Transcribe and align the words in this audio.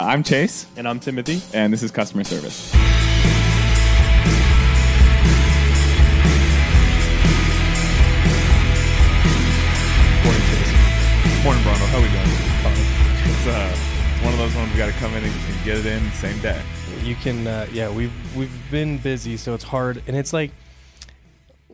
I'm 0.00 0.24
Chase, 0.24 0.66
And 0.76 0.88
I'm 0.88 0.98
Timothy. 0.98 1.40
and 1.52 1.72
this 1.72 1.82
is 1.82 1.90
customer 1.92 2.24
service. 2.24 2.72
Morning, 10.24 10.40
Chase. 10.48 11.44
Morning, 11.44 11.62
Bruno. 11.62 11.84
How 11.92 12.00
we 12.00 12.08
doing? 12.08 12.32
It's 13.28 13.46
uh, 13.46 14.24
one 14.24 14.32
of 14.32 14.38
those 14.38 14.54
ones 14.54 14.72
we 14.72 14.78
got 14.78 14.86
to 14.86 14.92
come 14.98 15.12
in 15.14 15.22
and, 15.22 15.32
and 15.32 15.64
get 15.64 15.76
it 15.76 15.84
in 15.86 16.10
same 16.12 16.40
day. 16.40 16.60
You 17.02 17.14
can, 17.14 17.46
uh, 17.46 17.66
yeah. 17.72 17.90
We've 17.90 18.12
we've 18.34 18.70
been 18.70 18.96
busy, 18.98 19.36
so 19.36 19.52
it's 19.54 19.64
hard, 19.64 20.02
and 20.06 20.16
it's 20.16 20.32
like. 20.32 20.50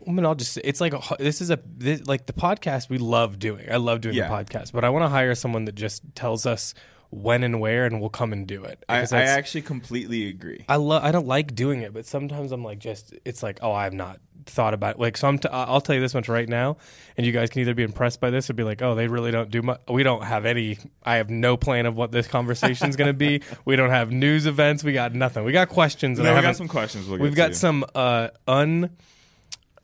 I 0.08 0.10
mean, 0.12 0.24
I'll 0.26 0.34
just. 0.34 0.58
It's 0.64 0.80
like 0.80 0.94
a, 0.94 1.00
this 1.18 1.40
is 1.40 1.50
a 1.50 1.60
this, 1.76 2.06
like 2.08 2.26
the 2.26 2.32
podcast 2.32 2.88
we 2.88 2.98
love 2.98 3.38
doing. 3.38 3.70
I 3.70 3.76
love 3.76 4.00
doing 4.00 4.16
Yeah. 4.16 4.28
the 4.28 4.34
podcast, 4.34 4.72
but 4.72 4.84
I 4.84 4.88
want 4.90 5.04
to 5.04 5.08
hire 5.08 5.34
someone 5.36 5.66
that 5.66 5.74
just 5.76 6.02
tells 6.16 6.46
us 6.46 6.74
when 7.10 7.42
and 7.42 7.60
where, 7.60 7.84
and 7.86 8.00
we'll 8.00 8.08
come 8.08 8.32
and 8.32 8.46
do 8.46 8.64
it. 8.64 8.84
I, 8.88 9.06
I 9.12 9.22
actually 9.22 9.62
completely 9.62 10.28
agree. 10.28 10.64
I 10.68 10.76
love. 10.76 11.04
I 11.04 11.12
don't 11.12 11.26
like 11.26 11.54
doing 11.54 11.82
it, 11.82 11.92
but 11.92 12.06
sometimes 12.06 12.52
I'm 12.52 12.64
like, 12.64 12.78
just 12.78 13.14
it's 13.24 13.42
like, 13.42 13.58
oh, 13.62 13.72
I've 13.72 13.92
not 13.92 14.20
thought 14.46 14.74
about 14.74 14.94
it. 14.96 15.00
like. 15.00 15.16
So 15.16 15.28
I'm. 15.28 15.38
T- 15.38 15.48
I'll 15.50 15.80
tell 15.80 15.94
you 15.94 16.00
this 16.00 16.14
much 16.14 16.28
right 16.28 16.48
now, 16.48 16.76
and 17.16 17.26
you 17.26 17.32
guys 17.32 17.50
can 17.50 17.62
either 17.62 17.74
be 17.74 17.82
impressed 17.82 18.20
by 18.20 18.30
this 18.30 18.48
or 18.48 18.54
be 18.54 18.62
like, 18.62 18.80
oh, 18.80 18.94
they 18.94 19.08
really 19.08 19.32
don't 19.32 19.50
do 19.50 19.60
much. 19.62 19.80
We 19.88 20.02
don't 20.02 20.22
have 20.22 20.46
any. 20.46 20.78
I 21.02 21.16
have 21.16 21.30
no 21.30 21.56
plan 21.56 21.86
of 21.86 21.96
what 21.96 22.12
this 22.12 22.28
conversation 22.28 22.88
is 22.88 22.96
going 22.96 23.08
to 23.08 23.12
be. 23.14 23.42
We 23.64 23.76
don't 23.76 23.90
have 23.90 24.10
news 24.10 24.46
events. 24.46 24.82
We 24.82 24.92
got 24.92 25.14
nothing. 25.14 25.44
We 25.44 25.52
got 25.52 25.68
questions. 25.68 26.18
and 26.18 26.26
No, 26.26 26.32
I 26.32 26.36
we 26.36 26.42
got 26.42 26.56
some 26.56 26.68
questions. 26.68 27.06
We'll 27.08 27.18
We've 27.18 27.34
got 27.34 27.48
to. 27.48 27.54
some 27.54 27.84
uh, 27.94 28.28
un. 28.48 28.90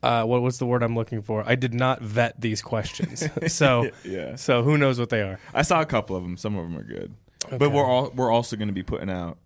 Uh, 0.02 0.24
what 0.24 0.42
was 0.42 0.58
the 0.58 0.66
word 0.66 0.82
I'm 0.82 0.94
looking 0.94 1.22
for? 1.22 1.42
I 1.46 1.54
did 1.54 1.74
not 1.74 2.00
vet 2.00 2.40
these 2.40 2.62
questions, 2.62 3.24
so 3.52 3.90
Yeah. 4.04 4.36
So 4.36 4.62
who 4.62 4.76
knows 4.78 4.98
what 4.98 5.08
they 5.10 5.22
are? 5.22 5.38
I 5.54 5.62
saw 5.62 5.80
a 5.80 5.86
couple 5.86 6.16
of 6.16 6.22
them. 6.22 6.36
Some 6.36 6.56
of 6.56 6.64
them 6.64 6.78
are 6.78 6.84
good, 6.84 7.14
but 7.58 7.72
we're 7.72 7.84
all 7.84 8.10
we're 8.14 8.30
also 8.30 8.56
going 8.56 8.68
to 8.68 8.74
be 8.74 8.82
putting 8.82 9.10
out 9.10 9.38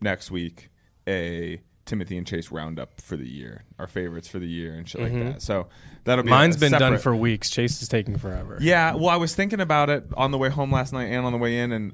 next 0.00 0.30
week 0.30 0.70
a 1.08 1.60
Timothy 1.86 2.18
and 2.18 2.26
Chase 2.26 2.50
roundup 2.50 3.00
for 3.00 3.16
the 3.16 3.28
year, 3.28 3.64
our 3.78 3.86
favorites 3.86 4.28
for 4.28 4.38
the 4.38 4.46
year 4.48 4.74
and 4.74 4.88
shit 4.88 5.00
like 5.00 5.12
that. 5.12 5.40
So 5.40 5.68
that'll 6.04 6.24
be 6.24 6.30
Mm-hmm. 6.30 6.38
Mine's 6.38 6.56
a 6.56 6.60
been 6.60 6.72
done 6.72 6.98
for 6.98 7.14
weeks. 7.14 7.48
Chase 7.48 7.80
is 7.80 7.88
taking 7.88 8.18
forever. 8.18 8.58
Yeah, 8.60 8.94
well, 8.94 9.08
I 9.08 9.16
was 9.16 9.34
thinking 9.34 9.60
about 9.60 9.88
it 9.88 10.04
on 10.16 10.32
the 10.32 10.38
way 10.38 10.48
home 10.50 10.72
last 10.72 10.92
night 10.92 11.06
and 11.06 11.24
on 11.24 11.32
the 11.32 11.38
way 11.38 11.58
in, 11.58 11.70
and 11.72 11.92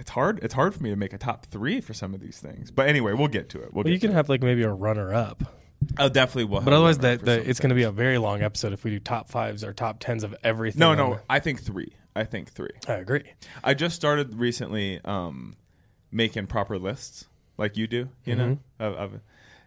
it's 0.00 0.10
hard. 0.10 0.40
It's 0.42 0.54
hard 0.54 0.74
for 0.74 0.82
me 0.82 0.90
to 0.90 0.96
make 0.96 1.12
a 1.12 1.18
top 1.18 1.46
three 1.46 1.80
for 1.80 1.94
some 1.94 2.12
of 2.12 2.20
these 2.20 2.38
things. 2.38 2.70
But 2.70 2.88
anyway, 2.88 3.12
we'll 3.12 3.28
get 3.28 3.48
to 3.50 3.62
it. 3.62 3.72
We'll 3.72 3.84
Well, 3.84 3.92
you 3.92 4.00
can 4.00 4.10
to 4.10 4.16
have 4.16 4.28
like 4.28 4.42
maybe 4.42 4.62
a 4.62 4.72
runner 4.72 5.14
up. 5.14 5.42
Oh, 5.98 6.08
definitely 6.08 6.44
will. 6.44 6.60
But 6.60 6.72
otherwise, 6.72 6.98
that 6.98 7.24
the, 7.24 7.48
it's 7.48 7.60
going 7.60 7.70
to 7.70 7.74
be 7.74 7.82
a 7.84 7.90
very 7.90 8.18
long 8.18 8.42
episode 8.42 8.72
if 8.72 8.84
we 8.84 8.90
do 8.90 8.98
top 8.98 9.28
fives 9.28 9.62
or 9.64 9.72
top 9.72 9.98
tens 10.00 10.24
of 10.24 10.34
everything. 10.44 10.80
no, 10.80 10.94
no. 10.94 11.14
the- 11.14 11.22
I 11.30 11.38
think 11.40 11.62
three. 11.62 11.92
I 12.14 12.24
think 12.24 12.50
three. 12.50 12.70
I 12.88 12.94
agree. 12.94 13.24
I 13.62 13.74
just 13.74 13.94
started 13.96 14.34
recently 14.34 15.00
um, 15.04 15.54
making 16.10 16.46
proper 16.46 16.78
lists, 16.78 17.26
like 17.58 17.76
you 17.76 17.86
do. 17.86 18.08
You 18.24 18.36
know, 18.36 18.44
Mm-hmm. 18.80 18.82
of, 18.82 18.94
of, 18.94 19.20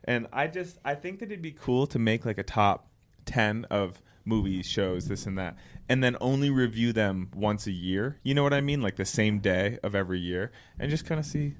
and 0.05 0.27
I 0.33 0.47
just 0.47 0.77
I 0.83 0.95
think 0.95 1.19
that 1.19 1.25
it'd 1.25 1.41
be 1.41 1.51
cool 1.51 1.85
to 1.87 1.99
make 1.99 2.25
like 2.25 2.37
a 2.39 2.43
top 2.43 2.87
ten 3.25 3.65
of 3.69 4.01
movies, 4.25 4.65
shows, 4.65 5.07
this 5.07 5.25
and 5.27 5.37
that, 5.37 5.55
and 5.87 6.03
then 6.03 6.15
only 6.21 6.49
review 6.49 6.91
them 6.93 7.29
once 7.35 7.67
a 7.67 7.71
year. 7.71 8.17
You 8.23 8.33
know 8.33 8.43
what 8.43 8.53
I 8.53 8.61
mean? 8.61 8.81
Like 8.81 8.95
the 8.95 9.05
same 9.05 9.39
day 9.39 9.77
of 9.83 9.93
every 9.95 10.19
year, 10.19 10.51
and 10.79 10.89
just 10.89 11.05
kind 11.05 11.19
of 11.19 11.25
see 11.25 11.53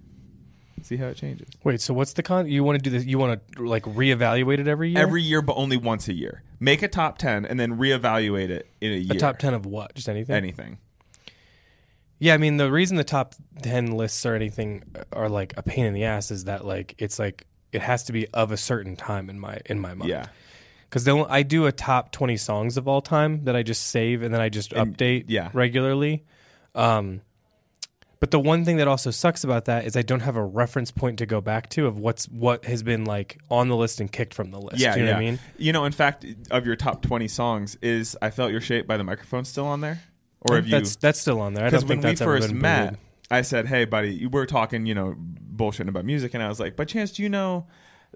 see 0.84 0.98
how 0.98 1.08
it 1.08 1.16
changes 1.16 1.48
Wait, 1.64 1.82
so 1.82 1.94
what's 1.94 2.14
the 2.14 2.24
con? 2.24 2.48
You 2.48 2.64
want 2.64 2.82
to 2.82 2.90
do 2.90 2.90
this? 2.90 3.06
You 3.06 3.18
want 3.18 3.42
to 3.56 3.64
like 3.64 3.84
reevaluate 3.84 4.60
it 4.60 4.68
every 4.68 4.90
year? 4.90 5.00
every 5.02 5.22
year, 5.22 5.42
but 5.42 5.54
only 5.54 5.78
once 5.78 6.08
a 6.08 6.14
year. 6.14 6.44
Make 6.60 6.82
a 6.84 6.88
top 6.88 7.18
ten 7.18 7.46
and 7.46 7.60
then 7.60 7.78
reevaluate 7.78 8.50
it 8.50 8.70
in 8.82 8.92
a 8.92 8.96
year. 8.96 9.16
a 9.16 9.20
top 9.20 9.40
ten 9.40 9.54
of 9.54 9.66
what? 9.66 9.96
Just 9.96 10.10
anything? 10.10 10.36
anything. 10.36 10.78
Yeah, 12.20 12.34
I 12.34 12.38
mean 12.38 12.58
the 12.58 12.70
reason 12.72 12.98
the 12.98 13.04
top 13.04 13.36
ten 13.62 13.92
lists 13.92 14.26
or 14.26 14.36
anything 14.36 14.84
are 15.14 15.30
like 15.30 15.54
a 15.58 15.64
pain 15.64 15.86
in 15.86 15.94
the 15.94 16.04
ass 16.04 16.32
is 16.32 16.46
that 16.46 16.66
like 16.66 16.96
it's 16.98 17.18
like 17.20 17.46
it 17.72 17.82
has 17.82 18.04
to 18.06 18.12
be 18.14 18.28
of 18.30 18.52
a 18.52 18.58
certain 18.58 18.96
time 18.96 19.30
in 19.30 19.40
my 19.40 19.60
in 19.66 19.80
my 19.80 19.94
mind. 19.94 20.10
Yeah. 20.10 20.26
because 20.90 21.04
then 21.06 21.26
I 21.30 21.44
do 21.44 21.66
a 21.66 21.72
top 21.72 22.12
twenty 22.12 22.36
songs 22.38 22.76
of 22.78 22.88
all 22.88 23.02
time 23.02 23.45
that 23.45 23.56
I 23.56 23.64
just 23.64 23.88
save 23.88 24.22
and 24.22 24.34
then 24.34 24.42
I 24.42 24.50
just 24.50 24.73
And- 24.73 24.98
update 24.98 25.26
yeah. 25.28 25.50
regularly. 25.54 26.26
Um, 26.76 27.22
but 28.20 28.32
the 28.32 28.40
one 28.40 28.66
thing 28.66 28.78
that 28.78 28.88
also 28.88 29.12
sucks 29.12 29.44
about 29.44 29.66
that 29.66 29.86
is 29.86 29.96
I 29.96 30.02
don't 30.02 30.20
have 30.22 30.36
a 30.36 30.44
reference 30.44 30.92
point 30.92 31.20
to 31.20 31.26
go 31.26 31.40
back 31.40 31.70
to 31.72 31.88
of 31.88 32.00
what's 32.00 32.26
what 32.28 32.66
has 32.66 32.84
been 32.84 33.06
like 33.06 33.40
on 33.50 33.70
the 33.70 33.76
list 33.76 34.02
and 34.02 34.12
kicked 34.12 34.34
from 34.34 34.52
the 34.52 34.60
list. 34.60 34.80
Yeah, 34.80 34.94
Do 34.94 35.00
you 35.00 35.06
know 35.06 35.12
yeah. 35.12 35.16
what 35.18 35.22
I 35.22 35.26
mean? 35.26 35.40
You 35.58 35.74
know, 35.74 35.86
in 35.86 35.92
fact, 35.92 36.26
of 36.52 36.66
your 36.66 36.76
top 36.76 37.02
twenty 37.02 37.28
songs, 37.28 37.78
is 37.82 38.18
"I 38.22 38.30
Felt 38.30 38.52
Your 38.52 38.62
Shape" 38.62 38.88
by 38.88 38.98
the 38.98 39.04
microphone 39.04 39.46
still 39.46 39.66
on 39.66 39.82
there, 39.82 40.02
or 40.42 40.56
have 40.56 40.66
you? 40.66 40.72
That's 40.72 40.96
that's 40.98 41.20
still 41.20 41.40
on 41.40 41.54
there. 41.54 41.66
Because 41.66 41.86
when 41.86 42.02
think 42.02 42.04
we 42.04 42.10
that's 42.10 42.22
first 42.22 42.54
met, 42.54 42.92
booted. 42.92 43.00
I 43.32 43.42
said, 43.42 43.68
"Hey, 43.68 43.86
buddy, 43.86 44.26
were 44.28 44.46
talking, 44.46 44.86
you 44.86 44.96
know, 44.96 45.16
bullshitting 45.56 45.90
about 45.90 46.06
music," 46.06 46.34
and 46.34 46.44
I 46.44 46.50
was 46.50 46.60
like, 46.60 46.76
"By 46.76 46.86
chance, 46.86 47.12
do 47.12 47.24
you 47.24 47.30
know 47.30 47.68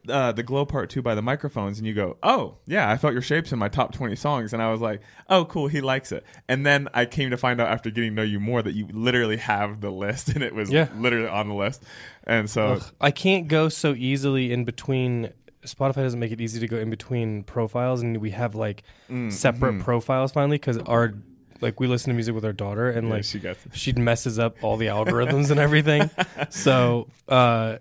uh, 0.09 0.31
the 0.31 0.43
Glow 0.43 0.65
Part 0.65 0.89
Two 0.89 1.01
by 1.01 1.15
the 1.15 1.21
Microphones?" 1.21 1.77
And 1.77 1.87
you 1.87 1.93
go, 1.93 2.17
"Oh, 2.23 2.55
yeah, 2.65 2.89
I 2.89 2.97
felt 2.97 3.13
your 3.13 3.21
shapes 3.21 3.51
in 3.51 3.59
my 3.59 3.69
top 3.69 3.93
twenty 3.93 4.15
songs," 4.15 4.53
and 4.53 4.61
I 4.61 4.71
was 4.71 4.81
like, 4.81 5.01
"Oh, 5.29 5.45
cool, 5.45 5.67
he 5.67 5.81
likes 5.81 6.11
it." 6.11 6.25
And 6.47 6.65
then 6.65 6.87
I 6.93 7.05
came 7.05 7.29
to 7.31 7.37
find 7.37 7.59
out 7.61 7.67
after 7.69 7.89
getting 7.89 8.11
to 8.11 8.15
know 8.15 8.21
you 8.23 8.39
more 8.39 8.61
that 8.61 8.73
you 8.73 8.87
literally 8.91 9.37
have 9.37 9.81
the 9.81 9.89
list, 9.91 10.29
and 10.35 10.43
it 10.43 10.53
was 10.53 10.69
Yeah. 10.71 10.87
literally 10.97 11.27
on 11.29 11.47
the 11.49 11.55
list, 11.55 11.83
and 12.25 12.49
so. 12.49 12.79
I 13.01 13.11
can't 13.11 13.47
go 13.47 13.69
so 13.69 13.93
easily 13.93 14.51
in 14.51 14.65
between. 14.65 15.31
Spotify 15.65 15.95
doesn't 16.03 16.19
make 16.19 16.33
it 16.33 16.41
easy 16.41 16.59
to 16.59 16.67
go 16.67 16.75
in 16.77 16.89
between 16.89 17.43
profiles, 17.43 18.01
and 18.01 18.17
we 18.17 18.31
have 18.31 18.53
like 18.55 18.83
Mm, 19.09 19.31
separate 19.31 19.73
mm-hmm. 19.75 19.81
profiles 19.83 20.31
finally 20.33 20.57
because 20.57 20.77
our 20.79 21.13
like 21.61 21.79
we 21.79 21.87
listen 21.87 22.09
to 22.09 22.13
music 22.13 22.35
with 22.35 22.43
our 22.43 22.51
daughter, 22.51 22.89
and 22.89 23.07
Yeah, 23.07 23.13
like 23.13 23.23
she 23.23 23.39
she 23.71 23.93
messes 23.93 24.37
up 24.39 24.57
all 24.61 24.75
the 24.75 24.87
algorithms 24.87 25.49
and 25.51 25.59
everything. 25.61 26.09
So, 26.49 27.07
uh, 27.29 27.77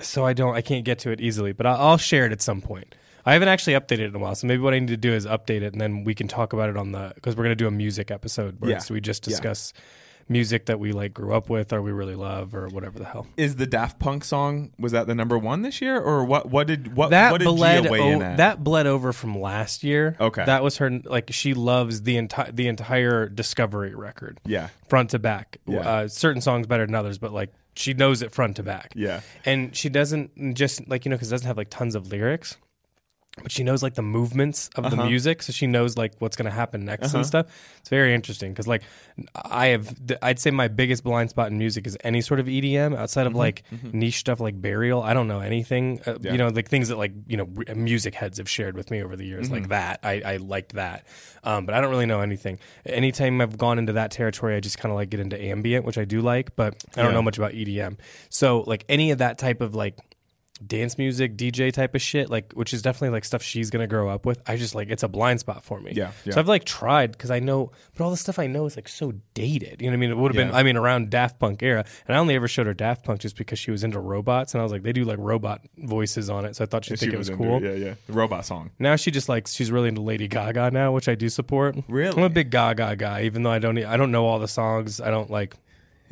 so 0.00 0.24
I 0.24 0.32
don't, 0.32 0.54
I 0.54 0.60
can't 0.62 0.84
get 0.84 0.98
to 1.00 1.10
it 1.10 1.20
easily, 1.20 1.52
but 1.52 1.66
I'll, 1.66 1.76
I'll 1.76 1.96
share 1.98 2.26
it 2.26 2.32
at 2.32 2.40
some 2.42 2.60
point. 2.60 2.94
I 3.24 3.34
haven't 3.34 3.48
actually 3.48 3.74
updated 3.74 4.00
it 4.00 4.04
in 4.06 4.16
a 4.16 4.18
while, 4.18 4.34
so 4.34 4.46
maybe 4.48 4.62
what 4.62 4.74
I 4.74 4.78
need 4.80 4.88
to 4.88 4.96
do 4.96 5.12
is 5.12 5.26
update 5.26 5.62
it, 5.62 5.72
and 5.72 5.80
then 5.80 6.02
we 6.04 6.14
can 6.14 6.26
talk 6.26 6.52
about 6.52 6.68
it 6.70 6.76
on 6.76 6.90
the 6.92 7.12
because 7.14 7.36
we're 7.36 7.44
gonna 7.44 7.54
do 7.54 7.68
a 7.68 7.70
music 7.70 8.10
episode 8.10 8.60
where 8.60 8.70
Yeah. 8.70 8.76
it's- 8.78 8.90
we 8.90 9.00
just 9.00 9.24
Yeah. 9.26 9.30
discuss 9.30 9.72
music 10.28 10.66
that 10.66 10.78
we 10.80 10.92
like 10.92 11.12
grew 11.14 11.34
up 11.34 11.48
with 11.50 11.72
or 11.72 11.82
we 11.82 11.92
really 11.92 12.14
love 12.14 12.54
or 12.54 12.68
whatever 12.68 12.98
the 12.98 13.04
hell. 13.04 13.26
is 13.36 13.56
the 13.56 13.66
Daft 13.66 13.98
Punk 13.98 14.24
song 14.24 14.70
was 14.78 14.92
that 14.92 15.06
the 15.06 15.14
number 15.14 15.36
one 15.38 15.62
this 15.62 15.80
year 15.80 16.00
or 16.00 16.24
what? 16.24 16.48
What 16.50 16.66
did 16.66 16.96
what 16.96 17.10
that 17.10 17.32
what 17.32 17.38
did 17.38 17.46
bled 17.46 17.84
Gia 17.84 17.90
weigh 17.90 18.12
in 18.12 18.22
o- 18.22 18.24
at? 18.24 18.36
that 18.38 18.62
bled 18.64 18.86
over 18.86 19.12
from 19.12 19.38
last 19.38 19.84
year. 19.84 20.16
Okay. 20.20 20.44
that 20.44 20.62
was 20.62 20.78
her 20.78 20.90
like 21.04 21.30
she 21.32 21.54
loves 21.54 22.02
the 22.02 22.16
entire 22.16 22.50
the 22.52 22.68
entire 22.68 23.28
Discovery 23.28 23.94
record, 23.94 24.38
yeah, 24.44 24.68
front 24.88 25.10
to 25.10 25.18
back. 25.18 25.58
Yeah. 25.66 25.80
Uh, 25.80 26.08
certain 26.08 26.40
songs 26.42 26.66
better 26.66 26.86
than 26.86 26.94
others, 26.94 27.18
but 27.18 27.32
like 27.32 27.52
she 27.74 27.94
knows 27.94 28.20
it 28.22 28.32
front 28.32 28.56
to 28.56 28.62
back. 28.62 28.92
yeah, 28.94 29.20
and 29.44 29.74
she 29.74 29.88
doesn't 29.88 30.54
just 30.54 30.86
like 30.88 31.04
you 31.04 31.10
know 31.10 31.16
because 31.16 31.28
it 31.28 31.34
doesn't 31.34 31.46
have 31.46 31.56
like 31.56 31.70
tons 31.70 31.94
of 31.94 32.08
lyrics 32.12 32.56
but 33.42 33.50
she 33.50 33.62
knows 33.64 33.82
like 33.82 33.94
the 33.94 34.02
movements 34.02 34.68
of 34.76 34.84
the 34.90 34.96
Uh-huh. 34.96 35.06
music 35.08 35.42
so 35.42 35.52
she 35.52 35.66
knows 35.66 35.96
like 35.96 36.12
what's 36.18 36.36
going 36.36 36.44
to 36.44 36.54
happen 36.54 36.84
next 36.84 37.06
Uh-huh. 37.08 37.18
and 37.18 37.26
stuff 37.26 37.46
it's 37.80 37.88
very 37.88 38.12
interesting 38.14 38.52
because 38.52 38.68
like 38.68 38.82
i 39.44 39.66
have 39.68 39.94
i'd 40.20 40.38
say 40.38 40.50
my 40.50 40.68
biggest 40.68 41.02
blind 41.02 41.30
spot 41.30 41.50
in 41.50 41.56
music 41.56 41.86
is 41.86 41.96
any 42.04 42.20
sort 42.20 42.40
of 42.40 42.46
edm 42.46 42.94
outside 42.94 43.26
of 43.26 43.34
like 43.34 43.62
niche 43.90 44.18
stuff 44.18 44.38
like 44.38 44.60
burial 44.60 45.02
i 45.02 45.14
don't 45.14 45.28
know 45.28 45.40
anything 45.40 45.98
uh, 46.06 46.12
Mm-hmm. 46.12 46.26
Yeah. 46.26 46.32
you 46.32 46.38
know 46.38 46.48
like 46.48 46.68
things 46.68 46.88
that 46.88 46.98
like 46.98 47.12
you 47.26 47.38
know 47.38 47.48
r- 47.68 47.74
music 47.74 48.14
heads 48.14 48.36
have 48.36 48.50
shared 48.50 48.76
with 48.76 48.90
me 48.90 49.02
over 49.02 49.16
the 49.16 49.24
years 49.24 49.46
Mm-hmm. 49.46 49.54
like 49.54 49.68
that 49.68 50.00
i, 50.02 50.20
I 50.32 50.36
liked 50.36 50.74
that 50.74 51.06
um, 51.42 51.64
but 51.64 51.74
i 51.74 51.80
don't 51.80 51.90
really 51.90 52.06
know 52.06 52.20
anything 52.20 52.58
anytime 52.84 53.40
i've 53.40 53.56
gone 53.56 53.78
into 53.78 53.94
that 53.94 54.10
territory 54.10 54.56
i 54.56 54.60
just 54.60 54.76
kind 54.76 54.90
of 54.92 54.96
like 54.96 55.08
get 55.08 55.20
into 55.20 55.40
ambient 55.42 55.86
which 55.86 55.96
i 55.96 56.04
do 56.04 56.20
like 56.20 56.54
but 56.54 56.74
i 56.96 57.00
don't 57.00 57.06
Yeah. 57.12 57.14
know 57.14 57.22
much 57.22 57.38
about 57.38 57.52
edm 57.52 57.96
so 58.28 58.60
like 58.66 58.84
any 58.90 59.10
of 59.10 59.18
that 59.18 59.38
type 59.38 59.62
of 59.62 59.74
like 59.74 59.96
dance 60.68 60.98
music, 60.98 61.36
DJ 61.36 61.72
type 61.72 61.94
of 61.94 62.02
shit, 62.02 62.30
like 62.30 62.52
which 62.52 62.72
is 62.72 62.82
definitely 62.82 63.10
like 63.10 63.24
stuff 63.24 63.42
she's 63.42 63.70
gonna 63.70 63.86
grow 63.86 64.08
up 64.08 64.26
with. 64.26 64.42
I 64.46 64.56
just 64.56 64.74
like 64.74 64.88
it's 64.90 65.02
a 65.02 65.08
blind 65.08 65.40
spot 65.40 65.64
for 65.64 65.80
me. 65.80 65.92
Yeah, 65.94 66.12
yeah. 66.24 66.34
So 66.34 66.40
I've 66.40 66.48
like 66.48 66.64
tried 66.64 67.12
because 67.12 67.30
I 67.30 67.40
know, 67.40 67.72
but 67.96 68.04
all 68.04 68.10
the 68.10 68.16
stuff 68.16 68.38
I 68.38 68.46
know 68.46 68.66
is 68.66 68.76
like 68.76 68.88
so 68.88 69.12
dated. 69.34 69.80
You 69.80 69.88
know 69.88 69.92
what 69.92 69.94
I 69.94 70.00
mean? 70.00 70.10
It 70.10 70.16
would 70.16 70.34
have 70.34 70.46
been, 70.46 70.54
I 70.54 70.62
mean, 70.62 70.76
around 70.76 71.10
Daft 71.10 71.38
Punk 71.38 71.62
era, 71.62 71.84
and 72.06 72.16
I 72.16 72.18
only 72.18 72.34
ever 72.34 72.48
showed 72.48 72.66
her 72.66 72.74
Daft 72.74 73.04
Punk 73.04 73.20
just 73.20 73.36
because 73.36 73.58
she 73.58 73.70
was 73.70 73.84
into 73.84 74.00
robots, 74.00 74.54
and 74.54 74.60
I 74.60 74.62
was 74.64 74.72
like, 74.72 74.82
they 74.82 74.92
do 74.92 75.04
like 75.04 75.18
robot 75.18 75.60
voices 75.78 76.30
on 76.30 76.44
it, 76.44 76.56
so 76.56 76.64
I 76.64 76.66
thought 76.66 76.84
she'd 76.84 76.98
She 76.98 77.06
think 77.06 77.14
it 77.14 77.18
was 77.18 77.28
into 77.28 77.42
cool. 77.42 77.62
Yeah, 77.62 77.72
yeah, 77.72 77.94
the 78.06 78.12
robot 78.12 78.46
song. 78.46 78.70
Now 78.78 78.96
she 78.96 79.10
just 79.10 79.28
like 79.28 79.46
she's 79.46 79.70
really 79.70 79.88
into 79.88 80.00
Lady 80.00 80.28
Gaga 80.28 80.70
now, 80.70 80.92
which 80.92 81.08
I 81.08 81.14
do 81.14 81.28
support. 81.28 81.76
Really? 81.88 82.16
I'm 82.16 82.24
a 82.24 82.30
big 82.30 82.50
Gaga 82.50 82.96
guy, 82.96 83.22
even 83.22 83.42
though 83.42 83.50
I 83.50 83.58
don't, 83.58 83.78
I 83.78 83.96
don't 83.96 84.10
know 84.10 84.26
all 84.26 84.38
the 84.38 84.48
songs. 84.48 85.00
I 85.00 85.10
don't 85.10 85.30
like 85.30 85.54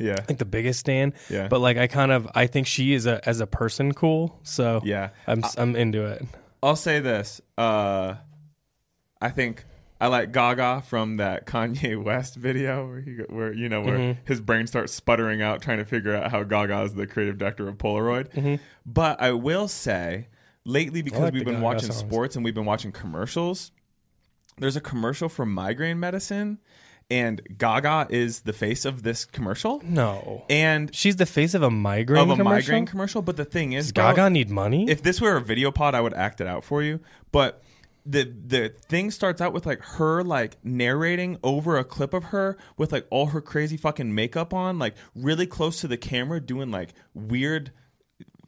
Yeah, 0.01 0.15
I 0.17 0.21
think 0.21 0.39
the 0.39 0.45
biggest 0.45 0.79
stan. 0.81 1.13
Yeah. 1.29 1.47
But 1.47 1.59
like 1.61 1.77
I 1.77 1.87
kind 1.87 2.11
of 2.11 2.27
I 2.35 2.47
think 2.47 2.67
she 2.67 2.93
is 2.93 3.05
a 3.05 3.27
as 3.27 3.39
a 3.39 3.47
person 3.47 3.93
cool. 3.93 4.39
So 4.43 4.81
yeah. 4.83 5.09
I'm 5.27 5.43
I'm 5.57 5.75
into 5.75 6.05
it. 6.05 6.25
I'll 6.63 6.75
say 6.75 6.99
this. 6.99 7.41
Uh, 7.57 8.15
I 9.21 9.29
think 9.29 9.63
I 9.99 10.07
like 10.07 10.31
Gaga 10.31 10.83
from 10.87 11.17
that 11.17 11.45
Kanye 11.47 12.01
West 12.03 12.35
video 12.35 12.87
where 12.87 12.99
he 13.01 13.11
where 13.29 13.53
you 13.53 13.69
know 13.69 13.81
where 13.81 13.97
Mm-hmm. 13.97 14.21
his 14.25 14.41
brain 14.41 14.67
starts 14.67 14.93
sputtering 14.93 15.41
out 15.41 15.61
trying 15.61 15.77
to 15.77 15.85
figure 15.85 16.15
out 16.15 16.31
how 16.31 16.43
Gaga 16.43 16.81
is 16.83 16.93
the 16.95 17.05
creative 17.07 17.37
director 17.37 17.67
of 17.67 17.77
Polaroid. 17.77 18.31
Mm-hmm. 18.33 18.55
But 18.85 19.21
I 19.21 19.31
will 19.31 19.67
say 19.67 20.27
lately 20.65 21.01
because 21.01 21.19
like 21.21 21.33
we've 21.33 21.45
been 21.45 21.55
Gaga 21.55 21.63
watching 21.65 21.91
songs. 21.91 21.99
sports 21.99 22.35
and 22.35 22.43
we've 22.45 22.55
been 22.55 22.65
watching 22.65 22.91
commercials. 22.91 23.71
There's 24.57 24.75
a 24.75 24.81
commercial 24.81 25.29
for 25.29 25.45
migraine 25.45 25.99
medicine 25.99 26.59
and 27.11 27.41
Gaga 27.57 28.07
is 28.09 28.41
the 28.41 28.53
face 28.53 28.85
of 28.85 29.03
this 29.03 29.25
commercial, 29.25 29.81
No. 29.85 30.43
and 30.49 30.89
She's 30.95 31.17
the 31.17 31.25
face 31.27 31.53
of 31.53 31.61
a 31.61 31.69
migraine 31.69 32.23
of 32.23 32.29
a 32.31 32.35
commercial? 32.37 32.55
migraine 32.71 32.85
commercial. 32.87 33.21
But 33.21 33.37
the 33.37 33.45
thing 33.45 33.73
is, 33.73 33.87
Does 33.87 33.91
bro, 33.91 34.15
Gaga 34.15 34.29
need 34.31 34.49
money? 34.49 34.89
if 34.89 35.03
this 35.03 35.21
were 35.21 35.35
a 35.35 35.41
video 35.41 35.69
pod, 35.71 35.93
I 35.93 36.01
would 36.01 36.13
act 36.15 36.41
it 36.41 36.47
out 36.47 36.63
for 36.63 36.81
you. 36.81 36.99
But 37.31 37.61
the 38.03 38.23
the 38.23 38.73
thing 38.89 39.11
starts 39.11 39.41
out 39.41 39.53
with 39.53 39.67
like 39.67 39.79
her 39.83 40.23
like 40.23 40.57
narrating 40.63 41.37
over 41.43 41.77
a 41.77 41.83
clip 41.83 42.15
of 42.15 42.23
her 42.25 42.57
with 42.75 42.91
like 42.91 43.05
all 43.11 43.27
her 43.27 43.41
crazy 43.41 43.77
fucking 43.77 44.15
makeup 44.15 44.53
on, 44.55 44.79
like 44.79 44.95
really 45.13 45.45
close 45.45 45.81
to 45.81 45.87
the 45.87 45.97
camera, 45.97 46.39
doing 46.39 46.71
like 46.71 46.93
weird. 47.13 47.71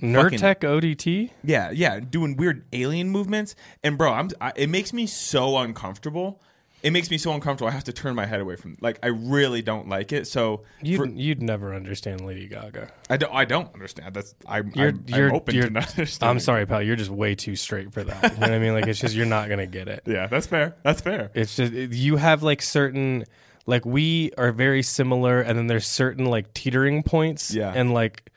Nerdtech 0.02 0.62
ODT? 0.64 1.30
Yeah, 1.44 1.72
yeah, 1.72 2.00
doing 2.02 2.36
weird 2.36 2.66
alien 2.74 3.10
movements, 3.10 3.56
and 3.84 3.98
bro, 3.98 4.12
I'm. 4.12 4.30
I, 4.42 4.52
it 4.56 4.70
makes 4.70 4.92
me 4.92 5.06
so 5.06 5.58
uncomfortable. 5.60 6.42
It 6.84 6.92
makes 6.92 7.10
me 7.10 7.18
so 7.18 7.32
uncomfortable. 7.34 7.70
I 7.70 7.72
have 7.72 7.86
to 7.86 7.94
turn 7.94 8.14
my 8.14 8.26
head 8.26 8.42
away 8.42 8.58
from. 8.58 8.78
Like, 8.82 9.00
I 9.02 9.08
really 9.08 9.62
don't 9.62 9.88
like 9.88 10.12
it. 10.12 10.28
So 10.28 10.64
You'd, 10.82 10.98
for- 10.98 11.08
you'd 11.08 11.42
never 11.42 11.74
understand 11.74 12.22
Lady 12.26 12.48
Gaga. 12.48 12.92
I 13.10 13.16
don't. 13.16 13.34
I 13.34 13.46
don't 13.46 13.74
understand. 13.74 14.14
That's. 14.14 14.36
I'm. 14.46 14.72
You're, 14.76 14.90
I'm, 14.90 15.04
you're, 15.08 15.30
I'm 15.30 15.36
open 15.36 15.56
you're, 15.56 15.68
to 15.68 15.74
not 15.74 15.90
understanding. 15.98 16.30
I'm 16.30 16.40
sorry, 16.42 16.66
pal. 16.66 16.82
You're 16.84 16.98
just 16.98 17.10
way 17.10 17.36
too 17.36 17.56
straight 17.56 17.94
for 17.94 18.04
that. 18.04 18.24
You 18.24 18.30
know 18.40 18.48
what 18.48 18.52
I 18.52 18.60
mean? 18.60 18.74
Like, 18.74 18.88
it's 18.88 19.00
just, 19.00 19.16
you're 19.16 19.26
not 19.26 19.48
going 19.48 19.60
to 19.60 19.66
get 19.66 19.88
it. 19.88 20.04
Yeah, 20.06 20.28
that's 20.28 20.46
fair. 20.46 20.76
That's 20.84 21.00
fair. 21.00 21.32
It's 21.34 21.56
just, 21.56 21.72
you 21.72 22.18
have 22.18 22.44
like 22.44 22.62
certain, 22.62 23.24
like, 23.66 23.86
we 23.86 24.32
are 24.38 24.52
very 24.52 24.84
similar, 24.84 25.40
and 25.40 25.58
then 25.58 25.68
there's 25.68 25.88
certain, 25.88 26.26
like, 26.26 26.54
teetering 26.54 27.02
points. 27.04 27.54
Yeah. 27.54 27.72
And, 27.74 27.94
like, 27.94 28.30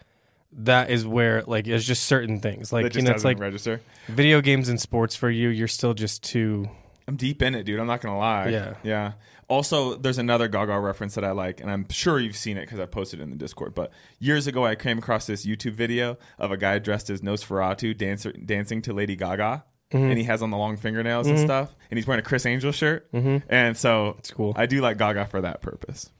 that 0.59 0.91
is 0.91 1.05
where, 1.05 1.43
like, 1.43 1.67
it's 1.67 1.85
just 1.85 2.05
certain 2.05 2.41
things. 2.41 2.73
Like, 2.73 2.95
you 2.95 3.03
know, 3.03 3.11
it's 3.11 3.25
like 3.25 3.39
register. 3.39 3.81
video 4.09 4.41
games 4.41 4.69
and 4.69 4.81
sports 4.81 5.17
for 5.17 5.29
you, 5.29 5.49
you're 5.49 5.69
still 5.69 5.95
just 5.95 6.23
too. 6.23 6.69
I'm 7.09 7.17
deep 7.17 7.43
in 7.43 7.55
it, 7.55 7.65
dude. 7.65 7.79
I'm 7.79 7.87
not 7.87 8.01
gonna 8.01 8.19
lie. 8.19 8.49
Yeah. 8.49 8.75
yeah. 8.83 9.13
Also, 9.49 9.95
there's 9.95 10.19
another 10.19 10.49
Gaga 10.49 10.79
reference 10.81 11.15
that 11.15 11.25
I 11.25 11.31
like, 11.31 11.61
and 11.61 11.71
I'm 11.71 11.89
sure 11.89 12.19
you've 12.19 12.37
seen 12.37 12.57
it 12.57 12.63
because 12.63 12.81
I 12.81 12.87
posted 12.87 13.21
it 13.21 13.23
in 13.23 13.31
the 13.31 13.37
Discord. 13.37 13.75
But 13.77 13.93
years 14.19 14.49
ago, 14.49 14.65
I 14.67 14.75
came 14.75 14.99
across 14.99 15.27
this 15.27 15.47
YouTube 15.47 15.75
video 15.75 16.19
of 16.39 16.51
a 16.51 16.57
guy 16.57 16.81
dressed 16.81 17.11
as 17.11 17.21
Nosferatu 17.21 17.97
dancer, 17.97 18.33
dancing 18.33 18.83
to 18.83 18.93
Lady 18.93 19.15
Gaga, 19.17 19.65
Mm-hmm. 19.93 20.05
and 20.05 20.19
he 20.19 20.25
has 20.25 20.43
on 20.43 20.51
the 20.51 20.57
long 20.57 20.77
fingernails 20.77 21.29
and 21.29 21.39
stuff, 21.39 21.73
and 21.93 21.97
he's 21.97 22.09
wearing 22.09 22.19
a 22.19 22.25
Criss 22.25 22.45
Angel 22.45 22.73
shirt, 22.73 23.09
mm-hmm. 23.13 23.37
and 23.49 23.77
so 23.77 24.17
it's 24.19 24.33
cool. 24.33 24.53
I 24.57 24.67
do 24.67 24.81
like 24.81 24.99
Gaga 24.99 25.27
for 25.27 25.41
that 25.43 25.63
purpose. 25.63 26.11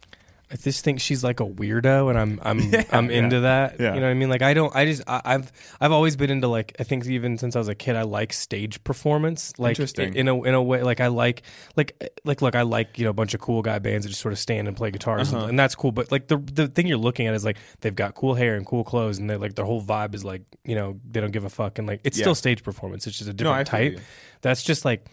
I 0.49 0.55
just 0.55 0.85
think 0.85 1.01
she's 1.01 1.25
like 1.25 1.41
a 1.41 1.45
weirdo, 1.45 2.09
and 2.09 2.17
I'm 2.17 2.39
I'm 2.43 2.59
Yeah, 2.73 2.85
I'm 2.93 3.11
yeah. 3.11 3.17
into 3.19 3.41
that. 3.41 3.81
Yeah. 3.81 3.95
You 3.95 4.01
know 4.01 4.07
what 4.07 4.13
I 4.13 4.15
mean? 4.15 4.29
Like 4.31 4.43
I 4.43 4.55
don't. 4.55 4.75
I 4.77 4.85
just 4.85 5.03
I, 5.09 5.21
I've 5.25 5.51
I've 5.81 5.91
always 5.91 6.15
been 6.15 6.31
into 6.31 6.47
like 6.47 6.77
I 6.79 6.85
think 6.85 7.05
even 7.07 7.37
since 7.37 7.57
I 7.57 7.59
was 7.59 7.67
a 7.67 7.75
kid, 7.75 7.97
I 7.97 8.03
like 8.03 8.33
stage 8.33 8.83
performance. 8.85 9.53
Like 9.59 9.71
Interesting. 9.71 10.15
in 10.15 10.29
a 10.29 10.41
in 10.45 10.55
a 10.55 10.63
way, 10.63 10.85
like 10.85 11.01
I 11.01 11.09
like 11.09 11.43
like 11.75 12.17
like 12.25 12.43
look, 12.43 12.55
I 12.55 12.63
like 12.63 12.97
you 12.97 13.03
know 13.05 13.11
a 13.11 13.13
bunch 13.13 13.35
of 13.35 13.41
cool 13.41 13.61
guy 13.61 13.81
bands 13.81 14.05
that 14.07 14.11
just 14.11 14.21
sort 14.21 14.33
of 14.33 14.39
stand 14.39 14.69
and 14.69 14.77
play 14.77 14.93
guitars, 14.93 15.35
Uh-huh. 15.35 15.47
and, 15.47 15.59
that's 15.59 15.75
cool. 15.75 15.91
But 15.91 16.13
like 16.13 16.29
the 16.29 16.37
the 16.39 16.69
thing 16.69 16.87
you're 16.87 16.97
looking 16.97 17.27
at 17.27 17.35
is 17.35 17.45
like 17.45 17.57
they've 17.81 17.97
got 17.97 18.15
cool 18.15 18.35
hair 18.35 18.55
and 18.55 18.65
cool 18.65 18.85
clothes, 18.85 19.19
and 19.19 19.29
they 19.29 19.37
like 19.37 19.57
their 19.57 19.65
whole 19.65 19.83
vibe 19.83 20.15
is 20.15 20.25
like 20.25 20.43
you 20.65 20.77
know 20.77 21.01
they 21.11 21.21
don't 21.21 21.33
give 21.33 21.45
a 21.45 21.51
fuck, 21.51 21.79
and 21.81 21.89
like 21.89 22.03
it's 22.05 22.17
Yeah. 22.19 22.23
still 22.23 22.35
stage 22.37 22.63
performance. 22.63 23.07
It's 23.09 23.19
just 23.19 23.29
a 23.29 23.33
different 23.33 23.69
feel 23.69 23.79
type. 23.81 23.93
you. 23.95 24.01
That's 24.43 24.63
just 24.63 24.85
like. 24.85 25.07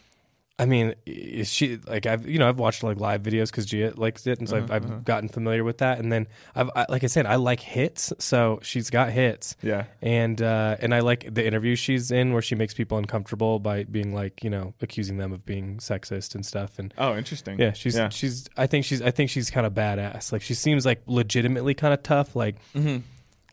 I 0.60 0.68
mean, 0.68 0.94
is 1.08 1.52
she 1.52 1.78
like 1.88 2.06
I've 2.06 2.28
you 2.28 2.38
know 2.38 2.48
I've 2.48 2.60
watched 2.60 2.84
like 2.84 3.00
live 3.00 3.24
videos 3.24 3.48
because 3.48 3.66
Gia 3.66 3.92
likes 3.98 4.28
it, 4.28 4.38
and 4.38 4.48
so 4.48 4.58
Uh-huh, 4.58 4.68
I've, 4.70 4.86
I've 4.92 5.04
gotten 5.04 5.28
familiar 5.28 5.64
with 5.64 5.80
that. 5.80 5.98
And 5.98 6.12
then 6.12 6.28
I've 6.56 6.70
I, 6.76 6.86
like 6.90 7.04
I 7.04 7.08
said, 7.08 7.26
I 7.26 7.38
like 7.38 7.60
hits, 7.60 8.14
so 8.20 8.60
she's 8.62 8.92
got 8.92 9.10
hits, 9.12 9.56
Yeah. 9.64 9.86
and 10.04 10.40
uh, 10.40 10.78
and 10.80 10.94
I 10.94 11.00
like 11.00 11.34
the 11.34 11.44
interview 11.46 11.76
she's 11.76 12.12
in 12.12 12.34
where 12.34 12.42
she 12.44 12.54
makes 12.54 12.76
people 12.76 13.00
uncomfortable 13.00 13.58
by 13.58 13.84
being 13.86 14.14
like 14.14 14.44
you 14.44 14.52
know 14.52 14.76
accusing 14.80 15.18
them 15.18 15.34
of 15.34 15.44
being 15.44 15.78
sexist 15.78 16.36
and 16.36 16.46
stuff. 16.46 16.78
And 16.78 16.94
Oh, 17.00 17.18
interesting. 17.18 17.58
yeah, 17.60 17.74
she's 17.74 17.96
yeah. 17.98 18.10
she's 18.10 18.48
I 18.56 18.68
think 18.68 18.86
she's 18.86 19.02
I 19.02 19.10
think 19.10 19.32
she's 19.32 19.50
kind 19.50 19.66
of 19.66 19.74
badass. 19.74 20.32
Like 20.32 20.44
she 20.44 20.54
seems 20.54 20.86
like 20.86 21.02
legitimately 21.08 21.74
kind 21.74 21.96
of 21.96 22.04
tough, 22.04 22.36
like 22.36 22.58
Mm-hmm. 22.76 22.98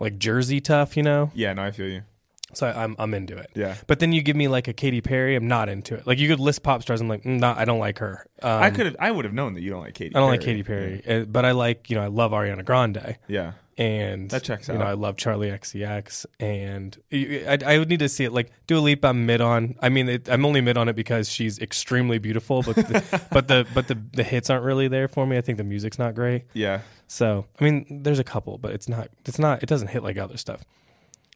like 0.01 0.19
Jersey 0.19 0.61
tough, 0.61 0.99
you 0.99 1.03
know. 1.03 1.31
yeah. 1.35 1.55
No, 1.55 1.63
I 1.63 1.71
feel 1.71 1.89
you. 1.89 2.03
So 2.53 2.67
I, 2.67 2.83
I'm 2.83 2.97
I'm 2.99 3.15
into 3.15 3.37
it. 3.37 3.51
Yeah. 3.55 3.77
But 3.87 4.01
then 4.01 4.13
you 4.13 4.23
give 4.23 4.37
me 4.37 4.49
like 4.49 4.67
a 4.69 4.73
Katy 4.73 5.01
Perry, 5.01 5.37
I'm 5.37 5.47
not 5.49 5.69
into 5.69 5.95
it. 5.95 6.07
Like 6.07 6.19
you 6.19 6.29
could 6.29 6.41
list 6.41 6.63
pop 6.63 6.83
stars, 6.83 7.01
I'm 7.01 7.09
like, 7.09 7.23
mm, 7.23 7.39
nah, 7.39 7.55
I 7.57 7.65
don't 7.65 7.79
like 7.79 7.99
her. 7.99 8.27
Um, 8.43 8.63
I 8.63 8.71
could 8.71 8.87
have. 8.87 8.97
I 8.99 9.11
would 9.11 9.25
have 9.25 9.35
known 9.35 9.55
that 9.55 9.61
you 9.61 9.71
don't 9.71 9.83
like 9.83 9.95
Katy. 9.95 10.15
I 10.15 10.19
don't 10.21 10.31
like 10.31 10.41
Katy 10.41 10.63
Perry, 10.63 11.03
uh, 11.07 11.25
but 11.27 11.45
I 11.45 11.53
like 11.53 11.91
you 11.91 11.97
know 11.97 12.03
I 12.03 12.09
love 12.09 12.33
Ariana 12.33 12.65
Grande, 12.65 13.17
Yeah. 13.29 13.53
and 13.79 14.31
That 14.31 14.43
checks 14.43 14.69
out. 14.69 14.73
You 14.75 14.79
know. 14.81 14.87
I 14.87 14.93
love 14.95 15.17
Charli 15.17 15.53
XCX, 15.57 16.27
and 16.41 16.97
I, 17.13 17.59
I 17.75 17.79
would 17.79 17.89
need 17.89 18.01
to 18.01 18.09
see 18.09 18.25
it. 18.25 18.33
Like 18.33 18.51
Dua 18.67 18.81
Lipa, 18.81 19.09
I'm 19.09 19.27
mid 19.27 19.41
on. 19.41 19.77
I 19.81 19.89
mean, 19.91 20.09
it, 20.09 20.29
I'm 20.29 20.45
only 20.47 20.61
mid 20.61 20.77
on 20.77 20.89
it 20.89 20.97
because 20.97 21.31
she's 21.31 21.59
extremely 21.59 22.19
beautiful, 22.19 22.63
but 22.63 22.77
the, 22.77 23.25
but 23.31 23.49
the 23.49 23.67
but 23.75 23.89
the 23.89 23.95
the 24.13 24.23
hits 24.25 24.51
aren't 24.51 24.65
really 24.65 24.89
there 24.89 25.07
for 25.09 25.27
me. 25.27 25.37
I 25.37 25.41
think 25.41 25.59
the 25.59 25.65
music's 25.65 25.99
not 25.99 26.15
great. 26.15 26.45
Yeah. 26.55 26.81
So 27.07 27.47
I 27.61 27.65
mean, 27.65 28.03
there's 28.03 28.19
a 28.19 28.25
couple, 28.25 28.59
but 28.59 28.73
it's 28.73 28.89
not 28.89 29.09
it's 29.27 29.39
not 29.39 29.63
it 29.63 29.67
doesn't 29.67 29.89
hit 29.89 30.03
like 30.03 30.17
other 30.19 30.37
stuff. 30.37 30.65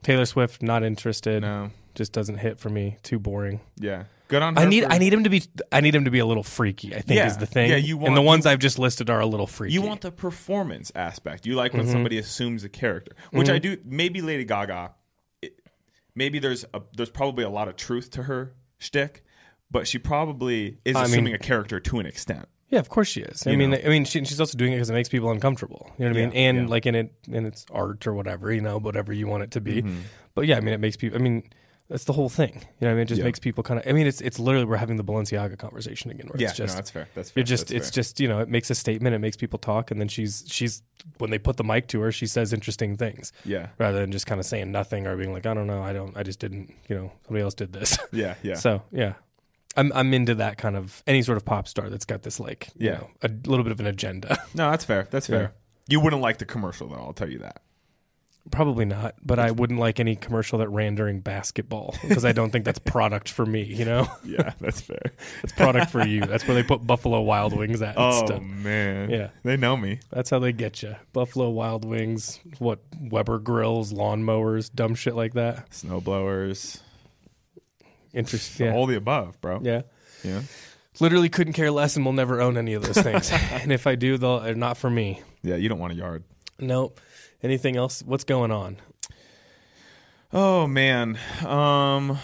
Taylor 0.05 0.27
Swift, 0.27 0.63
not 0.63 0.85
interested. 0.85 1.43
No. 1.43 1.71
Just 1.97 2.13
doesn't 2.13 2.39
hit 2.39 2.59
for 2.61 2.69
me. 2.71 2.99
Too 3.03 3.19
boring. 3.19 3.61
Yeah. 3.77 4.05
Good 4.29 4.43
on. 4.43 4.57
Her 4.57 4.63
I 4.63 4.65
need 4.67 4.85
for- 4.85 4.93
I 4.93 4.99
need 4.99 5.13
him 5.13 5.25
to 5.25 5.31
be 5.31 5.43
I 5.71 5.81
need 5.81 5.95
him 5.95 6.05
to 6.07 6.11
be 6.11 6.19
a 6.19 6.27
little 6.27 6.43
freaky. 6.43 6.95
I 6.95 7.01
think 7.01 7.19
Yeah. 7.19 7.27
is 7.27 7.37
the 7.37 7.47
thing. 7.47 7.71
Yeah, 7.71 7.77
you 7.77 7.97
want, 7.97 8.09
and 8.09 8.17
the 8.17 8.23
ones 8.23 8.47
I've 8.47 8.59
just 8.59 8.79
listed 8.79 9.11
are 9.11 9.21
a 9.21 9.27
little 9.27 9.47
freaky. 9.47 9.75
You 9.75 9.83
want 9.83 10.01
the 10.01 10.11
performance 10.11 10.91
aspect. 10.95 11.47
You 11.47 11.55
like 11.55 11.73
Mm-hmm. 11.73 11.79
when 11.81 11.89
somebody 11.89 12.19
assumes 12.19 12.65
a 12.65 12.69
character, 12.69 13.13
which 13.33 13.49
I 13.51 13.59
do. 13.59 13.77
Maybe 13.85 14.23
Lady 14.23 14.45
Gaga. 14.45 14.93
It, 15.43 15.61
maybe 16.15 16.39
there's 16.39 16.65
a, 16.75 16.81
there's 16.97 17.11
probably 17.11 17.45
a 17.45 17.51
lot 17.51 17.69
of 17.69 17.77
truth 17.77 18.11
to 18.13 18.23
her 18.25 18.55
shtick, 18.79 19.25
but 19.71 19.87
she 19.87 19.99
probably 19.99 20.79
is 20.85 20.97
I 20.97 21.03
mean- 21.05 21.11
assuming 21.13 21.35
a 21.35 21.39
character 21.39 21.79
to 21.81 21.99
an 22.01 22.07
extent. 22.07 22.49
Yeah, 22.75 22.81
of 22.81 22.89
course 22.89 23.09
she 23.09 23.21
is. 23.21 23.47
I 23.47 23.51
You 23.51 23.57
mean, 23.59 23.71
know? 23.71 23.79
I 23.85 23.89
mean, 23.89 24.05
she, 24.05 24.25
she's 24.25 24.41
also 24.41 24.59
doing 24.59 24.73
it 24.73 24.77
because 24.77 24.91
it 24.91 24.95
makes 24.95 25.09
people 25.09 25.31
uncomfortable. 25.31 25.91
You 25.99 26.05
know 26.07 26.11
what 26.11 26.17
I 26.19 26.21
mean? 26.27 26.33
Yeah, 26.33 26.49
And 26.49 26.59
yeah. 26.63 26.67
like 26.67 26.87
in 26.87 26.95
it, 26.97 27.13
and 27.33 27.47
it's 27.47 27.65
art 27.71 28.07
or 28.07 28.15
whatever. 28.15 28.53
You 28.53 28.61
know, 28.61 28.79
whatever 28.79 29.13
you 29.13 29.27
want 29.29 29.45
it 29.45 29.51
to 29.53 29.61
be. 29.61 29.83
Mm-hmm. 29.83 30.01
But 30.35 30.47
yeah, 30.47 30.57
I 30.57 30.61
mean, 30.61 30.75
it 30.75 30.81
makes 30.81 30.97
people. 30.97 31.17
I 31.19 31.23
mean, 31.23 31.45
that's 31.89 32.05
the 32.05 32.15
whole 32.15 32.29
thing. 32.31 32.55
You 32.55 32.61
know, 32.61 32.89
what 32.89 32.91
I 32.91 32.95
mean, 32.95 33.01
it 33.03 33.07
just 33.07 33.19
Yeah. 33.21 33.25
makes 33.27 33.39
people 33.39 33.63
kind 33.63 33.79
of. 33.79 33.87
I 33.87 33.93
mean, 33.93 34.07
it's 34.07 34.21
it's 34.21 34.39
literally 34.41 34.65
we're 34.65 34.79
having 34.79 34.97
the 34.97 35.05
Balenciaga 35.05 35.57
conversation 35.59 36.11
again. 36.11 36.27
Where 36.29 36.41
Yeah, 36.41 36.49
it's 36.49 36.57
just 36.57 36.75
no, 36.75 36.79
that's 36.79 36.91
fair. 36.91 37.07
That's 37.15 37.31
fair. 37.31 37.41
you're 37.41 37.45
just 37.45 37.69
That's 37.69 37.73
it's 37.77 37.89
fair. 37.91 38.03
just 38.03 38.19
you 38.21 38.27
know 38.29 38.41
it 38.41 38.49
makes 38.49 38.71
a 38.71 38.75
statement. 38.75 39.15
It 39.15 39.21
makes 39.21 39.37
people 39.37 39.59
talk, 39.59 39.91
and 39.93 40.01
then 40.01 40.09
she's 40.09 40.45
she's 40.49 40.83
when 41.19 41.31
they 41.31 41.39
put 41.39 41.57
the 41.59 41.65
mic 41.65 41.87
to 41.89 42.01
her, 42.01 42.11
she 42.11 42.27
says 42.27 42.53
interesting 42.55 42.97
things 42.97 43.31
yeah, 43.45 43.69
rather 43.79 44.01
than 44.01 44.11
just 44.11 44.27
kind 44.27 44.41
of 44.41 44.47
saying 44.47 44.73
nothing 44.73 45.07
or 45.07 45.15
being 45.17 45.33
like, 45.35 45.45
I 45.47 45.53
don't 45.53 45.67
know, 45.67 45.83
I 45.83 45.93
don't, 45.93 46.17
I 46.17 46.23
just 46.23 46.39
didn't. 46.41 46.73
You 46.89 46.97
know, 46.97 47.13
somebody 47.27 47.43
else 47.43 47.55
did 47.55 47.73
this. 47.75 47.99
yeah, 48.13 48.35
yeah. 48.43 48.55
So 48.65 48.83
yeah, 48.91 49.13
I'm 49.77 49.93
I'm 49.95 50.15
into 50.15 50.35
that 50.37 50.59
kind 50.59 50.77
of 50.77 51.03
any 51.07 51.23
sort 51.23 51.37
of 51.37 51.45
pop 51.45 51.67
star 51.69 51.89
that's 51.91 52.05
got 52.05 52.23
this 52.23 52.39
like 52.41 52.69
you 52.77 52.89
Yeah. 52.91 52.95
know 52.99 53.11
a 53.23 53.29
little 53.49 53.65
bit 53.65 53.73
of 53.73 53.81
an 53.81 53.87
agenda. 53.87 54.39
no, 54.55 54.71
that's 54.71 54.85
fair. 54.85 55.09
That's 55.11 55.29
Yeah. 55.29 55.37
fair. 55.39 55.55
You 55.89 56.01
wouldn't 56.01 56.23
like 56.23 56.39
the 56.39 56.47
commercial 56.47 56.89
though. 56.89 56.97
I'll 56.97 57.13
tell 57.13 57.31
you 57.31 57.39
that. 57.41 57.61
Probably 58.51 58.85
not, 58.85 59.15
but 59.25 59.39
I 59.39 59.53
wouldn't 59.53 59.81
like 59.81 59.99
any 59.99 60.17
commercial 60.17 60.59
that 60.59 60.69
ran 60.69 60.97
during 60.97 61.21
basketball 61.21 61.95
because 62.03 62.27
I 62.27 62.33
don't 62.33 62.51
think 62.51 62.67
that's 62.67 62.79
product 62.79 63.31
for 63.31 63.47
me. 63.47 63.63
You 63.63 63.87
know, 63.87 64.07
Yeah, 64.25 64.53
that's 64.61 64.83
fair. 64.83 65.13
it's 65.43 65.53
product 65.55 65.91
for 65.91 66.07
you. 66.07 66.21
That's 66.21 66.47
where 66.47 66.55
they 66.55 66.63
put 66.63 66.87
Buffalo 66.87 67.23
Wild 67.23 67.57
Wings 67.57 67.81
at. 67.81 67.97
and 67.97 67.99
oh 67.99 68.27
stuff. 68.27 68.43
man. 68.43 69.09
Yeah. 69.09 69.31
they 69.45 69.57
know 69.57 69.79
me. 69.79 70.01
That's 70.11 70.29
how 70.29 70.41
they 70.41 70.53
get 70.53 70.83
you. 70.83 70.95
Buffalo 71.15 71.49
Wild 71.49 71.87
Wings, 71.87 72.39
what 72.59 72.81
Weber 73.01 73.39
grills, 73.39 73.95
lawnmowers, 73.95 74.71
dumb 74.75 74.95
shit 74.95 75.15
like 75.15 75.33
that. 75.33 75.71
Snowblowers, 75.71 76.81
Interest, 78.15 78.61
yeah, 78.61 78.73
all 78.73 78.87
the 78.87 78.97
above, 78.97 79.41
bro. 79.41 79.61
yeah. 79.63 79.83
yeah. 80.23 80.43
Literally 81.01 81.29
couldn't 81.29 81.55
care 81.55 81.73
less, 81.73 81.97
and 81.97 82.05
will 82.05 82.13
never 82.13 82.41
own 82.41 82.57
any 82.57 82.75
of 82.75 82.85
those 82.85 83.03
things. 83.03 83.33
and 83.51 83.73
if 83.73 83.87
I 83.87 83.97
do, 83.97 84.17
they'll 84.17 84.41
they're 84.41 84.55
not 84.55 84.77
for 84.77 84.89
me. 84.89 85.23
Yeah, 85.43 85.57
you 85.57 85.69
don't 85.69 85.81
want 85.81 85.93
a 85.93 85.97
yard. 85.97 86.23
Nope. 86.61 87.01
Anything 87.43 87.77
else? 87.77 88.03
What's 88.03 88.25
going 88.25 88.53
on? 88.53 88.77
Oh 90.33 90.67
man, 90.67 91.19
um, 91.45 92.19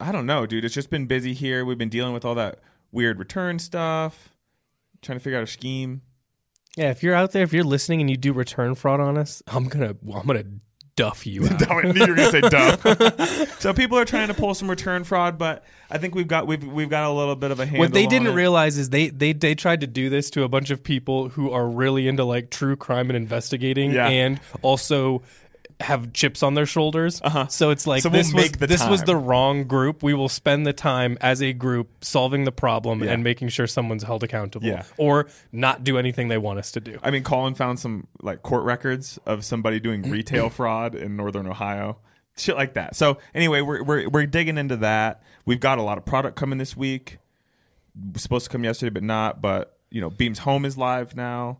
I 0.00 0.12
don't 0.12 0.26
know, 0.26 0.46
dude. 0.46 0.64
It's 0.64 0.74
just 0.74 0.90
been 0.90 1.06
busy 1.06 1.34
here. 1.34 1.64
We've 1.64 1.78
been 1.78 1.88
dealing 1.88 2.12
with 2.12 2.24
all 2.24 2.34
that 2.36 2.60
weird 2.92 3.18
return 3.18 3.58
stuff, 3.58 4.30
trying 5.02 5.18
to 5.18 5.22
figure 5.22 5.38
out 5.38 5.44
a 5.44 5.48
scheme. 5.48 6.02
Yeah, 6.76 6.90
if 6.90 7.02
you're 7.02 7.14
out 7.14 7.32
there, 7.32 7.42
if 7.42 7.52
you're 7.52 7.64
listening 7.64 8.00
and 8.00 8.10
you 8.10 8.16
do 8.16 8.32
return 8.32 8.74
fraud 8.74 9.00
on 9.00 9.16
us, 9.18 9.42
I'm 9.46 9.66
gonna 9.68 9.96
I'm 10.12 10.26
gonna 10.26 10.44
duff 10.96 11.26
you 11.26 11.46
out. 11.48 11.70
I 11.70 11.82
knew 11.82 12.00
you 12.04 12.06
were 12.08 12.14
gonna 12.16 12.30
say 12.30 12.40
duff. 12.40 13.58
so 13.60 13.72
people 13.74 13.98
are 13.98 14.04
trying 14.04 14.28
to 14.28 14.34
pull 14.34 14.54
some 14.54 14.68
return 14.70 15.04
fraud, 15.04 15.38
but 15.38 15.64
I 15.90 15.98
think 15.98 16.14
we've 16.14 16.28
got 16.28 16.46
we've 16.46 16.64
we've 16.64 16.88
got 16.88 17.04
a 17.04 17.12
little 17.12 17.36
bit 17.36 17.50
of 17.50 17.60
a 17.60 17.66
handle. 17.66 17.80
what 17.80 17.92
they 17.92 18.06
didn't 18.06 18.28
it. 18.28 18.34
realize 18.34 18.78
is 18.78 18.90
they, 18.90 19.08
they 19.08 19.32
they 19.32 19.54
tried 19.54 19.80
to 19.82 19.86
do 19.86 20.08
this 20.08 20.30
to 20.30 20.42
a 20.44 20.48
bunch 20.48 20.70
of 20.70 20.82
people 20.82 21.28
who 21.30 21.50
are 21.50 21.66
really 21.68 22.06
into 22.08 22.24
like 22.24 22.50
true 22.50 22.76
crime 22.76 23.10
and 23.10 23.16
investigating 23.16 23.92
Yeah. 23.92 24.08
and 24.08 24.40
also 24.62 25.22
have 25.84 26.12
chips 26.12 26.42
on 26.42 26.54
their 26.54 26.66
shoulders. 26.66 27.20
Uh-huh. 27.22 27.46
So 27.46 27.70
it's 27.70 27.86
like 27.86 28.02
So 28.02 28.08
we'll 28.08 28.18
this 28.22 28.32
was 28.34 28.50
the 28.52 28.66
this 28.66 28.86
was 28.88 29.02
the 29.04 29.16
wrong 29.16 29.64
group. 29.64 30.02
We 30.02 30.14
will 30.14 30.28
spend 30.28 30.66
the 30.66 30.72
time 30.72 31.16
as 31.20 31.40
a 31.42 31.52
group 31.52 32.04
solving 32.04 32.44
the 32.44 32.52
problem 32.52 33.02
Yeah. 33.04 33.12
and 33.12 33.22
making 33.22 33.48
sure 33.50 33.66
someone's 33.66 34.02
held 34.02 34.24
accountable 34.24 34.66
Yeah. 34.66 34.84
or 34.96 35.26
not 35.52 35.84
do 35.84 35.96
anything 35.98 36.28
they 36.28 36.38
want 36.38 36.58
us 36.58 36.72
to 36.72 36.80
do. 36.80 36.98
I 37.02 37.10
mean, 37.10 37.22
Colin 37.22 37.54
found 37.54 37.78
some 37.78 38.06
like 38.20 38.42
court 38.42 38.64
records 38.64 39.18
of 39.26 39.44
somebody 39.44 39.78
doing 39.80 40.02
retail 40.10 40.50
fraud 40.50 40.94
in 40.94 41.16
northern 41.16 41.46
Ohio, 41.46 41.98
shit 42.36 42.56
like 42.56 42.74
that. 42.74 42.96
So 42.96 43.18
anyway, 43.34 43.60
we're 43.60 43.82
we're 43.82 44.08
we're 44.08 44.26
digging 44.26 44.58
into 44.58 44.76
that. 44.78 45.22
We've 45.46 45.60
got 45.60 45.78
a 45.78 45.82
lot 45.82 45.98
of 45.98 46.04
product 46.04 46.36
coming 46.36 46.58
this 46.58 46.76
week. 46.76 47.18
Was 48.12 48.22
supposed 48.22 48.46
to 48.46 48.50
come 48.50 48.64
yesterday, 48.64 48.90
but 48.90 49.02
not. 49.04 49.40
But 49.40 49.78
you 49.90 50.00
know, 50.00 50.10
Beams 50.10 50.40
Home 50.40 50.64
is 50.64 50.76
live 50.76 51.14
now. 51.14 51.58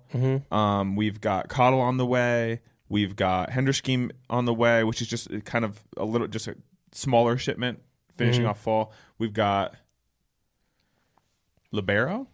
Um, 0.51 0.97
we've 0.97 1.21
got 1.21 1.49
Coddle 1.49 1.81
on 1.81 1.97
the 1.99 2.07
way. 2.07 2.61
We've 2.95 3.17
got 3.17 3.51
Hender 3.51 3.73
Scheme 3.73 4.13
on 4.31 4.45
the 4.45 4.55
way, 4.55 4.85
which 4.85 5.03
is 5.03 5.09
just 5.09 5.29
kind 5.45 5.65
of 5.65 5.83
a 5.97 6.05
little, 6.05 6.29
just 6.29 6.47
a 6.47 6.55
smaller 6.93 7.37
shipment 7.37 7.83
finishing 8.17 8.43
mm-hmm. 8.43 8.51
off 8.51 8.61
fall. 8.61 8.93
We've 9.19 9.33
got 9.33 9.75
Libero 11.73 12.29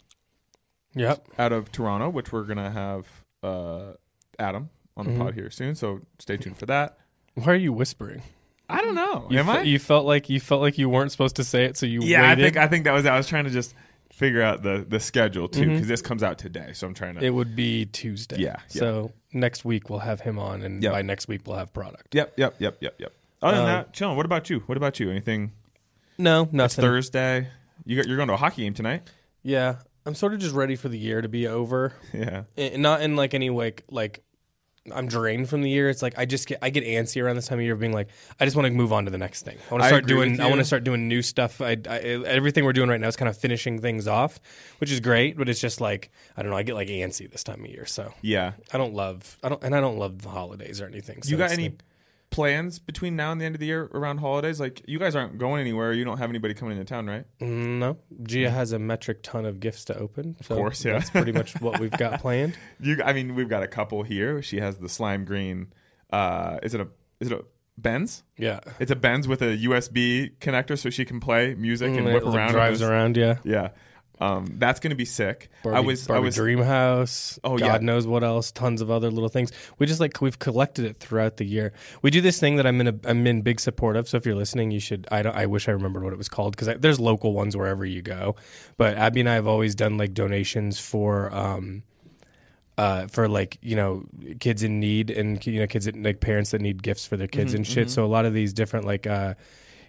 Yep. 0.95 1.29
out 1.39 1.53
of 1.55 1.73
Toronto, 1.73 2.11
which 2.11 2.31
we're 2.31 2.45
gonna 2.45 2.71
have 2.71 3.07
uh, 3.43 3.93
Adam 4.39 4.69
on 4.99 5.07
the 5.07 5.13
mm-hmm. 5.13 5.23
pod 5.23 5.33
here 5.33 5.49
soon. 5.49 5.75
So 5.77 6.03
stay 6.19 6.37
tuned 6.37 6.59
for 6.59 6.67
that. 6.67 6.99
Why 7.37 7.53
are 7.53 7.55
you 7.55 7.73
whispering? 7.73 8.21
I 8.69 8.83
don't 8.83 8.95
know. 8.95 9.29
You 9.31 9.39
Am 9.39 9.47
fe- 9.47 9.53
I? 9.53 9.63
You 9.63 9.79
felt 9.79 10.05
like 10.05 10.29
you 10.29 10.41
felt 10.41 10.61
like 10.61 10.77
you 10.77 10.91
weren't 10.91 11.11
supposed 11.11 11.37
to 11.37 11.45
say 11.45 11.65
it, 11.65 11.79
so 11.79 11.87
you 11.87 12.03
yeah, 12.03 12.31
I 12.31 12.35
think 12.35 12.59
I 12.59 12.67
think 12.67 12.85
that 12.85 12.93
was. 12.93 13.07
I 13.07 13.17
was 13.17 13.27
trying 13.27 13.45
to 13.45 13.51
just 13.51 13.75
figure 14.13 14.43
out 14.43 14.63
the 14.63 14.85
the 14.87 15.01
schedule 15.01 15.49
too 15.49 15.63
mm-hmm. 15.63 15.73
because 15.73 15.89
this 15.89 16.03
comes 16.03 16.23
out 16.23 16.37
today. 16.37 16.73
So 16.75 16.87
I'm 16.87 16.93
trying 16.93 17.15
to. 17.15 17.25
it 17.25 17.31
would 17.31 17.57
be 17.57 17.87
Tuesday. 17.87 18.41
Yeah, 18.41 18.57
yeah. 18.69 18.79
So 18.79 19.13
next 19.33 19.65
week 19.65 19.89
we'll 19.91 20.01
have 20.01 20.21
him 20.23 20.39
on, 20.39 20.63
and 20.63 20.83
Yep. 20.83 20.93
by 20.93 21.03
next 21.03 21.29
week 21.29 21.43
we'll 21.47 21.57
have 21.57 21.73
product. 21.73 22.15
Yep, 22.15 22.35
yep, 22.37 22.55
yep, 22.59 22.77
yep, 22.81 22.95
yep. 22.99 23.13
Other 23.43 23.57
than 23.57 23.67
Um, 23.67 23.73
that, 23.73 23.93
chilling. 23.93 24.17
What 24.17 24.27
about 24.27 24.51
you? 24.51 24.61
What 24.67 24.77
about 24.77 25.01
you? 25.01 25.11
Anything? 25.11 25.53
No, 26.19 26.43
It's 26.43 26.53
nothing. 26.53 26.83
Thursday. 26.83 27.49
You 27.87 27.97
got, 27.97 28.07
you're 28.07 28.17
going 28.17 28.29
to 28.29 28.35
a 28.35 28.39
hockey 28.39 28.63
game 28.63 28.75
tonight. 28.75 29.09
Yeah, 29.43 29.77
I'm 30.05 30.15
sort 30.15 30.35
of 30.35 30.41
just 30.41 30.55
ready 30.55 30.77
for 30.77 30.89
the 30.91 30.99
year 30.99 31.23
to 31.23 31.29
be 31.29 31.47
over. 31.47 31.95
Yeah. 32.13 32.43
And 32.59 32.83
not 32.83 33.01
in 33.03 33.17
like 33.17 33.33
any 33.35 33.49
way 33.51 33.75
like 33.91 34.23
I'm 34.93 35.07
drained 35.07 35.49
from 35.49 35.61
the 35.61 35.69
year. 35.69 35.91
It's 35.91 36.01
like 36.01 36.19
I 36.19 36.25
just 36.25 36.49
get 36.49 36.59
I 36.63 36.71
get 36.71 36.85
antsy 36.85 37.23
around 37.23 37.37
this 37.37 37.47
time 37.47 37.59
of 37.59 37.65
year, 37.65 37.77
being 37.77 37.93
like 37.93 38.09
I 38.39 38.45
just 38.47 38.57
want 38.57 38.67
to 38.67 38.73
move 38.73 38.93
on 38.93 39.05
to 39.05 39.11
the 39.11 39.19
next 39.19 39.43
thing. 39.43 39.59
I 39.71 39.75
want 39.75 39.83
to 39.83 39.89
start 39.89 40.07
doing. 40.07 40.41
I 40.41 40.47
want 40.49 40.59
to 40.61 40.65
start 40.65 40.85
doing 40.85 41.07
new 41.07 41.21
stuff. 41.21 41.61
I, 41.61 41.77
I 41.89 41.99
everything 41.99 42.65
we're 42.65 42.73
doing 42.73 42.89
right 42.89 43.01
now 43.01 43.09
is 43.09 43.17
kind 43.17 43.29
of 43.29 43.37
finishing 43.37 43.81
things 43.81 44.09
off, 44.09 44.41
which 44.79 44.91
is 44.91 45.01
great. 45.01 45.37
But 45.37 45.49
it's 45.51 45.61
just 45.61 45.81
like 45.83 46.11
I 46.37 46.43
don't 46.43 46.51
know. 46.51 46.57
I 46.57 46.63
get 46.63 46.75
like 46.77 46.89
antsy 46.89 47.31
this 47.31 47.45
time 47.45 47.63
of 47.65 47.71
year, 47.71 47.85
so 47.85 48.15
Yeah. 48.23 48.53
I 48.73 48.79
don't 48.79 48.95
love. 48.95 49.37
I 49.45 49.51
don't 49.51 49.63
and 49.63 49.75
I 49.75 49.81
don't 49.81 49.99
love 49.99 50.23
the 50.23 50.31
holidays 50.31 50.81
or 50.81 50.87
anything. 50.87 51.23
So 51.23 51.31
you 51.31 51.37
got 51.37 51.53
any 51.53 51.65
like- 51.65 51.83
plans 52.31 52.79
between 52.79 53.17
now 53.17 53.33
and 53.33 53.41
the 53.41 53.45
end 53.45 53.55
of 53.57 53.61
the 53.61 53.67
year 53.67 53.91
around 53.93 54.19
holidays? 54.19 54.61
Like 54.61 54.83
you 54.87 54.99
guys 54.99 55.15
aren't 55.17 55.39
going 55.39 55.61
anywhere. 55.61 55.93
You 55.93 56.05
don't 56.05 56.19
have 56.19 56.31
anybody 56.31 56.55
coming 56.55 56.79
into 56.79 56.85
town, 56.89 57.07
right? 57.07 57.25
Mm, 57.41 57.79
No, 57.79 57.99
Gia 58.23 58.51
has 58.51 58.73
a 58.73 58.79
metric 58.79 59.23
ton 59.23 59.45
of 59.45 59.61
gifts 59.61 59.85
to 59.87 59.97
open. 59.99 60.37
Of 60.41 60.49
course, 60.49 60.85
yeah. 60.85 60.93
That's 60.95 61.11
pretty 61.11 61.33
much 61.33 61.61
what 61.61 61.81
we've 61.81 61.91
got 61.91 62.21
planned. 62.23 62.57
You. 62.81 63.03
I 63.05 63.13
mean, 63.13 63.35
we've 63.35 63.49
got 63.49 63.63
a 63.63 63.69
couple 63.69 64.03
here. 64.03 64.43
She 64.43 64.61
has 64.61 64.79
the 64.79 64.89
slime 64.89 65.25
green. 65.25 65.73
Uh, 66.11 66.59
is 66.63 66.75
it 66.75 66.81
a 66.81 66.89
is 67.21 67.31
it 67.31 67.35
a 67.39 67.45
Benz? 67.79 68.25
Yeah, 68.37 68.61
It's 68.79 68.91
a 68.91 68.97
Benz 68.97 69.27
with 69.27 69.41
a 69.41 69.57
USB 69.57 70.37
connector, 70.39 70.79
so 70.79 70.91
she 70.91 71.05
can 71.07 71.19
play 71.19 71.55
music 71.55 71.89
and 71.89 72.01
Mm, 72.07 72.13
whip 72.13 72.23
it, 72.25 72.29
around. 72.29 72.53
drives 72.53 72.83
around. 72.83 73.17
Yeah, 73.17 73.39
Yeah. 73.43 73.71
Um, 74.21 74.57
that's 74.59 74.81
going 74.81 74.91
to 74.91 74.97
be 74.97 75.05
sick. 75.07 75.49
Barbie, 75.63 75.77
I 75.79 75.81
was. 75.81 76.07
Barbie 76.07 76.19
I 76.19 76.25
was. 76.27 76.35
Dream 76.35 76.59
House. 76.63 77.39
Oh, 77.43 77.57
God 77.57 77.81
yeah. 77.81 77.87
knows 77.87 78.07
what 78.07 78.23
else. 78.23 78.53
Tons 78.53 78.81
of 78.83 78.91
other 78.91 79.11
little 79.11 79.29
things. 79.29 79.51
We 79.79 79.87
just 79.87 80.01
like 80.01 80.21
we've 80.21 80.39
collected 80.39 80.85
it 80.85 80.99
throughout 80.99 81.39
the 81.39 81.45
year. 81.45 81.73
We 82.03 82.11
do 82.11 82.21
this 82.21 82.39
thing 82.39 82.57
that 82.57 82.67
I'm 82.67 82.81
in. 82.81 82.89
A, 82.89 82.95
I'm 83.05 83.27
in 83.27 83.43
big 83.43 83.61
support 83.61 83.97
of. 83.97 84.09
So 84.09 84.17
if 84.17 84.27
you're 84.27 84.35
listening, 84.35 84.71
you 84.71 84.81
should. 84.81 85.07
I 85.11 85.23
don't. 85.23 85.35
I 85.35 85.47
wish 85.47 85.69
I 85.69 85.73
remembered 85.73 86.05
what 86.05 86.13
it 86.13 86.19
was 86.19 86.29
called 86.29 86.57
because 86.57 86.79
there's 86.79 87.01
local 87.01 87.33
ones 87.33 87.57
wherever 87.57 87.85
you 87.85 88.03
go. 88.03 88.37
But 88.77 88.97
Abby 88.97 89.21
and 89.21 89.29
I 89.29 89.35
have 89.35 89.47
always 89.47 89.75
done 89.75 89.97
like 89.97 90.15
donations 90.15 90.79
for. 90.79 91.35
um 91.35 91.83
uh, 92.79 93.07
for 93.09 93.29
like 93.29 93.59
you 93.61 93.77
know 93.77 94.05
kids 94.39 94.63
in 94.63 94.81
need 94.81 95.11
and 95.11 95.45
you 95.47 95.61
know 95.61 95.67
kids 95.67 95.85
that, 95.85 96.03
like 96.03 96.21
parents 96.21 96.53
that 96.53 96.63
need 96.63 96.83
gifts 96.83 97.07
for 97.07 97.19
their 97.19 97.27
kids 97.27 97.53
and 97.53 97.67
shit. 97.67 97.91
So 97.91 98.07
a 98.07 98.09
lot 98.09 98.25
of 98.25 98.33
these 98.33 98.55
different 98.55 98.87
like 98.87 99.07
uh, 99.07 99.35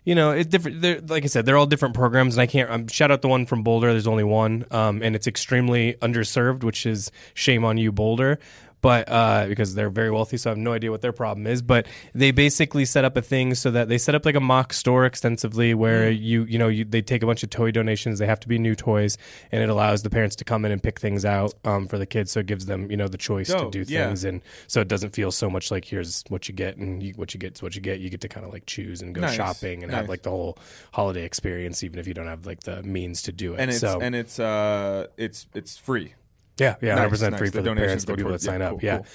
you 0.03 0.15
know 0.15 0.31
it's 0.31 0.49
different. 0.49 0.81
They're, 0.81 1.01
like 1.01 1.23
I 1.23 1.27
said, 1.27 1.45
they're 1.45 1.57
all 1.57 1.65
different 1.65 1.95
programs, 1.95 2.35
and 2.35 2.41
I 2.41 2.47
can't 2.47 2.69
um, 2.69 2.87
shout 2.87 3.11
out 3.11 3.21
the 3.21 3.27
one 3.27 3.45
from 3.45 3.63
Boulder. 3.63 3.91
There's 3.91 4.07
only 4.07 4.23
one, 4.23 4.65
um, 4.71 5.01
and 5.01 5.15
it's 5.15 5.27
extremely 5.27 5.93
underserved, 6.01 6.63
which 6.63 6.85
is 6.85 7.11
shame 7.33 7.63
on 7.63 7.77
you, 7.77 7.91
Boulder. 7.91 8.39
But 8.81 9.09
uh, 9.09 9.45
because 9.47 9.75
they're 9.75 9.89
very 9.89 10.11
wealthy, 10.11 10.37
so 10.37 10.49
I 10.49 10.51
have 10.51 10.57
no 10.57 10.73
idea 10.73 10.89
what 10.91 11.01
their 11.01 11.11
problem 11.11 11.45
is. 11.47 11.61
But 11.61 11.85
they 12.13 12.31
basically 12.31 12.85
set 12.85 13.05
up 13.05 13.15
a 13.15 13.21
thing 13.21 13.53
so 13.53 13.71
that 13.71 13.89
they 13.89 13.97
set 13.97 14.15
up 14.15 14.25
like 14.25 14.35
a 14.35 14.39
mock 14.39 14.73
store 14.73 15.05
extensively, 15.05 15.73
where 15.73 16.09
you 16.09 16.43
you 16.45 16.57
know 16.57 16.67
you, 16.67 16.83
they 16.85 17.01
take 17.01 17.21
a 17.23 17.25
bunch 17.27 17.43
of 17.43 17.49
toy 17.49 17.71
donations. 17.71 18.19
They 18.19 18.25
have 18.25 18.39
to 18.41 18.47
be 18.47 18.57
new 18.57 18.75
toys, 18.75 19.17
and 19.51 19.61
it 19.61 19.69
allows 19.69 20.03
the 20.03 20.09
parents 20.09 20.35
to 20.37 20.43
come 20.43 20.65
in 20.65 20.71
and 20.71 20.81
pick 20.81 20.99
things 20.99 21.25
out 21.25 21.53
um, 21.63 21.87
for 21.87 21.97
the 21.97 22.05
kids. 22.05 22.31
So 22.31 22.39
it 22.39 22.47
gives 22.47 22.65
them 22.65 22.89
you 22.89 22.97
know 22.97 23.07
the 23.07 23.17
choice 23.17 23.49
Dope, 23.49 23.71
to 23.71 23.83
do 23.83 23.91
yeah. 23.93 24.07
things, 24.07 24.23
and 24.23 24.41
so 24.67 24.81
it 24.81 24.87
doesn't 24.87 25.11
feel 25.11 25.31
so 25.31 25.49
much 25.49 25.69
like 25.71 25.85
here's 25.85 26.23
what 26.29 26.47
you 26.47 26.55
get 26.55 26.77
and 26.77 27.03
you, 27.03 27.13
what 27.13 27.33
you 27.33 27.39
get 27.39 27.53
is 27.53 27.61
what 27.63 27.75
you 27.75 27.81
get. 27.81 27.99
You 27.99 28.09
get 28.09 28.21
to 28.21 28.27
kind 28.29 28.45
of 28.45 28.51
like 28.51 28.65
choose 28.65 29.01
and 29.01 29.13
go 29.13 29.21
Nice, 29.21 29.35
shopping 29.35 29.83
and 29.83 29.91
nice. 29.91 30.01
have 30.01 30.09
like 30.09 30.23
the 30.23 30.31
whole 30.31 30.57
holiday 30.91 31.23
experience, 31.23 31.83
even 31.83 31.99
if 31.99 32.07
you 32.07 32.13
don't 32.13 32.27
have 32.27 32.45
like 32.45 32.61
the 32.61 32.81
means 32.83 33.21
to 33.23 33.31
do 33.31 33.53
it. 33.53 33.59
and 33.59 33.69
it's 33.69 33.79
so 33.79 33.99
and 34.01 34.15
it's 34.15 34.39
uh 34.39 35.07
it's 35.17 35.45
it's 35.53 35.77
free. 35.77 36.13
Yeah, 36.57 36.75
yeah, 36.81 36.89
Nice, 36.89 36.97
hundred 36.97 37.09
percent 37.09 37.31
nice. 37.31 37.39
free 37.39 37.49
The 37.49 37.51
for 37.57 37.61
the, 37.61 37.69
donations 37.69 37.85
parents, 37.87 38.05
the 38.05 38.13
people 38.15 38.31
that 38.31 38.41
towards- 38.41 38.45
yeah, 38.45 38.51
sign 38.51 38.61
up. 38.61 38.69
cool, 38.71 38.79
yeah. 38.83 38.97
cool. 38.97 39.05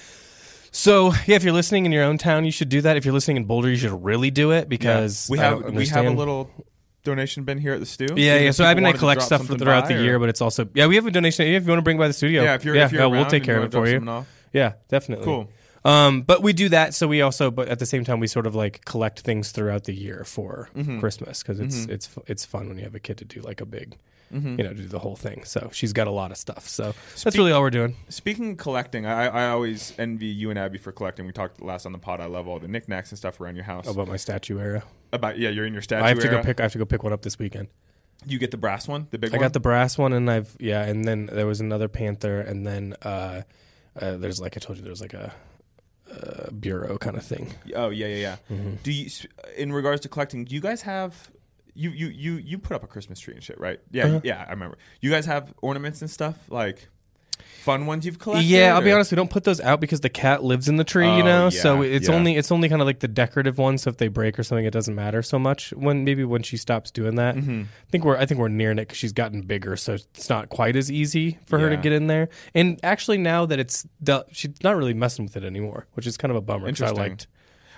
So 0.71 1.13
yeah, 1.25 1.35
if 1.35 1.43
you're 1.43 1.53
listening 1.53 1.85
in 1.85 1.91
your 1.91 2.03
own 2.03 2.17
town, 2.17 2.45
you 2.45 2.51
should 2.51 2.69
do 2.69 2.81
that. 2.81 2.97
If 2.97 3.05
you're 3.05 3.13
listening 3.13 3.37
in 3.37 3.45
Boulder, 3.45 3.69
you 3.69 3.77
should 3.77 4.03
really 4.03 4.31
do 4.31 4.51
it 4.51 4.69
because 4.69 5.27
we 5.29 5.39
I 5.39 5.43
have 5.43 5.73
we 5.73 5.87
have 5.87 6.05
a 6.05 6.09
little 6.11 6.51
donation 7.03 7.43
bin 7.45 7.57
here 7.57 7.73
at 7.73 7.79
the 7.79 7.85
stew. 7.85 8.07
Yeah, 8.15 8.33
Even 8.35 8.43
yeah. 8.45 8.51
So 8.51 8.65
I've 8.65 8.75
been 8.75 8.83
like 8.83 8.97
collect 8.97 9.21
stuff 9.21 9.45
throughout 9.47 9.87
the 9.87 9.95
or- 9.95 10.01
year, 10.03 10.19
but 10.19 10.29
it's 10.29 10.41
also 10.41 10.67
yeah. 10.75 10.87
We 10.87 10.95
have 10.95 11.05
a 11.07 11.11
donation. 11.11 11.47
If 11.47 11.63
you 11.63 11.69
want 11.69 11.79
to 11.79 11.83
bring 11.83 11.97
by 11.97 12.07
the 12.07 12.13
studio, 12.13 12.43
Yeah, 12.43 12.55
if 12.55 12.65
you're 12.65 12.75
yeah, 12.75 12.85
if 12.85 12.91
you're 12.91 13.01
yeah, 13.01 13.07
we'll 13.07 13.25
take 13.25 13.43
care 13.43 13.57
of 13.57 13.63
it 13.63 13.71
for 13.71 13.87
you. 13.87 14.25
Yeah, 14.53 14.73
definitely. 14.89 15.25
Cool. 15.25 15.49
Um, 15.85 16.23
but 16.23 16.41
we 16.43 16.51
do 16.51 16.67
that, 16.69 16.93
so 16.93 17.07
we 17.07 17.21
also, 17.21 17.49
but 17.49 17.69
at 17.69 17.79
the 17.79 17.85
same 17.85 18.03
time, 18.03 18.19
we 18.19 18.27
sort 18.27 18.45
of 18.45 18.55
like 18.55 18.83
collect 18.83 19.21
things 19.21 19.51
throughout 19.51 19.85
the 19.85 19.93
year 19.93 20.25
for 20.25 20.69
Mm-hmm. 20.75 20.99
Christmas 20.99 21.41
because 21.41 21.59
it's 21.61 21.85
it's 21.85 22.09
it's 22.27 22.45
fun 22.45 22.67
when 22.67 22.77
you 22.77 22.83
have 22.83 22.95
a 22.95 22.99
kid 22.99 23.17
to 23.19 23.25
do 23.25 23.41
like 23.41 23.61
a 23.61 23.65
big, 23.65 23.95
Mm-hmm. 24.33 24.59
you 24.59 24.63
know, 24.65 24.69
to 24.69 24.75
do 24.75 24.87
the 24.87 24.99
whole 24.99 25.15
thing. 25.15 25.45
So 25.45 25.69
she's 25.71 25.93
got 25.93 26.07
a 26.07 26.11
lot 26.11 26.31
of 26.31 26.37
stuff. 26.37 26.67
So 26.67 26.93
that's 27.23 27.37
really 27.37 27.53
all 27.53 27.61
we're 27.61 27.69
doing. 27.69 27.95
Speaking 28.09 28.51
of 28.51 28.57
collecting, 28.57 29.05
I, 29.05 29.27
I 29.27 29.49
always 29.49 29.93
envy 29.97 30.25
you 30.25 30.49
and 30.49 30.59
Abby 30.59 30.77
for 30.77 30.91
collecting. 30.91 31.25
We 31.25 31.31
talked 31.31 31.61
last 31.61 31.85
on 31.85 31.93
the 31.93 31.97
pod. 31.97 32.19
I 32.19 32.25
love 32.25 32.45
all 32.45 32.59
the 32.59 32.67
knickknacks 32.67 33.11
and 33.11 33.17
stuff 33.17 33.39
around 33.39 33.55
your 33.55 33.63
house. 33.63 33.87
About 33.87 34.09
my 34.09 34.17
statue 34.17 34.59
era, 34.59 34.83
About 35.13 35.39
yeah, 35.39 35.49
you're 35.49 35.65
in 35.65 35.71
your 35.71 35.81
statue. 35.81 36.03
I 36.03 36.09
have 36.09 36.19
to 36.19 36.27
go 36.27 36.35
era. 36.35 36.43
pick. 36.43 36.59
I 36.59 36.63
have 36.63 36.73
to 36.73 36.77
go 36.77 36.83
pick 36.85 37.03
one 37.03 37.13
up 37.13 37.21
this 37.21 37.39
weekend. 37.39 37.69
You 38.25 38.39
get 38.39 38.51
the 38.51 38.57
brass 38.57 38.87
one, 38.87 39.07
the 39.11 39.17
big 39.17 39.31
I 39.31 39.37
one. 39.37 39.45
got 39.45 39.53
the 39.53 39.59
brass 39.61 39.97
one, 39.97 40.11
and 40.11 40.29
I've 40.29 40.57
yeah, 40.59 40.83
and 40.83 41.05
then 41.05 41.27
there 41.27 41.47
was 41.47 41.61
another 41.61 41.87
panther, 41.87 42.41
and 42.41 42.67
then 42.67 42.95
uh, 43.03 43.43
uh 44.01 44.17
there's 44.17 44.41
like 44.41 44.57
I 44.57 44.59
told 44.59 44.77
you, 44.77 44.83
there's 44.83 45.01
like 45.01 45.13
a, 45.13 45.33
uh 46.11 46.51
bureau 46.51 46.97
kind 46.97 47.15
of 47.15 47.23
thing. 47.23 47.53
Oh 47.75 47.89
yeah, 47.89 48.07
yeah, 48.07 48.15
yeah. 48.15 48.35
Mm-hmm. 48.51 48.75
Do 48.83 48.91
you, 48.91 49.09
in 49.55 49.71
regards 49.71 50.01
to 50.01 50.09
collecting, 50.09 50.45
do 50.45 50.55
you 50.55 50.61
guys 50.61 50.81
have 50.81 51.31
you 51.77 51.89
you 51.91 52.07
you 52.07 52.33
you 52.35 52.57
put 52.57 52.75
up 52.75 52.83
a 52.83 52.87
Christmas 52.87 53.19
tree 53.19 53.33
and 53.35 53.43
shit, 53.43 53.59
right? 53.59 53.79
Yeah, 53.91 54.05
Uh-huh. 54.05 54.21
yeah, 54.23 54.43
I 54.47 54.51
remember. 54.51 54.77
You 55.01 55.09
guys 55.11 55.25
have 55.25 55.53
ornaments 55.61 56.01
and 56.01 56.09
stuff 56.11 56.35
like 56.49 56.89
fun 57.61 57.85
ones 57.85 58.05
you've 58.05 58.17
collected. 58.17 58.45
Yeah, 58.47 58.73
I'll 58.75 58.81
be 58.81 58.91
honest. 58.91 59.11
We 59.11 59.15
don't 59.15 59.29
put 59.29 59.43
those 59.43 59.59
out 59.61 59.79
because 59.79 59.99
the 60.01 60.09
cat 60.09 60.43
lives 60.43 60.67
in 60.69 60.77
the 60.77 60.83
tree, 60.83 61.05
Oh, 61.07 61.17
you 61.17 61.23
know. 61.23 61.49
so 61.49 61.81
it's 61.81 62.07
yeah. 62.09 62.15
only 62.15 62.35
it's 62.35 62.51
only 62.51 62.67
kind 62.69 62.81
of 62.81 62.85
like 62.87 62.99
the 62.99 63.07
decorative 63.07 63.57
ones. 63.57 63.83
So 63.83 63.89
if 63.89 63.97
they 63.97 64.07
break 64.07 64.39
or 64.39 64.43
something, 64.43 64.65
it 64.65 64.71
doesn't 64.71 64.95
matter 64.95 65.21
so 65.21 65.37
much. 65.37 65.71
When 65.73 66.03
maybe 66.03 66.23
when 66.23 66.43
she 66.43 66.57
stops 66.57 66.89
doing 66.91 67.15
that, 67.15 67.35
Mm-hmm. 67.35 67.61
I 67.63 67.91
think 67.91 68.05
we're 68.05 68.17
I 68.17 68.25
think 68.25 68.39
we're 68.39 68.47
nearing 68.47 68.79
it 68.79 68.83
because 68.87 68.97
she's 68.97 69.13
gotten 69.13 69.41
bigger, 69.41 69.75
so 69.77 69.93
it's 69.93 70.29
not 70.29 70.49
quite 70.49 70.75
as 70.75 70.91
easy 70.91 71.37
for 71.45 71.59
her 71.59 71.69
to 71.69 71.77
get 71.77 71.91
in 71.91 72.07
there. 72.07 72.29
And 72.55 72.79
actually, 72.83 73.17
now 73.19 73.45
that 73.45 73.59
it's 73.59 73.85
the, 74.01 74.25
she's 74.31 74.63
not 74.63 74.75
really 74.75 74.93
messing 74.93 75.25
with 75.25 75.37
it 75.37 75.43
anymore, 75.43 75.87
which 75.93 76.07
is 76.07 76.17
kind 76.17 76.31
of 76.31 76.37
a 76.37 76.41
bummer. 76.41 76.67
'cause 76.71 76.81
I 76.81 76.87
Interesting. 76.89 77.09
liked. 77.11 77.27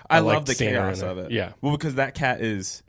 I, 0.08 0.16
I 0.16 0.20
love 0.20 0.46
the 0.46 0.54
chaos 0.56 1.02
of 1.02 1.18
it. 1.18 1.30
Yeah. 1.30 1.52
Well, 1.60 1.72
because 1.76 1.94
that 1.96 2.14
cat 2.14 2.40
is 2.40 2.82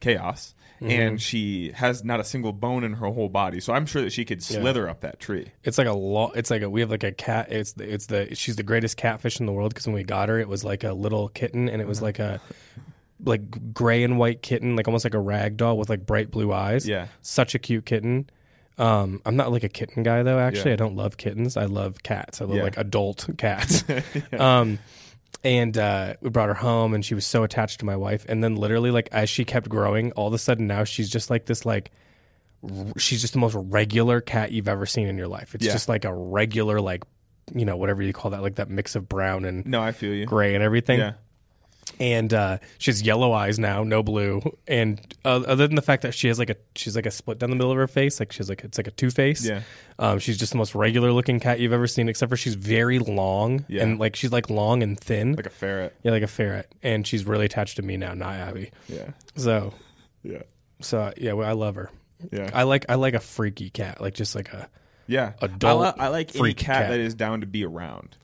chaos. 0.00 0.54
Mm-hmm. 0.80 0.90
And 0.92 1.20
she 1.20 1.72
has 1.72 2.04
not 2.04 2.20
a 2.20 2.24
single 2.24 2.52
bone 2.52 2.84
in 2.84 2.92
her 2.94 3.06
whole 3.08 3.28
body, 3.28 3.58
so 3.58 3.72
I'm 3.72 3.84
sure 3.84 4.00
that 4.02 4.12
she 4.12 4.24
could 4.24 4.40
slither 4.44 4.88
up 4.88 5.00
that 5.00 5.18
tree. 5.18 5.50
It's 5.64 5.76
like 5.76 5.88
a 5.88 5.92
lo- 5.92 6.30
It's 6.36 6.52
like 6.52 6.62
a. 6.62 6.70
We 6.70 6.82
have 6.82 6.90
like 6.90 7.02
a 7.02 7.10
cat. 7.10 7.50
It's 7.50 7.72
the, 7.72 7.92
it's 7.92 8.06
the. 8.06 8.32
She's 8.36 8.54
the 8.54 8.62
greatest 8.62 8.96
catfish 8.96 9.40
in 9.40 9.46
the 9.46 9.52
world 9.52 9.74
because 9.74 9.86
when 9.88 9.94
we 9.96 10.04
got 10.04 10.28
her, 10.28 10.38
it 10.38 10.46
was 10.48 10.62
like 10.62 10.84
a 10.84 10.92
little 10.92 11.30
kitten, 11.30 11.68
and 11.68 11.82
it 11.82 11.88
was 11.88 12.00
like 12.00 12.20
a 12.20 12.40
like 13.24 13.74
gray 13.74 14.04
and 14.04 14.18
white 14.20 14.40
kitten, 14.42 14.76
like 14.76 14.86
almost 14.86 15.04
like 15.04 15.14
a 15.14 15.18
rag 15.18 15.56
doll 15.56 15.76
with 15.76 15.90
like 15.90 16.06
bright 16.06 16.30
blue 16.30 16.52
eyes. 16.52 16.86
Yeah. 16.86 17.08
such 17.22 17.56
a 17.56 17.58
cute 17.58 17.84
kitten. 17.84 18.30
Um, 18.78 19.20
I'm 19.26 19.34
not 19.34 19.50
like 19.50 19.64
a 19.64 19.68
kitten 19.68 20.04
guy 20.04 20.22
though. 20.22 20.38
Actually, 20.38 20.70
Yeah. 20.70 20.74
I 20.74 20.76
don't 20.76 20.94
love 20.94 21.16
kittens. 21.16 21.56
I 21.56 21.64
love 21.64 22.04
cats. 22.04 22.40
I 22.40 22.44
love 22.44 22.58
Yeah. 22.58 22.62
like 22.62 22.76
adult 22.76 23.28
cats. 23.36 23.82
Um, 24.38 24.78
and 25.44 25.76
uh, 25.78 26.14
we 26.20 26.30
brought 26.30 26.48
her 26.48 26.54
home, 26.54 26.94
and 26.94 27.04
she 27.04 27.14
was 27.14 27.24
so 27.26 27.42
attached 27.44 27.80
to 27.80 27.86
my 27.86 27.96
wife. 27.96 28.24
And 28.28 28.42
then 28.42 28.56
literally, 28.56 28.90
like 28.90 29.08
as 29.12 29.30
she 29.30 29.44
kept 29.44 29.68
growing, 29.68 30.12
all 30.12 30.28
of 30.28 30.34
a 30.34 30.38
sudden 30.38 30.66
now 30.66 30.84
she's 30.84 31.08
just 31.08 31.30
like 31.30 31.46
this 31.46 31.64
like 31.66 31.90
r- 32.62 32.92
she's 32.98 33.20
just 33.20 33.32
the 33.34 33.38
most 33.38 33.54
regular 33.54 34.20
cat 34.20 34.52
you've 34.52 34.68
ever 34.68 34.86
seen 34.86 35.06
in 35.06 35.16
your 35.16 35.28
life. 35.28 35.54
It's 35.54 35.64
Yeah. 35.66 35.72
just 35.72 35.88
like 35.88 36.04
a 36.04 36.14
regular 36.14 36.80
like 36.80 37.04
you 37.54 37.64
know 37.64 37.76
whatever 37.76 38.02
you 38.02 38.12
call 38.12 38.32
that 38.32 38.42
like 38.42 38.56
that 38.56 38.68
mix 38.68 38.94
of 38.94 39.08
brown 39.08 39.44
and 39.46 39.64
No, 39.64 39.80
I 39.80 39.92
feel 39.92 40.12
you. 40.12 40.26
gray 40.26 40.54
and 40.54 40.62
everything 40.62 40.98
Yeah. 40.98 41.12
And 42.00 42.32
uh, 42.34 42.58
she 42.78 42.90
has 42.90 43.02
yellow 43.02 43.32
eyes 43.32 43.58
now, 43.58 43.82
no 43.84 44.02
blue. 44.02 44.40
And 44.66 45.00
uh, 45.24 45.42
other 45.46 45.66
than 45.66 45.76
the 45.76 45.82
fact 45.82 46.02
that 46.02 46.14
she 46.14 46.28
has 46.28 46.38
like 46.38 46.50
a 46.50 46.56
she's 46.74 46.94
like 46.96 47.06
a 47.06 47.10
split 47.10 47.38
down 47.38 47.50
the 47.50 47.56
middle 47.56 47.70
of 47.70 47.76
her 47.76 47.86
face, 47.88 48.20
like 48.20 48.32
she's 48.32 48.48
like 48.48 48.62
it's 48.64 48.78
like 48.78 48.86
a 48.86 48.90
two 48.92 49.10
face. 49.10 49.44
Yeah. 49.44 49.62
Um, 49.98 50.18
she's 50.18 50.38
just 50.38 50.52
the 50.52 50.58
most 50.58 50.74
regular 50.74 51.12
looking 51.12 51.40
cat 51.40 51.60
you've 51.60 51.72
ever 51.72 51.86
seen, 51.86 52.08
except 52.08 52.30
for 52.30 52.36
she's 52.36 52.54
very 52.54 52.98
long 52.98 53.64
Yeah. 53.68 53.82
and 53.82 53.98
like 53.98 54.14
she's 54.16 54.32
like 54.32 54.48
long 54.50 54.82
and 54.82 54.98
thin, 54.98 55.32
Like 55.34 55.46
a 55.46 55.50
ferret. 55.50 55.94
yeah, 56.02 56.12
like 56.12 56.22
a 56.22 56.28
ferret. 56.28 56.72
And 56.82 57.06
she's 57.06 57.24
really 57.24 57.46
attached 57.46 57.76
to 57.76 57.82
me 57.82 57.96
now, 57.96 58.14
not 58.14 58.34
Abby. 58.34 58.70
Yeah. 58.88 59.10
So, 59.36 59.74
Yeah. 60.22 60.42
so 60.80 61.12
yeah, 61.16 61.32
well, 61.32 61.48
I 61.48 61.52
love 61.52 61.74
her. 61.74 61.90
Yeah. 62.32 62.50
I 62.52 62.62
like 62.64 62.86
I 62.88 62.94
like 62.96 63.14
a 63.14 63.20
freaky 63.20 63.70
cat, 63.70 64.00
like 64.00 64.14
just 64.14 64.34
like 64.34 64.52
a 64.52 64.68
Yeah, 65.06 65.32
adult 65.40 65.82
I, 65.84 65.88
li- 65.88 65.94
I 65.98 66.08
like 66.08 66.36
any 66.36 66.54
cat, 66.54 66.82
cat. 66.82 66.90
that 66.90 67.00
is 67.00 67.14
down 67.14 67.40
to 67.40 67.46
be 67.46 67.64
around. 67.64 68.16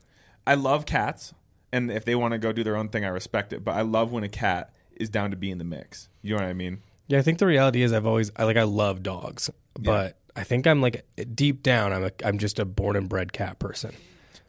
I 0.47 0.53
love 0.55 0.85
cats, 0.85 1.33
and 1.75 1.91
if 1.91 2.05
they 2.05 2.15
want 2.15 2.31
to 2.31 2.37
go 2.37 2.53
do 2.53 2.63
their 2.63 2.77
own 2.77 2.87
thing, 2.89 3.03
I 3.03 3.09
respect 3.09 3.51
it. 3.51 3.63
But 3.63 3.75
I 3.75 3.81
love 3.81 4.11
when 4.11 4.23
a 4.23 4.29
cat 4.29 4.73
is 4.95 5.09
down 5.09 5.31
to 5.31 5.37
be 5.37 5.51
in 5.51 5.57
the 5.57 5.65
mix. 5.65 6.07
You 6.21 6.35
know 6.35 6.41
what 6.41 6.49
I 6.49 6.53
mean? 6.53 6.81
Yeah, 7.07 7.19
I 7.19 7.21
think 7.21 7.37
the 7.37 7.45
reality 7.45 7.81
is 7.81 7.91
I've 7.91 8.05
always 8.05 8.31
I 8.35 8.45
like 8.45 8.57
I 8.57 8.63
love 8.63 9.03
dogs, 9.03 9.49
but 9.77 10.17
I 10.35 10.43
think 10.43 10.65
I'm 10.65 10.81
like 10.81 11.05
deep 11.35 11.61
down 11.61 11.93
I'm 11.93 12.05
a 12.05 12.11
I'm 12.23 12.39
just 12.39 12.59
a 12.59 12.65
born 12.65 12.95
and 12.95 13.09
bred 13.09 13.33
cat 13.33 13.59
person. 13.59 13.93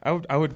I 0.03 0.13
would 0.13 0.27
I 0.31 0.37
would 0.37 0.55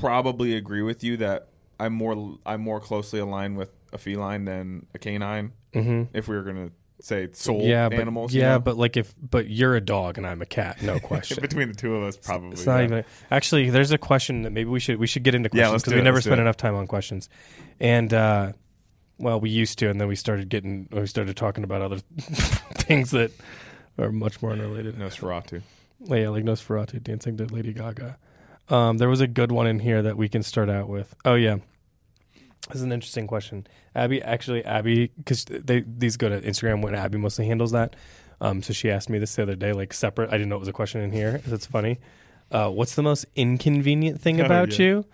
probably 0.00 0.54
agree 0.54 0.82
with 0.82 1.04
you 1.04 1.16
that 1.18 1.48
I'm 1.80 1.94
more 1.94 2.36
I'm 2.44 2.60
more 2.60 2.80
closely 2.80 3.20
aligned 3.20 3.56
with 3.56 3.70
a 3.92 3.98
feline 3.98 4.44
than 4.44 4.86
a 4.94 4.98
canine. 4.98 5.52
Mm-hmm. 5.72 6.16
If 6.16 6.28
we 6.28 6.36
were 6.36 6.42
gonna 6.42 6.70
say 7.00 7.28
soul 7.32 7.62
yeah, 7.62 7.88
but 7.88 7.98
animals, 7.98 8.34
you 8.34 8.40
yeah, 8.40 8.52
know? 8.52 8.60
but 8.60 8.76
like 8.76 8.96
if 8.96 9.14
but 9.22 9.48
you're 9.48 9.76
a 9.76 9.80
dog 9.80 10.18
and 10.18 10.26
I'm 10.26 10.42
a 10.42 10.46
cat, 10.46 10.82
no 10.82 10.98
question. 11.00 11.40
between 11.40 11.68
the 11.68 11.74
two 11.74 11.94
of 11.94 12.02
us, 12.04 12.16
probably. 12.16 12.50
It's 12.50 12.66
not 12.66 12.78
yeah. 12.78 12.84
even 12.84 13.04
actually. 13.30 13.70
There's 13.70 13.92
a 13.92 13.98
question 13.98 14.42
that 14.42 14.50
maybe 14.50 14.70
we 14.70 14.80
should 14.80 14.98
we 14.98 15.06
should 15.06 15.22
get 15.22 15.34
into 15.34 15.48
questions 15.48 15.82
because 15.82 15.92
do 15.92 15.96
we 15.96 16.00
it, 16.00 16.04
never 16.04 16.20
spent 16.20 16.40
enough 16.40 16.56
time 16.56 16.74
on 16.74 16.86
questions, 16.86 17.28
and 17.80 18.12
uh, 18.12 18.52
well, 19.18 19.40
we 19.40 19.50
used 19.50 19.78
to, 19.80 19.90
and 19.90 20.00
then 20.00 20.08
we 20.08 20.16
started 20.16 20.48
getting 20.48 20.88
we 20.90 21.06
started 21.06 21.36
talking 21.36 21.64
about 21.64 21.82
other 21.82 21.98
things 22.18 23.10
that 23.12 23.32
are 23.98 24.12
much 24.12 24.42
more 24.42 24.52
unrelated. 24.52 24.96
Nosferatu. 24.96 25.62
Yeah, 26.00 26.28
like 26.28 26.44
Nosferatu 26.44 27.02
dancing 27.02 27.36
to 27.38 27.46
Lady 27.46 27.72
Gaga. 27.72 28.16
Um, 28.68 28.98
there 28.98 29.08
was 29.08 29.20
a 29.20 29.26
good 29.26 29.50
one 29.50 29.66
in 29.66 29.78
here 29.78 30.02
that 30.02 30.16
we 30.16 30.28
can 30.28 30.42
start 30.42 30.68
out 30.68 30.88
with. 30.88 31.14
Oh 31.24 31.34
yeah, 31.34 31.58
this 32.68 32.76
is 32.76 32.82
an 32.82 32.92
interesting 32.92 33.26
question. 33.26 33.66
Abby, 33.94 34.22
actually, 34.22 34.64
Abby, 34.64 35.10
because 35.16 35.44
they 35.44 35.84
these 35.86 36.16
go 36.16 36.28
to 36.28 36.40
Instagram 36.40 36.82
when 36.82 36.94
Abby 36.94 37.18
mostly 37.18 37.46
handles 37.46 37.72
that. 37.72 37.96
Um, 38.40 38.62
so 38.62 38.72
she 38.72 38.90
asked 38.90 39.10
me 39.10 39.18
this 39.18 39.34
the 39.34 39.42
other 39.42 39.56
day, 39.56 39.72
like 39.72 39.92
separate. 39.92 40.28
I 40.28 40.32
didn't 40.32 40.48
know 40.48 40.56
it 40.56 40.60
was 40.60 40.68
a 40.68 40.72
question 40.72 41.00
in 41.00 41.10
here. 41.12 41.40
That's 41.46 41.66
funny. 41.66 41.98
Uh, 42.50 42.70
what's 42.70 42.94
the 42.94 43.02
most 43.02 43.26
inconvenient 43.36 44.20
thing 44.20 44.40
about 44.40 44.78
yeah. 44.78 44.86
you? 44.86 45.04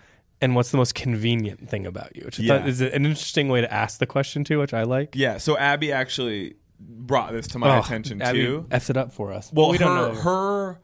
And 0.40 0.54
what's 0.54 0.70
the 0.70 0.76
most 0.76 0.94
convenient 0.94 1.70
thing 1.70 1.86
about 1.86 2.14
you? 2.16 2.24
Which 2.26 2.38
Yeah. 2.38 2.66
is 2.66 2.80
an 2.80 3.06
interesting 3.06 3.48
way 3.48 3.62
to 3.62 3.72
ask 3.72 3.98
the 3.98 4.06
question 4.06 4.44
too, 4.44 4.58
which 4.58 4.74
I 4.74 4.82
like. 4.82 5.14
Yeah. 5.16 5.38
So 5.38 5.56
Abby 5.56 5.90
actually 5.90 6.56
brought 6.78 7.32
this 7.32 7.48
to 7.48 7.58
my 7.58 7.76
Oh, 7.76 7.80
attention 7.80 8.20
Abby 8.20 8.40
too. 8.40 8.66
F's 8.70 8.90
it 8.90 8.96
up 8.96 9.12
for 9.12 9.32
us. 9.32 9.50
Well, 9.52 9.70
we 9.70 9.78
her, 9.78 9.84
don't 9.84 9.96
know 10.14 10.20
her, 10.20 10.80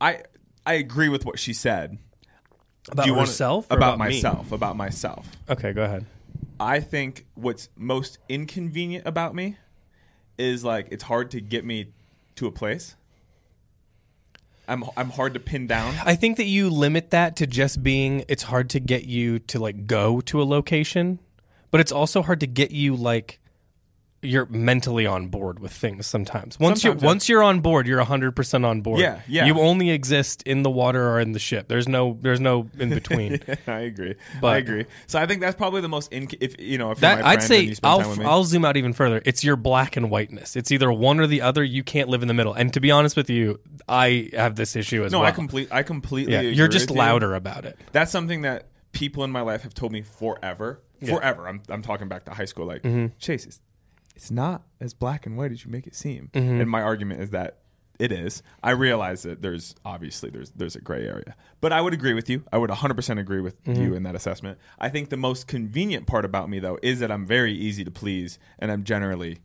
I, 0.00 0.22
I 0.64 0.74
agree 0.74 1.08
with 1.08 1.26
what 1.26 1.38
she 1.38 1.52
said. 1.52 1.98
About 2.90 3.04
Do 3.04 3.10
you 3.10 3.14
wanna- 3.16 3.24
about, 3.70 3.70
about 3.70 3.98
myself, 3.98 4.52
about 4.52 4.76
myself. 4.76 5.28
Okay, 5.48 5.72
go 5.72 5.84
ahead. 5.84 6.06
I 6.58 6.80
think 6.80 7.26
what's 7.34 7.68
most 7.76 8.18
inconvenient 8.28 9.06
about 9.06 9.34
me 9.34 9.56
is 10.38 10.64
like 10.64 10.88
it's 10.90 11.04
hard 11.04 11.30
to 11.32 11.40
get 11.40 11.64
me 11.64 11.92
to 12.36 12.46
a 12.46 12.52
place. 12.52 12.96
I'm 14.68 14.84
I'm 14.96 15.10
hard 15.10 15.34
to 15.34 15.40
pin 15.40 15.66
down. 15.66 15.94
I 16.04 16.16
think 16.16 16.38
that 16.38 16.46
you 16.46 16.70
limit 16.70 17.10
that 17.10 17.36
to 17.36 17.46
just 17.46 17.82
being 17.82 18.24
it's 18.28 18.42
hard 18.44 18.70
to 18.70 18.80
get 18.80 19.04
you 19.04 19.38
to 19.40 19.58
like 19.58 19.86
go 19.86 20.20
to 20.22 20.42
a 20.42 20.44
location, 20.44 21.18
but 21.70 21.80
it's 21.80 21.92
also 21.92 22.22
hard 22.22 22.40
to 22.40 22.46
get 22.46 22.70
you 22.72 22.96
like 22.96 23.38
you're 24.26 24.46
mentally 24.46 25.06
on 25.06 25.28
board 25.28 25.58
with 25.58 25.72
things 25.72 26.06
sometimes. 26.06 26.58
Once 26.58 26.82
Sometimes, 26.82 27.02
you 27.02 27.04
yeah. 27.06 27.10
once 27.12 27.28
you're 27.28 27.42
on 27.42 27.60
board, 27.60 27.86
you're 27.86 28.04
100% 28.04 28.64
on 28.64 28.80
board. 28.80 29.00
Yeah, 29.00 29.20
yeah. 29.28 29.46
You 29.46 29.58
only 29.60 29.90
exist 29.90 30.42
in 30.44 30.62
the 30.62 30.70
water 30.70 31.08
or 31.08 31.20
in 31.20 31.32
the 31.32 31.38
ship. 31.38 31.68
There's 31.68 31.88
no 31.88 32.18
there's 32.20 32.40
no 32.40 32.68
in 32.78 32.90
between. 32.90 33.40
I 33.66 33.80
agree. 33.80 34.14
I 34.42 34.56
agree. 34.56 34.86
So 35.06 35.18
I 35.18 35.26
think 35.26 35.40
that's 35.40 35.56
probably 35.56 35.80
the 35.80 35.88
most 35.88 36.12
in 36.12 36.28
if 36.40 36.60
you 36.60 36.78
know 36.78 36.90
if 36.90 36.98
you're 37.00 37.10
That 37.10 37.22
my 37.22 37.30
I'd 37.30 37.42
say 37.42 37.74
I'll 37.82 38.00
time 38.00 38.10
with 38.10 38.18
me. 38.18 38.24
I'll 38.24 38.44
zoom 38.44 38.64
out 38.64 38.76
even 38.76 38.92
further. 38.92 39.22
It's 39.24 39.42
your 39.44 39.56
black 39.56 39.96
and 39.96 40.10
whiteness. 40.10 40.56
It's 40.56 40.70
either 40.72 40.92
one 40.92 41.20
or 41.20 41.26
the 41.26 41.42
other. 41.42 41.62
You 41.64 41.82
can't 41.82 42.08
live 42.08 42.22
in 42.22 42.28
the 42.28 42.34
middle. 42.34 42.52
And 42.54 42.72
to 42.74 42.80
be 42.80 42.90
honest 42.90 43.16
with 43.16 43.30
you, 43.30 43.60
I 43.88 44.30
have 44.34 44.56
this 44.56 44.76
issue 44.76 45.04
as 45.04 45.12
no, 45.12 45.20
well. 45.20 45.28
I 45.28 45.32
complete 45.32 45.68
I 45.70 45.82
completely 45.82 46.32
yeah, 46.32 46.40
agree 46.40 46.52
you're 46.54 46.68
just 46.68 46.88
with 46.88 46.96
you. 46.96 47.02
louder 47.02 47.34
about 47.34 47.64
it. 47.64 47.78
That's 47.92 48.10
something 48.10 48.42
that 48.42 48.68
people 48.92 49.24
in 49.24 49.30
my 49.30 49.42
life 49.42 49.62
have 49.62 49.74
told 49.74 49.92
me 49.92 50.02
forever. 50.02 50.82
Forever. 51.06 51.46
I'm 51.46 51.62
I'm 51.68 51.82
talking 51.82 52.08
back 52.08 52.24
to 52.24 52.32
high 52.32 52.46
school 52.46 52.66
like 52.66 52.82
Mm-hmm. 52.82 53.08
Chase 53.18 53.60
it's, 54.16 54.30
not 54.30 54.62
as 54.80 54.94
black 54.94 55.26
and 55.26 55.36
white 55.36 55.52
as 55.52 55.64
you 55.64 55.70
make 55.70 55.86
it 55.86 55.94
seem. 55.94 56.30
Mm-hmm. 56.32 56.60
And 56.62 56.70
my 56.70 56.82
argument 56.82 57.20
is 57.20 57.30
that 57.30 57.58
it 57.98 58.12
is. 58.12 58.42
I 58.62 58.72
realize 58.72 59.22
that 59.22 59.40
there's 59.40 59.74
obviously 59.84 60.28
there's 60.30 60.50
there's 60.50 60.76
a 60.76 60.80
gray 60.80 61.06
area. 61.06 61.34
But 61.60 61.72
I 61.72 61.80
would 61.80 61.94
agree 61.94 62.12
with 62.14 62.28
you. 62.28 62.44
I 62.52 62.58
would 62.58 62.68
100% 62.70 63.18
agree 63.18 63.40
with 63.40 63.62
Mm-hmm. 63.64 63.82
you 63.82 63.94
in 63.94 64.02
that 64.02 64.14
assessment. 64.14 64.58
I 64.78 64.88
think 64.90 65.08
the 65.08 65.16
most 65.16 65.46
convenient 65.46 66.06
part 66.06 66.24
about 66.24 66.50
me 66.50 66.58
though 66.58 66.78
is 66.82 67.00
that 67.00 67.10
I'm 67.10 67.24
very 67.24 67.52
easy 67.54 67.84
to 67.84 67.90
please 67.90 68.38
and 68.58 68.70
I'm 68.70 68.84
generally 68.84 69.38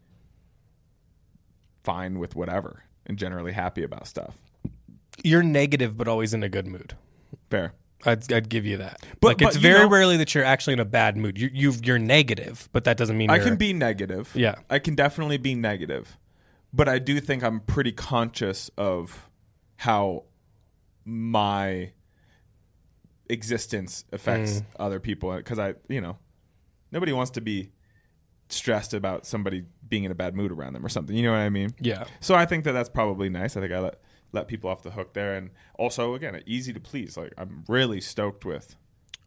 fine 1.83 2.19
with 2.19 2.35
whatever 2.35 2.83
and 3.05 3.17
generally 3.17 3.53
happy 3.53 3.83
about 3.83 4.07
stuff. 4.07 4.37
You're 5.23 5.43
negative, 5.43 5.97
but 5.97 6.07
always 6.07 6.33
in 6.33 6.43
a 6.43 6.49
good 6.49 6.67
mood. 6.67 6.95
Fair. 7.49 7.73
I'd, 8.05 8.31
I'd 8.31 8.49
give 8.49 8.65
you 8.65 8.77
that. 8.77 9.05
But- 9.19 9.27
like 9.27 9.41
it's 9.41 9.55
but, 9.57 9.63
you 9.63 9.69
very 9.71 9.83
know- 9.85 9.89
rarely 9.89 10.17
that 10.17 10.33
you're 10.35 10.43
actually 10.43 10.73
in 10.73 10.79
a 10.79 10.85
bad 10.85 11.17
mood. 11.17 11.39
You, 11.39 11.49
you've, 11.53 11.85
you're 11.85 11.99
negative, 11.99 12.69
but 12.71 12.83
that 12.85 12.97
doesn't 12.97 13.17
mean 13.17 13.29
I 13.29 13.39
can 13.39 13.55
be 13.55 13.73
negative. 13.73 14.31
Yeah. 14.35 14.55
I 14.69 14.79
can 14.79 14.95
definitely 14.95 15.37
be 15.37 15.55
negative. 15.55 16.17
But 16.73 16.87
I 16.87 16.99
do 16.99 17.19
think 17.19 17.43
I'm 17.43 17.59
pretty 17.59 17.91
conscious 17.91 18.69
of 18.77 19.29
how 19.77 20.23
my 21.03 21.91
existence 23.29 24.05
affects 24.11 24.59
Mm. 24.61 24.65
other 24.79 24.99
people 24.99 25.35
because 25.35 25.59
I, 25.59 25.75
you 25.87 26.01
know, 26.01 26.17
nobody 26.91 27.13
wants 27.13 27.31
to 27.31 27.41
be 27.41 27.71
stressed 28.49 28.93
about 28.93 29.25
somebody 29.25 29.63
being 29.87 30.03
in 30.03 30.11
a 30.11 30.15
bad 30.15 30.35
mood 30.35 30.51
around 30.51 30.73
them 30.73 30.85
or 30.85 30.89
something. 30.89 31.15
You 31.15 31.23
know 31.23 31.31
what 31.31 31.39
I 31.39 31.49
mean? 31.49 31.73
Yeah. 31.79 32.05
So 32.19 32.35
I 32.35 32.45
think 32.45 32.65
that 32.65 32.73
that's 32.73 32.89
probably 32.89 33.29
nice. 33.29 33.55
I 33.55 33.61
think 33.61 33.71
I 33.73 33.79
let 33.79 34.01
let 34.31 34.47
people 34.47 34.69
off 34.69 34.83
the 34.83 34.91
hook 34.91 35.13
there, 35.13 35.35
and 35.35 35.49
also 35.77 36.13
again, 36.15 36.41
easy 36.45 36.73
to 36.73 36.79
please. 36.79 37.17
Like 37.17 37.33
I'm 37.37 37.63
really 37.67 38.01
stoked 38.01 38.45
with. 38.45 38.75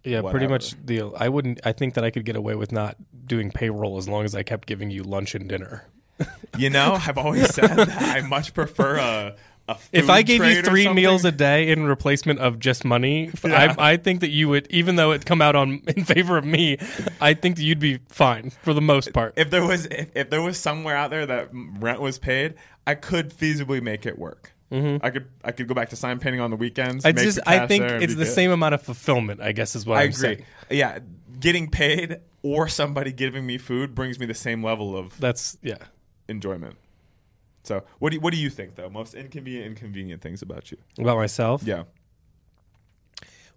Yeah, 0.04 0.20
pretty 0.20 0.46
much 0.46 0.74
the 0.84 1.02
I 1.16 1.28
wouldn't 1.30 1.60
I 1.64 1.72
think 1.72 1.94
that 1.94 2.04
I 2.04 2.10
could 2.10 2.24
get 2.26 2.36
away 2.36 2.54
with 2.54 2.72
not 2.72 2.96
doing 3.26 3.50
payroll 3.50 3.96
as 3.96 4.06
long 4.08 4.24
as 4.24 4.34
I 4.34 4.42
kept 4.42 4.66
giving 4.68 4.90
you 4.90 5.02
lunch 5.02 5.34
and 5.34 5.48
dinner. 5.48 5.86
You 6.56 6.70
know, 6.70 6.92
I've 6.92 7.18
always 7.18 7.52
said 7.52 7.66
that 7.70 7.88
I 8.00 8.20
much 8.20 8.54
prefer 8.54 8.96
a. 8.98 9.34
a 9.66 9.76
If 9.90 10.08
I 10.08 10.22
gave 10.22 10.44
you 10.44 10.62
three 10.62 10.88
meals 10.88 11.24
a 11.24 11.32
day 11.32 11.68
in 11.68 11.84
replacement 11.86 12.38
of 12.38 12.60
just 12.60 12.84
money, 12.84 13.32
Yeah. 13.44 13.74
I, 13.76 13.94
I 13.94 13.96
think 13.96 14.20
that 14.20 14.28
you 14.28 14.48
would, 14.50 14.68
even 14.70 14.94
though 14.94 15.10
it 15.10 15.26
come 15.26 15.42
out 15.42 15.56
on 15.56 15.82
in 15.88 16.04
favor 16.04 16.36
of 16.38 16.44
me, 16.44 16.78
I 17.20 17.34
think 17.34 17.56
that 17.56 17.64
you'd 17.64 17.80
be 17.80 17.98
fine 18.08 18.50
for 18.62 18.72
the 18.72 18.80
most 18.80 19.12
part. 19.12 19.34
if 19.36 19.50
there 19.50 19.66
was 19.66 19.86
if, 19.86 20.10
if 20.14 20.30
there 20.30 20.42
was 20.42 20.56
somewhere 20.58 20.96
out 20.96 21.10
there 21.10 21.26
that 21.26 21.48
rent 21.52 22.00
was 22.00 22.20
paid, 22.20 22.54
I 22.86 22.94
could 22.94 23.34
feasibly 23.34 23.82
make 23.82 24.06
it 24.06 24.16
work. 24.16 24.53
Mm-hmm. 24.72 25.05
I 25.05 25.11
could 25.11 25.29
I 25.44 25.53
could 25.53 25.68
go 25.68 25.74
back 25.74 25.90
to 25.90 25.96
sign 25.96 26.18
painting 26.18 26.40
on 26.40 26.50
the 26.50 26.57
weekends. 26.57 27.05
I 27.05 27.12
just 27.12 27.38
I 27.46 27.66
think 27.66 27.85
it's 27.85 28.14
the 28.14 28.24
good. 28.24 28.33
same 28.33 28.50
amount 28.50 28.74
of 28.74 28.83
fulfillment. 28.83 29.40
I 29.40 29.53
guess 29.53 29.77
is 29.77 29.87
what 29.87 29.98
I 29.98 30.03
I'm 30.03 30.09
agree. 30.11 30.20
saying. 30.20 30.44
Yeah, 30.70 30.98
getting 31.38 31.70
paid 31.70 32.18
or 32.42 32.68
somebody 32.68 33.12
giving 33.12 33.46
me 33.46 33.59
food 33.59 33.94
brings 33.94 34.18
me 34.18 34.27
the 34.27 34.35
same 34.35 34.62
level 34.64 34.96
of 34.96 35.18
That's 35.20 35.59
yeah. 35.62 35.77
enjoyment. 36.29 36.77
So, 37.62 37.83
what 37.98 38.11
do 38.11 38.16
you, 38.16 38.20
what 38.20 38.33
do 38.35 38.38
you 38.38 38.50
think 38.50 38.74
though? 38.74 38.90
Most 38.90 39.14
inconvenient, 39.14 39.66
inconvenient 39.66 40.20
things 40.22 40.42
about 40.42 40.70
you? 40.70 40.79
About 40.98 41.16
myself. 41.16 41.62
Yeah, 41.62 41.85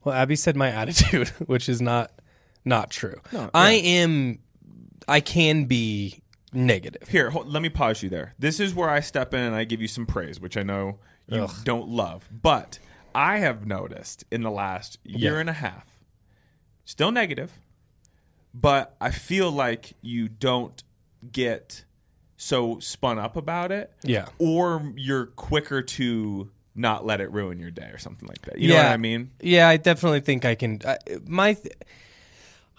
Well, 0.04 0.16
Abby 0.16 0.36
said 0.36 0.56
my 0.56 0.70
attitude, 0.82 1.30
which 1.48 1.68
is 1.68 1.82
not 1.82 2.12
not 2.64 2.90
true. 2.90 3.20
No, 3.32 3.50
I 3.54 3.72
yeah. 3.74 3.90
am. 4.04 4.40
I 5.08 5.20
can 5.22 5.66
be 5.66 6.22
negative. 6.58 7.08
Here, 7.08 7.30
hold, 7.30 7.48
let 7.48 7.62
me 7.62 7.70
pause 7.70 8.02
you 8.04 8.10
there. 8.10 8.34
This 8.40 8.60
is 8.60 8.74
where 8.74 8.90
I 8.90 9.00
step 9.00 9.34
in 9.34 9.40
and 9.40 9.56
I 9.56 9.64
give 9.64 9.82
you 9.82 9.88
some 9.88 10.06
praise, 10.06 10.40
which 10.40 10.58
I 10.58 10.64
know 10.64 11.00
you 11.28 11.44
Ugh. 11.44 11.52
don't 11.64 11.88
love. 11.88 12.28
But 12.32 12.80
I 13.16 13.38
have 13.38 13.66
noticed 13.66 14.26
in 14.32 14.42
the 14.42 14.52
last 14.52 14.98
year 15.04 15.36
Yeah. 15.36 15.40
and 15.40 15.50
a 15.50 15.54
half, 15.54 15.86
still 16.86 17.12
negative, 17.12 17.52
but 18.54 18.96
I 19.00 19.12
feel 19.12 19.52
like 19.52 19.94
you 20.02 20.28
don't 20.28 20.84
get 21.32 21.84
so 22.38 22.80
spun 22.80 23.18
up 23.20 23.36
about 23.36 23.72
it. 23.72 23.92
Yeah. 24.04 24.28
Or 24.40 24.94
you're 24.96 25.28
quicker 25.28 25.82
to 25.82 26.50
not 26.76 27.06
let 27.06 27.20
it 27.22 27.32
ruin 27.32 27.60
your 27.60 27.72
day 27.72 27.90
or 27.92 27.98
something 27.98 28.28
like 28.28 28.42
that. 28.44 28.60
You 28.60 28.70
know 28.70 28.76
what 28.78 28.86
I 28.86 28.98
mean? 28.98 29.32
Yeah, 29.42 29.68
I 29.68 29.78
definitely 29.78 30.20
think 30.20 30.46
I 30.46 30.54
can. 30.54 30.80
I 30.86 30.98
my, 31.26 31.54
th- 31.54 31.74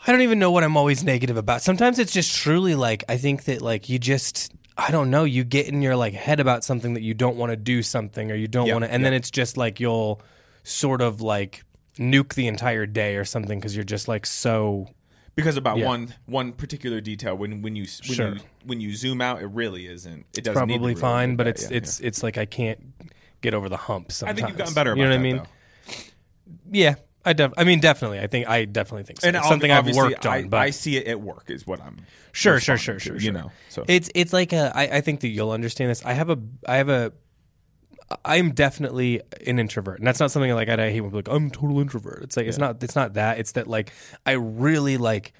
I 0.06 0.12
don't 0.12 0.22
even 0.22 0.38
know 0.38 0.50
what 0.50 0.64
I'm 0.64 0.76
always 0.76 1.02
negative 1.04 1.36
about. 1.36 1.62
Sometimes 1.62 1.98
it's 1.98 2.12
just 2.12 2.34
truly 2.34 2.74
like 2.74 3.04
I 3.08 3.16
think 3.16 3.44
that 3.44 3.60
like 3.62 3.88
you 3.88 3.98
just 3.98 4.52
I 4.76 4.90
don't 4.90 5.10
know 5.10 5.24
you 5.24 5.44
get 5.44 5.66
in 5.68 5.82
your 5.82 5.96
like 5.96 6.14
head 6.14 6.40
about 6.40 6.64
something 6.64 6.94
that 6.94 7.02
you 7.02 7.14
don't 7.14 7.36
want 7.36 7.50
to 7.50 7.56
do 7.56 7.82
something 7.82 8.30
or 8.30 8.34
you 8.34 8.46
don't 8.48 8.66
Yeah, 8.66 8.74
want 8.74 8.84
to, 8.84 8.92
and 8.92 9.02
yeah. 9.02 9.06
then 9.10 9.14
it's 9.14 9.30
just 9.30 9.56
like 9.56 9.80
you'll 9.80 10.22
sort 10.62 11.00
of 11.02 11.20
like 11.20 11.64
nuke 11.98 12.34
the 12.34 12.46
entire 12.46 12.86
day 12.86 13.16
or 13.16 13.24
something 13.24 13.58
because 13.58 13.74
you're 13.74 13.84
just 13.84 14.06
like 14.06 14.24
so 14.24 14.88
Because 15.34 15.56
about 15.56 15.78
Yeah. 15.78 15.86
one 15.86 16.14
one 16.26 16.52
particular 16.52 17.00
detail 17.00 17.34
when 17.36 17.60
when 17.62 17.74
you 17.74 17.82
when 18.06 18.14
Sure. 18.16 18.34
you 18.34 18.40
when 18.64 18.80
you 18.80 18.94
zoom 18.94 19.20
out, 19.20 19.42
it 19.42 19.46
really 19.46 19.86
isn't. 19.88 20.26
It 20.36 20.44
doesn't 20.44 20.68
need 20.68 20.74
to 20.74 20.78
probably 20.78 20.94
fine, 20.94 21.34
but 21.36 21.44
day. 21.44 21.50
it's 21.50 21.70
Yeah, 21.70 21.76
it's 21.76 22.00
it's 22.00 22.22
like 22.22 22.38
I 22.38 22.44
can't 22.46 22.78
get 23.40 23.52
over 23.52 23.68
the 23.68 23.76
hump. 23.76 24.12
yeah. 24.22 24.28
I 24.30 24.32
think 24.32 24.48
you've 24.48 24.58
gotten 24.58 24.74
better. 24.74 24.92
About 24.92 24.98
You 24.98 25.04
know 25.04 25.10
what 25.10 25.14
that, 25.16 25.20
I 25.20 25.22
mean? 25.22 25.36
though. 25.38 25.94
Yeah, 26.70 26.94
I 27.28 27.32
def- 27.34 27.52
I 27.58 27.64
mean 27.64 27.80
definitely. 27.80 28.20
I 28.20 28.26
think 28.26 28.48
I 28.48 28.64
definitely 28.64 29.04
think 29.04 29.20
so. 29.20 29.28
And 29.28 29.36
it's 29.36 29.46
something 29.48 29.70
I've 29.70 29.94
worked 29.94 30.24
on. 30.24 30.32
I, 30.32 30.42
but 30.44 30.60
I 30.60 30.70
see 30.70 30.96
it 30.96 31.06
at 31.06 31.20
work 31.20 31.50
is 31.50 31.66
what 31.66 31.80
I'm. 31.80 31.98
Sure, 32.32 32.58
sure, 32.58 32.78
sure, 32.78 32.94
to, 32.94 33.00
sure, 33.00 33.14
You 33.14 33.20
sure. 33.20 33.32
know, 33.32 33.50
so 33.68 33.84
It's 33.86 34.10
it's 34.14 34.32
like 34.32 34.52
a. 34.52 34.72
I, 34.74 34.82
I 34.98 35.00
think 35.00 35.20
that 35.20 35.28
you'll 35.28 35.50
understand 35.50 35.90
this. 35.90 36.04
I 36.04 36.14
have 36.14 36.30
a 36.30 36.38
I 36.66 36.76
have 36.76 36.88
a 36.88 37.12
I'm 38.24 38.52
definitely 38.52 39.20
an 39.46 39.58
introvert, 39.58 39.98
and 39.98 40.06
that's 40.06 40.20
not 40.20 40.30
something 40.30 40.50
like 40.52 40.68
I, 40.68 40.86
I 40.86 40.90
hate 40.90 41.02
when 41.02 41.10
people 41.10 41.18
like 41.18 41.28
I'm 41.28 41.48
a 41.48 41.50
total 41.50 41.80
introvert. 41.80 42.22
It's 42.22 42.36
like 42.36 42.46
it's 42.46 42.58
not 42.58 42.82
it's 42.82 42.96
not 42.96 43.14
that. 43.14 43.38
It's 43.38 43.52
that 43.52 43.66
like 43.66 43.92
I 44.24 44.32
really 44.32 44.96
like 44.96 45.34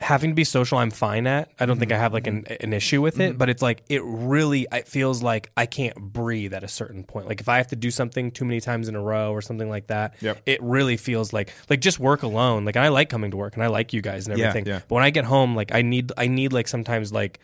having 0.00 0.30
to 0.30 0.34
be 0.34 0.44
social. 0.44 0.76
I'm 0.78 0.90
fine 0.90 1.26
at. 1.26 1.50
I 1.58 1.66
don't 1.66 1.78
think 1.78 1.90
Mm-hmm. 1.90 1.98
I 1.98 2.02
have 2.02 2.12
like 2.12 2.26
an, 2.26 2.44
an 2.60 2.72
issue 2.72 3.00
with 3.00 3.20
it, 3.20 3.38
but 3.38 3.48
it's 3.48 3.62
like 3.62 3.82
it 3.88 4.02
really 4.04 4.66
it 4.72 4.86
feels 4.88 5.22
like 5.22 5.50
I 5.56 5.66
can't 5.66 5.96
breathe 5.96 6.52
at 6.52 6.64
a 6.64 6.68
certain 6.68 7.04
point. 7.04 7.26
Like 7.28 7.40
if 7.40 7.48
I 7.48 7.56
have 7.58 7.68
to 7.68 7.76
do 7.76 7.90
something 7.90 8.30
too 8.30 8.44
many 8.44 8.60
times 8.60 8.88
in 8.88 8.96
a 8.96 9.00
row 9.02 9.32
or 9.32 9.40
something 9.40 9.68
like 9.70 9.86
that, 9.86 10.14
Yep. 10.20 10.42
it 10.46 10.62
really 10.62 10.96
feels 10.96 11.32
like 11.32 11.52
like 11.70 11.80
just 11.80 11.98
work 11.98 12.22
alone. 12.22 12.64
Like 12.64 12.76
I 12.76 12.88
like 12.88 13.08
coming 13.08 13.30
to 13.30 13.36
work 13.36 13.54
and 13.54 13.62
I 13.62 13.68
like 13.68 13.92
you 13.92 14.02
guys 14.02 14.26
and 14.28 14.36
Yeah, 14.38 14.48
everything. 14.48 14.66
yeah. 14.66 14.80
But 14.88 14.94
when 14.96 15.04
I 15.04 15.10
get 15.10 15.24
home, 15.24 15.54
like 15.54 15.74
I 15.74 15.82
need 15.82 16.12
I 16.18 16.26
need 16.26 16.52
like 16.52 16.68
sometimes 16.68 17.12
like 17.12 17.38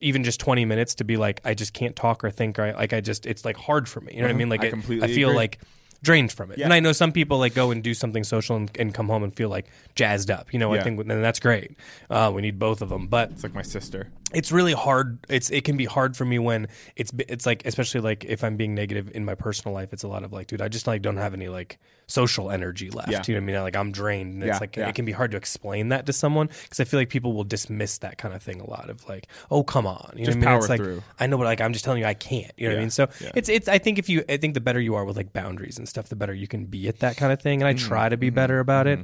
even 0.00 0.24
just 0.24 0.40
20 0.40 0.64
minutes 0.66 0.96
to 0.96 1.04
be 1.04 1.16
like 1.16 1.40
I 1.44 1.54
just 1.54 1.72
can't 1.72 1.94
talk 1.96 2.24
or 2.24 2.30
think 2.30 2.58
or 2.58 2.64
I, 2.64 2.70
like 2.72 2.92
I 2.92 3.00
just 3.00 3.24
it's 3.24 3.44
like 3.44 3.56
hard 3.56 3.88
for 3.88 4.00
me. 4.00 4.12
You 4.14 4.20
know 4.20 4.26
what 4.26 4.34
I 4.34 4.36
mean? 4.38 4.48
Like 4.48 4.60
Mm-hmm. 4.60 4.64
I 4.64 4.68
it- 4.68 4.70
completely 4.72 5.08
I 5.08 5.14
feel 5.14 5.28
agree. 5.30 5.36
like 5.38 5.60
drained 6.04 6.30
from 6.30 6.52
it. 6.52 6.58
Yeah. 6.58 6.64
And 6.64 6.72
I 6.72 6.80
know 6.80 6.92
some 6.92 7.10
people 7.10 7.38
like 7.38 7.54
go 7.54 7.72
and 7.72 7.82
do 7.82 7.94
something 7.94 8.22
social 8.22 8.54
and, 8.54 8.70
and 8.78 8.94
come 8.94 9.08
home 9.08 9.24
and 9.24 9.34
feel 9.34 9.48
like 9.48 9.66
jazzed 9.96 10.30
up. 10.30 10.52
You 10.52 10.60
know, 10.60 10.72
I 10.72 10.82
think 10.82 11.00
and 11.00 11.10
that's 11.10 11.40
great. 11.40 11.72
Uh, 12.08 12.30
we 12.32 12.42
need 12.42 12.58
both 12.58 12.82
of 12.82 12.88
them, 12.90 13.08
but 13.08 13.30
It's 13.32 13.42
like 13.42 13.54
my 13.54 13.62
sister. 13.62 14.08
It's 14.34 14.52
really 14.52 14.72
hard. 14.72 15.18
It's 15.28 15.50
it 15.50 15.64
can 15.64 15.76
be 15.76 15.84
hard 15.84 16.16
for 16.16 16.24
me 16.24 16.38
when 16.38 16.68
it's 16.96 17.12
it's 17.28 17.46
like 17.46 17.64
especially 17.66 18.00
like 18.00 18.24
if 18.24 18.42
I'm 18.44 18.56
being 18.56 18.74
negative 18.74 19.10
in 19.14 19.24
my 19.24 19.34
personal 19.34 19.74
life. 19.74 19.92
It's 19.92 20.02
a 20.02 20.08
lot 20.08 20.24
of 20.24 20.32
like, 20.32 20.46
dude, 20.48 20.60
I 20.62 20.68
just 20.68 20.86
like 20.86 21.02
don't 21.02 21.16
have 21.16 21.34
any 21.34 21.48
like 21.48 21.78
social 22.06 22.50
energy 22.50 22.90
left. 22.90 23.10
Yeah. 23.10 23.22
You 23.26 23.34
know 23.34 23.38
what 23.40 23.42
I 23.44 23.46
mean? 23.54 23.62
Like 23.62 23.76
I'm 23.76 23.92
drained, 23.92 24.34
and 24.34 24.42
Yeah, 24.42 24.50
it's 24.52 24.60
like 24.60 24.76
yeah. 24.76 24.88
it 24.88 24.94
can 24.94 25.04
be 25.04 25.12
hard 25.12 25.30
to 25.30 25.36
explain 25.36 25.88
that 25.88 26.06
to 26.06 26.12
someone 26.12 26.48
because 26.64 26.80
I 26.80 26.84
feel 26.84 27.00
like 27.00 27.08
people 27.08 27.32
will 27.32 27.44
dismiss 27.44 27.98
that 27.98 28.18
kind 28.18 28.34
of 28.34 28.42
thing 28.42 28.60
a 28.60 28.68
lot 28.68 28.90
of 28.90 29.08
like, 29.08 29.26
oh 29.50 29.62
come 29.62 29.86
on, 29.86 30.12
you 30.16 30.26
Just 30.26 30.38
know 30.38 30.46
what 30.46 30.48
I 30.48 30.52
mean? 30.54 30.60
It's 30.60 30.68
like 30.68 30.80
through. 30.80 31.02
I 31.20 31.26
know, 31.26 31.38
but 31.38 31.44
like 31.44 31.60
I'm 31.60 31.72
just 31.72 31.84
telling 31.84 32.00
you, 32.00 32.06
I 32.06 32.14
can't. 32.14 32.52
You 32.56 32.68
know 32.68 32.74
what 32.74 32.78
I 32.78 32.82
mean? 32.82 32.90
So 32.90 33.08
it's 33.34 33.48
it's. 33.48 33.68
I 33.68 33.78
think 33.78 33.98
if 33.98 34.08
you, 34.08 34.24
I 34.28 34.36
think 34.36 34.54
the 34.54 34.60
better 34.60 34.80
you 34.80 34.94
are 34.96 35.04
with 35.04 35.16
like 35.16 35.32
boundaries 35.32 35.78
and 35.78 35.88
stuff, 35.88 36.08
the 36.08 36.16
better 36.16 36.34
you 36.34 36.46
can 36.48 36.66
be 36.66 36.88
at 36.88 36.98
that 37.00 37.16
kind 37.16 37.32
of 37.32 37.40
thing. 37.40 37.62
And 37.62 37.68
I 37.68 37.74
Mm-hmm. 37.74 37.88
try 37.88 38.08
to 38.08 38.16
be 38.16 38.30
better 38.30 38.58
about 38.60 38.86
it. 38.86 39.00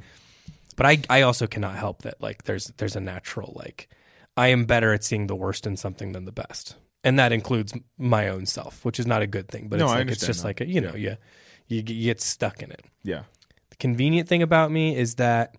But 0.77 0.87
I 0.87 0.99
I 1.11 1.23
also 1.23 1.47
cannot 1.47 1.77
help 1.77 2.03
that 2.03 2.21
like 2.23 2.45
there's 2.45 2.67
there's 2.79 2.97
a 2.97 3.01
natural 3.01 3.53
like 3.57 3.89
I 4.37 4.49
am 4.49 4.65
better 4.65 4.93
at 4.93 5.05
seeing 5.05 5.27
the 5.27 5.37
worst 5.37 5.67
in 5.67 5.77
something 5.77 6.13
than 6.13 6.25
the 6.25 6.33
best. 6.33 6.77
And 7.03 7.19
that 7.19 7.33
includes 7.33 7.73
my 7.99 8.29
own 8.29 8.47
self, 8.47 8.85
which 8.85 9.01
is 9.01 9.07
not 9.07 9.23
a 9.23 9.27
good 9.27 9.49
thing, 9.49 9.69
but 9.69 9.79
No, 9.79 9.87
it's 9.87 9.95
like 9.95 10.09
it's 10.11 10.27
just 10.27 10.43
that. 10.43 10.49
like 10.49 10.61
a, 10.61 10.67
you 10.67 10.81
know, 10.81 10.95
you, 10.95 11.17
you 11.69 11.79
you 11.79 11.83
get 11.83 12.21
stuck 12.21 12.63
in 12.63 12.71
it. 12.71 12.85
Yeah. 13.03 13.23
The 13.71 13.77
convenient 13.77 14.29
thing 14.29 14.43
about 14.43 14.71
me 14.71 14.97
is 14.97 15.15
that 15.17 15.57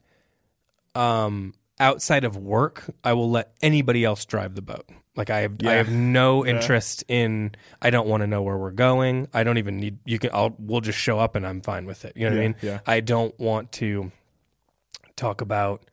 um 0.95 1.53
outside 1.79 2.23
of 2.23 2.37
work, 2.37 2.83
I 3.03 3.13
will 3.13 3.29
let 3.29 3.53
anybody 3.61 4.05
else 4.05 4.23
drive 4.25 4.55
the 4.55 4.61
boat. 4.61 4.87
Like 5.15 5.29
I 5.29 5.39
have, 5.41 5.57
I 5.65 5.73
have 5.73 5.89
no 5.89 6.45
interest 6.45 7.03
in. 7.07 7.53
I 7.81 7.89
don't 7.89 8.07
want 8.07 8.21
to 8.21 8.27
know 8.27 8.43
where 8.43 8.57
we're 8.57 8.71
going. 8.71 9.27
I 9.33 9.43
don't 9.43 9.57
even 9.57 9.77
need. 9.77 9.97
You 10.05 10.19
can. 10.19 10.29
I'll. 10.33 10.55
We'll 10.57 10.79
just 10.79 10.97
show 10.99 11.19
up 11.19 11.35
and 11.35 11.45
I'm 11.45 11.61
fine 11.61 11.85
with 11.85 12.05
it. 12.05 12.13
You 12.15 12.29
know 12.29 12.35
what 12.35 12.41
I 12.41 12.47
mean? 12.47 12.55
yeah. 12.61 12.79
I 12.87 13.01
don't 13.01 13.37
want 13.37 13.73
to 13.73 14.11
talk 15.17 15.41
about 15.41 15.83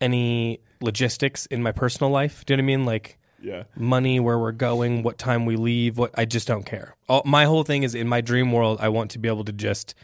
any 0.00 0.60
logistics 0.82 1.46
in 1.46 1.62
my 1.62 1.72
personal 1.72 2.10
life. 2.10 2.44
Do 2.44 2.52
you 2.52 2.56
know 2.56 2.62
what 2.62 2.72
I 2.72 2.76
mean? 2.76 2.84
Like 2.84 3.18
Yeah. 3.40 3.64
money, 3.76 4.20
where 4.20 4.38
we're 4.38 4.52
going, 4.52 5.02
what 5.02 5.18
time 5.18 5.46
we 5.46 5.56
leave. 5.56 5.98
What 5.98 6.10
I 6.18 6.24
just 6.24 6.46
don't 6.46 6.64
care. 6.64 6.94
All, 7.08 7.22
my 7.24 7.44
whole 7.44 7.64
thing 7.64 7.82
is 7.82 7.94
in 7.94 8.08
my 8.08 8.20
dream 8.20 8.52
world. 8.52 8.78
I 8.80 8.88
want 8.88 9.10
to 9.12 9.18
be 9.18 9.28
able 9.28 9.44
to 9.44 9.52
just. 9.52 9.94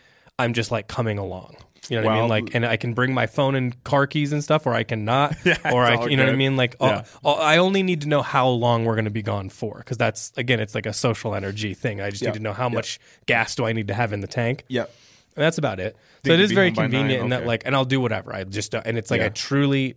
I'm 0.41 0.53
just 0.55 0.71
like 0.71 0.87
coming 0.87 1.19
along. 1.19 1.57
You 1.88 2.01
know 2.01 2.07
what 2.07 2.12
I 2.12 2.21
mean? 2.21 2.29
Like, 2.29 2.55
and 2.55 2.67
I 2.67 2.77
can 2.77 2.93
bring 2.93 3.14
my 3.14 3.27
phone 3.27 3.55
and 3.55 3.83
car 3.83 4.07
keys 4.07 4.33
and 4.33 4.45
stuff, 4.45 4.67
or 4.67 4.75
I 4.75 4.83
cannot. 4.85 5.35
Yeah, 5.45 5.57
or 5.73 5.85
I, 5.85 5.95
all 5.97 6.11
you 6.11 6.17
know 6.19 6.27
what 6.27 6.33
I 6.35 6.37
mean? 6.37 6.57
Like, 6.57 6.77
Yeah. 6.81 7.05
oh, 7.25 7.35
I 7.35 7.57
only 7.57 7.83
need 7.83 8.03
to 8.03 8.09
know 8.09 8.21
how 8.23 8.47
long 8.49 8.85
we're 8.85 8.95
going 8.95 9.07
to 9.07 9.11
be 9.11 9.23
gone 9.23 9.49
for, 9.49 9.79
because 9.79 9.97
that's 9.97 10.31
again, 10.37 10.61
it's 10.61 10.75
like 10.75 10.85
a 10.87 10.93
social 10.93 11.35
energy 11.35 11.73
thing. 11.75 12.01
I 12.01 12.11
just 12.11 12.23
Yeah. 12.23 12.29
need 12.29 12.35
to 12.35 12.43
know 12.43 12.53
how 12.53 12.69
much 12.69 13.01
gas 13.27 13.55
do 13.55 13.64
I 13.64 13.73
need 13.73 13.88
to 13.88 13.95
have 13.95 14.12
in 14.12 14.21
the 14.21 14.27
tank. 14.27 14.64
Yep. 14.69 14.95
And 15.37 15.45
that's 15.45 15.57
about 15.59 15.81
it. 15.81 15.97
So 16.27 16.33
it 16.33 16.41
is 16.41 16.53
very 16.53 16.71
by 16.71 16.83
nine, 16.83 16.91
convenient 16.91 17.23
in 17.25 17.29
that, 17.31 17.47
like, 17.47 17.62
and 17.64 17.75
I'll 17.75 17.85
do 17.85 18.01
whatever. 18.01 18.35
I 18.35 18.45
just 18.45 18.71
don't, 18.73 18.87
and 18.87 18.99
it's 18.99 19.11
like 19.11 19.23
I 19.23 19.29
truly, 19.31 19.95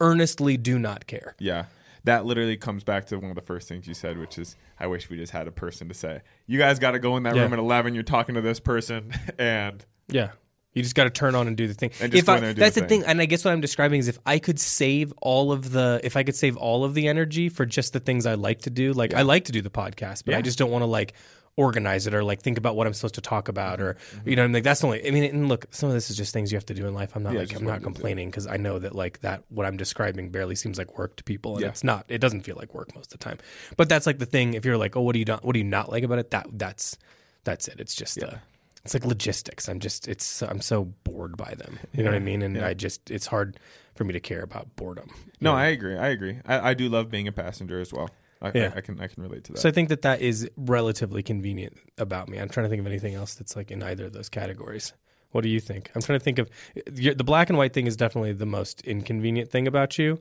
earnestly 0.00 0.56
do 0.56 0.78
not 0.78 1.06
care. 1.06 1.34
Yeah. 1.38 1.66
That 2.04 2.24
literally 2.24 2.56
comes 2.56 2.84
back 2.84 3.06
to 3.06 3.18
one 3.18 3.30
of 3.30 3.34
the 3.34 3.42
first 3.42 3.68
things 3.68 3.88
you 3.88 3.94
said, 3.94 4.16
which 4.18 4.38
is, 4.38 4.54
I 4.78 4.86
wish 4.86 5.10
we 5.10 5.16
just 5.16 5.32
had 5.32 5.48
a 5.48 5.50
person 5.52 5.88
to 5.88 5.94
say, 5.94 6.22
you 6.46 6.56
guys 6.58 6.78
got 6.78 6.92
to 6.92 7.00
go 7.00 7.16
in 7.16 7.24
that 7.24 7.34
Yeah. 7.34 7.42
room 7.42 7.52
at 7.52 7.58
11. 7.58 7.94
You're 7.94 8.04
talking 8.04 8.36
to 8.36 8.40
this 8.40 8.60
person. 8.60 9.12
And 9.38 9.84
Yeah. 10.08 10.30
You 10.72 10.82
just 10.82 10.94
got 10.94 11.04
to 11.04 11.10
turn 11.10 11.34
on 11.34 11.46
and 11.48 11.56
do 11.56 11.66
the 11.66 11.72
thing. 11.72 11.90
If 12.00 12.28
I, 12.28 12.34
in 12.36 12.40
there 12.42 12.50
and 12.50 12.56
do 12.56 12.60
that's 12.60 12.74
the 12.74 12.82
thing. 12.82 13.00
thing, 13.00 13.04
and 13.08 13.18
I 13.20 13.24
guess 13.24 13.44
what 13.46 13.52
I'm 13.52 13.62
describing 13.62 13.98
is 13.98 14.08
if 14.08 14.18
I 14.26 14.38
could 14.38 14.60
save 14.60 15.10
all 15.22 15.50
of 15.50 15.72
the, 15.72 16.00
if 16.04 16.18
I 16.18 16.22
could 16.22 16.36
save 16.36 16.58
all 16.58 16.84
of 16.84 16.92
the 16.92 17.08
energy 17.08 17.48
for 17.48 17.64
just 17.64 17.94
the 17.94 17.98
things 18.00 18.26
I 18.26 18.34
like 18.34 18.60
to 18.62 18.70
do. 18.70 18.92
Like 18.92 19.14
I 19.14 19.22
like 19.22 19.46
to 19.46 19.52
do 19.52 19.62
the 19.62 19.70
podcast, 19.70 20.24
but 20.26 20.34
I 20.34 20.42
just 20.42 20.58
don't 20.58 20.70
want 20.70 20.82
to 20.82 20.86
like 20.86 21.14
organize 21.56 22.06
it 22.06 22.12
or 22.14 22.22
like 22.22 22.42
think 22.42 22.58
about 22.58 22.76
what 22.76 22.86
I'm 22.86 22.92
supposed 22.94 23.14
to 23.16 23.20
talk 23.20 23.48
about 23.48 23.80
or 23.80 23.94
Mm-hmm. 23.94 24.28
you 24.28 24.36
know, 24.36 24.44
I'm 24.44 24.52
like 24.52 24.62
that's 24.62 24.80
the 24.80 24.86
only. 24.86 25.06
I 25.06 25.10
mean, 25.10 25.24
and 25.24 25.48
look, 25.48 25.66
some 25.70 25.88
of 25.88 25.94
this 25.94 26.10
is 26.10 26.16
just 26.16 26.32
things 26.32 26.52
you 26.52 26.56
have 26.56 26.66
to 26.66 26.74
do 26.74 26.86
in 26.86 26.94
life. 26.94 27.12
I'm 27.16 27.22
not 27.22 27.32
Yeah, 27.32 27.40
like 27.40 27.54
I'm 27.56 27.64
not 27.64 27.80
yeah. 27.80 27.84
complaining 27.84 28.28
because 28.30 28.46
I 28.46 28.56
know 28.56 28.78
that 28.78 28.94
like 28.94 29.20
that 29.20 29.42
what 29.48 29.64
I'm 29.66 29.76
describing 29.76 30.28
barely 30.30 30.54
seems 30.54 30.76
like 30.78 30.98
work 30.98 31.16
to 31.16 31.24
people, 31.24 31.54
and 31.54 31.62
Yeah. 31.62 31.68
it's 31.68 31.82
not. 31.84 32.04
It 32.08 32.18
doesn't 32.18 32.42
feel 32.42 32.56
like 32.56 32.74
work 32.74 32.94
most 32.94 33.12
of 33.12 33.18
the 33.18 33.24
time. 33.24 33.38
But 33.76 33.88
that's 33.88 34.06
like 34.06 34.18
the 34.18 34.26
thing. 34.26 34.54
If 34.54 34.64
you're 34.64 34.76
like, 34.76 34.96
oh, 34.96 35.00
what 35.00 35.14
do 35.14 35.18
you 35.18 35.24
not, 35.24 35.44
what 35.44 35.54
do 35.54 35.58
you 35.58 35.64
not 35.64 35.90
like 35.90 36.04
about 36.04 36.18
it? 36.18 36.30
That 36.30 36.46
that's 36.52 36.96
that's 37.44 37.68
it. 37.68 37.80
It's 37.80 37.94
just. 37.94 38.22
Uh, 38.22 38.36
it's 38.84 38.94
like 38.94 39.04
logistics. 39.04 39.68
I'm 39.68 39.80
just 39.80 40.06
it's 40.06 40.42
I'm 40.42 40.60
so 40.60 40.84
bored 41.02 41.36
by 41.36 41.54
them. 41.56 41.80
You 41.92 42.04
know 42.04 42.10
what 42.10 42.16
I 42.16 42.20
mean? 42.20 42.42
And 42.42 42.56
I 42.58 42.72
just 42.74 43.10
it's 43.10 43.26
hard 43.26 43.58
for 43.96 44.04
me 44.04 44.12
to 44.12 44.20
care 44.20 44.42
about 44.42 44.76
boredom. 44.76 45.10
no, 45.40 45.52
I 45.54 45.66
agree. 45.66 45.96
I 45.96 46.08
agree. 46.08 46.38
I, 46.46 46.70
I 46.70 46.74
do 46.74 46.88
love 46.88 47.10
being 47.10 47.26
a 47.26 47.32
passenger 47.32 47.80
as 47.80 47.92
well. 47.92 48.10
I, 48.42 48.50
Yeah. 48.54 48.72
I, 48.74 48.78
I 48.78 48.80
can 48.82 49.00
I 49.00 49.06
can 49.06 49.22
relate 49.22 49.44
to 49.44 49.52
that. 49.52 49.58
So 49.58 49.68
I 49.68 49.72
think 49.72 49.88
that 49.88 50.02
that 50.02 50.20
is 50.20 50.48
relatively 50.56 51.22
convenient 51.22 51.76
about 51.98 52.28
me. 52.28 52.38
I'm 52.38 52.48
trying 52.48 52.64
to 52.66 52.70
think 52.70 52.80
of 52.80 52.86
anything 52.86 53.14
else 53.14 53.34
that's 53.34 53.56
like 53.56 53.70
in 53.70 53.82
either 53.82 54.06
of 54.06 54.12
those 54.12 54.28
categories. 54.28 54.92
What 55.32 55.42
do 55.42 55.48
you 55.48 55.60
think? 55.60 55.90
I'm 55.94 56.02
trying 56.02 56.18
to 56.18 56.24
think 56.24 56.38
of 56.38 56.48
the 56.86 57.14
black 57.24 57.48
and 57.50 57.58
white 57.58 57.72
thing 57.72 57.86
is 57.86 57.96
definitely 57.96 58.32
the 58.32 58.46
most 58.46 58.80
inconvenient 58.82 59.50
thing 59.50 59.66
about 59.66 59.98
you, 59.98 60.20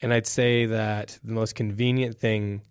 and 0.00 0.14
I'd 0.14 0.26
say 0.26 0.66
that 0.66 1.18
the 1.24 1.32
most 1.32 1.54
convenient 1.54 2.16
thing, 2.16 2.62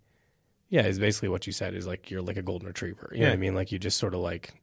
yeah, 0.68 0.86
is 0.86 0.98
basically 0.98 1.28
what 1.28 1.46
you 1.46 1.52
said. 1.52 1.74
Is 1.74 1.86
like 1.86 2.10
you're 2.10 2.22
like 2.22 2.36
a 2.38 2.42
golden 2.42 2.66
retriever. 2.68 3.10
You 3.12 3.18
know 3.20 3.24
Yeah. 3.26 3.30
what 3.30 3.34
I 3.34 3.38
mean? 3.40 3.54
Like 3.54 3.70
you 3.72 3.78
just 3.78 3.98
sort 3.98 4.14
of 4.14 4.20
like 4.20 4.54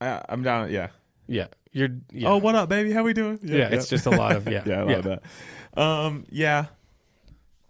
I, 0.00 0.22
I'm 0.28 0.42
down. 0.42 0.70
Yeah. 0.72 0.88
yeah, 1.28 1.46
you're 1.70 1.90
yeah. 2.12 2.28
Oh, 2.30 2.38
what 2.38 2.54
up, 2.54 2.68
baby? 2.70 2.92
How 2.92 3.02
we 3.04 3.12
doing? 3.12 3.38
yeah, 3.42 3.68
it's 3.70 3.88
just 3.88 4.06
a 4.06 4.10
lot 4.10 4.34
of 4.34 4.48
yeah, 4.48 4.62
yeah, 4.66 4.80
I 4.80 4.82
love 4.84 5.04
that. 5.04 5.22
Um, 5.80 6.24
yeah, 6.30 6.66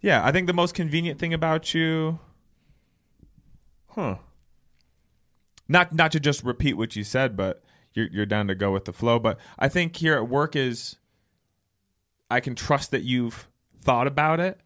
yeah. 0.06 0.24
I 0.24 0.30
think 0.30 0.46
the 0.46 0.52
most 0.52 0.74
convenient 0.74 1.18
thing 1.18 1.34
about 1.34 1.74
you, 1.74 2.20
huh? 3.88 4.18
Not 5.68 5.92
not 5.92 6.12
to 6.12 6.20
just 6.20 6.44
repeat 6.44 6.74
what 6.74 6.94
you 6.94 7.02
said, 7.02 7.36
but 7.36 7.64
you're 7.92 8.06
you're 8.12 8.24
down 8.24 8.46
to 8.46 8.54
go 8.54 8.70
with 8.70 8.84
the 8.84 8.92
flow. 8.92 9.18
But 9.18 9.38
I 9.58 9.68
think 9.68 9.96
here 9.96 10.14
at 10.14 10.28
work 10.28 10.54
is, 10.54 10.94
I 12.30 12.38
can 12.38 12.54
trust 12.54 12.92
that 12.92 13.02
you've 13.02 13.48
thought 13.82 14.06
about 14.06 14.38
it, 14.38 14.60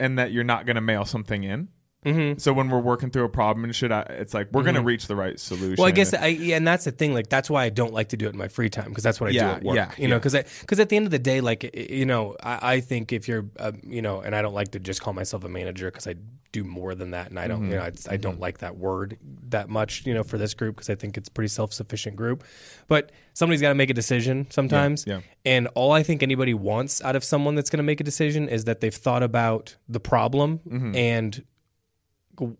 and 0.00 0.18
that 0.18 0.32
you're 0.32 0.42
not 0.42 0.66
going 0.66 0.74
to 0.74 0.82
mail 0.82 1.04
something 1.04 1.44
in. 1.44 1.68
Mhm. 2.04 2.40
So 2.40 2.52
when 2.52 2.68
we're 2.68 2.80
working 2.80 3.10
through 3.10 3.24
a 3.24 3.28
problem 3.28 3.64
and 3.64 3.74
shit, 3.74 3.90
I, 3.92 4.00
it's 4.02 4.34
like 4.34 4.48
we're 4.52 4.62
going 4.62 4.74
to 4.74 4.82
reach 4.82 5.06
the 5.06 5.16
right 5.16 5.38
solution. 5.40 5.72
Mm-hmm. 5.72 5.80
Well, 5.82 5.88
I 5.88 5.92
guess 5.92 6.12
I 6.14 6.26
yeah, 6.26 6.56
and 6.56 6.66
that's 6.66 6.84
the 6.84 6.90
thing. 6.92 7.14
Like 7.14 7.28
that's 7.28 7.48
why 7.48 7.64
I 7.64 7.68
don't 7.70 7.92
like 7.92 8.08
to 8.10 8.16
do 8.16 8.26
it 8.26 8.32
in 8.32 8.38
my 8.38 8.48
free 8.48 8.68
time 8.70 8.88
because 8.90 9.04
that's 9.04 9.20
what 9.20 9.28
I 9.28 9.30
Yeah, 9.30 9.44
do 9.44 9.56
at 9.56 9.62
work. 9.64 9.76
yeah, 9.76 9.90
you 9.96 10.08
know, 10.08 10.16
yeah. 10.16 10.18
because 10.18 10.60
because 10.60 10.80
at 10.80 10.88
the 10.90 10.96
end 10.96 11.06
of 11.06 11.10
the 11.12 11.18
day, 11.18 11.40
like 11.40 11.74
you 11.74 12.06
know, 12.06 12.36
I, 12.42 12.74
I 12.74 12.80
think 12.80 13.12
if 13.12 13.26
you're, 13.28 13.46
uh, 13.58 13.72
you 13.82 14.02
know, 14.02 14.20
and 14.20 14.34
I 14.36 14.42
don't 14.42 14.54
like 14.54 14.72
to 14.72 14.78
just 14.80 15.00
call 15.00 15.12
myself 15.14 15.44
a 15.44 15.48
manager 15.48 15.90
because 15.90 16.06
I 16.06 16.14
do 16.52 16.62
more 16.62 16.94
than 16.94 17.10
that, 17.10 17.30
and 17.30 17.38
I 17.40 17.48
don't, 17.48 17.62
Mm-hmm. 17.62 17.70
you 17.72 17.76
know, 17.78 17.82
I, 17.82 17.92
I 18.10 18.16
don't 18.16 18.38
like 18.38 18.58
that 18.58 18.76
word 18.76 19.16
that 19.48 19.68
much, 19.68 20.06
you 20.06 20.14
know, 20.14 20.22
for 20.22 20.38
this 20.38 20.54
group 20.54 20.76
because 20.76 20.88
I 20.90 20.94
think 20.94 21.16
it's 21.16 21.28
a 21.28 21.32
pretty 21.32 21.48
self 21.48 21.72
sufficient 21.72 22.14
group. 22.16 22.44
But 22.86 23.10
somebody's 23.32 23.60
got 23.60 23.70
to 23.70 23.74
make 23.74 23.90
a 23.90 23.94
decision 23.94 24.46
sometimes, 24.50 25.04
yeah. 25.06 25.20
and 25.44 25.66
all 25.74 25.90
I 25.92 26.02
think 26.04 26.22
anybody 26.22 26.54
wants 26.54 27.02
out 27.02 27.16
of 27.16 27.24
someone 27.24 27.54
that's 27.56 27.70
going 27.70 27.78
to 27.78 27.82
make 27.84 28.00
a 28.00 28.04
decision 28.04 28.48
is 28.48 28.64
that 28.64 28.80
they've 28.80 28.94
thought 28.94 29.22
about 29.22 29.76
the 29.88 30.00
problem 30.00 30.60
Mm-hmm. 30.68 30.94
and 30.96 31.44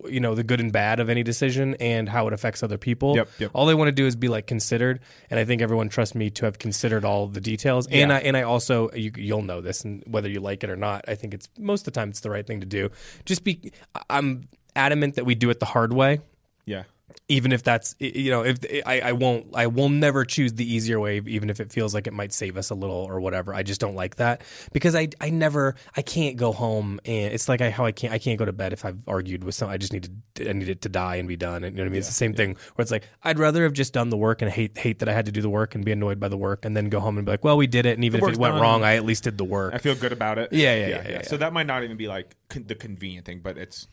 you 0.08 0.20
know 0.20 0.34
the 0.34 0.44
good 0.44 0.60
and 0.60 0.72
bad 0.72 1.00
of 1.00 1.08
any 1.08 1.22
decision 1.22 1.74
and 1.80 2.08
how 2.08 2.26
it 2.26 2.32
affects 2.32 2.62
other 2.62 2.78
people. 2.78 3.16
Yep, 3.16 3.28
yep. 3.38 3.50
All 3.54 3.66
they 3.66 3.74
want 3.74 3.88
to 3.88 3.92
do 3.92 4.06
is 4.06 4.16
be 4.16 4.28
like 4.28 4.46
considered, 4.46 5.00
and 5.30 5.40
I 5.40 5.44
think 5.44 5.62
everyone 5.62 5.88
trusts 5.88 6.14
me 6.14 6.30
to 6.30 6.44
have 6.44 6.58
considered 6.58 7.04
all 7.04 7.26
the 7.26 7.40
details. 7.40 7.86
And 7.86 8.10
Yeah. 8.10 8.16
I 8.16 8.20
and 8.20 8.36
I 8.36 8.42
also 8.42 8.90
you, 8.92 9.12
you'll 9.16 9.42
know 9.42 9.60
this, 9.60 9.84
and 9.84 10.02
whether 10.06 10.28
you 10.28 10.40
like 10.40 10.64
it 10.64 10.70
or 10.70 10.76
not, 10.76 11.04
I 11.08 11.14
think 11.14 11.34
it's 11.34 11.48
most 11.58 11.86
of 11.86 11.92
the 11.92 12.00
time 12.00 12.10
it's 12.10 12.20
the 12.20 12.30
right 12.30 12.46
thing 12.46 12.60
to 12.60 12.66
do. 12.66 12.90
Just 13.24 13.44
be, 13.44 13.72
I'm 14.08 14.48
adamant 14.76 15.14
that 15.16 15.24
we 15.24 15.34
do 15.34 15.50
it 15.50 15.60
the 15.60 15.66
hard 15.66 15.92
way 15.92 16.20
yeah, 16.66 16.84
even 17.28 17.52
if 17.52 17.62
that's 17.62 17.94
you 17.98 18.30
know 18.30 18.44
if 18.44 18.58
eh, 18.68 18.82
I, 18.84 19.00
I 19.00 19.12
won't 19.12 19.46
I 19.54 19.66
will 19.66 19.88
never 19.88 20.24
choose 20.24 20.52
the 20.52 20.70
easier 20.70 21.00
way 21.00 21.22
even 21.24 21.48
if 21.48 21.58
it 21.58 21.72
feels 21.72 21.94
like 21.94 22.06
it 22.06 22.12
might 22.12 22.32
save 22.34 22.58
us 22.58 22.68
a 22.68 22.74
little 22.74 22.96
or 22.96 23.18
whatever 23.20 23.54
I 23.54 23.62
just 23.62 23.80
don't 23.80 23.94
like 23.94 24.16
that 24.16 24.42
because 24.72 24.94
I 24.94 25.08
I 25.20 25.30
never 25.30 25.74
I 25.96 26.02
can't 26.02 26.36
go 26.36 26.52
home 26.52 27.00
and 27.06 27.32
it's 27.32 27.48
like 27.48 27.62
I, 27.62 27.70
how 27.70 27.86
I 27.86 27.92
can't 27.92 28.12
I 28.12 28.18
can't 28.18 28.38
go 28.38 28.44
to 28.44 28.52
bed 28.52 28.74
if 28.74 28.84
I've 28.84 28.98
argued 29.08 29.42
with 29.42 29.54
someone 29.54 29.74
I 29.74 29.78
just 29.78 29.92
need 29.92 30.10
to 30.34 30.50
I 30.50 30.52
need 30.52 30.68
it 30.68 30.82
to 30.82 30.90
die 30.90 31.16
and 31.16 31.26
be 31.26 31.36
done 31.36 31.64
and 31.64 31.74
you 31.74 31.78
know 31.78 31.84
what 31.84 31.88
I 31.88 31.92
mean 31.92 31.98
it's 32.00 32.08
the 32.08 32.14
same 32.14 32.34
thing 32.34 32.56
where 32.74 32.82
it's 32.82 32.90
like 32.90 33.08
I'd 33.22 33.38
rather 33.38 33.62
have 33.62 33.72
just 33.72 33.94
done 33.94 34.10
the 34.10 34.18
work 34.18 34.42
and 34.42 34.50
hate 34.50 34.76
hate 34.76 34.98
that 34.98 35.08
I 35.08 35.12
had 35.14 35.24
to 35.26 35.32
do 35.32 35.40
the 35.40 35.50
work 35.50 35.74
and 35.74 35.82
be 35.82 35.92
annoyed 35.92 36.20
by 36.20 36.28
the 36.28 36.36
work 36.36 36.66
and 36.66 36.76
then 36.76 36.90
go 36.90 37.00
home 37.00 37.16
and 37.16 37.24
be 37.24 37.32
like 37.32 37.44
well 37.44 37.56
we 37.56 37.66
did 37.66 37.86
it 37.86 37.94
and 37.94 38.04
even 38.04 38.22
if 38.22 38.34
it 38.34 38.38
went 38.38 38.54
done. 38.54 38.60
wrong 38.62 38.84
I 38.84 38.96
at 38.96 39.04
least 39.06 39.24
did 39.24 39.38
the 39.38 39.44
work 39.44 39.72
I 39.72 39.78
feel 39.78 39.94
good 39.94 40.12
about 40.12 40.38
it. 40.38 40.52
Yeah, 40.52 40.74
yeah, 40.76 40.88
yeah, 40.88 41.08
yeah, 41.10 41.22
So 41.22 41.38
that 41.38 41.54
might 41.54 41.66
not 41.66 41.84
even 41.84 41.96
be 41.96 42.06
like 42.06 42.36
con- 42.50 42.64
the 42.66 42.74
convenient 42.74 43.24
thing, 43.24 43.40
but 43.42 43.56
it's 43.56 43.88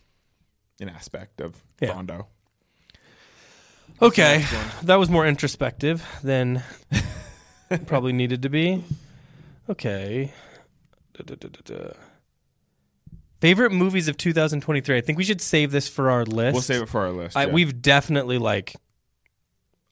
an 0.82 0.90
aspect 0.90 1.40
of 1.40 1.64
Yeah. 1.80 1.92
Rondo. 1.92 2.28
Okay, 4.02 4.46
that 4.84 4.96
was 4.96 5.10
more 5.10 5.28
introspective 5.28 6.04
than 6.24 6.64
probably 7.86 8.14
needed 8.14 8.42
to 8.44 8.50
be. 8.50 8.84
Okay. 9.70 10.34
Da, 11.14 11.36
da, 11.36 11.48
da. 11.64 11.92
Favorite 13.42 13.72
movies 13.72 14.08
of 14.08 14.18
2023. 14.18 14.98
I 14.98 15.02
think 15.02 15.18
we 15.18 15.24
should 15.24 15.42
save 15.42 15.72
this 15.72 15.88
for 15.88 16.10
our 16.10 16.26
list. 16.26 16.54
We'll 16.54 16.62
save 16.62 16.82
it 16.84 16.90
for 16.90 17.02
our 17.02 17.12
list. 17.12 17.36
I, 17.38 17.46
yeah. 17.46 17.54
We've 17.54 17.82
definitely 17.82 18.38
like. 18.38 18.76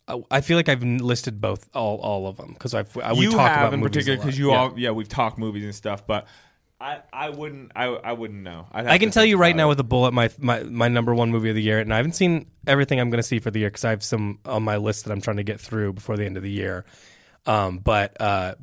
I- 0.07 0.23
I 0.31 0.41
feel 0.41 0.57
like 0.57 0.69
I've 0.69 0.81
listed 0.83 1.39
both 1.39 1.69
all 1.75 1.97
all 1.99 2.25
of 2.27 2.37
them 2.37 2.53
because 2.53 2.73
I've 2.73 2.95
I, 2.97 3.13
we 3.13 3.21
you 3.21 3.31
talk 3.31 3.47
have 3.47 3.59
about 3.59 3.73
in 3.75 3.79
movies 3.79 3.91
particular 4.05 4.17
because 4.17 4.39
you 4.39 4.49
Yeah. 4.51 4.57
all 4.57 4.73
yeah 4.79 4.91
we've 4.91 5.07
talked 5.09 5.37
movies 5.37 5.63
and 5.63 5.73
stuff, 5.75 6.05
but 6.07 6.25
I 6.81 7.01
I 7.11 7.29
wouldn't 7.29 7.71
I 7.75 7.85
I 7.87 8.13
wouldn't 8.13 8.41
know. 8.41 8.67
I 8.71 8.97
can 8.97 9.11
tell 9.11 9.25
you 9.25 9.37
right 9.37 9.55
now 9.55 9.65
it. 9.65 9.69
with 9.69 9.79
a 9.81 9.83
bullet 9.83 10.13
my 10.13 10.29
my 10.39 10.63
my 10.63 10.87
number 10.87 11.13
one 11.13 11.29
movie 11.29 11.49
of 11.49 11.55
the 11.55 11.61
year, 11.61 11.79
and 11.79 11.93
I 11.93 11.97
haven't 11.97 12.13
seen 12.13 12.45
everything 12.67 12.99
I'm 12.99 13.09
going 13.09 13.21
to 13.21 13.27
see 13.27 13.39
for 13.39 13.51
the 13.51 13.59
year 13.59 13.69
because 13.69 13.83
I 13.83 13.89
have 13.89 14.03
some 14.03 14.39
on 14.45 14.63
my 14.63 14.77
list 14.77 15.05
that 15.05 15.11
I'm 15.11 15.19
trying 15.21 15.37
to 15.37 15.43
get 15.43 15.59
through 15.59 15.93
before 15.93 16.15
the 16.15 16.25
end 16.25 16.37
of 16.37 16.43
the 16.43 16.51
year. 16.51 16.85
Um, 17.45 17.79
but 17.79 18.19
uh, 18.21 18.55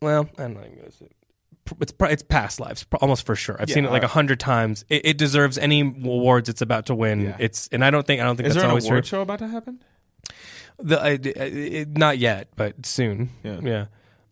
well, 0.00 0.28
I'm 0.38 0.54
not 0.54 0.64
even 0.66 0.76
going 0.78 0.90
to 0.90 0.96
say. 0.96 1.08
It's 1.80 1.92
it's 2.00 2.22
past 2.24 2.60
lives, 2.60 2.84
almost 3.00 3.24
for 3.24 3.36
sure. 3.36 3.56
I've 3.58 3.70
seen 3.70 3.84
it 3.84 3.90
like 3.92 4.02
a 4.02 4.08
hundred 4.08 4.40
times. 4.40 4.84
It, 4.88 5.06
it 5.06 5.18
deserves 5.18 5.58
any 5.58 5.80
awards 5.80 6.48
it's 6.48 6.60
about 6.60 6.86
to 6.86 6.94
win. 6.94 7.20
Yeah. 7.22 7.36
It's 7.38 7.68
and 7.72 7.84
I 7.84 7.90
don't 7.90 8.06
think 8.06 8.20
I 8.20 8.24
don't 8.24 8.36
think 8.36 8.48
Is 8.48 8.54
that's 8.54 8.62
there 8.62 8.66
an 8.66 8.70
always 8.70 8.84
award 8.86 9.04
true. 9.04 9.08
show 9.18 9.22
about 9.22 9.38
to 9.38 9.48
happen? 9.48 9.82
The, 10.78 11.00
I, 11.00 11.08
I- 11.10 11.14
it- 11.16 11.96
not 11.96 12.18
yet, 12.18 12.48
but 12.56 12.84
soon. 12.84 13.30
Yeah. 13.44 13.60
yeah. 13.62 13.84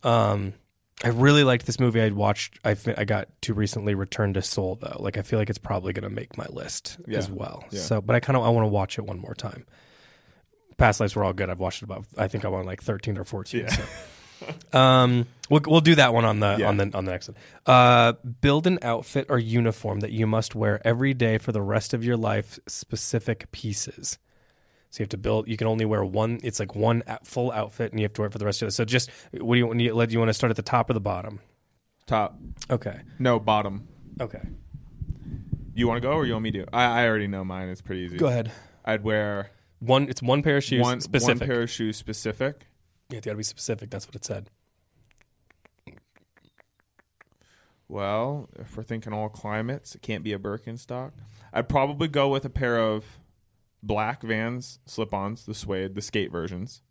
Um, 0.02 0.54
I 1.02 1.08
really 1.08 1.44
liked 1.44 1.64
this 1.66 1.80
movie. 1.80 2.00
I'd 2.02 2.12
watched. 2.12 2.58
I 2.64 2.76
I 2.96 3.04
got 3.04 3.28
to 3.42 3.54
recently 3.54 3.94
Return 3.94 4.34
to 4.34 4.42
Seoul 4.42 4.76
though. 4.80 4.96
Like 5.00 5.16
I 5.16 5.22
feel 5.22 5.38
like 5.38 5.48
it's 5.48 5.58
probably 5.58 5.92
going 5.94 6.04
to 6.08 6.14
make 6.14 6.36
my 6.36 6.46
list 6.50 6.98
Yeah. 7.06 7.18
as 7.18 7.30
well. 7.30 7.64
Yeah. 7.70 7.80
So, 7.80 8.00
but 8.00 8.16
I 8.16 8.20
kind 8.20 8.36
of 8.36 8.42
I 8.44 8.50
want 8.50 8.64
to 8.64 8.68
watch 8.68 8.98
it 8.98 9.06
one 9.06 9.18
more 9.18 9.34
time. 9.34 9.64
Past 10.76 11.00
lives 11.00 11.14
were 11.16 11.24
all 11.24 11.32
good. 11.32 11.48
I've 11.50 11.58
watched 11.60 11.82
it 11.82 11.84
about. 11.84 12.04
I 12.18 12.28
think 12.28 12.44
I 12.44 12.48
won 12.48 12.66
like 12.66 12.82
thirteen 12.82 13.16
or 13.18 13.24
fourteen. 13.24 13.62
Yeah. 13.62 13.76
So. 14.72 14.78
um, 14.78 15.26
we'll 15.50 15.60
we'll 15.66 15.80
do 15.82 15.94
that 15.96 16.12
one 16.14 16.24
on 16.24 16.40
the 16.40 16.64
on 16.66 16.76
the 16.78 16.90
on 16.94 17.04
the 17.04 17.12
next 17.12 17.28
one. 17.28 17.36
Uh, 17.66 18.12
build 18.40 18.66
an 18.66 18.78
outfit 18.82 19.26
or 19.28 19.38
uniform 19.38 20.00
that 20.00 20.12
you 20.12 20.26
must 20.26 20.54
wear 20.54 20.80
every 20.86 21.12
day 21.14 21.38
for 21.38 21.52
the 21.52 21.60
rest 21.62 21.92
of 21.94 22.04
your 22.04 22.16
life. 22.16 22.58
Specific 22.66 23.50
pieces. 23.52 24.18
So 24.90 25.00
you 25.00 25.04
have 25.04 25.10
to 25.10 25.18
build. 25.18 25.46
You 25.46 25.56
can 25.56 25.68
only 25.68 25.84
wear 25.84 26.04
one. 26.04 26.40
It's 26.42 26.58
like 26.58 26.74
one 26.74 27.02
full 27.22 27.52
outfit, 27.52 27.92
and 27.92 28.00
you 28.00 28.04
have 28.04 28.12
to 28.14 28.22
wear 28.22 28.26
it 28.26 28.32
for 28.32 28.38
the 28.38 28.44
rest 28.44 28.60
of 28.60 28.68
it. 28.68 28.72
So 28.72 28.84
just 28.84 29.08
what 29.32 29.54
do 29.54 29.58
you 29.58 29.66
want? 29.66 29.78
Do 29.78 29.84
you, 29.84 29.94
want 30.18 30.28
to 30.28 30.34
start 30.34 30.50
at 30.50 30.56
the 30.56 30.62
top 30.62 30.90
or 30.90 30.94
the 30.94 31.00
bottom? 31.00 31.40
Top. 32.06 32.36
Okay. 32.68 33.00
No, 33.18 33.38
bottom. 33.38 33.86
Okay. 34.20 34.42
You 35.74 35.86
want 35.86 36.02
to 36.02 36.08
go 36.08 36.14
or 36.14 36.26
you 36.26 36.32
want 36.32 36.42
me 36.42 36.50
to? 36.52 36.66
I, 36.72 37.02
I 37.02 37.06
already 37.06 37.28
know 37.28 37.44
mine. 37.44 37.68
It's 37.68 37.80
pretty 37.80 38.02
easy. 38.02 38.16
Go 38.18 38.26
ahead. 38.26 38.50
I'd 38.84 39.04
wear 39.04 39.50
One. 39.78 40.08
It's 40.08 40.20
one 40.20 40.42
pair 40.42 40.56
of 40.56 40.64
shoes. 40.64 40.82
one 40.82 41.00
specific. 41.00 41.40
one 41.40 41.48
pair 41.48 41.62
of 41.62 41.70
shoes 41.70 41.96
specific. 41.96 42.66
Yeah, 43.10 43.18
it's 43.18 43.26
got 43.26 43.32
to 43.32 43.36
be 43.36 43.44
specific. 43.44 43.90
That's 43.90 44.08
what 44.08 44.16
it 44.16 44.24
said. 44.24 44.50
Well, 47.88 48.48
if 48.58 48.76
we're 48.76 48.82
thinking 48.82 49.12
all 49.12 49.28
climates, 49.28 49.94
it 49.94 50.02
can't 50.02 50.22
be 50.22 50.32
a 50.32 50.38
Birkenstock. 50.38 51.12
I'd 51.52 51.68
probably 51.68 52.08
go 52.08 52.28
with 52.28 52.44
a 52.44 52.50
pair 52.50 52.78
of 52.78 53.04
black 53.82 54.22
Vans 54.22 54.78
slip-ons, 54.86 55.46
the 55.46 55.54
suede, 55.54 55.94
the 55.94 56.02
skate 56.02 56.30
versions, 56.32 56.82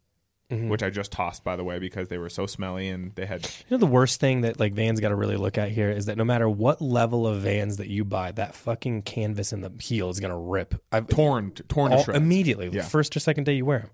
Mm-hmm. 0.52 0.69
which 0.69 0.82
I 0.82 0.89
just 0.89 1.12
tossed 1.12 1.43
by 1.43 1.56
the 1.56 1.63
way 1.63 1.78
because 1.78 2.08
they 2.08 2.17
were 2.17 2.28
so 2.28 2.47
smelly 2.47 2.88
and 2.89 3.13
they 3.13 3.28
had 3.28 3.43
You 3.43 3.52
know 3.69 3.78
the 3.78 3.86
worst 3.86 4.19
thing 4.19 4.41
that 4.41 4.60
like 4.60 4.73
Vans 4.73 4.99
got 4.99 5.10
to 5.10 5.15
really 5.15 5.36
look 5.38 5.60
at 5.60 5.69
here 5.69 5.91
is 5.91 6.08
that 6.08 6.17
no 6.17 6.23
matter 6.25 6.49
what 6.49 6.82
level 6.82 7.28
of 7.28 7.41
Vans 7.43 7.78
that 7.78 7.88
you 7.88 8.04
buy, 8.04 8.32
that 8.32 8.56
fucking 8.56 9.04
canvas 9.04 9.54
in 9.54 9.62
the 9.62 9.71
heel 9.80 10.10
is 10.10 10.19
gonna 10.19 10.36
rip. 10.39 10.73
I've 10.91 11.08
torn 11.08 11.52
torn 11.67 11.91
to 11.91 11.97
all, 11.97 12.04
shreds. 12.04 12.17
immediately, 12.17 12.67
Yeah. 12.69 12.82
first 12.82 13.15
or 13.15 13.19
second 13.19 13.43
day 13.43 13.54
you 13.54 13.65
wear 13.65 13.82
them. 13.82 13.89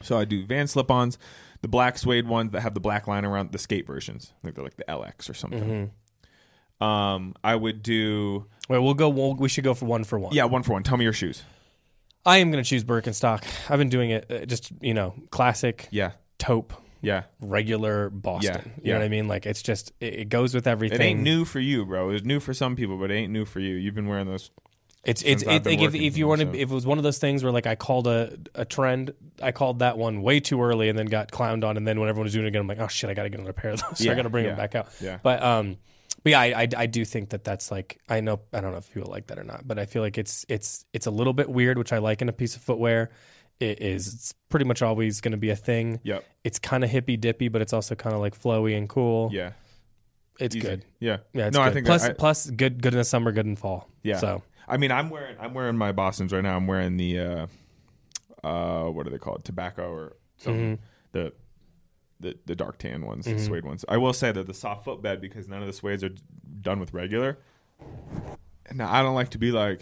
So 0.00 0.16
I 0.18 0.24
do 0.24 0.46
Van 0.46 0.66
slip-ons, 0.66 1.18
the 1.60 1.68
black 1.68 1.98
suede 1.98 2.26
ones 2.26 2.52
that 2.52 2.62
have 2.62 2.72
the 2.72 2.80
black 2.80 3.06
line 3.06 3.26
around 3.26 3.52
the 3.52 3.58
skate 3.58 3.86
versions. 3.86 4.32
I 4.40 4.46
think 4.46 4.54
they're 4.54 4.64
like 4.64 4.76
the 4.78 4.84
LX 4.88 5.28
or 5.28 5.34
something. 5.34 5.90
Mm-hmm. 6.80 6.84
Um, 6.86 7.34
I 7.44 7.54
would 7.54 7.82
do 7.82 8.46
Wait, 8.70 8.78
we'll 8.78 8.94
go. 8.94 9.10
We'll, 9.10 9.34
we 9.34 9.50
should 9.50 9.64
go 9.64 9.74
for 9.74 9.84
one 9.84 10.04
for 10.04 10.18
one. 10.18 10.32
yeah, 10.32 10.44
one 10.44 10.62
for 10.62 10.72
one. 10.72 10.84
Tell 10.84 10.96
me 10.96 11.04
your 11.04 11.12
shoes. 11.12 11.42
I 12.28 12.38
am 12.38 12.50
gonna 12.50 12.62
choose 12.64 12.84
Birkenstock. 12.84 13.42
I've 13.70 13.78
been 13.78 13.88
doing 13.88 14.10
it 14.10 14.26
uh, 14.30 14.44
just 14.44 14.70
you 14.80 14.94
know 14.94 15.14
classic 15.30 15.88
Yeah, 15.90 16.12
taupe, 16.38 16.72
yeah. 17.00 17.22
regular 17.40 18.10
Boston. 18.10 18.72
You 18.76 18.82
yeah. 18.84 18.92
know 18.94 19.00
what 19.00 19.04
I 19.06 19.08
mean? 19.08 19.28
Like 19.28 19.46
it's 19.46 19.62
just 19.62 19.92
it, 20.00 20.14
it 20.14 20.28
goes 20.28 20.54
with 20.54 20.66
everything. 20.66 21.00
It 21.00 21.04
ain't 21.04 21.20
new 21.20 21.44
for 21.44 21.60
you, 21.60 21.86
bro. 21.86 22.10
It's 22.10 22.24
new 22.24 22.38
for 22.40 22.52
some 22.54 22.76
people, 22.76 22.98
but 22.98 23.10
it 23.10 23.14
ain't 23.14 23.32
new 23.32 23.44
for 23.44 23.60
you. 23.60 23.74
You've 23.76 23.94
been 23.94 24.08
wearing 24.08 24.26
those. 24.26 24.50
It's 25.04 25.22
it's 25.22 25.42
since 25.42 25.46
I've 25.46 25.56
it, 25.56 25.64
been 25.64 25.72
like 25.78 25.80
if, 25.80 25.92
working 25.92 26.02
if 26.02 26.16
you 26.18 26.26
want 26.28 26.40
to 26.42 26.46
so. 26.48 26.52
if 26.52 26.70
it 26.70 26.74
was 26.74 26.84
one 26.84 26.98
of 26.98 27.04
those 27.04 27.18
things 27.18 27.42
where 27.42 27.52
like 27.52 27.66
I 27.66 27.76
called 27.76 28.06
a 28.06 28.36
a 28.54 28.64
trend, 28.66 29.14
I 29.42 29.52
called 29.52 29.78
that 29.78 29.96
one 29.96 30.20
way 30.22 30.38
too 30.40 30.60
early 30.60 30.88
and 30.90 30.98
then 30.98 31.06
got 31.06 31.30
clowned 31.30 31.64
on, 31.64 31.76
and 31.78 31.86
then 31.88 31.98
when 31.98 32.08
everyone 32.10 32.24
was 32.24 32.34
doing 32.34 32.44
it 32.44 32.48
again, 32.48 32.60
I'm 32.62 32.66
like, 32.68 32.80
oh 32.80 32.88
shit, 32.88 33.08
I 33.08 33.14
got 33.14 33.22
to 33.22 33.30
get 33.30 33.38
another 33.40 33.52
pair 33.54 33.70
of 33.70 33.80
those. 33.80 33.98
so 33.98 34.04
I 34.04 34.08
Yeah, 34.08 34.14
got 34.16 34.22
to 34.22 34.28
bring 34.28 34.44
yeah, 34.44 34.50
them 34.50 34.58
back 34.58 34.74
out. 34.74 34.88
yeah. 35.00 35.18
But 35.22 35.42
um, 35.42 35.78
but 36.28 36.32
yeah, 36.32 36.40
I, 36.58 36.62
I 36.62 36.68
I 36.76 36.86
do 36.86 37.04
think 37.06 37.30
that 37.30 37.42
that's 37.42 37.70
like 37.70 38.00
I 38.08 38.20
know 38.20 38.40
I 38.52 38.60
don't 38.60 38.72
know 38.72 38.78
if 38.78 38.92
people 38.92 39.10
like 39.10 39.28
that 39.28 39.38
or 39.38 39.44
not, 39.44 39.66
but 39.66 39.78
I 39.78 39.86
feel 39.86 40.02
like 40.02 40.18
it's 40.18 40.44
it's 40.48 40.84
it's 40.92 41.06
a 41.06 41.10
little 41.10 41.32
bit 41.32 41.48
weird, 41.48 41.78
which 41.78 41.90
I 41.90 41.98
like 41.98 42.20
in 42.20 42.28
a 42.28 42.32
piece 42.32 42.54
of 42.54 42.60
footwear. 42.60 43.10
It 43.60 43.80
is 43.80 44.12
it's 44.12 44.34
pretty 44.50 44.66
much 44.66 44.82
always 44.82 45.22
going 45.22 45.32
to 45.32 45.38
be 45.38 45.48
a 45.48 45.56
thing. 45.56 46.00
Yep. 46.02 46.24
It's 46.44 46.58
kind 46.58 46.84
of 46.84 46.90
hippy 46.90 47.16
dippy, 47.16 47.48
but 47.48 47.62
it's 47.62 47.72
also 47.72 47.94
kind 47.94 48.14
of 48.14 48.20
like 48.20 48.38
flowy 48.38 48.76
and 48.76 48.88
cool. 48.88 49.30
Yeah. 49.32 49.52
it's 50.38 50.54
Easy. 50.54 50.66
good. 50.66 50.84
Yeah. 51.00 51.18
Yeah, 51.32 51.46
it's 51.46 51.56
no, 51.56 51.64
good. 51.64 51.70
I 51.70 51.72
think 51.72 51.86
plus 51.86 52.04
I, 52.04 52.12
plus 52.12 52.50
good 52.50 52.82
good 52.82 52.92
in 52.92 52.98
the 52.98 53.04
summer, 53.04 53.32
good 53.32 53.46
in 53.46 53.56
fall. 53.56 53.88
Yeah. 54.02 54.18
So 54.18 54.42
I 54.68 54.76
mean, 54.76 54.92
I'm 54.92 55.08
wearing 55.08 55.36
I'm 55.40 55.54
wearing 55.54 55.78
my 55.78 55.92
Boston's 55.92 56.34
right 56.34 56.42
now. 56.42 56.56
I'm 56.56 56.66
wearing 56.66 56.98
the 56.98 57.20
uh, 57.20 57.46
uh, 58.44 58.90
what 58.90 59.06
are 59.06 59.10
they 59.10 59.18
called? 59.18 59.44
Tobacco 59.44 59.90
or 59.90 60.16
something. 60.36 60.76
Mm-hmm. 60.76 60.82
The 61.12 61.32
the 62.20 62.36
the 62.46 62.54
dark 62.54 62.78
tan 62.78 63.04
ones, 63.04 63.24
the 63.26 63.38
suede 63.38 63.64
ones. 63.64 63.84
I 63.88 63.96
will 63.96 64.12
say 64.12 64.32
that 64.32 64.46
the 64.46 64.54
soft 64.54 64.84
footbed 64.84 65.20
because 65.20 65.48
none 65.48 65.62
of 65.62 65.66
the 65.66 65.72
suedes 65.72 66.02
are 66.02 66.14
done 66.62 66.80
with 66.80 66.92
regular. 66.94 67.38
Now 68.72 68.92
I 68.92 69.02
don't 69.02 69.14
like 69.14 69.30
to 69.30 69.38
be 69.38 69.50
like 69.50 69.80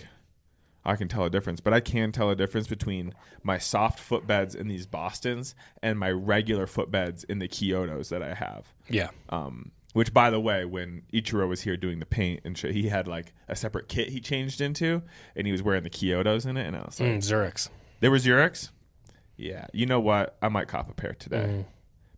I 0.85 0.95
can 0.95 1.09
tell 1.09 1.25
a 1.25 1.31
difference, 1.31 1.61
but 1.61 1.73
I 1.73 1.81
can 1.81 2.13
tell 2.13 2.31
a 2.31 2.37
difference 2.37 2.69
between 2.69 3.13
my 3.43 3.59
soft 3.59 3.99
footbeds 3.99 4.55
in 4.55 4.69
these 4.69 4.87
Boston's 4.87 5.55
and 5.83 5.99
my 5.99 6.11
regular 6.13 6.67
footbeds 6.67 7.25
in 7.29 7.41
the 7.41 7.49
Kyotos 7.49 8.09
that 8.11 8.23
I 8.23 8.35
have. 8.35 8.67
yeah. 8.89 9.09
Um, 9.29 9.73
which, 9.95 10.13
by 10.13 10.29
the 10.29 10.39
way, 10.39 10.67
when 10.67 11.03
Ichiro 11.11 11.49
was 11.49 11.63
here 11.63 11.75
doing 11.77 12.01
the 12.01 12.07
paint 12.07 12.43
and 12.45 12.57
shit, 12.57 12.73
he 12.75 12.89
had 12.89 13.09
like 13.09 13.33
a 13.49 13.57
separate 13.57 13.89
kit 13.89 14.11
he 14.11 14.21
changed 14.21 14.61
into, 14.61 15.01
and 15.35 15.47
he 15.47 15.53
was 15.53 15.63
wearing 15.63 15.83
the 15.85 15.91
Kyotos 15.91 16.45
in 16.47 16.59
it. 16.59 16.67
And 16.67 16.77
I 16.77 16.81
was 16.81 17.01
like, 17.01 17.09
Mm, 17.09 17.17
Zurich's. 17.23 17.71
"There 18.01 18.11
was 18.11 18.27
Urix." 18.27 18.69
Yeah, 19.39 19.67
you 19.73 19.87
know 19.87 19.99
what? 19.99 20.37
I 20.43 20.49
might 20.51 20.69
cop 20.69 20.91
a 20.91 20.95
pair 20.95 21.15
today 21.15 21.47
Mm. 21.49 21.65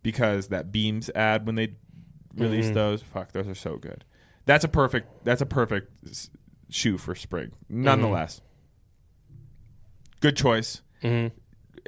Because 0.03 0.47
that 0.47 0.71
Beams 0.71 1.09
ad 1.15 1.45
when 1.45 1.55
they 1.55 1.73
released 2.35 2.67
Mm-hmm. 2.69 2.75
those, 2.75 3.01
fuck, 3.01 3.31
those 3.31 3.47
are 3.47 3.55
so 3.55 3.77
good. 3.77 4.05
That's 4.45 4.63
a 4.63 4.67
perfect. 4.67 5.25
That's 5.25 5.41
a 5.41 5.45
perfect 5.45 5.91
s- 6.07 6.29
shoe 6.69 6.97
for 6.97 7.13
spring. 7.15 7.49
Mm-hmm. 7.71 7.83
Nonetheless, 7.83 8.41
good 10.21 10.35
choice. 10.35 10.81
Mm-hmm. 11.03 11.35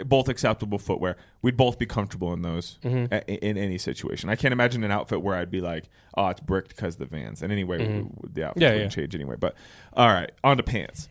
Both 0.08 0.30
acceptable 0.30 0.78
footwear. 0.80 1.17
We'd 1.41 1.58
both 1.58 1.78
be 1.78 1.86
comfortable 1.86 2.32
in 2.34 2.41
those 2.43 2.80
Mm-hmm. 2.84 3.13
a- 3.13 3.45
in, 3.45 3.58
any 3.58 3.78
situation. 3.78 4.30
I 4.30 4.36
can't 4.36 4.52
imagine 4.54 4.84
an 4.84 4.91
outfit 4.91 5.21
where 5.21 5.36
I'd 5.36 5.52
be 5.52 5.60
like, 5.62 5.86
"Oh, 6.15 6.28
it's 6.28 6.39
bricked 6.39 6.69
because 6.69 6.95
the 6.95 7.06
Vans." 7.06 7.41
And 7.41 7.52
anyway, 7.52 7.78
w- 7.80 8.10
the 8.32 8.45
outfit 8.45 8.58
Mm-hmm. 8.58 8.62
Yeah, 8.62 8.71
wouldn't 8.74 8.91
yeah. 8.97 9.02
change 9.04 9.15
anyway. 9.15 9.36
But 9.39 9.56
all 9.93 10.08
right, 10.08 10.32
on 10.43 10.58
to 10.58 10.63
pants. 10.63 11.10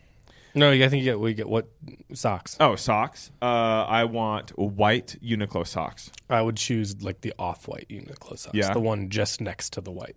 No, 0.53 0.71
I 0.71 0.87
think 0.89 1.03
you 1.03 1.11
get 1.11 1.19
we 1.19 1.33
get 1.33 1.47
what 1.47 1.69
socks. 2.13 2.57
Oh, 2.59 2.75
socks. 2.75 3.31
Uh, 3.41 3.45
I 3.45 4.03
want 4.05 4.57
white 4.57 5.15
Uniqlo 5.23 5.65
socks. 5.65 6.11
I 6.29 6.41
would 6.41 6.57
choose 6.57 7.01
like 7.01 7.21
the 7.21 7.33
off-white 7.39 7.87
Uniqlo 7.89 8.37
socks, 8.37 8.55
Yeah. 8.55 8.73
the 8.73 8.79
one 8.79 9.09
just 9.09 9.39
next 9.41 9.71
to 9.73 9.81
the 9.81 9.91
white. 9.91 10.15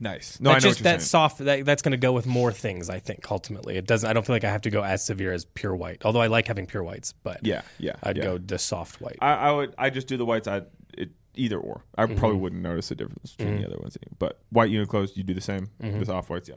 Nice. 0.00 0.40
No, 0.40 0.50
that 0.50 0.56
I 0.56 0.58
know 0.58 0.60
just 0.60 0.82
that 0.82 1.00
saying. 1.00 1.08
soft. 1.08 1.38
That, 1.38 1.64
that's 1.64 1.80
going 1.82 1.92
to 1.92 1.96
go 1.98 2.12
with 2.12 2.26
more 2.26 2.50
things. 2.52 2.90
I 2.90 2.98
think 2.98 3.30
ultimately 3.30 3.76
it 3.76 3.86
doesn't. 3.86 4.08
I 4.08 4.12
don't 4.12 4.26
feel 4.26 4.34
like 4.34 4.44
I 4.44 4.50
have 4.50 4.62
to 4.62 4.70
go 4.70 4.82
as 4.82 5.04
severe 5.04 5.32
as 5.32 5.44
pure 5.44 5.74
white. 5.74 6.04
Although 6.04 6.20
I 6.20 6.26
like 6.26 6.48
having 6.48 6.66
pure 6.66 6.82
whites, 6.82 7.12
but 7.22 7.40
yeah, 7.46 7.62
yeah. 7.78 7.94
I'd 8.02 8.16
yeah. 8.16 8.24
go 8.24 8.38
the 8.38 8.58
soft 8.58 9.00
white. 9.00 9.16
I, 9.20 9.34
I 9.34 9.52
would. 9.52 9.74
I 9.78 9.90
just 9.90 10.08
do 10.08 10.16
the 10.16 10.24
whites. 10.26 10.48
I 10.48 10.62
it, 10.98 11.10
either 11.36 11.58
or. 11.58 11.84
I 11.96 12.06
Mm-hmm. 12.06 12.16
probably 12.16 12.38
wouldn't 12.38 12.60
notice 12.62 12.88
the 12.88 12.96
difference 12.96 13.34
between 13.36 13.60
the 13.60 13.66
other 13.66 13.78
ones. 13.78 13.96
But 14.18 14.40
white 14.50 14.70
Uniqlos, 14.70 15.16
you 15.16 15.22
do 15.22 15.32
the 15.32 15.40
same. 15.40 15.68
Mm-hmm. 15.80 16.00
This 16.00 16.08
off 16.08 16.28
whites, 16.28 16.48
yeah. 16.48 16.56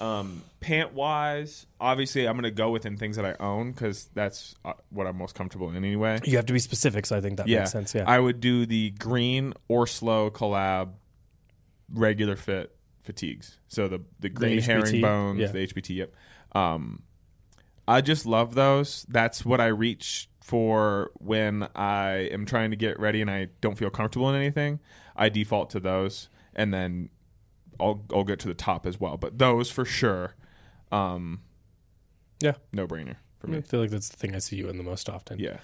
Um, 0.00 0.42
pant 0.60 0.94
wise, 0.94 1.66
obviously, 1.80 2.26
I'm 2.26 2.36
gonna 2.36 2.50
go 2.50 2.70
within 2.70 2.96
things 2.96 3.16
that 3.16 3.24
I 3.26 3.34
own 3.38 3.72
because 3.72 4.08
that's 4.14 4.54
uh, 4.64 4.72
what 4.90 5.06
I'm 5.06 5.18
most 5.18 5.34
comfortable 5.34 5.68
in 5.70 5.76
anyway. 5.76 6.20
you 6.24 6.36
have 6.36 6.46
to 6.46 6.52
be 6.52 6.58
specific, 6.58 7.06
so 7.06 7.16
I 7.16 7.20
think 7.20 7.36
that 7.36 7.48
yeah, 7.48 7.60
makes 7.60 7.72
sense. 7.72 7.94
Yeah. 7.94 8.04
I 8.06 8.18
would 8.18 8.40
do 8.40 8.64
the 8.66 8.90
green 8.90 9.52
orSlow 9.68 10.30
collab 10.30 10.90
regular 11.92 12.36
fit 12.36 12.74
fatigues. 13.02 13.58
So 13.68 13.88
the 13.88 14.00
the 14.20 14.28
green 14.28 14.58
HBT? 14.60 14.64
herringbones, 14.64 15.40
Yeah. 15.40 15.46
the 15.48 15.58
HBT. 15.66 15.96
Yep. 15.96 16.14
Um, 16.52 17.02
I 17.86 18.00
just 18.00 18.24
love 18.26 18.54
those. 18.54 19.04
That's 19.08 19.44
what 19.44 19.60
I 19.60 19.66
reach 19.66 20.28
for 20.40 21.10
when 21.18 21.68
I 21.74 22.28
am 22.32 22.46
trying 22.46 22.70
to 22.70 22.76
get 22.76 22.98
ready 22.98 23.20
and 23.20 23.30
I 23.30 23.48
don't 23.60 23.76
feel 23.76 23.90
comfortable 23.90 24.30
in 24.30 24.36
anything. 24.36 24.80
I 25.16 25.28
default 25.28 25.70
to 25.70 25.80
those, 25.80 26.28
and 26.54 26.72
then 26.72 27.10
I'll 27.80 28.04
I'll 28.12 28.24
get 28.24 28.38
to 28.40 28.48
the 28.48 28.54
top 28.54 28.86
as 28.86 29.00
well. 29.00 29.16
But 29.16 29.38
those 29.38 29.70
for 29.70 29.84
sure, 29.84 30.34
um, 30.92 31.40
yeah. 32.40 32.54
no 32.72 32.86
brainer. 32.86 33.16
for 33.38 33.46
me. 33.48 33.58
I 33.58 33.60
feel 33.62 33.80
like 33.80 33.90
that's 33.90 34.08
the 34.08 34.16
thing 34.16 34.34
I 34.34 34.38
see 34.38 34.56
you 34.56 34.68
in 34.68 34.76
the 34.76 34.82
most 34.84 35.08
often. 35.08 35.38
Yeah. 35.38 35.58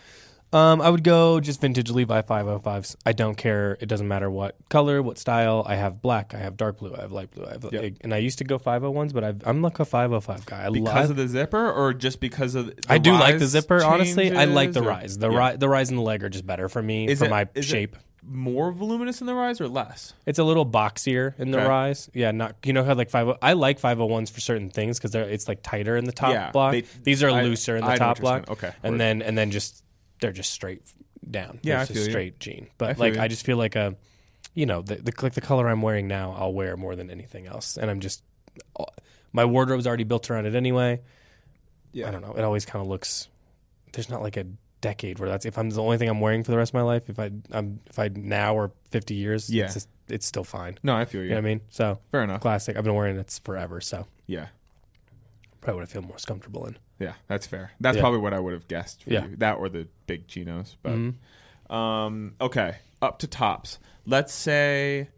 Um, 0.53 0.81
I 0.81 0.91
would 0.91 1.03
go 1.03 1.41
just 1.41 1.61
vintage 1.61 1.91
Levi 1.91 2.23
505s. 2.23 2.95
I 3.05 3.11
don't 3.13 3.35
care. 3.35 3.77
It 3.81 3.87
doesn't 3.89 4.07
matter 4.07 4.31
what 4.31 4.55
color, 4.69 5.03
what 5.03 5.19
style. 5.19 5.65
I 5.67 5.75
have 5.75 6.01
black. 6.01 6.35
I 6.35 6.39
have 6.39 6.57
dark 6.57 6.79
blue. 6.79 6.95
I 6.97 7.01
have 7.01 7.11
light 7.11 7.33
blue. 7.33 7.45
I 7.47 7.51
have, 7.55 7.67
Yep. 7.71 7.95
and 8.03 8.15
I 8.15 8.19
used 8.19 8.39
to 8.39 8.45
go 8.45 8.57
501s, 8.57 9.13
but 9.13 9.25
I've, 9.25 9.43
I'm 9.47 9.61
like 9.61 9.81
a 9.81 9.85
505 9.85 10.47
guy. 10.47 10.67
I 10.67 10.71
Because 10.71 11.11
of 11.11 11.17
the 11.17 11.27
zipper, 11.27 11.71
or 11.73 11.93
just 11.93 12.21
because 12.21 12.55
of 12.55 12.67
the 12.69 12.75
I 12.89 12.99
do 12.99 13.11
like 13.13 13.35
the 13.35 13.41
rise 13.41 13.51
zipper. 13.51 13.83
Honestly, 13.83 14.35
I 14.35 14.45
like 14.45 14.73
the 14.73 14.83
or- 14.83 14.89
rise. 14.89 15.19
The 15.19 15.31
Yeah. 15.31 15.51
ri- 15.51 15.57
the 15.57 15.69
rise 15.69 15.89
and 15.91 15.99
the 15.99 16.03
leg 16.03 16.23
are 16.23 16.29
just 16.29 16.47
better 16.47 16.69
for 16.69 16.81
me 16.81 17.09
Is 17.09 17.19
for 17.19 17.25
it- 17.25 17.31
my 17.31 17.49
is 17.57 17.67
it 17.67 17.69
shape. 17.69 17.97
More 18.29 18.73
voluminous 18.73 19.21
in 19.21 19.27
the 19.29 19.35
rise 19.35 19.61
or 19.61 19.69
less? 19.69 20.13
It's 20.27 20.39
a 20.41 20.45
little 20.45 20.67
boxier 20.67 21.39
in 21.39 21.53
the 21.53 21.59
Okay. 21.59 21.67
rise. 21.69 22.11
Yeah, 22.13 22.33
not 22.33 22.57
you 22.65 22.73
know 22.73 22.83
how 22.83 22.95
like 22.95 23.09
five. 23.11 23.37
I 23.41 23.53
like 23.53 23.81
501s 23.81 24.31
for 24.31 24.41
certain 24.41 24.69
things 24.71 24.99
because 24.99 25.15
it's 25.15 25.47
like 25.47 25.63
tighter 25.63 25.97
in 25.97 26.05
the 26.07 26.13
top 26.13 26.33
Yeah, 26.33 26.51
block. 26.51 26.73
they- 26.73 26.85
These 27.05 27.23
are 27.23 27.31
I- 27.31 27.43
looser 27.43 27.77
in 27.77 27.83
the 27.85 27.91
I 27.91 27.93
know 27.93 27.99
top 27.99 28.09
what 28.09 28.19
you're 28.19 28.23
block. 28.45 28.61
saying. 28.65 28.71
Okay, 28.73 28.77
and 28.83 28.93
word. 28.95 29.01
then 29.01 29.23
and 29.23 29.39
then 29.39 29.51
just 29.53 29.85
they're 30.21 30.33
just 30.33 30.51
straight 30.53 30.83
down. 31.31 31.61
Yeah, 31.63 31.75
They're 31.75 31.77
I 31.77 31.81
just 31.85 31.93
feel 31.93 32.03
you. 32.05 32.11
straight 32.11 32.41
jean. 32.41 32.67
But 32.79 32.97
feel 32.97 33.07
like 33.07 33.15
you. 33.15 33.21
I 33.21 33.29
just 33.29 33.45
feel 33.47 33.57
like 33.59 33.77
a, 33.77 33.95
you 34.55 34.67
know, 34.67 34.83
the, 34.83 34.97
the 34.97 35.13
like 35.23 35.35
the 35.35 35.41
color 35.41 35.69
I'm 35.69 35.83
wearing 35.83 36.09
now, 36.09 36.33
I'll 36.37 36.53
wear 36.53 36.77
more 36.77 36.97
than 36.97 37.11
anything 37.11 37.47
else, 37.47 37.77
and 37.77 37.89
I'm 37.91 38.01
just 38.01 38.25
uh, 38.81 38.85
my 39.33 39.45
wardrobe's 39.45 39.87
already 39.87 40.05
built 40.05 40.31
around 40.31 40.47
it 40.47 40.55
anyway. 40.55 41.01
Yeah. 41.93 42.09
I 42.09 42.11
don't 42.11 42.23
know. 42.23 42.33
It 42.35 42.43
always 42.43 42.65
kind 42.67 42.83
of 42.83 42.89
looks. 42.89 43.29
There's 43.93 44.11
not 44.11 44.21
like 44.23 44.37
a 44.37 44.47
decade 44.81 45.19
where 45.19 45.29
that's 45.29 45.47
if 45.47 45.59
I'm 45.59 45.71
the 45.71 45.83
only 45.83 45.99
thing 45.99 46.09
I'm 46.09 46.21
wearing 46.21 46.45
for 46.45 46.51
the 46.51 46.57
rest 46.59 46.71
of 46.71 46.75
my 46.75 46.83
life. 46.83 47.09
If 47.09 47.19
I 47.19 47.31
I'm 47.53 47.81
if 47.87 47.99
I 47.99 48.09
now 48.15 48.55
or 48.55 48.73
50 48.91 49.15
years, 49.15 49.49
Yeah. 49.51 49.65
it's, 49.65 49.75
just, 49.75 49.89
it's 50.09 50.27
still 50.27 50.45
fine. 50.45 50.79
No, 50.83 50.95
I 50.97 51.05
feel 51.05 51.21
you. 51.23 51.29
You 51.29 51.31
know 51.35 51.37
what 51.37 51.47
I 51.47 51.49
mean? 51.49 51.61
So 51.71 51.99
Fair 52.13 52.23
enough. 52.23 52.41
classic. 52.41 52.77
I've 52.77 52.85
been 52.85 52.95
wearing 52.95 53.17
it 53.17 53.41
forever, 53.45 53.81
so 53.81 54.07
Yeah. 54.27 54.47
probably 55.61 55.81
what 55.81 55.89
I 55.89 55.93
feel 55.93 56.03
most 56.03 56.27
comfortable 56.27 56.67
in. 56.67 56.77
Yeah, 56.99 57.15
that's 57.27 57.47
fair. 57.47 57.73
That's 57.81 57.97
Yeah. 57.97 58.03
probably 58.03 58.21
what 58.21 58.33
I 58.33 58.39
would 58.41 58.53
have 58.53 58.69
guessed 58.69 59.03
for 59.05 59.11
Yeah. 59.13 59.21
Mm-hmm. 59.23 59.31
you. 59.33 59.37
That 59.39 59.55
or 59.59 59.69
the 59.69 59.89
big 60.07 60.27
chinos. 60.29 60.77
But 60.83 61.75
um 61.75 62.35
okay, 62.41 62.77
up 63.03 63.19
to 63.21 63.27
tops. 63.27 63.79
Let's 64.07 64.33
say 64.33 65.09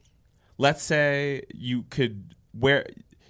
let's 0.57 0.83
say 0.83 1.42
you 1.55 1.85
could 1.90 2.35
wear 2.55 2.87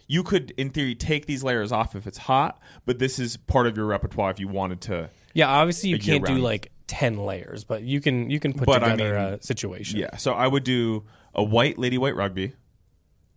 you 0.07 0.23
could 0.23 0.53
in 0.53 0.71
theory 0.71 0.95
take 0.95 1.27
these 1.27 1.43
layers 1.45 1.71
off 1.73 1.95
if 1.95 2.07
it's 2.07 2.17
hot, 2.19 2.59
but 2.87 2.99
this 2.99 3.19
is 3.19 3.37
part 3.37 3.67
of 3.67 3.77
your 3.77 3.85
repertoire 3.87 4.31
if 4.31 4.39
you 4.41 4.49
wanted 4.49 4.81
to 4.83 5.11
Yeah, 5.39 5.49
obviously 5.49 5.91
you 5.91 5.99
can't 6.01 6.25
do 6.27 6.33
round. 6.33 6.43
like 6.43 6.73
10 6.89 7.17
layers, 7.17 7.63
but 7.63 7.83
you 7.83 8.01
can 8.01 8.29
you 8.29 8.41
can 8.41 8.53
put 8.53 8.67
But 8.67 8.83
I 8.83 8.91
together 8.91 9.15
mean, 9.15 9.25
a 9.35 9.43
situation. 9.43 10.01
Yeah. 10.01 10.17
So 10.17 10.33
I 10.33 10.49
would 10.49 10.65
do 10.65 11.05
a 11.33 11.45
white 11.45 11.79
lady 11.79 11.97
white 11.97 12.17
rugby, 12.17 12.55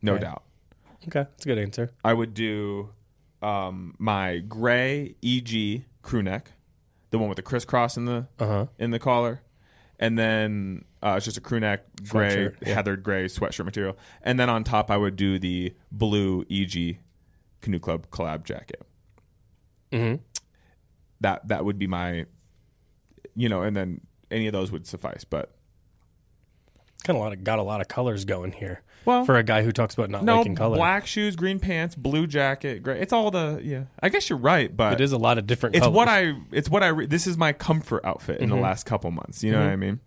no 0.01 0.17
doubt. 0.17 0.43
Okay, 1.07 1.21
that's 1.29 1.45
a 1.45 1.47
good 1.47 1.59
answer. 1.59 1.91
I 2.03 2.13
would 2.13 2.33
do 2.33 2.89
um, 3.43 3.93
my 3.99 4.39
gray 4.39 5.15
EG 5.23 5.83
crew 6.01 6.23
neck, 6.23 6.53
the 7.11 7.19
one 7.19 7.29
with 7.29 7.35
the 7.35 7.43
crisscross 7.43 7.97
in 7.97 8.05
the 8.05 8.27
Uh 8.39 8.47
huh. 8.47 8.65
in 8.79 8.89
the 8.89 8.99
collar, 8.99 9.41
and 9.99 10.17
then 10.17 10.85
uh, 11.03 11.13
it's 11.17 11.25
just 11.25 11.37
a 11.37 11.41
crew 11.41 11.59
neck 11.59 11.85
gray 12.09 12.29
Sweatshirt, 12.35 12.55
yeah. 12.65 12.73
heathered 12.73 13.03
gray 13.03 13.25
sweatshirt 13.25 13.65
material, 13.65 13.95
and 14.23 14.39
then 14.39 14.49
on 14.49 14.63
top 14.63 14.89
I 14.89 14.97
would 14.97 15.15
do 15.15 15.37
the 15.37 15.73
blue 15.91 16.45
EG 16.49 16.97
Canoe 17.61 17.79
Club 17.79 18.07
collab 18.09 18.43
jacket. 18.43 18.81
hmm 19.91 20.15
That 21.21 21.47
that 21.47 21.63
would 21.65 21.79
be 21.79 21.87
my, 21.87 22.25
you 23.35 23.47
know, 23.49 23.61
and 23.63 23.75
then 23.75 24.01
any 24.29 24.47
of 24.47 24.53
those 24.53 24.71
would 24.71 24.85
suffice. 24.85 25.23
But 25.23 25.55
Kind 27.03 27.17
of 27.17 27.21
a 27.21 27.23
lot 27.23 27.33
of, 27.33 27.43
got 27.43 27.57
a 27.57 27.63
lot 27.63 27.81
of 27.81 27.87
colors 27.87 28.25
going 28.25 28.51
here 28.51 28.83
well, 29.05 29.25
for 29.25 29.35
a 29.35 29.41
guy 29.41 29.63
who 29.63 29.71
talks 29.71 29.95
about 29.95 30.11
not 30.11 30.23
no 30.23 30.37
liking 30.37 30.55
color. 30.55 30.75
black 30.77 31.07
shoes, 31.07 31.35
green 31.35 31.59
pants, 31.59 31.95
blue 31.95 32.27
jacket, 32.27 32.83
gray. 32.83 32.99
It's 33.01 33.11
all 33.11 33.31
the 33.31 33.59
yeah. 33.63 33.85
I 34.03 34.09
guess 34.09 34.29
you're 34.29 34.37
right, 34.37 34.75
but 34.75 34.93
It 34.93 35.01
is 35.01 35.11
a 35.11 35.17
lot 35.17 35.39
of 35.39 35.47
different. 35.47 35.75
it's 35.75 35.83
colors. 35.83 35.95
what 35.95 36.07
I 36.07 36.33
it's 36.51 36.69
what 36.69 36.83
I 36.83 36.89
re- 36.89 37.07
this 37.07 37.25
is 37.25 37.37
my 37.37 37.53
comfort 37.53 38.05
outfit 38.05 38.39
in 38.39 38.49
the 38.49 38.55
Mhm. 38.55 38.61
last 38.61 38.85
couple 38.85 39.09
months. 39.09 39.43
You 39.43 39.51
know 39.51 39.57
Mhm. 39.59 39.65
what 39.65 39.71
I 39.73 39.75
mean? 39.77 39.99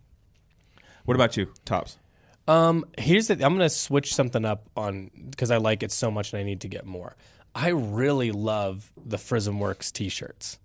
What 1.05 1.15
about 1.17 1.37
you, 1.37 1.53
tops? 1.65 1.99
Um, 2.47 2.85
here's 2.99 3.27
the. 3.29 3.35
I'm 3.35 3.55
gonna 3.55 3.69
switch 3.71 4.15
something 4.15 4.45
up 4.45 4.69
on 4.77 5.11
because 5.31 5.51
I 5.51 5.57
like 5.57 5.83
it 5.83 5.91
so 5.91 6.11
much 6.13 6.33
and 6.33 6.39
I 6.41 6.45
need 6.45 6.61
to 6.61 6.69
get 6.69 6.87
more. 6.87 7.17
I 7.57 7.69
really 7.71 8.31
love 8.31 8.93
the 9.05 9.17
Frizmworks 9.17 9.91
t-shirts. 9.93 10.59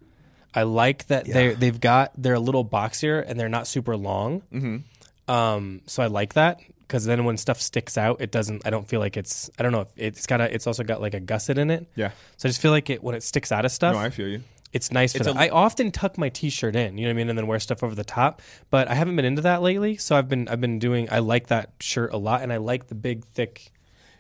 I 0.54 0.64
like 0.64 1.08
that 1.08 1.26
they 1.26 1.54
they've 1.54 1.80
got 1.80 2.12
they're 2.18 2.34
a 2.34 2.40
little 2.40 2.66
boxier 2.66 3.24
and 3.28 3.40
they're 3.40 3.50
not 3.50 3.68
super 3.68 3.96
long. 3.96 4.42
Mm-hmm. 4.54 5.32
Um, 5.32 5.82
so 5.86 6.02
I 6.02 6.08
like 6.08 6.34
that 6.34 6.60
because 6.82 7.06
then 7.06 7.24
when 7.24 7.38
stuff 7.38 7.62
sticks 7.62 7.98
out, 7.98 8.20
it 8.22 8.32
doesn't. 8.32 8.66
I 8.66 8.72
don't 8.72 8.88
feel 8.88 9.00
like 9.00 9.16
it's. 9.16 9.50
I 9.60 9.64
don't 9.64 9.72
know. 9.72 9.88
It's 9.96 10.26
got 10.26 10.42
a. 10.42 10.52
It's 10.54 10.66
also 10.66 10.84
got 10.84 11.02
like 11.02 11.14
a 11.14 11.20
gusset 11.20 11.58
in 11.60 11.70
it. 11.70 11.86
Yeah. 11.96 12.12
So 12.38 12.48
I 12.48 12.50
just 12.50 12.62
feel 12.62 12.72
like 12.72 12.90
it 12.90 13.04
when 13.04 13.14
it 13.16 13.22
sticks 13.24 13.52
out 13.52 13.64
of 13.66 13.72
stuff. 13.72 13.94
No, 13.94 14.00
I 14.00 14.10
feel 14.10 14.28
you. 14.28 14.42
it's 14.74 14.92
nice 14.92 15.12
for 15.14 15.18
It's 15.20 15.28
that. 15.28 15.36
a- 15.36 15.40
I 15.40 15.50
often 15.50 15.92
tuck 15.92 16.18
my 16.18 16.30
t-shirt 16.30 16.76
in, 16.76 16.98
you 16.98 17.04
know 17.06 17.10
what 17.10 17.14
I 17.14 17.18
mean, 17.18 17.30
and 17.30 17.38
then 17.38 17.46
wear 17.48 17.60
stuff 17.60 17.84
over 17.84 17.94
the 17.94 18.04
top. 18.04 18.42
But 18.72 18.88
I 18.88 18.96
haven't 18.96 19.16
been 19.16 19.26
into 19.26 19.44
that 19.44 19.62
lately, 19.62 19.98
so 19.98 20.16
I've 20.16 20.28
been 20.30 20.48
I've 20.48 20.62
been 20.62 20.80
doing. 20.80 21.08
I 21.12 21.20
like 21.20 21.48
that 21.48 21.70
shirt 21.80 22.12
a 22.12 22.18
lot, 22.18 22.42
and 22.42 22.52
I 22.52 22.58
like 22.58 22.88
the 22.88 22.96
big 22.96 23.24
thick. 23.26 23.72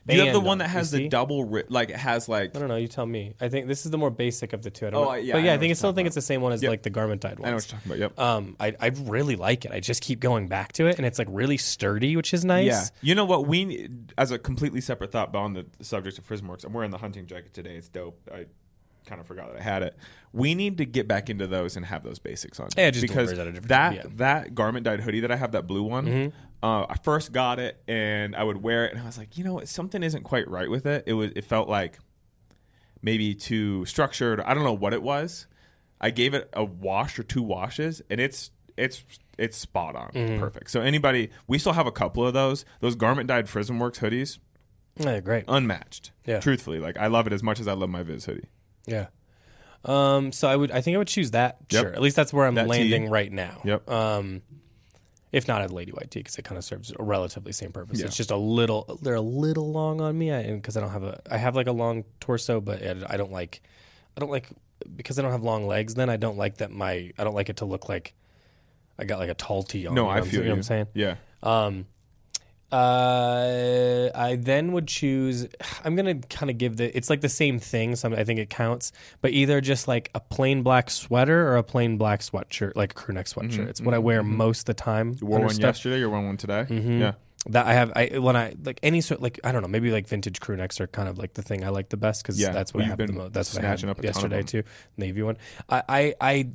Do 0.07 0.15
you 0.15 0.23
have 0.23 0.33
the 0.33 0.39
one 0.39 0.57
that 0.59 0.69
has 0.69 0.91
the 0.91 1.07
double 1.09 1.43
ri- 1.45 1.63
like 1.69 1.89
it 1.89 1.95
has 1.97 2.27
like 2.27 2.55
I 2.55 2.59
don't 2.59 2.67
know. 2.67 2.75
You 2.77 2.87
tell 2.87 3.05
me. 3.05 3.35
I 3.39 3.49
think 3.49 3.67
this 3.67 3.85
is 3.85 3.91
the 3.91 3.97
more 3.97 4.09
basic 4.09 4.53
of 4.53 4.61
the 4.63 4.69
two. 4.71 4.87
I 4.87 4.89
don't 4.91 5.01
Oh, 5.01 5.03
know. 5.05 5.09
I- 5.11 5.17
yeah, 5.17 5.33
but 5.33 5.37
I 5.37 5.41
yeah, 5.41 5.45
know 5.45 5.51
I, 5.51 5.53
what 5.55 5.59
think 5.59 5.69
you're 5.69 5.73
I 5.73 5.75
still 5.75 5.93
think 5.93 6.05
it's 6.07 6.15
the 6.15 6.21
same 6.21 6.41
one 6.41 6.51
as 6.53 6.63
Yep. 6.63 6.69
like 6.69 6.83
the 6.83 6.89
garment 6.89 7.21
dyed 7.21 7.39
one. 7.39 7.47
I 7.47 7.51
know 7.51 7.55
what 7.57 7.71
you're 7.71 7.79
talking 7.79 7.91
about. 7.91 7.99
Yep. 7.99 8.19
Um, 8.19 8.55
I 8.59 8.75
I 8.79 8.87
really 9.03 9.35
like 9.35 9.65
it. 9.65 9.71
I 9.71 9.79
just 9.79 10.01
keep 10.01 10.19
going 10.19 10.47
back 10.47 10.71
to 10.73 10.87
it, 10.87 10.97
and 10.97 11.05
it's 11.05 11.19
like 11.19 11.27
really 11.29 11.57
sturdy, 11.57 12.15
which 12.15 12.33
is 12.33 12.43
nice. 12.45 12.65
Yeah. 12.65 12.85
You 13.01 13.15
know 13.15 13.25
what? 13.25 13.45
We 13.47 13.89
as 14.17 14.31
a 14.31 14.39
completely 14.39 14.81
separate 14.81 15.11
thought, 15.11 15.31
but 15.31 15.39
on 15.39 15.53
the 15.53 15.65
subject 15.81 16.17
of 16.17 16.27
Frizmworks, 16.27 16.63
I'm 16.65 16.73
wearing 16.73 16.91
the 16.91 16.97
hunting 16.97 17.25
jacket 17.27 17.53
today. 17.53 17.75
It's 17.75 17.89
dope. 17.89 18.19
I 18.33 18.45
kind 19.05 19.19
of 19.21 19.27
forgot 19.27 19.51
that 19.51 19.59
I 19.59 19.63
had 19.63 19.83
it. 19.83 19.95
We 20.33 20.53
need 20.55 20.77
to 20.77 20.85
get 20.85 21.07
back 21.07 21.29
into 21.29 21.47
those 21.47 21.75
and 21.75 21.85
have 21.85 22.03
those 22.03 22.19
basics 22.19 22.59
on. 22.59 22.69
Yeah, 22.77 22.91
just 22.91 23.01
because 23.01 23.27
wears 23.27 23.39
at 23.39 23.47
a 23.47 23.51
different 23.51 23.69
that 23.69 23.95
yeah. 23.95 24.03
that 24.17 24.53
garment 24.55 24.83
dyed 24.85 24.99
hoodie 25.01 25.21
that 25.21 25.31
I 25.31 25.35
have, 25.35 25.53
that 25.53 25.65
blue 25.67 25.83
one. 25.83 26.05
Mhm. 26.05 26.33
Uh, 26.61 26.85
I 26.89 26.97
first 27.03 27.31
got 27.31 27.57
it 27.59 27.81
and 27.87 28.35
I 28.35 28.43
would 28.43 28.61
wear 28.61 28.85
it, 28.85 28.93
and 28.93 29.01
I 29.01 29.05
was 29.05 29.17
like, 29.17 29.37
you 29.37 29.43
know 29.43 29.53
what? 29.53 29.67
Something 29.67 30.03
isn't 30.03 30.23
quite 30.23 30.47
right 30.49 30.69
with 30.69 30.85
it. 30.85 31.05
It 31.07 31.13
was. 31.13 31.31
It 31.35 31.45
felt 31.45 31.69
like 31.69 31.97
maybe 33.01 33.33
too 33.35 33.85
structured. 33.85 34.41
I 34.41 34.53
don't 34.53 34.63
know 34.63 34.73
what 34.73 34.93
it 34.93 35.01
was. 35.01 35.47
I 36.01 36.11
gave 36.11 36.33
it 36.33 36.49
a 36.53 36.63
wash 36.63 37.17
or 37.19 37.23
two 37.23 37.41
washes, 37.41 38.01
and 38.09 38.19
it's 38.21 38.51
it's 38.77 39.03
it's 39.37 39.57
spot 39.57 39.95
on, 39.95 40.11
Mm-hmm. 40.11 40.39
perfect. 40.39 40.69
So 40.69 40.81
anybody, 40.81 41.29
we 41.47 41.57
still 41.57 41.73
have 41.73 41.87
a 41.87 41.91
couple 41.91 42.25
of 42.27 42.33
those. 42.33 42.65
Those 42.81 42.95
garment 42.95 43.27
dyed 43.27 43.45
Frizmworks 43.47 43.99
hoodies, 43.99 44.37
Yeah, 44.97 45.19
great. 45.21 45.45
unmatched. 45.47 46.11
Yeah. 46.25 46.39
truthfully, 46.39 46.79
like 46.79 46.97
I 46.97 47.07
love 47.07 47.25
it 47.27 47.33
as 47.33 47.41
much 47.41 47.59
as 47.59 47.67
I 47.67 47.73
love 47.73 47.89
my 47.89 48.03
Viz 48.03 48.25
hoodie. 48.25 48.47
Yeah. 48.85 49.07
Um, 49.85 50.31
so 50.31 50.47
I 50.47 50.55
would, 50.55 50.71
I 50.71 50.81
think 50.81 50.95
I 50.95 50.97
would 50.97 51.07
choose 51.07 51.31
that 51.31 51.57
Yep. 51.71 51.83
shirt. 51.83 51.95
At 51.95 52.01
least 52.01 52.15
that's 52.15 52.33
where 52.33 52.45
I'm 52.45 52.55
That 52.55 52.63
tee. 52.63 52.69
landing 52.69 53.09
right 53.09 53.31
now. 53.31 53.61
Yep. 53.63 53.89
Um, 53.89 54.41
if 55.31 55.47
not 55.47 55.61
a 55.63 55.73
lady 55.73 55.91
white 55.91 56.09
tee, 56.11 56.19
because 56.21 56.37
it 56.37 56.43
kind 56.43 56.57
of 56.57 56.63
serves 56.65 56.91
a 56.99 57.03
relatively 57.03 57.51
same 57.51 57.71
purpose. 57.71 57.99
Yeah. 57.99 58.07
It's 58.07 58.17
just 58.17 58.31
a 58.31 58.35
little, 58.35 58.99
they're 59.01 59.13
a 59.15 59.21
little 59.21 59.71
long 59.71 60.01
on 60.01 60.17
me, 60.17 60.31
because 60.53 60.75
I, 60.75 60.81
don't 60.81 60.89
have 60.91 61.03
a, 61.03 61.21
I 61.31 61.37
have 61.37 61.55
like 61.55 61.67
a 61.67 61.71
long 61.71 62.03
torso, 62.19 62.59
but 62.59 62.81
I 62.83 62.95
I 63.13 63.17
don't 63.17 63.31
like, 63.31 63.61
I 64.17 64.19
don't 64.19 64.31
like 64.31 64.47
because 64.95 65.19
I 65.19 65.21
don't 65.21 65.31
have 65.31 65.43
long 65.43 65.67
legs. 65.67 65.93
Then 65.95 66.09
I 66.09 66.17
don't 66.17 66.37
like 66.37 66.57
that 66.57 66.71
my, 66.71 67.11
I 67.17 67.23
don't 67.23 67.35
like 67.35 67.49
it 67.49 67.57
to 67.57 67.65
look 67.65 67.87
like 67.87 68.13
I 68.97 69.05
got 69.05 69.19
like 69.19 69.29
a 69.29 69.33
tall 69.33 69.63
tee 69.63 69.85
on. 69.87 69.93
No, 69.93 70.01
you 70.01 70.05
know 70.07 70.09
I 70.09 70.13
what 70.15 70.23
I'm- 70.23 70.29
feel 70.31 70.39
you 70.41 70.45
know 70.47 70.51
what 70.53 70.57
I'm 70.57 70.63
saying. 70.63 70.87
Yeah, 70.93 71.15
Um, 71.43 71.85
uh, 72.71 74.09
I 74.15 74.35
then 74.39 74.71
would 74.73 74.87
choose. 74.87 75.47
I'm 75.83 75.95
gonna 75.95 76.15
kind 76.15 76.49
of 76.49 76.57
give 76.57 76.77
the. 76.77 76.95
It's 76.95 77.09
like 77.09 77.21
the 77.21 77.29
same 77.29 77.59
thing, 77.59 77.95
so 77.95 78.13
I 78.13 78.23
think 78.23 78.39
it 78.39 78.49
counts. 78.49 78.91
But 79.21 79.31
either 79.31 79.61
just 79.61 79.87
like 79.87 80.09
a 80.13 80.19
plain 80.19 80.63
black 80.63 80.89
sweater 80.89 81.47
or 81.49 81.57
a 81.57 81.63
plain 81.63 81.97
black 81.97 82.21
sweatshirt, 82.21 82.75
like 82.75 82.91
a 82.91 82.95
crew 82.95 83.13
neck 83.15 83.25
sweatshirt. 83.27 83.67
it's 83.67 83.81
what 83.81 83.93
I 83.93 83.99
wear 83.99 84.23
most 84.23 84.61
of 84.61 84.65
the 84.65 84.73
time. 84.75 85.15
you 85.19 85.27
wore 85.27 85.39
one 85.39 85.49
stuff. 85.49 85.63
yesterday. 85.75 85.99
You 85.99 86.09
wore 86.09 86.21
one 86.21 86.37
today. 86.37 86.65
Mhm. 86.69 86.99
Yeah, 86.99 87.13
That 87.47 87.67
I 87.67 87.73
have. 87.73 87.93
I 87.95 88.19
when 88.19 88.35
I 88.35 88.53
like 88.65 88.81
any 88.83 88.99
sort 88.99 89.21
like 89.21 89.39
I 89.45 89.53
don't 89.53 89.61
know. 89.61 89.69
Maybe 89.69 89.91
like 89.91 90.07
vintage 90.09 90.41
crew 90.41 90.57
necks 90.57 90.81
are 90.81 90.87
kind 90.87 91.07
of 91.07 91.17
like 91.17 91.35
the 91.35 91.41
thing 91.41 91.63
I 91.63 91.69
like 91.69 91.87
the 91.87 91.95
best 91.95 92.21
because 92.21 92.37
Yeah. 92.37 92.51
that's 92.51 92.73
what 92.73 92.79
Well, 92.81 92.87
I 92.87 92.89
have 92.89 92.97
the 93.07 93.13
most. 93.13 93.31
That's 93.31 93.53
what 93.55 93.63
I 93.63 93.67
had 93.67 93.75
up 93.75 93.81
a 93.81 93.85
ton 93.85 93.95
of 93.97 94.03
yesterday 94.03 94.43
too. 94.43 94.63
Navy 94.97 95.23
one. 95.23 95.37
I, 95.69 95.83
I 95.87 96.15
I 96.19 96.49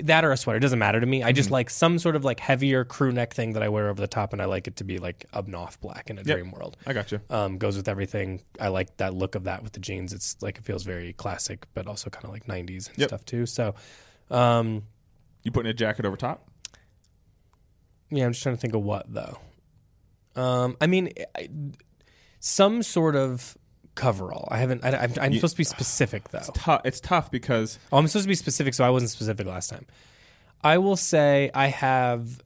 that 0.00 0.24
or 0.24 0.32
a 0.32 0.36
sweater 0.38 0.56
it 0.56 0.60
doesn't 0.60 0.78
matter 0.78 1.00
to 1.00 1.06
me. 1.06 1.22
I 1.22 1.26
Mm-hmm. 1.28 1.36
just 1.36 1.50
like 1.50 1.68
some 1.68 1.98
sort 1.98 2.16
of 2.16 2.24
like 2.24 2.40
heavier 2.40 2.82
crew 2.86 3.12
neck 3.12 3.34
thing 3.34 3.52
that 3.52 3.62
I 3.62 3.68
wear 3.68 3.90
over 3.90 4.00
the 4.00 4.06
top, 4.08 4.32
and 4.32 4.40
I 4.40 4.46
like 4.46 4.66
it 4.66 4.76
to 4.76 4.84
be 4.84 4.96
like 4.98 5.26
up 5.34 5.44
and 5.48 5.54
black 5.82 6.08
in 6.08 6.16
a 6.18 6.22
Yep. 6.22 6.34
dream 6.38 6.50
world. 6.50 6.78
I 6.86 6.94
got 6.94 7.12
you. 7.12 7.20
Um, 7.28 7.58
goes 7.58 7.76
with 7.76 7.86
everything. 7.86 8.40
I 8.58 8.68
like 8.68 8.96
that 8.96 9.12
look 9.12 9.34
of 9.34 9.44
that 9.44 9.62
with 9.62 9.72
the 9.74 9.80
jeans. 9.80 10.14
It's 10.14 10.34
like 10.40 10.56
it 10.56 10.64
feels 10.64 10.82
very 10.84 11.12
classic, 11.12 11.66
but 11.74 11.86
also 11.86 12.08
kind 12.08 12.24
of 12.24 12.30
like 12.30 12.46
'90s 12.46 12.88
and 12.88 12.96
Yep. 12.98 13.08
stuff 13.10 13.24
too. 13.26 13.44
So, 13.44 13.74
um, 14.30 14.84
You 15.42 15.50
putting 15.52 15.70
a 15.70 15.74
jacket 15.74 16.06
over 16.06 16.16
top? 16.16 16.48
Yeah, 18.10 18.24
I'm 18.24 18.32
just 18.32 18.42
trying 18.42 18.54
to 18.54 18.60
think 18.60 18.74
of 18.74 18.82
what 18.82 19.12
though. 19.12 19.38
Um, 20.36 20.76
I 20.80 20.86
mean, 20.86 21.10
I, 21.36 21.48
some 22.40 22.82
sort 22.82 23.16
of 23.16 23.56
coverall. 23.94 24.46
I 24.50 24.58
haven't. 24.58 24.84
I, 24.84 24.90
I'm, 24.90 25.12
I'm 25.20 25.32
You- 25.32 25.38
supposed 25.38 25.54
to 25.54 25.58
be 25.58 25.64
specific 25.64 26.28
though. 26.30 26.42
Tough. 26.54 26.82
It's 26.84 27.00
tough 27.00 27.30
because 27.30 27.78
Oh, 27.90 27.98
I'm 27.98 28.06
supposed 28.08 28.24
to 28.24 28.28
be 28.28 28.34
specific, 28.34 28.74
so 28.74 28.84
I 28.84 28.90
wasn't 28.90 29.10
specific 29.10 29.46
last 29.46 29.70
time. 29.70 29.86
I 30.62 30.78
will 30.78 30.96
say 30.96 31.50
I 31.54 31.68
have 31.68 32.42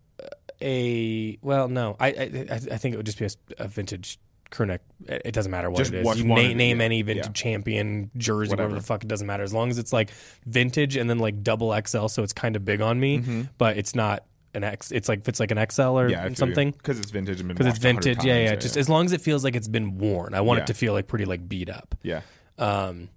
a 0.62 1.38
well, 1.42 1.68
no, 1.68 1.96
I 1.98 2.08
I, 2.08 2.12
I 2.54 2.58
think 2.76 2.94
it 2.94 2.96
would 2.96 3.06
just 3.06 3.18
be 3.18 3.24
a, 3.26 3.30
a 3.58 3.68
vintage 3.68 4.18
crew 4.50 4.66
neck. 4.66 4.80
It 5.06 5.32
doesn't 5.32 5.50
matter 5.50 5.70
what 5.70 5.78
Just 5.78 5.92
it 5.92 6.04
is. 6.06 6.18
You 6.18 6.24
na- 6.24 6.34
name 6.52 6.80
any 6.80 7.02
vintage 7.02 7.26
Yeah. 7.26 7.32
champion 7.32 8.10
jersey, 8.16 8.50
whatever. 8.50 8.68
Whatever. 8.70 8.80
the 8.80 8.86
fuck. 8.86 9.04
It 9.04 9.08
doesn't 9.08 9.26
matter 9.26 9.42
as 9.44 9.54
long 9.54 9.70
as 9.70 9.78
it's 9.78 9.92
like 9.92 10.10
vintage 10.46 10.96
and 10.96 11.08
then 11.08 11.18
like 11.18 11.42
double 11.42 11.72
XL, 11.86 12.08
so 12.08 12.22
it's 12.22 12.32
kind 12.32 12.56
of 12.56 12.64
big 12.64 12.80
on 12.80 12.98
me, 13.00 13.46
but 13.58 13.76
it's 13.78 13.94
not 13.94 14.24
an 14.54 14.64
X. 14.64 14.90
It's 14.92 15.08
like 15.08 15.24
fits 15.24 15.40
like 15.40 15.50
an 15.50 15.64
XL 15.70 15.82
or. 15.82 16.08
Yeah, 16.08 16.28
something. 16.34 16.70
because 16.72 16.98
it's 16.98 17.10
vintage 17.10 17.46
Because 17.46 17.66
it's 17.66 17.76
washed 17.78 17.84
100 17.84 18.04
vintage, 18.04 18.24
yeah, 18.24 18.38
yeah. 18.50 18.56
Just 18.56 18.76
as 18.76 18.88
long 18.88 19.04
as 19.04 19.12
it 19.12 19.20
feels 19.20 19.44
like 19.44 19.56
it's 19.56 19.68
been 19.68 19.98
worn, 19.98 20.34
I 20.34 20.40
want 20.40 20.58
Yeah. 20.58 20.62
it 20.64 20.66
to 20.68 20.74
feel 20.74 20.92
like 20.92 21.06
pretty 21.06 21.24
like 21.24 21.48
beat 21.48 21.70
up. 21.70 21.94
yeah. 22.02 22.22
Um, 22.58 23.08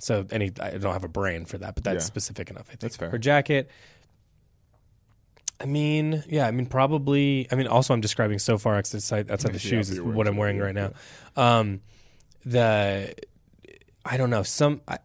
so 0.00 0.26
any 0.30 0.52
I 0.60 0.76
don't 0.76 0.92
have 0.92 1.04
a 1.04 1.08
brain 1.08 1.46
for 1.46 1.56
that, 1.58 1.74
but 1.74 1.84
that's 1.84 2.04
specific 2.04 2.50
enough. 2.50 2.64
I 2.66 2.70
think 2.70 2.80
That's 2.80 2.96
fair. 2.96 3.08
For 3.10 3.16
jacket, 3.18 3.70
I 5.60 5.66
mean, 5.66 6.22
yeah, 6.28 6.46
I 6.46 6.50
mean 6.50 6.66
probably. 6.66 7.46
I 7.50 7.54
mean, 7.54 7.66
also 7.68 7.94
I'm 7.94 8.00
describing 8.00 8.38
so 8.38 8.58
far 8.58 8.76
outside 8.76 9.30
outside 9.30 9.52
the 9.54 9.58
shoes 9.58 9.88
is 9.90 10.00
what 10.00 10.26
I'm 10.26 10.36
wearing 10.36 10.58
right 10.58 10.74
now. 10.74 10.90
Um, 11.36 11.80
the 12.44 13.14
I 14.04 14.16
don't 14.16 14.30
know 14.30 14.42
some. 14.42 14.82
I, 14.86 14.98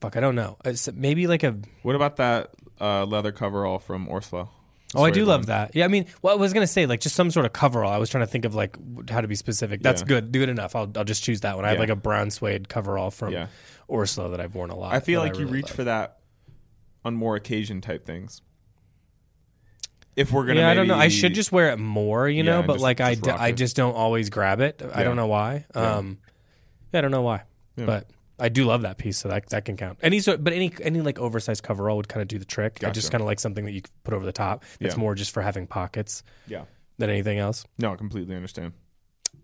fuck, 0.00 0.16
I 0.16 0.20
don't 0.20 0.34
know. 0.34 0.58
It's 0.64 0.92
maybe 0.92 1.26
like 1.26 1.42
a 1.44 1.56
What 1.82 1.94
about 1.94 2.16
that 2.16 2.50
uh, 2.80 3.04
leather 3.06 3.32
coverall 3.32 3.78
from 3.78 4.08
orSlow? 4.08 4.48
Oh, 4.94 5.04
I 5.04 5.10
do 5.10 5.24
love 5.24 5.46
that. 5.46 5.74
Yeah, 5.74 5.84
I 5.84 5.88
mean, 5.88 6.06
well, 6.22 6.32
I 6.34 6.36
was 6.36 6.52
gonna 6.52 6.66
say 6.66 6.86
like 6.86 7.00
just 7.00 7.14
some 7.16 7.30
sort 7.30 7.46
of 7.46 7.52
coverall. 7.52 7.90
I 7.92 7.98
was 7.98 8.10
trying 8.10 8.22
to 8.24 8.30
think 8.30 8.44
of 8.44 8.54
like 8.54 8.76
how 9.10 9.20
to 9.20 9.28
be 9.28 9.34
specific. 9.34 9.82
That's 9.82 10.02
Yeah. 10.02 10.06
good, 10.08 10.32
good 10.32 10.48
enough. 10.48 10.74
I'll 10.76 10.90
I'll 10.96 11.04
just 11.04 11.22
choose 11.22 11.40
that 11.42 11.56
one. 11.56 11.64
I 11.64 11.68
have 11.68 11.76
Yeah. 11.76 11.80
like 11.80 11.90
a 11.90 11.96
brown 11.96 12.30
suede 12.30 12.68
coverall 12.68 13.10
from 13.10 13.32
Yeah. 13.32 13.46
orSlow 13.88 14.30
that 14.30 14.40
I've 14.40 14.54
worn 14.54 14.70
a 14.70 14.76
lot. 14.76 14.94
I 14.94 15.00
feel 15.00 15.20
that 15.22 15.28
like 15.30 15.38
you 15.38 15.46
really 15.46 15.58
reach 15.58 15.66
love. 15.66 15.76
for 15.76 15.84
that 15.84 16.18
on 17.04 17.14
more 17.14 17.36
occasion 17.36 17.80
type 17.80 18.06
things. 18.06 18.40
If 20.16 20.30
we're 20.30 20.46
gonna, 20.46 20.60
Yeah, 20.60 20.70
I 20.70 20.74
don't 20.74 20.86
know. 20.86 20.94
I 20.94 20.98
maybe- 21.08 21.14
should 21.14 21.34
just 21.34 21.50
wear 21.50 21.70
it 21.70 21.78
more, 21.78 22.28
you 22.28 22.44
Yeah, 22.44 22.50
know. 22.52 22.58
and 22.58 22.66
But 22.68 22.74
just- 22.74 22.82
like 22.84 23.00
I, 23.00 23.10
just 23.14 23.22
d- 23.24 23.30
rock 23.30 23.40
I 23.40 23.48
it. 23.48 23.52
just 23.56 23.74
don't 23.76 23.94
always 23.94 24.30
grab 24.30 24.60
it. 24.60 24.80
I 24.80 24.98
Yeah. 25.00 25.04
don't 25.04 25.16
know 25.16 25.26
why. 25.26 25.64
Um, 25.74 26.18
yeah, 26.92 26.98
I 26.98 27.02
don't 27.02 27.10
know 27.10 27.22
why, 27.22 27.42
but 27.76 28.06
I 28.38 28.48
do 28.48 28.64
love 28.64 28.82
that 28.82 28.98
piece, 28.98 29.16
so 29.18 29.28
that 29.28 29.48
that 29.50 29.64
can 29.64 29.76
count. 29.76 29.98
Any 30.02 30.18
sort, 30.20 30.42
but 30.42 30.52
any 30.52 30.72
any 30.82 31.00
like 31.00 31.18
oversized 31.18 31.62
coverall 31.62 31.96
would 31.96 32.08
kind 32.08 32.22
of 32.22 32.28
do 32.28 32.38
the 32.38 32.44
trick. 32.44 32.82
I 32.84 32.90
just 32.90 33.10
kind 33.12 33.20
of 33.22 33.26
like 33.26 33.38
something 33.40 33.64
that 33.64 33.72
you 33.72 33.82
put 34.02 34.12
over 34.14 34.24
the 34.24 34.32
top. 34.32 34.64
That's 34.80 34.94
Yeah. 34.96 35.00
more 35.00 35.14
just 35.14 35.30
for 35.32 35.40
having 35.42 35.66
pockets 35.66 36.22
Yeah, 36.48 36.64
than 36.98 37.10
anything 37.10 37.38
else. 37.38 37.64
no, 37.78 37.92
I 37.92 37.96
completely 37.96 38.34
understand. 38.34 38.72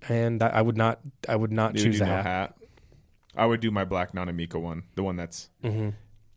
And 0.08 0.42
I, 0.42 0.48
I 0.48 0.62
would 0.62 0.76
not, 0.76 1.00
I 1.28 1.36
would 1.36 1.52
not 1.52 1.74
Neither 1.74 1.84
choose 1.86 1.98
do 1.98 2.04
a 2.04 2.06
no 2.06 2.12
hat. 2.14 2.24
hat. 2.24 2.56
I 3.36 3.46
would 3.46 3.60
do 3.60 3.70
my 3.70 3.84
black 3.84 4.12
nanamica 4.12 4.60
one, 4.60 4.82
the 4.96 5.02
one 5.02 5.16
that's 5.16 5.50
hmm 5.62 5.90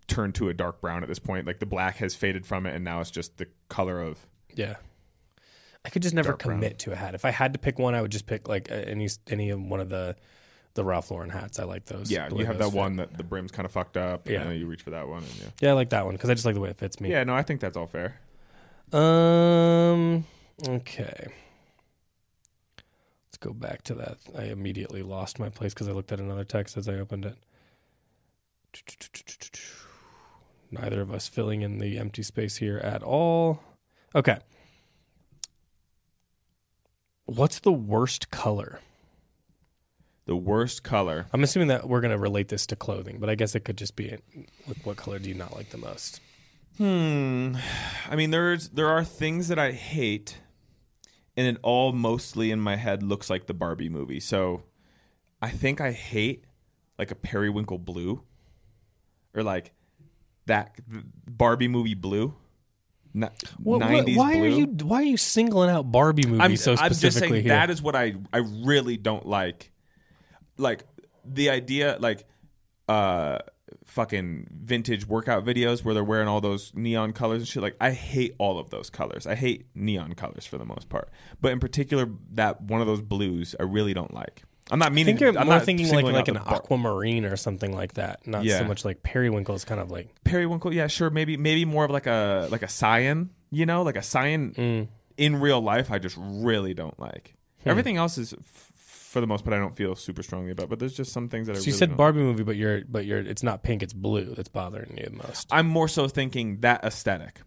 turned 0.05 0.35
to 0.35 0.49
a 0.49 0.53
dark 0.53 0.81
brown 0.81 1.01
at 1.01 1.07
this 1.09 1.17
point. 1.17 1.47
Like 1.47 1.59
the 1.59 1.65
black 1.65 1.95
has 1.97 2.13
faded 2.13 2.45
from 2.45 2.65
it, 2.65 2.75
and 2.75 2.83
now 2.83 2.99
it's 2.99 3.09
just 3.09 3.37
the 3.37 3.47
color 3.69 4.01
of. 4.01 4.19
Yeah. 4.53 4.75
I 5.85 5.89
could 5.89 6.01
just 6.01 6.13
never 6.13 6.29
Dark 6.29 6.43
brown. 6.43 6.57
commit 6.57 6.79
to 6.79 6.91
a 6.91 6.95
hat. 6.95 7.15
If 7.15 7.25
I 7.25 7.31
had 7.31 7.53
to 7.53 7.59
pick 7.59 7.79
one, 7.79 7.95
I 7.95 8.01
would 8.01 8.11
just 8.11 8.25
pick 8.27 8.47
like 8.47 8.69
any 8.69 9.09
any 9.29 9.49
of 9.49 9.61
one 9.61 9.79
of 9.79 9.89
the 9.89 10.15
the 10.75 10.83
Ralph 10.83 11.11
Lauren 11.11 11.29
hats. 11.29 11.59
I 11.59 11.63
like 11.65 11.85
those. 11.85 12.09
Yeah, 12.11 12.29
you 12.33 12.45
have 12.45 12.57
that 12.57 12.71
fit. 12.71 12.73
one 12.77 12.95
that 12.97 13.15
the 13.17 13.23
brim's 13.23 13.51
kind 13.51 13.65
of 13.65 13.71
fucked 13.71 13.95
up. 13.97 14.27
Yeah. 14.27 14.41
and 14.41 14.51
then 14.51 14.57
you 14.59 14.65
reach 14.65 14.81
for 14.81 14.89
that 14.91 15.07
one. 15.07 15.23
And 15.23 15.35
yeah, 15.39 15.45
Yeah, 15.61 15.69
I 15.71 15.73
like 15.73 15.89
that 15.91 16.05
one 16.05 16.15
because 16.15 16.29
I 16.29 16.33
just 16.33 16.45
like 16.45 16.55
the 16.55 16.61
way 16.61 16.69
it 16.69 16.77
fits 16.77 16.99
me. 16.99 17.09
yeah, 17.11 17.23
no, 17.23 17.35
I 17.35 17.43
think 17.43 17.59
that's 17.61 17.77
all 17.77 17.87
fair. 17.87 18.19
Um. 18.91 20.25
Okay. 20.67 21.27
Let's 23.27 23.37
go 23.39 23.53
back 23.53 23.81
to 23.83 23.95
that. 23.95 24.17
I 24.37 24.43
immediately 24.45 25.01
lost 25.03 25.39
my 25.39 25.49
place 25.49 25.73
because 25.73 25.87
I 25.87 25.91
looked 25.91 26.11
at 26.11 26.19
another 26.19 26.43
text 26.43 26.77
as 26.77 26.87
I 26.87 26.93
opened 26.95 27.25
it. 27.25 27.35
Neither 30.71 31.01
of 31.01 31.11
us 31.11 31.27
filling 31.27 31.61
in 31.61 31.77
the 31.79 31.97
empty 31.99 32.23
space 32.23 32.57
here 32.57 32.77
at 32.79 33.03
all. 33.03 33.61
Okay. 34.15 34.37
What's 37.25 37.59
the 37.59 37.71
worst 37.71 38.29
color? 38.31 38.79
The 40.25 40.35
worst 40.35 40.83
color. 40.83 41.25
I'm 41.33 41.43
assuming 41.43 41.67
that 41.67 41.87
we're 41.89 41.99
going 42.01 42.11
to 42.11 42.17
relate 42.17 42.47
this 42.47 42.65
to 42.67 42.75
clothing, 42.77 43.17
but 43.19 43.29
I 43.29 43.35
guess 43.35 43.55
it 43.55 43.61
could 43.65 43.77
just 43.77 43.95
be 43.97 44.15
what, 44.65 44.77
what 44.85 44.97
color 44.97 45.19
do 45.19 45.27
you 45.27 45.35
not 45.35 45.53
like 45.55 45.69
the 45.71 45.77
most? 45.77 46.21
Hmm. 46.77 47.55
I 48.09 48.15
mean, 48.15 48.31
there's 48.31 48.69
there 48.69 48.87
are 48.87 49.03
things 49.03 49.49
that 49.49 49.59
I 49.59 49.71
hate, 49.73 50.37
and 51.37 51.45
it 51.45 51.57
all 51.61 51.91
mostly 51.91 52.51
in 52.51 52.59
my 52.59 52.77
head 52.77 53.03
looks 53.03 53.29
like 53.29 53.47
the 53.47 53.53
Barbie 53.53 53.89
movie. 53.89 54.19
So, 54.21 54.63
I 55.41 55.49
think 55.49 55.81
I 55.81 55.91
hate 55.91 56.45
like 56.97 57.11
a 57.11 57.15
periwinkle 57.15 57.77
blue, 57.79 58.23
or 59.35 59.43
like 59.43 59.73
that 60.45 60.75
Barbie 61.27 61.67
movie 61.67 61.93
blue. 61.95 62.33
N- 63.15 63.29
What- 63.61 63.81
what- 63.81 63.81
90s 63.81 64.15
why 64.17 64.33
blue. 64.33 64.43
are 64.43 64.47
you 64.47 64.65
why 64.83 64.97
are 65.01 65.03
you 65.05 65.17
singling 65.17 65.69
out 65.69 65.91
Barbie 65.91 66.25
movies 66.25 66.41
I'm, 66.41 66.55
so 66.57 66.71
I'm 66.71 66.77
specifically 66.93 67.09
just 67.09 67.19
saying 67.19 67.33
here? 67.43 67.49
that 67.53 67.69
is 67.69 67.81
what 67.81 67.95
I 67.95 68.15
I 68.31 68.37
really 68.37 68.97
don't 68.97 69.25
like. 69.27 69.69
Like 70.57 70.83
the 71.25 71.49
idea, 71.49 71.97
like 71.99 72.25
uh, 72.87 73.39
fucking 73.85 74.47
vintage 74.51 75.07
workout 75.07 75.45
videos 75.45 75.83
where 75.83 75.93
they're 75.93 76.03
wearing 76.03 76.27
all 76.27 76.41
those 76.41 76.71
neon 76.75 77.13
colors 77.13 77.39
and 77.39 77.47
shit. 77.47 77.63
Like 77.63 77.75
I 77.79 77.91
hate 77.91 78.35
all 78.37 78.59
of 78.59 78.69
those 78.69 78.89
colors. 78.89 79.27
I 79.27 79.35
hate 79.35 79.67
neon 79.75 80.13
colors 80.13 80.45
for 80.45 80.57
the 80.57 80.65
most 80.65 80.89
part, 80.89 81.09
but 81.41 81.51
in 81.51 81.59
particular 81.59 82.09
that 82.33 82.61
one 82.61 82.81
of 82.81 82.87
those 82.87 83.01
blues 83.01 83.55
I 83.59 83.63
really 83.63 83.93
don't 83.93 84.13
like. 84.13 84.43
I'm 84.71 84.79
not 84.79 84.87
I 84.87 84.89
meaning. 84.89 85.17
think 85.17 85.19
you're 85.21 85.29
I'm 85.37 85.47
more 85.47 85.55
not 85.57 85.65
thinking 85.65 85.89
like 85.89 86.05
like 86.05 86.27
an 86.29 86.35
bar- 86.35 86.55
aquamarine 86.55 87.25
or 87.25 87.35
something 87.35 87.73
like 87.75 87.93
that. 87.93 88.25
Not 88.25 88.45
so 88.45 88.63
much 88.63 88.85
like 88.85 89.03
periwinkle 89.03 89.55
is 89.55 89.65
kind 89.65 89.81
of 89.81 89.91
like 89.91 90.09
periwinkle. 90.23 90.73
Yeah, 90.73 90.87
sure. 90.87 91.09
Maybe 91.09 91.35
maybe 91.37 91.65
more 91.65 91.85
of 91.85 91.91
like 91.91 92.07
a 92.07 92.47
like 92.49 92.63
a 92.63 92.69
cyan. 92.69 93.29
You 93.51 93.65
know, 93.65 93.83
like 93.83 93.97
a 93.97 94.01
cyan 94.01 94.51
mm, 94.53 94.87
in 95.17 95.39
real 95.39 95.61
life. 95.61 95.91
I 95.91 95.99
just 95.99 96.17
really 96.17 96.73
don't 96.73 96.97
like. 96.99 97.35
Hmm. 97.63 97.69
Everything 97.69 97.97
else 97.97 98.17
is. 98.17 98.33
F- 98.33 98.71
for 99.13 99.21
the 99.21 99.27
most 99.27 99.43
part, 99.45 99.53
I 99.53 99.59
don't 99.59 99.75
feel 99.77 99.95
super 99.95 100.23
strongly 100.23 100.49
about, 100.51 100.69
but 100.69 100.79
there's 100.79 100.95
just 100.97 101.13
some 101.13 101.29
things 101.29 101.45
that 101.45 101.53
I 101.53 101.55
So 101.55 101.59
really 101.59 101.67
you 101.71 101.77
said 101.77 101.89
don't- 101.89 101.97
Barbie 101.97 102.19
movie, 102.21 102.41
but 102.43 102.55
you're 102.55 102.81
but 102.89 103.05
you're 103.05 103.19
it's 103.19 103.43
not 103.43 103.61
pink, 103.61 103.83
it's 103.83 103.93
blue 103.93 104.33
that's 104.35 104.49
bothering 104.49 104.97
you 104.97 105.05
the 105.05 105.11
most. 105.27 105.47
I'm 105.51 105.67
more 105.67 105.87
so 105.87 106.07
thinking 106.07 106.61
that 106.61 106.83
aesthetic. 106.83 107.41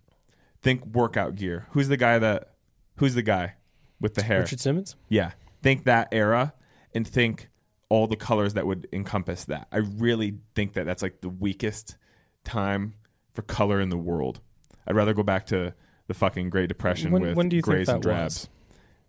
Think 0.62 0.86
workout 0.86 1.34
gear. 1.34 1.66
Who's 1.72 1.88
the 1.88 1.96
guy 1.96 2.18
that? 2.20 2.54
Who's 2.98 3.14
the 3.14 3.22
guy 3.22 3.54
with 4.00 4.14
the 4.14 4.22
hair? 4.22 4.40
Richard 4.40 4.60
Simmons? 4.60 4.94
Yeah. 5.08 5.32
Think 5.62 5.84
that 5.84 6.08
era, 6.12 6.54
and 6.94 7.06
think 7.06 7.48
all 7.88 8.06
the 8.06 8.16
colors 8.16 8.54
that 8.54 8.66
would 8.66 8.86
encompass 8.92 9.44
that. 9.46 9.66
I 9.72 9.78
really 9.78 10.38
think 10.54 10.74
that 10.74 10.86
that's 10.86 11.02
like 11.02 11.20
the 11.20 11.28
weakest 11.28 11.96
time 12.44 12.94
for 13.34 13.42
color 13.42 13.80
in 13.80 13.88
the 13.90 13.96
world. 13.98 14.40
I'd 14.86 14.94
rather 14.96 15.14
go 15.14 15.22
back 15.24 15.46
to 15.46 15.74
the 16.06 16.14
fucking 16.14 16.50
Great 16.50 16.68
Depression 16.68 17.10
When- 17.10 17.22
with 17.22 17.36
when 17.36 17.48
do 17.48 17.56
you 17.56 17.62
think 17.62 17.74
grays 17.74 17.88
and 17.88 17.98
that 18.02 18.02
drabs. 18.08 18.48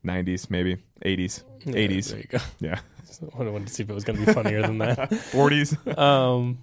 90s 0.07 0.49
maybe 0.49 0.77
80s 1.05 1.43
Yeah, 1.65 1.73
80s 1.73 2.09
There 2.09 2.17
you 2.19 2.25
go. 2.29 2.37
yeah 2.59 2.79
I 3.39 3.43
wanted 3.43 3.67
to 3.67 3.73
see 3.73 3.83
if 3.83 3.89
it 3.89 3.93
was 3.93 4.03
going 4.03 4.19
to 4.19 4.25
be 4.25 4.33
funnier 4.33 4.61
than 4.61 4.77
that. 4.79 4.97
40s 5.09 5.97
Um, 5.97 6.59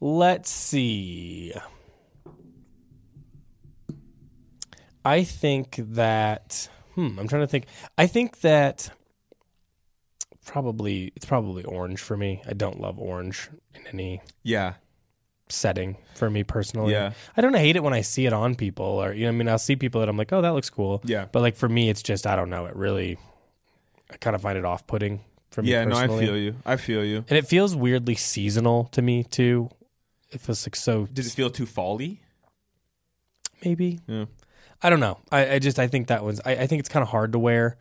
let's 0.00 0.50
see. 0.50 1.52
I 5.04 5.22
think 5.24 5.76
that. 5.92 6.68
Hmm. 6.94 7.18
I'm 7.18 7.28
trying 7.28 7.42
to 7.42 7.46
think. 7.46 7.66
I 7.96 8.06
think 8.06 8.40
that 8.40 8.90
probably 10.44 11.12
it's 11.16 11.24
probably 11.26 11.64
orange 11.64 12.00
for 12.00 12.16
me. 12.16 12.42
I 12.46 12.52
don't 12.52 12.80
love 12.80 12.98
orange 12.98 13.48
in 13.74 13.86
any 13.92 14.20
yeah 14.42 14.74
setting 15.48 15.96
for 16.14 16.28
me 16.30 16.42
personally. 16.42 16.92
Yeah. 16.92 17.12
I 17.36 17.40
don't 17.40 17.54
hate 17.54 17.76
it 17.76 17.82
when 17.82 17.92
I 17.92 18.00
see 18.00 18.26
it 18.26 18.32
on 18.32 18.54
people 18.54 18.84
or 18.86 19.12
you 19.12 19.22
know 19.24 19.28
I 19.28 19.32
mean 19.32 19.48
I'll 19.48 19.58
see 19.58 19.76
people 19.76 20.00
that 20.00 20.08
I'm 20.08 20.16
like, 20.16 20.32
"Oh, 20.32 20.42
that 20.42 20.50
looks 20.54 20.70
cool." 20.70 21.00
Yeah. 21.04 21.26
But 21.30 21.42
like 21.42 21.56
for 21.56 21.68
me 21.68 21.88
it's 21.90 22.02
just 22.02 22.26
I 22.26 22.34
don't 22.36 22.50
know, 22.50 22.66
it 22.66 22.74
really 22.76 23.18
I 24.10 24.16
kind 24.16 24.34
of 24.36 24.42
find 24.42 24.56
it 24.58 24.64
off-putting 24.64 25.20
for 25.50 25.62
me 25.62 25.70
yeah 25.70 25.84
no 25.84 25.96
i 25.96 26.06
feel 26.06 26.36
you 26.36 26.54
i 26.66 26.76
feel 26.76 27.02
you 27.04 27.24
And 27.28 27.38
it 27.38 27.46
feels 27.46 27.74
weirdly 27.74 28.14
seasonal 28.14 28.84
to 28.92 29.00
me 29.00 29.24
too. 29.24 29.70
It 30.30 30.40
feels 30.40 30.66
like 30.66 30.76
so 30.76 31.06
did 31.06 31.24
it 31.26 31.32
feel 31.32 31.50
too 31.50 31.66
fall-y 31.66 32.18
maybe. 33.64 34.00
yeah 34.06 34.26
I 34.82 34.90
don't 34.90 35.00
know. 35.00 35.18
I, 35.32 35.54
I 35.54 35.58
just 35.58 35.78
I 35.78 35.86
think 35.88 36.08
that 36.08 36.22
was 36.24 36.40
I, 36.44 36.52
I 36.56 36.66
think 36.66 36.80
it's 36.80 36.88
kind 36.88 37.02
of 37.02 37.08
hard 37.08 37.32
to 37.32 37.38
wear. 37.38 37.76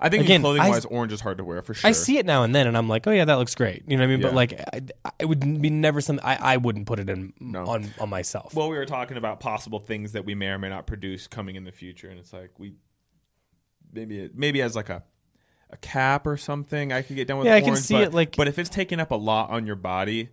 i 0.00 0.08
think 0.08 0.24
Again, 0.24 0.40
clothing 0.40 0.62
I- 0.62 0.68
wise 0.70 0.84
orange 0.84 1.12
is 1.12 1.20
hard 1.20 1.38
to 1.38 1.44
wear 1.44 1.62
for 1.62 1.74
sure 1.74 1.88
I 1.88 1.92
see 1.92 2.18
it 2.18 2.26
now 2.26 2.42
and 2.42 2.54
then, 2.54 2.66
and 2.66 2.76
I'm 2.76 2.88
like, 2.88 3.06
oh 3.06 3.10
yeah, 3.12 3.24
that 3.24 3.34
looks 3.34 3.54
great. 3.54 3.84
You 3.86 3.96
know 3.96 4.02
what 4.02 4.08
I 4.08 4.12
mean? 4.16 4.22
But 4.22 4.34
like, 4.34 4.60
I, 5.04 5.10
it 5.20 5.26
would 5.26 5.40
be 5.62 5.70
never 5.70 6.00
something 6.00 6.24
I, 6.24 6.54
I 6.54 6.56
wouldn't 6.56 6.86
put 6.86 6.98
it 6.98 7.08
in 7.08 7.32
No. 7.38 7.64
on 7.66 7.86
on 8.00 8.08
myself. 8.08 8.54
well 8.54 8.68
we 8.68 8.76
were 8.76 8.86
talking 8.86 9.16
about 9.16 9.40
possible 9.40 9.78
things 9.78 10.12
that 10.12 10.24
we 10.24 10.34
may 10.34 10.48
or 10.48 10.58
may 10.58 10.68
not 10.70 10.86
produce 10.86 11.26
coming 11.26 11.54
in 11.56 11.64
the 11.64 11.72
future 11.72 12.08
and 12.08 12.18
it's 12.18 12.32
like 12.32 12.50
we 12.58 12.74
maybe 13.92 14.18
it, 14.20 14.36
maybe 14.36 14.62
as 14.62 14.74
like 14.76 14.88
a 14.88 15.02
a 15.72 15.76
cap 15.76 16.26
or 16.26 16.36
something 16.36 16.92
i 16.92 17.00
could 17.02 17.14
get 17.14 17.28
done 17.28 17.38
with 17.38 17.46
Yeah, 17.46 17.54
I 17.54 17.60
can 17.60 17.76
see 17.76 17.94
but, 17.94 18.02
it, 18.02 18.14
like- 18.14 18.36
but 18.36 18.48
if 18.48 18.58
it's 18.58 18.68
taking 18.70 18.98
up 18.98 19.12
a 19.12 19.16
lot 19.16 19.50
on 19.50 19.66
your 19.66 19.76
body 19.76 20.30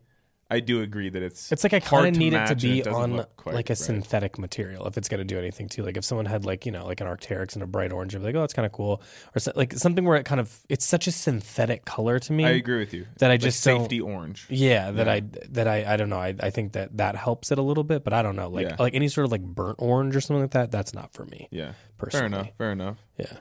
i 0.50 0.60
do 0.60 0.82
agree 0.82 1.10
that 1.10 1.22
it's 1.22 1.52
It's 1.52 1.64
like 1.64 1.74
I 1.74 1.80
kind 1.80 2.08
of 2.08 2.16
need 2.16 2.34
it 2.34 2.48
to 2.48 2.56
be 2.56 2.82
doesn't 2.82 2.93
on 2.93 3.18
like 3.18 3.70
a 3.70 3.74
right. 3.74 3.78
synthetic 3.78 4.38
material 4.39 4.88
if 4.88 4.98
it's 4.98 5.10
going 5.10 5.20
to 5.20 5.26
do 5.26 5.38
anything 5.38 5.68
too. 5.68 5.84
Like 5.84 5.98
if 5.98 6.06
someone 6.06 6.26
had 6.26 6.45
like 6.45 6.66
you 6.66 6.72
know 6.72 6.86
like 6.86 7.02
an 7.02 7.08
Arc'teryx 7.08 7.54
and 7.56 7.64
a 7.64 7.68
bright 7.68 7.91
orange, 7.91 8.16
I'd 8.16 8.20
be 8.20 8.26
like, 8.28 8.36
oh, 8.36 8.41
that's 8.41 8.54
kind 8.54 8.66
of 8.66 8.72
cool, 8.72 9.02
or 9.36 9.39
so, 9.39 9.52
like 9.56 9.74
something 9.74 10.06
where 10.06 10.18
it 10.18 10.26
kind 10.26 10.39
of 10.39 10.58
it's 10.70 10.86
such 10.86 11.08
a 11.08 11.12
synthetic 11.12 11.86
color 11.86 12.20
to 12.20 12.32
me. 12.34 12.45
i 12.45 12.50
agree 12.52 12.80
with 12.80 12.93
you 12.93 13.06
That 13.20 13.30
I 13.30 13.34
Like 13.34 13.41
just 13.41 13.60
safety 13.62 14.00
orange 14.02 14.45
Yeah, 14.50 14.91
that 14.91 15.08
Yeah. 15.08 15.14
I 15.14 15.20
that 15.50 15.68
I 15.68 15.93
I 15.93 15.98
don't 15.98 16.10
know. 16.10 16.20
I 16.20 16.34
I 16.39 16.50
think 16.50 16.74
that 16.74 16.95
that 16.98 17.16
helps 17.16 17.52
it 17.52 17.58
a 17.58 17.62
little 17.62 17.84
bit, 17.84 18.04
but 18.04 18.14
I 18.14 18.22
don't 18.22 18.36
know. 18.36 18.50
Like 18.50 18.68
Yeah. 18.70 18.76
like 18.80 18.95
any 18.95 19.08
sort 19.10 19.26
of 19.26 19.32
like 19.32 19.43
burnt 19.43 19.78
orange 19.80 20.16
or 20.16 20.22
something 20.22 20.41
like 20.41 20.52
that. 20.52 20.72
That's 20.72 20.93
not 20.93 21.12
for 21.14 21.26
me 21.26 21.48
yeah 21.52 21.74
personally. 21.98 22.30
fair 22.30 22.39
enough 22.39 22.50
fair 22.58 22.72
enough 22.72 22.98
Yeah. 23.18 23.39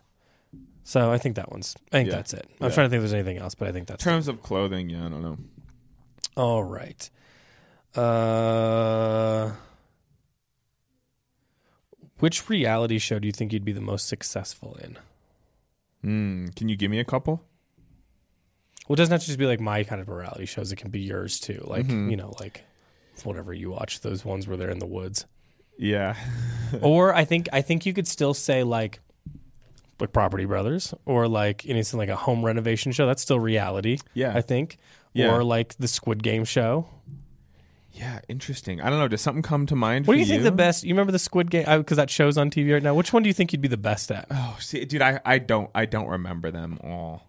So 0.82 1.10
I 1.10 1.18
think 1.18 1.34
that 1.36 1.50
one's. 1.50 1.74
I 1.92 1.96
think 1.98 2.08
Yeah. 2.10 2.14
that's 2.16 2.32
it. 2.32 2.46
I'm 2.60 2.70
trying 2.70 2.86
to 2.86 2.90
think 2.90 2.98
if 2.98 3.10
there's 3.10 3.12
anything 3.14 3.38
else, 3.38 3.54
but 3.56 3.66
I 3.68 3.72
think 3.72 3.88
that's. 3.88 4.04
It. 4.04 4.08
In 4.08 4.14
terms 4.14 4.28
of 4.28 4.40
clothing, 4.40 4.88
yeah, 4.88 5.06
I 5.06 5.08
don't 5.08 5.20
know. 5.22 5.36
All 6.36 6.62
right. 6.64 7.08
Uh, 7.94 9.52
which 12.18 12.48
reality 12.48 12.98
show 12.98 13.18
do 13.18 13.26
you 13.26 13.32
think 13.32 13.52
you'd 13.52 13.64
be 13.64 13.72
the 13.72 13.80
most 13.80 14.06
successful 14.08 14.76
in? 14.82 14.98
Mm, 16.04 16.54
can 16.56 16.68
you 16.68 16.76
give 16.76 16.90
me 16.90 16.98
a 16.98 17.04
couple? 17.04 17.42
Well, 18.88 18.94
it 18.94 18.96
doesn't 18.98 19.12
have 19.12 19.20
to 19.22 19.26
just 19.26 19.38
be 19.38 19.46
like 19.46 19.60
my 19.60 19.82
kind 19.84 20.00
of 20.00 20.08
reality 20.08 20.46
shows. 20.46 20.70
It 20.72 20.76
can 20.76 20.90
be 20.90 21.00
yours 21.00 21.40
too. 21.40 21.62
Like 21.66 21.86
Mhm. 21.86 22.10
you 22.10 22.16
know, 22.16 22.34
like 22.38 22.62
whatever 23.24 23.52
you 23.52 23.70
watch, 23.70 24.00
those 24.00 24.24
ones 24.24 24.46
where 24.46 24.56
they're 24.56 24.70
in 24.70 24.78
the 24.78 24.86
woods. 24.86 25.26
Yeah. 25.78 26.14
or 26.82 27.14
I 27.14 27.24
think 27.24 27.48
I 27.52 27.62
think 27.62 27.84
you 27.86 27.92
could 27.92 28.06
still 28.06 28.34
say 28.34 28.62
like 28.62 29.00
like 29.98 30.12
Property 30.12 30.44
Brothers 30.44 30.94
or 31.06 31.26
like 31.26 31.66
anything 31.66 31.98
like 31.98 32.10
a 32.10 32.16
home 32.16 32.44
renovation 32.44 32.92
show. 32.92 33.06
That's 33.06 33.22
still 33.22 33.40
reality. 33.40 33.98
Yeah. 34.14 34.32
I 34.36 34.42
think. 34.42 34.78
Yeah. 35.16 35.34
Or 35.34 35.42
like 35.44 35.74
the 35.78 35.88
Squid 35.88 36.22
Game 36.22 36.44
show. 36.44 36.86
Yeah, 37.92 38.20
interesting. 38.28 38.80
I 38.82 38.90
don't 38.90 38.98
know. 38.98 39.08
Does 39.08 39.22
something 39.22 39.42
come 39.42 39.64
to 39.66 39.74
mind? 39.76 40.06
What 40.06 40.14
do 40.14 40.20
you 40.20 40.26
think 40.26 40.42
the 40.42 40.52
best? 40.52 40.84
You 40.84 40.92
remember 40.92 41.12
the 41.12 41.18
Squid 41.18 41.50
Game? 41.50 41.64
Because 41.64 41.98
uh, 41.98 42.02
that 42.02 42.10
show's 42.10 42.36
on 42.36 42.50
TV 42.50 42.74
right 42.74 42.82
now. 42.82 42.92
Which 42.94 43.12
one 43.12 43.22
do 43.22 43.28
you 43.28 43.32
think 43.32 43.52
you'd 43.52 43.62
be 43.62 43.68
the 43.68 43.78
best 43.78 44.10
at? 44.12 44.26
Oh, 44.30 44.56
see, 44.60 44.84
dude, 44.84 45.00
I, 45.00 45.18
I 45.24 45.38
don't 45.38 45.70
I 45.74 45.86
don't 45.86 46.06
remember 46.08 46.50
them 46.50 46.78
all. 46.84 47.22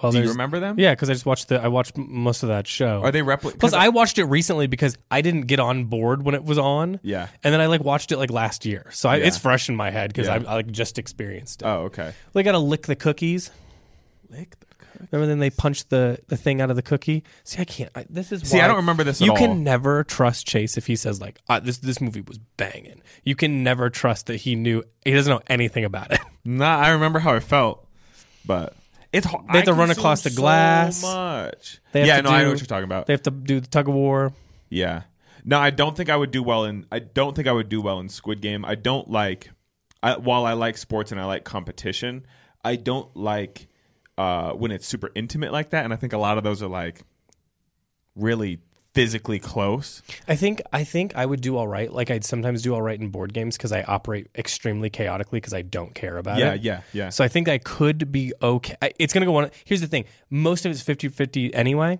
Well, 0.00 0.12
Do 0.12 0.18
you 0.18 0.22
there's- 0.22 0.34
remember 0.34 0.58
them? 0.60 0.78
Yeah, 0.78 0.92
because 0.92 1.10
I 1.10 1.14
just 1.14 1.26
watched 1.26 1.48
the 1.48 1.60
I 1.60 1.66
watched 1.68 1.98
m- 1.98 2.06
most 2.10 2.44
of 2.44 2.48
that 2.48 2.66
show. 2.68 3.02
Are 3.02 3.10
they 3.10 3.20
repli- 3.22 3.40
Plus, 3.40 3.54
'cause 3.56 3.74
I 3.74 3.88
watched 3.88 4.18
it 4.18 4.24
recently 4.24 4.66
because 4.68 4.96
I 5.10 5.20
didn't 5.20 5.42
get 5.48 5.58
on 5.60 5.86
board 5.86 6.22
when 6.22 6.34
it 6.36 6.44
was 6.44 6.56
on. 6.58 7.00
Yeah. 7.02 7.26
And 7.42 7.52
then 7.52 7.60
I 7.60 7.66
like 7.66 7.82
watched 7.82 8.10
it 8.12 8.16
like 8.18 8.30
last 8.30 8.64
year, 8.64 8.86
so 8.92 9.08
I, 9.08 9.16
it's 9.16 9.36
fresh 9.36 9.68
in 9.68 9.74
my 9.76 9.90
head 9.90 10.10
because 10.10 10.28
Yeah. 10.28 10.34
I, 10.46 10.52
I 10.52 10.54
like 10.54 10.70
just 10.70 10.98
experienced 10.98 11.60
it. 11.62 11.66
Oh, 11.66 11.82
okay. 11.86 12.14
They 12.34 12.42
got 12.44 12.52
to 12.52 12.58
lick 12.58 12.86
the 12.86 12.94
cookies. 12.96 13.50
Lick 14.30 14.58
the. 14.60 14.66
Remember 15.10 15.26
then 15.26 15.38
they 15.40 15.50
punched 15.50 15.90
the, 15.90 16.18
the 16.28 16.36
thing 16.36 16.60
out 16.60 16.70
of 16.70 16.76
the 16.76 16.82
cookie. 16.82 17.24
See, 17.44 17.60
I 17.60 17.64
can't. 17.64 17.90
I, 17.94 18.06
this 18.08 18.30
is 18.32 18.42
See, 18.48 18.58
why 18.58 18.64
I 18.64 18.66
don't 18.68 18.76
remember 18.76 19.04
this 19.04 19.20
at 19.20 19.24
You 19.24 19.32
all. 19.32 19.36
can 19.38 19.64
never 19.64 20.04
trust 20.04 20.46
Chase 20.46 20.76
if 20.78 20.86
he 20.86 20.96
says 20.96 21.20
like 21.20 21.40
ah, 21.48 21.60
this 21.60 21.78
this 21.78 22.00
movie 22.00 22.20
was 22.20 22.38
banging. 22.56 23.02
You 23.24 23.34
can 23.34 23.62
never 23.64 23.90
trust 23.90 24.26
that 24.26 24.36
he 24.36 24.54
knew. 24.54 24.84
He 25.04 25.12
doesn't 25.12 25.30
know 25.30 25.42
anything 25.48 25.84
about 25.84 26.12
it. 26.12 26.20
Nah, 26.44 26.76
I 26.76 26.88
remember 26.90 27.20
how 27.20 27.36
it 27.36 27.44
felt, 27.44 27.86
but 28.44 28.74
it's 29.12 29.24
hard. 29.26 29.44
They 29.52 29.58
have 29.58 29.66
to 29.66 29.74
run 29.74 29.92
across 29.92 30.22
the 30.22 30.30
so 30.30 30.40
glass. 30.40 31.00
much. 31.02 31.80
They 31.92 32.00
have 32.00 32.06
yeah, 32.08 32.16
to 32.16 32.22
no, 32.22 32.30
I 32.30 32.38
know 32.38 32.44
do- 32.46 32.50
what 32.50 32.60
you're 32.60 32.66
talking 32.66 32.82
about. 32.84 33.06
They 33.06 33.12
have 33.12 33.22
to 33.22 33.30
do 33.30 33.60
the 33.60 33.68
tug 33.68 33.86
of 33.88 33.94
war. 33.94 34.32
Yeah. 34.68 35.02
No, 35.44 35.60
I 35.60 35.70
don't 35.70 35.96
think 35.96 36.10
I 36.10 36.16
would 36.16 36.32
do 36.32 36.42
well 36.42 36.64
in. 36.64 36.84
I 36.90 36.98
don't 36.98 37.36
think 37.36 37.46
I 37.46 37.52
would 37.52 37.68
do 37.68 37.80
well 37.80 38.00
in 38.00 38.08
Squid 38.08 38.40
Game. 38.40 38.64
I 38.64 38.74
don't 38.74 39.08
like. 39.08 39.50
I, 40.02 40.16
while 40.16 40.44
I 40.44 40.54
like 40.54 40.76
sports 40.76 41.12
and 41.12 41.20
I 41.20 41.26
like 41.26 41.44
competition, 41.44 42.26
I 42.64 42.74
don't 42.74 43.14
like 43.16 43.68
uh, 44.22 44.52
when 44.52 44.70
it's 44.70 44.86
super 44.86 45.10
intimate 45.14 45.52
like 45.52 45.70
that. 45.70 45.84
And 45.84 45.92
I 45.92 45.96
think 45.96 46.12
a 46.12 46.18
lot 46.18 46.38
of 46.38 46.44
those 46.44 46.62
are 46.62 46.68
like 46.68 47.00
really 48.14 48.58
physically 48.94 49.38
close. 49.38 50.02
I 50.28 50.36
think 50.36 50.60
I 50.72 50.84
think 50.84 51.16
I 51.16 51.24
would 51.24 51.40
do 51.40 51.56
all 51.56 51.66
right. 51.66 51.90
Like 51.90 52.10
I'd 52.10 52.24
sometimes 52.24 52.60
do 52.62 52.74
all 52.74 52.82
right 52.82 52.98
in 53.00 53.08
board 53.08 53.32
games 53.32 53.56
because 53.56 53.72
I 53.72 53.82
operate 53.82 54.28
extremely 54.36 54.90
chaotically 54.90 55.38
because 55.38 55.54
I 55.54 55.62
don't 55.62 55.94
care 55.94 56.18
about 56.18 56.38
Yeah, 56.38 56.52
it. 56.54 56.60
yeah, 56.62 56.72
yeah. 56.92 57.04
yeah. 57.04 57.08
So 57.08 57.24
I 57.24 57.28
think 57.28 57.48
I 57.48 57.58
could 57.58 58.12
be 58.12 58.32
okay. 58.42 58.76
I- 58.82 58.92
It's 58.98 59.12
going 59.14 59.22
to 59.22 59.26
go 59.26 59.36
on. 59.36 59.50
Here's 59.64 59.80
the 59.80 59.86
thing 59.86 60.04
most 60.30 60.66
of 60.66 60.72
it's 60.72 60.82
50 60.82 61.08
50 61.08 61.54
anyway. 61.54 61.98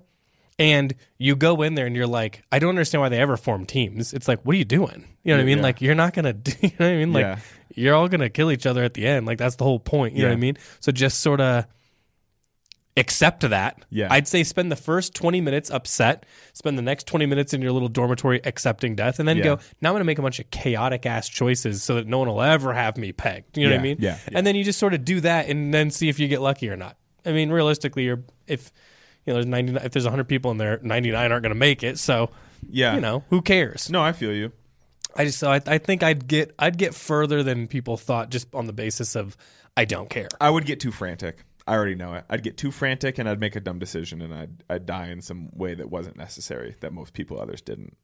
And 0.58 0.94
you 1.18 1.34
go 1.34 1.62
in 1.62 1.74
there 1.76 1.86
and 1.86 1.96
you're 1.96 2.06
like, 2.06 2.42
I 2.52 2.58
don't 2.58 2.68
understand 2.68 3.00
why 3.00 3.08
they 3.08 3.18
ever 3.18 3.38
form 3.38 3.64
teams. 3.64 4.12
It's 4.12 4.28
like, 4.28 4.42
what 4.44 4.54
are 4.54 4.58
you 4.58 4.66
doing? 4.66 5.08
You 5.24 5.32
know 5.32 5.38
what 5.38 5.42
I 5.42 5.46
mean? 5.46 5.56
Yeah. 5.58 5.62
Like, 5.62 5.80
you're 5.80 5.94
not 5.94 6.12
going 6.12 6.24
to 6.26 6.34
do, 6.34 6.52
you 6.60 6.68
know 6.78 6.86
what 6.86 6.92
I 6.92 6.96
mean? 6.98 7.12
Like, 7.14 7.22
Yeah. 7.22 7.38
you're 7.74 7.94
all 7.94 8.06
going 8.06 8.20
to 8.20 8.28
kill 8.28 8.52
each 8.52 8.66
other 8.66 8.84
at 8.84 8.92
the 8.92 9.06
end. 9.06 9.24
Like, 9.24 9.38
that's 9.38 9.56
the 9.56 9.64
whole 9.64 9.80
point. 9.80 10.14
You 10.14 10.22
know 10.24 10.28
what 10.28 10.34
I 10.34 10.40
mean? 10.40 10.58
So 10.80 10.92
just 10.92 11.20
sort 11.20 11.40
of 11.40 11.64
accept 12.96 13.48
that. 13.48 13.84
Yeah. 13.90 14.08
I'd 14.10 14.28
say 14.28 14.44
spend 14.44 14.70
the 14.70 14.76
first 14.76 15.14
20 15.14 15.40
minutes 15.40 15.70
upset, 15.70 16.26
spend 16.52 16.76
the 16.76 16.82
next 16.82 17.06
20 17.06 17.24
minutes 17.26 17.54
in 17.54 17.62
your 17.62 17.72
little 17.72 17.88
dormitory 17.88 18.40
accepting 18.44 18.94
death, 18.94 19.18
and 19.18 19.26
then 19.26 19.38
Yeah. 19.38 19.44
go, 19.44 19.58
now 19.80 19.88
I'm 19.90 19.94
going 19.94 20.00
to 20.00 20.04
make 20.04 20.18
a 20.18 20.22
bunch 20.22 20.38
of 20.40 20.50
chaotic 20.50 21.06
ass 21.06 21.28
choices 21.28 21.82
so 21.82 21.94
that 21.94 22.06
no 22.06 22.18
one 22.18 22.28
will 22.28 22.42
ever 22.42 22.74
have 22.74 22.96
me 22.98 23.12
pegged. 23.12 23.56
You 23.56 23.66
know 23.68 23.74
what 23.76 23.80
I 23.80 23.82
mean? 23.82 23.96
yeah, 24.00 24.18
yeah. 24.30 24.38
And 24.38 24.46
then 24.46 24.56
you 24.56 24.64
just 24.64 24.78
sort 24.78 24.92
of 24.94 25.04
do 25.04 25.20
that 25.20 25.48
and 25.48 25.72
then 25.72 25.90
see 25.90 26.08
if 26.10 26.18
you 26.18 26.28
get 26.28 26.40
lucky 26.42 26.68
or 26.68 26.76
not. 26.76 26.96
I 27.24 27.32
mean, 27.32 27.50
realistically, 27.50 28.04
you're, 28.04 28.22
if, 28.46 28.70
you 29.24 29.32
know, 29.32 29.34
there's 29.34 29.46
99, 29.46 29.84
if 29.86 29.92
there's 29.92 30.04
100 30.04 30.24
people 30.24 30.50
in 30.50 30.58
there, 30.58 30.78
99 30.82 31.32
aren't 31.32 31.42
going 31.42 31.50
to 31.50 31.58
make 31.58 31.82
it. 31.82 31.98
So, 31.98 32.30
Yeah. 32.68 32.94
you 32.94 33.00
know, 33.00 33.24
who 33.30 33.40
cares? 33.40 33.88
No, 33.90 34.02
I 34.02 34.12
feel 34.12 34.32
you. 34.34 34.52
I 35.16 35.24
just, 35.26 35.38
so 35.38 35.50
I, 35.50 35.60
I 35.66 35.78
think 35.78 36.02
I'd 36.02 36.26
get, 36.26 36.54
I'd 36.58 36.76
get 36.78 36.94
further 36.94 37.42
than 37.42 37.68
people 37.68 37.96
thought 37.96 38.30
just 38.30 38.54
on 38.54 38.66
the 38.66 38.72
basis 38.72 39.14
of, 39.14 39.36
I 39.76 39.84
don't 39.84 40.10
care. 40.10 40.28
I 40.40 40.50
would 40.50 40.64
get 40.66 40.80
too 40.80 40.90
frantic. 40.90 41.44
I 41.66 41.74
already 41.74 41.94
know 41.94 42.14
it. 42.14 42.24
I'd 42.28 42.42
get 42.42 42.56
too 42.56 42.70
frantic 42.70 43.18
and 43.18 43.28
I'd 43.28 43.40
make 43.40 43.54
a 43.56 43.60
dumb 43.60 43.78
decision 43.78 44.20
and 44.22 44.34
I'd 44.34 44.64
I'd 44.68 44.86
die 44.86 45.08
in 45.08 45.20
some 45.22 45.50
way 45.54 45.74
that 45.74 45.90
wasn't 45.90 46.16
necessary 46.16 46.74
that 46.80 46.92
most 46.92 47.12
people 47.12 47.40
others 47.40 47.60
didn't. 47.60 47.96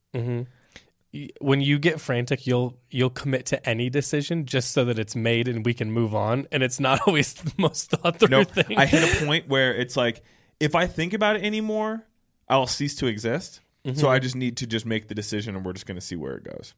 when 1.41 1.59
you 1.59 1.79
get 1.79 1.99
frantic 1.99 2.45
you'll 2.45 2.77
you'll 2.91 3.09
commit 3.09 3.47
to 3.47 3.69
any 3.69 3.89
decision 3.89 4.45
just 4.45 4.71
so 4.71 4.85
that 4.85 4.99
it's 4.99 5.15
made 5.15 5.47
and 5.47 5.65
we 5.65 5.73
can 5.73 5.91
move 5.91 6.13
on 6.13 6.47
and 6.51 6.61
it's 6.61 6.79
not 6.79 7.01
always 7.07 7.33
the 7.33 7.51
most 7.57 7.89
thought 7.89 8.19
through 8.19 8.29
No, 8.29 8.43
thing 8.43 8.77
I 8.77 8.85
hit 8.85 9.21
a 9.21 9.25
point 9.25 9.47
where 9.47 9.73
it's 9.73 9.97
like 9.97 10.23
if 10.59 10.75
I 10.75 10.85
think 10.87 11.13
about 11.13 11.35
it 11.37 11.43
anymore, 11.43 12.05
I'll 12.47 12.67
cease 12.67 12.95
to 12.97 13.07
exist. 13.07 13.61
Mm-hmm. 13.85 13.97
So 13.97 14.09
I 14.09 14.19
just 14.19 14.35
need 14.35 14.57
to 14.57 14.67
just 14.67 14.85
make 14.85 15.07
the 15.07 15.15
decision 15.15 15.55
and 15.55 15.65
we're 15.65 15.73
just 15.73 15.85
going 15.85 15.95
to 15.99 16.05
see 16.05 16.15
where 16.17 16.35
it 16.35 16.43
goes. 16.43 16.73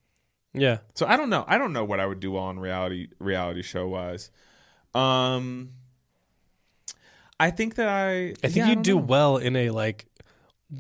yeah 0.54 0.78
So 0.96 1.06
I 1.06 1.18
don't 1.18 1.30
know. 1.30 1.44
I 1.48 1.58
don't 1.58 1.74
know 1.74 1.84
what 1.84 2.00
I 2.00 2.06
would 2.06 2.20
do 2.22 2.38
on 2.38 2.58
reality 2.58 3.08
reality 3.20 3.64
show 3.64 3.88
wise. 3.88 4.32
Um 4.96 5.72
I 7.42 7.52
think 7.52 7.76
that 7.76 7.88
I 7.90 8.34
i 8.44 8.48
think 8.50 8.68
you'd 8.68 8.84
do 8.84 8.98
well 8.98 9.38
in 9.38 9.56
a 9.56 9.70
like 9.72 10.06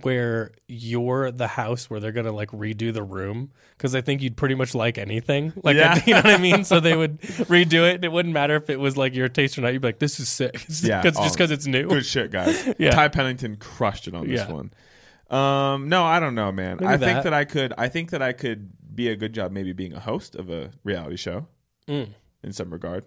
where 0.04 0.52
you're 0.70 1.32
the 1.32 1.48
house 1.48 1.90
where 1.90 2.00
they're 2.00 2.14
gonna 2.14 2.32
like 2.32 2.50
redo 2.52 2.94
the 2.94 3.04
room 3.04 3.52
because 3.78 3.94
i 3.94 4.00
think 4.00 4.22
you'd 4.22 4.38
pretty 4.38 4.56
much 4.56 4.74
like 4.74 4.98
anything 4.98 5.52
like 5.64 5.76
Yeah. 5.76 6.02
you 6.06 6.14
know 6.14 6.22
what 6.22 6.28
i 6.34 6.38
mean 6.38 6.64
so 6.64 6.80
they 6.80 6.96
would 6.96 7.20
redo 7.52 7.86
it 7.90 7.96
and 7.96 8.06
it 8.06 8.12
wouldn't 8.12 8.34
matter 8.34 8.56
if 8.56 8.70
it 8.70 8.80
was 8.80 8.96
like 8.96 9.14
your 9.14 9.28
taste 9.28 9.58
or 9.58 9.62
not 9.62 9.74
you'd 9.74 9.82
be 9.82 9.90
like 9.90 10.00
this 10.00 10.18
is 10.22 10.30
sick 10.30 10.66
Yeah. 10.82 11.02
Cause, 11.04 11.18
Oh, 11.18 11.24
just 11.24 11.36
because 11.36 11.52
it's 11.52 11.68
new 11.68 11.90
Good 11.90 12.06
shit, 12.06 12.32
guys. 12.32 12.74
Yeah. 12.80 12.92
Ty 12.92 13.10
Pennington 13.10 13.58
crushed 13.58 14.08
it 14.08 14.16
on 14.16 14.26
this 14.30 14.40
Yeah. 14.40 14.52
one. 14.54 14.72
Um, 15.30 15.90
no, 15.90 16.04
I 16.06 16.20
don't 16.22 16.36
know, 16.36 16.52
man. 16.54 16.78
Maybe 16.80 16.88
I 16.94 16.98
think 16.98 17.16
that. 17.18 17.24
that 17.26 17.34
I 17.34 17.44
could. 17.46 17.74
I 17.78 17.88
think 17.90 18.12
that 18.12 18.22
I 18.22 18.32
could 18.34 18.70
be 18.96 19.08
a 19.10 19.16
good 19.16 19.34
job, 19.34 19.52
maybe 19.52 19.72
being 19.74 19.94
a 19.94 20.00
host 20.00 20.36
of 20.36 20.50
a 20.50 20.72
reality 20.84 21.16
show 21.18 21.48
Mm. 21.90 22.10
in 22.44 22.52
some 22.54 22.70
regard. 22.72 23.04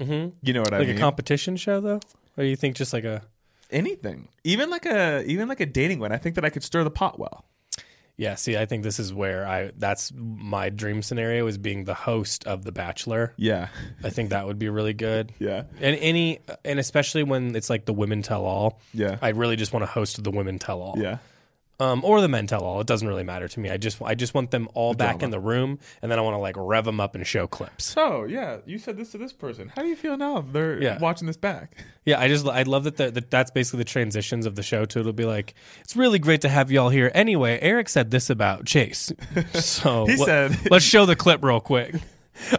Mhm. 0.00 0.32
You 0.42 0.52
know 0.52 0.60
what 0.60 0.74
I 0.74 0.78
mean? 0.80 0.88
like 0.88 0.96
a 0.96 1.00
competition 1.00 1.56
show 1.56 1.80
though 1.80 2.00
or 2.36 2.44
you 2.44 2.56
think 2.56 2.76
just 2.76 2.92
like 2.92 3.04
a 3.04 3.22
Anything, 3.68 4.28
even 4.44 4.70
like 4.70 4.86
a 4.86 5.24
even 5.24 5.48
like 5.48 5.58
a 5.60 5.66
dating 5.66 5.98
one. 5.98 6.12
I 6.12 6.18
think 6.18 6.36
that 6.36 6.44
I 6.44 6.50
could 6.50 6.62
stir 6.62 6.84
the 6.84 6.90
pot 6.90 7.18
well. 7.18 7.44
Yeah, 8.16 8.36
see, 8.36 8.56
I 8.56 8.64
think 8.64 8.82
this 8.84 8.98
is 9.00 9.12
where 9.12 9.44
I 9.46 9.72
that's 9.76 10.12
my 10.14 10.70
dream 10.70 11.02
scenario 11.02 11.46
is 11.48 11.58
being 11.58 11.84
the 11.84 11.92
host 11.92 12.46
of 12.46 12.62
The 12.64 12.70
Bachelor. 12.70 13.34
Yeah, 13.36 13.68
I 14.04 14.10
think 14.10 14.30
that 14.30 14.46
would 14.46 14.58
be 14.58 14.68
really 14.68 14.94
good. 14.94 15.32
yeah, 15.40 15.64
And 15.80 15.96
any 15.98 16.38
and 16.64 16.78
especially 16.78 17.24
when 17.24 17.56
it's 17.56 17.68
like 17.68 17.86
the 17.86 17.92
women 17.92 18.22
tell 18.22 18.44
all. 18.44 18.80
yeah, 18.94 19.18
I 19.20 19.30
really 19.30 19.56
just 19.56 19.72
want 19.72 19.82
to 19.82 19.90
host 19.90 20.22
the 20.22 20.30
women 20.30 20.58
tell 20.60 20.80
all. 20.80 20.94
yeah. 20.96 21.18
Um 21.78 22.02
or 22.04 22.20
the 22.20 22.28
men 22.28 22.46
tell 22.46 22.62
all. 22.62 22.80
It 22.80 22.86
doesn't 22.86 23.06
really 23.06 23.22
matter 23.24 23.48
to 23.48 23.60
me. 23.60 23.68
I 23.70 23.76
just 23.76 24.00
I 24.00 24.14
just 24.14 24.32
want 24.34 24.50
them 24.50 24.68
all 24.74 24.94
back 24.94 25.18
drama. 25.18 25.24
in 25.24 25.30
the 25.30 25.40
room 25.40 25.78
and 26.00 26.10
then 26.10 26.18
I 26.18 26.22
want 26.22 26.34
to 26.34 26.38
like 26.38 26.54
rev 26.58 26.84
them 26.86 27.00
up 27.00 27.14
and 27.14 27.26
show 27.26 27.46
clips. 27.46 27.84
So 27.84 28.24
yeah, 28.24 28.58
you 28.64 28.78
said 28.78 28.96
this 28.96 29.10
to 29.12 29.18
this 29.18 29.32
person. 29.32 29.70
How 29.74 29.82
do 29.82 29.88
you 29.88 29.96
feel 29.96 30.16
now? 30.16 30.40
They're 30.40 30.82
Yeah. 30.82 30.98
watching 30.98 31.26
this 31.26 31.36
back. 31.36 31.76
Yeah, 32.04 32.18
I 32.20 32.28
just 32.28 32.46
I 32.46 32.62
love 32.62 32.84
that, 32.84 32.96
the, 32.96 33.10
that 33.10 33.30
that's 33.30 33.50
basically 33.50 33.78
the 33.78 33.84
transitions 33.84 34.46
of 34.46 34.54
the 34.54 34.62
show 34.62 34.84
too. 34.86 35.00
It'll 35.00 35.12
be 35.12 35.24
like 35.26 35.54
it's 35.80 35.96
really 35.96 36.18
great 36.18 36.40
to 36.42 36.48
have 36.48 36.70
y'all 36.70 36.88
here. 36.88 37.10
Anyway, 37.14 37.58
Eric 37.60 37.88
said 37.88 38.10
this 38.10 38.30
about 38.30 38.64
Chase. 38.64 39.12
So 39.54 40.06
He 40.06 40.16
let- 40.16 40.26
said- 40.26 40.70
let's 40.70 40.84
show 40.84 41.04
the 41.06 41.16
clip 41.16 41.44
real 41.44 41.60
quick. 41.60 41.94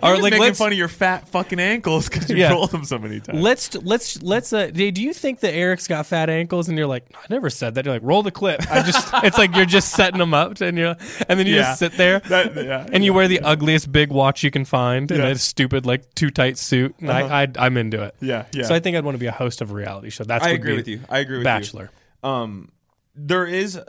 Or 0.01 0.13
like 0.15 0.21
making 0.23 0.39
let's 0.39 0.57
fun 0.59 0.71
of 0.71 0.78
your 0.78 0.88
fat 0.88 1.28
fucking 1.30 1.59
ankles 1.59 2.09
because 2.09 2.30
you 2.30 2.36
Yeah. 2.38 2.51
rolled 2.51 2.71
them 2.71 2.84
so 2.84 2.97
many 2.99 3.19
times. 3.19 3.41
Let's 3.41 3.75
let's 3.75 4.21
let's. 4.23 4.51
Uh, 4.53 4.67
do 4.67 4.84
you 4.86 5.13
think 5.13 5.39
that 5.41 5.53
Eric's 5.53 5.88
got 5.88 6.05
fat 6.05 6.30
ankles? 6.30 6.67
And 6.69 6.78
you're 6.78 6.88
like, 6.88 7.05
I 7.15 7.25
never 7.30 7.49
said 7.49 7.75
that. 7.75 7.86
You're 7.86 7.93
like, 7.95 8.03
roll 8.03 8.23
the 8.23 8.32
clip. 8.32 8.61
I 8.71 8.82
just. 8.84 9.09
it's 9.23 9.38
like 9.38 9.55
you're 9.55 9.65
just 9.65 9.93
setting 9.93 10.17
them 10.19 10.34
up, 10.34 10.59
and 10.61 10.78
you're 10.78 10.95
and 11.30 11.39
then 11.39 11.47
you 11.47 11.55
Yeah. 11.55 11.61
just 11.61 11.80
sit 11.80 11.93
there. 11.93 12.19
That- 12.21 12.55
yeah, 12.55 12.88
and 12.91 13.03
you 13.05 13.13
wear 13.13 13.28
the 13.28 13.39
ugliest 13.41 13.91
big 13.91 14.09
watch 14.11 14.43
you 14.43 14.51
can 14.51 14.65
find 14.65 15.09
in 15.11 15.19
Yeah. 15.21 15.28
a 15.28 15.36
stupid 15.36 15.86
like 15.86 16.13
too 16.15 16.30
tight 16.30 16.57
suit. 16.57 16.95
And 16.99 17.11
I, 17.11 17.43
I 17.43 17.47
I'm 17.59 17.78
into 17.78 18.01
it. 18.03 18.15
yeah, 18.19 18.45
yeah. 18.53 18.63
So 18.65 18.73
I 18.75 18.80
think 18.80 18.97
I'd 18.97 19.05
want 19.05 19.15
to 19.15 19.19
be 19.19 19.28
a 19.28 19.32
host 19.32 19.61
of 19.61 19.71
a 19.71 19.73
reality 19.73 20.09
show. 20.09 20.23
That's 20.23 20.45
I 20.45 20.49
agree 20.49 20.75
with 20.75 20.88
you. 20.88 21.01
I 21.09 21.19
agree 21.19 21.38
with 21.38 21.45
Bachelor. 21.45 21.91
you. 22.23 22.30
Um, 22.30 22.71
there 23.18 23.45
is 23.45 23.80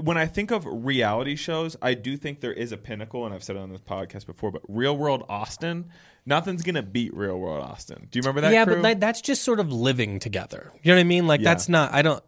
when 0.00 0.16
I 0.16 0.26
think 0.26 0.50
of 0.50 0.64
reality 0.66 1.36
shows, 1.36 1.76
I 1.82 1.94
do 1.94 2.16
think 2.16 2.40
there 2.40 2.52
is 2.52 2.72
a 2.72 2.76
pinnacle, 2.78 3.24
and 3.26 3.34
I've 3.34 3.44
said 3.44 3.56
it 3.56 3.58
on 3.60 3.70
this 3.70 3.80
podcast 3.82 4.26
before. 4.26 4.50
But 4.50 4.62
Real 4.66 4.96
World 4.96 5.24
Austin, 5.28 5.90
nothing's 6.24 6.62
gonna 6.62 6.82
beat 6.82 7.14
Real 7.14 7.38
World 7.38 7.62
Austin. 7.62 8.08
Do 8.10 8.18
you 8.18 8.22
remember 8.22 8.40
that? 8.40 8.52
yeah, 8.52 8.64
crew? 8.64 8.76
but 8.76 8.82
that, 8.82 9.00
that's 9.00 9.20
just 9.20 9.42
sort 9.42 9.60
of 9.60 9.70
living 9.70 10.18
together. 10.18 10.72
You 10.82 10.92
know 10.92 10.96
what 10.96 11.00
I 11.00 11.04
mean? 11.04 11.26
Like 11.26 11.40
Yeah. 11.40 11.50
that's 11.50 11.68
not. 11.68 11.92
I 11.92 12.02
don't. 12.02 12.24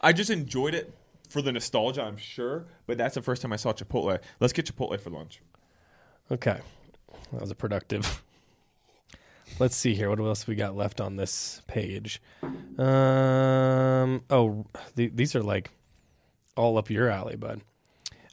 I 0.00 0.12
just 0.12 0.30
enjoyed 0.30 0.74
it 0.74 0.92
for 1.30 1.40
the 1.40 1.52
nostalgia, 1.52 2.02
I'm 2.02 2.16
sure. 2.16 2.66
But 2.86 2.98
that's 2.98 3.14
the 3.14 3.22
first 3.22 3.40
time 3.40 3.52
I 3.52 3.56
saw 3.56 3.72
Chipotle. 3.72 4.18
Let's 4.40 4.52
get 4.52 4.66
Chipotle 4.66 5.00
for 5.00 5.10
lunch. 5.10 5.40
Okay, 6.30 6.58
that 7.32 7.40
was 7.40 7.50
a 7.50 7.54
productive. 7.54 8.22
let's 9.60 9.76
see 9.76 9.94
here. 9.94 10.10
What 10.10 10.18
else 10.18 10.46
we 10.46 10.54
got 10.56 10.74
left 10.76 11.00
on 11.00 11.16
this 11.16 11.62
page? 11.68 12.20
Um. 12.78 14.22
Oh, 14.30 14.66
th- 14.96 15.12
these 15.14 15.36
are 15.36 15.42
like 15.42 15.70
all 16.56 16.78
up 16.78 16.90
your 16.90 17.08
alley, 17.08 17.36
bud. 17.36 17.60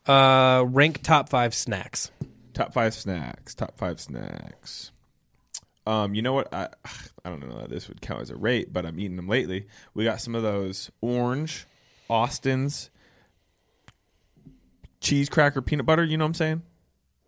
Uh, 0.07 0.65
rank 0.67 1.01
top 1.03 1.29
five 1.29 1.53
snacks. 1.53 2.11
Top 2.53 2.73
five 2.73 2.93
snacks. 2.93 3.55
Top 3.55 3.77
five 3.77 3.99
snacks. 3.99 4.91
Um, 5.87 6.13
you 6.13 6.21
know 6.21 6.33
what? 6.33 6.53
I 6.53 6.69
I 7.25 7.29
don't 7.29 7.39
know 7.47 7.59
that 7.59 7.69
this 7.69 7.87
would 7.87 8.01
count 8.01 8.21
as 8.21 8.29
a 8.29 8.35
rate, 8.35 8.71
but 8.71 8.85
I'm 8.85 8.99
eating 8.99 9.15
them 9.15 9.27
lately. 9.27 9.67
We 9.93 10.03
got 10.03 10.21
some 10.21 10.35
of 10.35 10.43
those 10.43 10.91
orange 11.01 11.65
Austin's 12.09 12.89
cheese 14.99 15.29
cracker 15.29 15.61
peanut 15.61 15.85
butter. 15.85 16.03
You 16.03 16.17
know 16.17 16.25
what 16.25 16.29
I'm 16.29 16.33
saying? 16.35 16.61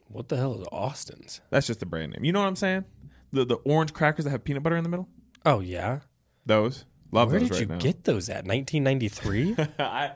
What 0.08 0.30
the 0.30 0.38
hell 0.38 0.60
is 0.62 0.68
Austin's? 0.72 1.42
That's 1.50 1.66
just 1.66 1.80
the 1.80 1.86
brand 1.88 2.12
name. 2.14 2.24
You 2.24 2.32
know 2.32 2.42
what 2.42 2.48
I'm 2.48 2.56
saying? 2.56 2.86
The 3.32 3.46
the 3.46 3.56
orange 3.56 3.94
crackers 3.94 4.26
that 4.26 4.32
have 4.32 4.44
peanut 4.44 4.62
butter 4.62 4.78
in 4.78 4.84
the 4.84 4.90
middle. 4.90 5.08
Oh 5.46 5.60
yeah. 5.60 6.00
Those 6.46 6.86
love 7.12 7.32
Where 7.32 7.40
those 7.40 7.50
did 7.50 7.56
right 7.56 7.62
you 7.62 7.68
now. 7.68 7.78
get 7.80 8.04
those 8.04 8.30
at? 8.30 8.46
1993. 8.46 9.56
I 9.80 10.12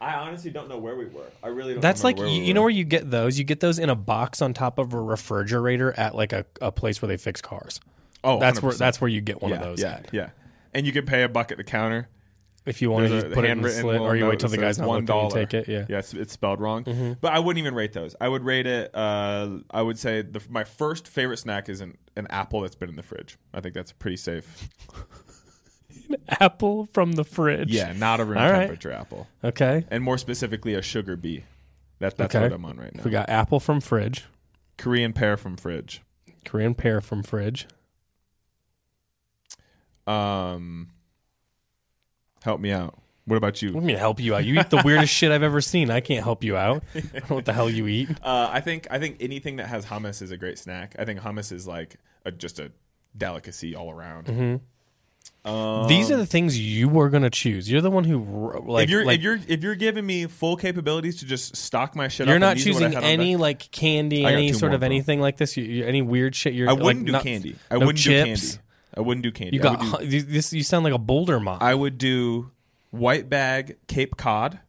I 0.00 0.14
honestly 0.14 0.50
don't 0.50 0.68
know 0.68 0.78
where 0.78 0.96
we 0.96 1.06
were. 1.06 1.26
I 1.42 1.48
really 1.48 1.74
don't. 1.74 1.82
That's 1.82 2.02
like 2.02 2.16
remember 2.16 2.34
you, 2.34 2.40
we 2.40 2.46
you 2.48 2.54
know 2.54 2.62
where 2.62 2.70
you 2.70 2.84
get 2.84 3.10
those. 3.10 3.38
You 3.38 3.44
get 3.44 3.60
those 3.60 3.78
in 3.78 3.90
a 3.90 3.94
box 3.94 4.40
on 4.40 4.54
top 4.54 4.78
of 4.78 4.94
a 4.94 5.00
refrigerator 5.00 5.92
at 5.98 6.14
like 6.14 6.32
a, 6.32 6.46
a 6.60 6.72
place 6.72 7.02
where 7.02 7.08
they 7.08 7.18
fix 7.18 7.42
cars. 7.42 7.80
Oh, 8.22 8.38
That's 8.38 8.62
where 8.62 8.72
100%. 8.72 8.78
that's 8.78 9.00
where 9.00 9.08
you 9.08 9.20
get 9.20 9.40
one 9.40 9.50
yeah, 9.50 9.56
of 9.56 9.62
those 9.62 9.80
yeah, 9.80 9.88
at. 9.92 10.08
yeah. 10.12 10.30
And 10.74 10.86
you 10.86 10.92
can 10.92 11.06
pay 11.06 11.22
a 11.22 11.28
buck 11.28 11.50
at 11.50 11.58
the 11.58 11.64
counter. 11.64 12.08
If 12.66 12.82
you 12.82 12.90
want 12.90 13.06
to 13.06 13.10
There's 13.10 13.22
just 13.22 13.32
a 13.32 13.34
put 13.34 13.44
it 13.46 13.50
in 13.50 13.62
the 13.62 13.68
handwritten 13.70 13.80
slit, 13.80 14.00
or 14.02 14.16
you 14.16 14.26
wait 14.26 14.38
till 14.38 14.50
the 14.50 14.58
guy's 14.58 14.76
says 14.76 14.86
not 14.86 15.06
looking 15.06 15.08
and 15.10 15.30
take 15.30 15.54
it. 15.54 15.66
Yeah. 15.66 15.80
Mm-hmm. 15.80 15.92
Yes, 15.92 16.12
it's 16.12 16.34
spelled 16.34 16.60
wrong. 16.60 17.16
But 17.20 17.32
I 17.32 17.38
wouldn't 17.38 17.58
even 17.58 17.74
rate 17.74 17.94
those. 17.94 18.14
I 18.20 18.28
would 18.28 18.44
rate 18.44 18.66
it. 18.66 18.94
Uh, 18.94 19.60
I 19.70 19.80
would 19.80 19.98
say 19.98 20.20
the, 20.20 20.42
my 20.50 20.64
first 20.64 21.08
favorite 21.08 21.38
snack 21.38 21.70
is 21.70 21.80
an, 21.80 21.96
an 22.16 22.26
apple 22.28 22.60
that's 22.60 22.74
been 22.74 22.90
in 22.90 22.96
the 22.96 23.02
fridge. 23.02 23.38
I 23.54 23.60
think 23.60 23.74
that's 23.74 23.92
pretty 23.92 24.18
safe. 24.18 24.68
Apple 26.40 26.86
from 26.92 27.12
the 27.12 27.24
fridge. 27.24 27.70
Yeah, 27.72 27.92
not 27.92 28.20
a 28.20 28.24
room 28.24 28.38
All 28.38 28.50
right. 28.50 28.60
temperature 28.60 28.92
apple, 28.92 29.26
Okay. 29.44 29.84
and 29.90 30.02
more 30.02 30.18
specifically 30.18 30.74
a 30.74 30.82
sugar 30.82 31.16
bee. 31.16 31.44
That, 31.98 32.16
that's 32.16 32.34
Okay. 32.34 32.44
what 32.44 32.52
I'm 32.52 32.64
on 32.64 32.76
right 32.78 32.94
now. 32.94 33.02
We 33.04 33.10
got 33.10 33.28
apple 33.28 33.60
from 33.60 33.80
fridge, 33.80 34.24
Korean 34.78 35.12
pear 35.12 35.36
from 35.36 35.56
fridge. 35.56 36.00
Korean 36.44 36.74
pear 36.74 37.00
from 37.00 37.22
fridge. 37.22 37.66
Um, 40.06 40.88
help 42.42 42.60
me 42.60 42.72
out. 42.72 42.98
What 43.26 43.36
about 43.36 43.62
you? 43.62 43.68
What 43.68 43.80
do 43.80 43.80
you 43.82 43.86
mean 43.88 43.96
help 43.98 44.18
you 44.18 44.34
out? 44.34 44.44
You 44.44 44.58
eat 44.58 44.70
the 44.70 44.82
weirdest 44.84 45.12
shit 45.12 45.30
I've 45.30 45.42
ever 45.42 45.60
seen. 45.60 45.90
I 45.90 46.00
can't 46.00 46.24
help 46.24 46.42
you 46.42 46.56
out. 46.56 46.82
I 46.94 47.00
don't 47.00 47.30
know 47.30 47.36
what 47.36 47.44
the 47.44 47.52
hell 47.52 47.70
you 47.70 47.86
eat. 47.86 48.08
Uh, 48.22 48.48
I 48.50 48.60
think 48.60 48.88
I 48.90 48.98
think 48.98 49.18
anything 49.20 49.56
that 49.56 49.66
has 49.68 49.84
hummus 49.86 50.22
is 50.22 50.30
a 50.30 50.36
great 50.36 50.58
snack. 50.58 50.96
I 50.98 51.04
think 51.04 51.20
hummus 51.20 51.52
is 51.52 51.66
like 51.66 51.96
a, 52.24 52.32
just 52.32 52.58
a 52.58 52.72
delicacy 53.16 53.76
all 53.76 53.90
around. 53.92 54.60
Mm-hmm. 55.44 55.88
These 55.88 56.10
are 56.10 56.16
the 56.18 56.26
things 56.26 56.58
you 56.58 56.88
were 56.88 57.08
gonna 57.08 57.30
choose. 57.30 57.70
You're 57.70 57.80
the 57.80 57.90
one 57.90 58.04
who 58.04 58.62
like. 58.66 58.84
if 58.84 58.90
you're 58.90 59.06
like, 59.06 59.18
if 59.18 59.22
you're 59.22 59.38
if 59.48 59.62
you're 59.62 59.74
giving 59.74 60.04
me 60.04 60.26
full 60.26 60.56
capabilities 60.56 61.20
to 61.20 61.24
just 61.24 61.56
stock 61.56 61.96
my 61.96 62.08
shit, 62.08 62.26
you're 62.26 62.36
up 62.36 62.40
not 62.40 62.56
these 62.56 62.66
what 62.74 62.82
I 62.82 62.86
choosing 62.88 63.02
any 63.04 63.36
like 63.36 63.70
candy, 63.70 64.24
any 64.26 64.52
sort 64.52 64.70
more, 64.70 64.74
of 64.74 64.80
bro. 64.80 64.86
anything 64.86 65.20
like 65.20 65.38
this. 65.38 65.56
You, 65.56 65.64
you, 65.64 65.84
any 65.86 66.02
weird 66.02 66.34
shit. 66.36 66.52
You're 66.52 66.68
I 66.68 66.72
like, 66.72 66.82
wouldn't 66.82 67.06
do 67.06 67.12
not- 67.12 67.22
candy. 67.22 67.56
I 67.70 67.78
no 67.78 67.86
wouldn't 67.86 67.98
chips. 67.98 68.40
do 68.40 68.46
candy. 68.56 68.64
I 68.96 69.00
wouldn't 69.00 69.22
do 69.22 69.32
candy. 69.32 69.56
You 69.56 69.62
got 69.62 69.80
do, 70.00 70.06
you- 70.06 70.22
this. 70.22 70.52
You 70.52 70.62
sound 70.62 70.84
like 70.84 70.92
a 70.92 70.98
boulder 70.98 71.40
mom. 71.40 71.58
I 71.62 71.74
would 71.74 71.96
do 71.96 72.50
white 72.90 73.30
bag 73.30 73.78
Cape 73.86 74.18
Cod, 74.18 74.60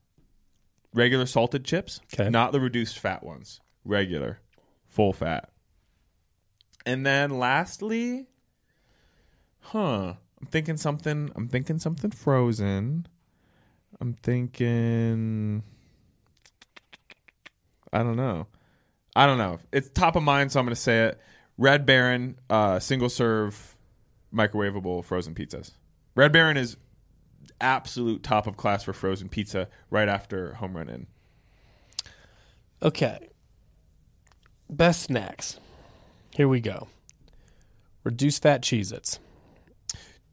regular 0.93 1.25
salted 1.25 1.65
chips, 1.65 1.99
not 2.17 2.53
the 2.53 2.61
reduced 2.61 2.97
fat 2.97 3.23
ones, 3.23 3.59
regular, 3.83 4.39
full 4.87 5.11
fat. 5.11 5.49
And 6.85 7.05
then 7.05 7.37
lastly, 7.39 8.27
huh? 9.59 10.13
I'm 10.41 10.47
thinking 10.47 10.77
something. 10.77 11.31
I'm 11.35 11.47
thinking 11.47 11.79
something 11.79 12.11
frozen. 12.11 13.07
I'm 13.99 14.13
thinking. 14.13 15.63
I 17.93 17.99
don't 17.99 18.15
know. 18.15 18.47
I 19.15 19.27
don't 19.27 19.37
know. 19.37 19.59
It's 19.71 19.89
top 19.89 20.15
of 20.15 20.23
mind, 20.23 20.51
so 20.51 20.59
I'm 20.59 20.65
going 20.65 20.75
to 20.75 20.81
say 20.81 21.05
it. 21.05 21.21
Red 21.57 21.85
Baron, 21.85 22.39
uh, 22.49 22.79
single 22.79 23.09
serve, 23.09 23.75
microwavable 24.33 25.03
frozen 25.03 25.35
pizzas. 25.35 25.71
Red 26.15 26.31
Baron 26.31 26.57
is 26.57 26.77
absolute 27.59 28.23
top 28.23 28.47
of 28.47 28.57
class 28.57 28.83
for 28.83 28.93
frozen 28.93 29.29
pizza 29.29 29.67
right 29.89 30.09
after 30.09 30.53
Home 30.55 30.75
Run 30.75 30.89
Inn. 30.89 31.07
Okay. 32.81 33.29
Best 34.69 35.03
snacks. 35.03 35.59
Here 36.33 36.47
we 36.47 36.61
go. 36.61 36.87
Reduced 38.03 38.41
fat 38.41 38.63
Cheez 38.63 38.91
Its. 38.91 39.19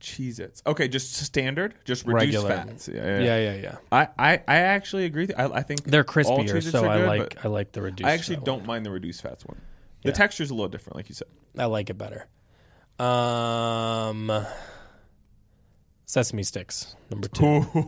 Cheez 0.00 0.38
Its. 0.40 0.62
Okay, 0.66 0.86
just 0.88 1.12
standard, 1.14 1.74
just 1.84 2.06
reduced 2.06 2.44
Regular. 2.44 2.48
fats. 2.48 2.88
Yeah, 2.88 3.04
yeah. 3.04 3.18
Yeah, 3.20 3.38
yeah, 3.52 3.60
yeah. 3.60 3.76
I, 3.90 4.08
I, 4.18 4.32
I 4.46 4.56
actually 4.58 5.04
agree. 5.06 5.22
with 5.22 5.30
you. 5.30 5.36
I, 5.36 5.58
I 5.58 5.62
think 5.62 5.84
They're 5.84 6.00
all 6.00 6.06
crispier, 6.14 6.48
Cheez-Its 6.48 6.70
so 6.70 6.84
are 6.84 6.88
I 6.88 6.98
good, 6.98 7.06
like 7.08 7.44
I 7.44 7.48
like 7.48 7.72
the 7.72 7.82
reduced. 7.82 8.06
I 8.08 8.12
actually 8.12 8.36
fat 8.36 8.44
don't 8.44 8.58
one. 8.60 8.66
mind 8.66 8.86
the 8.86 8.90
reduced 8.90 9.22
fats 9.22 9.44
one. 9.44 9.60
The 10.02 10.10
Yeah. 10.10 10.14
texture's 10.14 10.50
a 10.50 10.54
little 10.54 10.68
different, 10.68 10.96
like 10.96 11.08
you 11.08 11.14
said. 11.14 11.28
I 11.58 11.64
like 11.64 11.90
it 11.90 11.98
better. 11.98 12.26
Um, 13.04 14.30
sesame 16.04 16.42
sticks 16.42 16.96
number 17.10 17.28
two. 17.28 17.44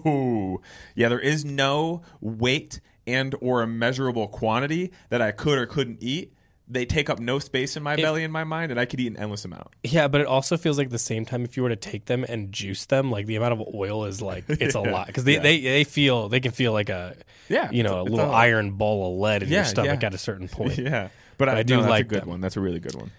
Ooh. 0.07 0.61
Yeah, 0.95 1.09
there 1.09 1.21
is 1.21 1.45
no 1.45 2.03
weight 2.21 2.81
and 3.07 3.35
or 3.41 3.63
a 3.63 3.67
measurable 3.67 4.29
quantity 4.29 4.93
that 5.09 5.21
I 5.23 5.33
could 5.33 5.59
or 5.59 5.67
couldn't 5.67 5.99
eat. 6.03 6.33
They 6.73 6.85
take 6.87 7.11
up 7.11 7.19
no 7.19 7.41
space 7.41 7.77
in 7.77 7.83
my 7.83 7.97
belly 7.97 8.23
in 8.23 8.31
my 8.31 8.45
mind, 8.45 8.71
and 8.71 8.79
I 8.79 8.85
could 8.85 9.01
eat 9.01 9.09
an 9.09 9.17
endless 9.17 9.45
amount. 9.45 9.67
Yeah, 9.83 10.07
but 10.07 10.21
it 10.21 10.27
also 10.29 10.57
feels 10.57 10.79
like 10.79 10.87
at 10.87 10.91
the 10.93 10.99
same 11.01 11.25
time 11.27 11.43
if 11.45 11.57
you 11.57 11.65
were 11.65 11.69
to 11.69 11.75
take 11.77 12.05
them 12.05 12.25
and 12.29 12.53
juice 12.53 12.85
them, 12.87 13.11
like 13.11 13.27
the 13.27 13.35
amount 13.37 13.61
of 13.61 13.75
oil 13.75 14.05
is 14.05 14.23
like 14.23 14.45
it's 14.49 14.77
a 14.77 14.81
lot 14.81 15.09
because 15.09 15.25
they, 15.25 15.35
Yeah. 15.35 15.41
they 15.41 15.61
they 15.61 15.85
feel 15.85 16.29
they 16.29 16.39
can 16.41 16.53
feel 16.53 16.73
like 16.73 16.89
a 16.89 17.17
Yeah, 17.49 17.71
you 17.73 17.83
know 17.83 18.01
a 18.01 18.05
little 18.05 18.31
a- 18.31 18.35
iron 18.35 18.73
ball 18.73 19.13
of 19.15 19.19
lead 19.19 19.43
in 19.43 19.49
Yeah, 19.49 19.57
your 19.57 19.65
stomach 19.65 20.01
yeah. 20.01 20.07
at 20.07 20.15
a 20.15 20.19
certain 20.19 20.47
point. 20.59 20.79
Yeah, 20.79 21.09
but, 21.39 21.49
I, 21.49 21.59
I 21.59 21.63
do 21.65 21.75
no, 21.77 21.81
that's 21.83 21.91
like 21.91 22.05
a 22.05 22.09
good 22.09 22.21
them. 22.23 22.29
one. 22.29 22.41
That's 22.41 22.57
a 22.57 22.61
really 22.61 22.79
good 22.81 22.95
one. 22.95 23.11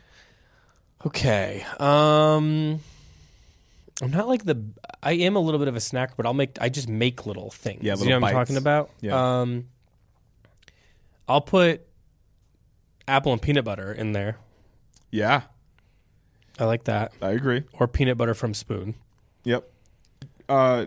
Okay. 1.06 1.66
Um 1.80 2.80
I'm 4.04 4.12
not 4.12 4.28
like 4.28 4.46
the 4.46 4.64
I 5.04 5.12
am 5.14 5.36
a 5.36 5.40
little 5.40 5.60
bit 5.60 5.68
of 5.68 5.76
a 5.76 5.80
snacker, 5.80 6.14
but 6.16 6.26
I'll 6.26 6.34
make 6.34 6.58
I 6.62 6.70
just 6.70 6.88
make 6.88 7.26
little 7.26 7.50
things. 7.52 7.84
Yeah, 7.84 7.94
you 7.94 8.00
little 8.00 8.14
know 8.14 8.20
what 8.22 8.30
I'm 8.30 8.34
talking 8.36 8.58
about? 8.58 8.92
Yeah. 9.02 9.42
Um 9.42 9.68
I'll 11.28 11.42
put 11.42 11.86
apple 13.08 13.32
and 13.34 13.42
peanut 13.42 13.66
butter 13.66 13.92
in 13.92 14.12
there. 14.14 14.38
Yeah, 15.12 15.42
I 16.60 16.66
like 16.66 16.86
that. 16.86 17.14
I 17.22 17.32
agree. 17.32 17.64
Or 17.74 17.88
peanut 17.88 18.18
butter 18.18 18.34
from 18.34 18.54
Spoon. 18.54 18.96
Yep. 19.44 19.70
Uh, 20.48 20.86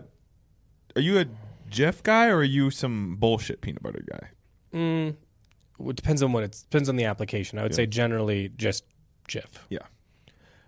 are 0.95 1.01
you 1.01 1.19
a 1.19 1.25
Jif 1.69 2.03
guy 2.03 2.27
or 2.27 2.37
are 2.37 2.43
you 2.43 2.69
some 2.71 3.15
bullshit 3.17 3.61
peanut 3.61 3.83
butter 3.83 4.03
guy? 4.09 4.29
Mm, 4.73 5.15
it 5.79 5.95
depends 5.95 6.21
on 6.23 6.31
what 6.31 6.43
it's 6.43 6.63
depends 6.63 6.89
on 6.89 6.95
the 6.95 7.05
application. 7.05 7.59
I 7.59 7.63
would 7.63 7.71
Yeah. 7.73 7.77
say 7.77 7.85
generally 7.87 8.49
just 8.55 8.83
Jif. 9.27 9.45
Yeah, 9.69 9.79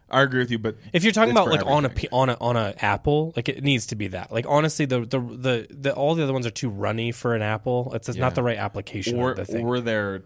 I 0.09 0.21
agree 0.21 0.39
with 0.39 0.51
you. 0.51 0.59
But 0.59 0.77
If 0.93 1.03
you're 1.03 1.13
talking 1.13 1.31
about 1.31 1.47
like 1.49 1.65
on 1.65 1.85
a 1.85 1.91
on 2.11 2.29
a 2.29 2.37
on 2.41 2.57
a 2.57 2.73
apple, 2.79 3.33
like 3.35 3.49
it 3.49 3.63
needs 3.63 3.85
to 3.87 3.95
be 3.95 4.07
that. 4.09 4.31
Like 4.31 4.45
honestly, 4.47 4.85
the 4.85 5.01
the 5.01 5.19
the, 5.19 5.67
the 5.69 5.93
all 5.93 6.13
the 6.15 6.23
other 6.23 6.33
ones 6.33 6.45
are 6.45 6.51
too 6.51 6.69
runny 6.69 7.11
for 7.11 7.33
an 7.35 7.41
apple. 7.41 7.91
It's 7.95 8.07
just 8.07 8.17
Yeah. 8.17 8.25
not 8.25 8.35
the 8.35 8.43
right 8.43 8.57
application 8.57 9.17
or 9.19 9.31
of 9.31 9.37
the 9.37 9.45
thing. 9.45 9.65
or 9.65 9.79
they're 9.79 10.23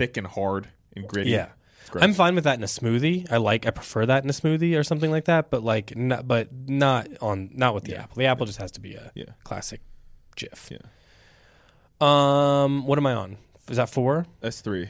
thick 0.00 0.16
and 0.16 0.26
hard 0.26 0.68
and 0.96 1.06
gritty. 1.06 1.30
yeah. 1.30 1.50
I'm 2.00 2.14
fine 2.14 2.34
with 2.36 2.44
that 2.44 2.56
in 2.56 2.62
a 2.62 2.66
smoothie. 2.68 3.30
I 3.32 3.36
like 3.38 3.66
I 3.66 3.70
prefer 3.70 4.06
that 4.06 4.22
in 4.22 4.30
a 4.30 4.32
smoothie 4.32 4.78
or 4.78 4.84
something 4.84 5.10
like 5.10 5.24
that. 5.24 5.50
But 5.50 5.64
like 5.64 5.96
not 5.96 6.26
but 6.28 6.48
not 6.52 7.08
on 7.20 7.50
not 7.52 7.74
with 7.74 7.84
the 7.84 7.92
Yeah. 7.92 8.02
apple. 8.02 8.16
The 8.16 8.26
apple 8.26 8.46
just 8.46 8.58
has 8.60 8.70
to 8.72 8.80
be 8.80 8.94
a 8.94 9.10
Yeah. 9.14 9.24
classic 9.44 9.80
Jif. 10.36 10.70
Yeah. 10.70 10.78
Um, 12.00 12.86
what 12.86 12.96
am 12.98 13.06
I 13.06 13.14
on? 13.14 13.36
Is 13.68 13.76
that 13.76 13.90
four? 13.90 14.26
That's 14.40 14.60
three. 14.60 14.88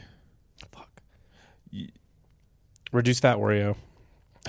Reduced 2.91 3.21
fat 3.21 3.37
Oreo. 3.37 3.75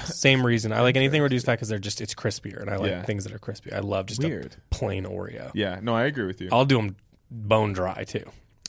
Same 0.04 0.44
reason. 0.46 0.72
I 0.72 0.80
like 0.80 0.96
anything 0.96 1.22
reduced 1.22 1.46
fat 1.46 1.54
because 1.54 1.68
they're 1.68 1.78
just 1.78 2.00
it's 2.00 2.14
crispier, 2.14 2.60
and 2.60 2.70
I 2.70 2.76
like 2.76 2.90
Yeah. 2.90 3.02
things 3.02 3.24
that 3.24 3.32
are 3.32 3.38
crispy. 3.38 3.72
I 3.72 3.78
love 3.80 4.06
just 4.06 4.22
Weird. 4.22 4.56
a 4.56 4.74
plain 4.74 5.04
Oreo. 5.04 5.50
Yeah, 5.54 5.78
no, 5.82 5.94
I 5.94 6.04
agree 6.04 6.26
with 6.26 6.40
you. 6.40 6.48
I'll 6.50 6.64
do 6.64 6.76
them 6.76 6.96
bone 7.30 7.72
dry 7.72 8.04
too. 8.04 8.24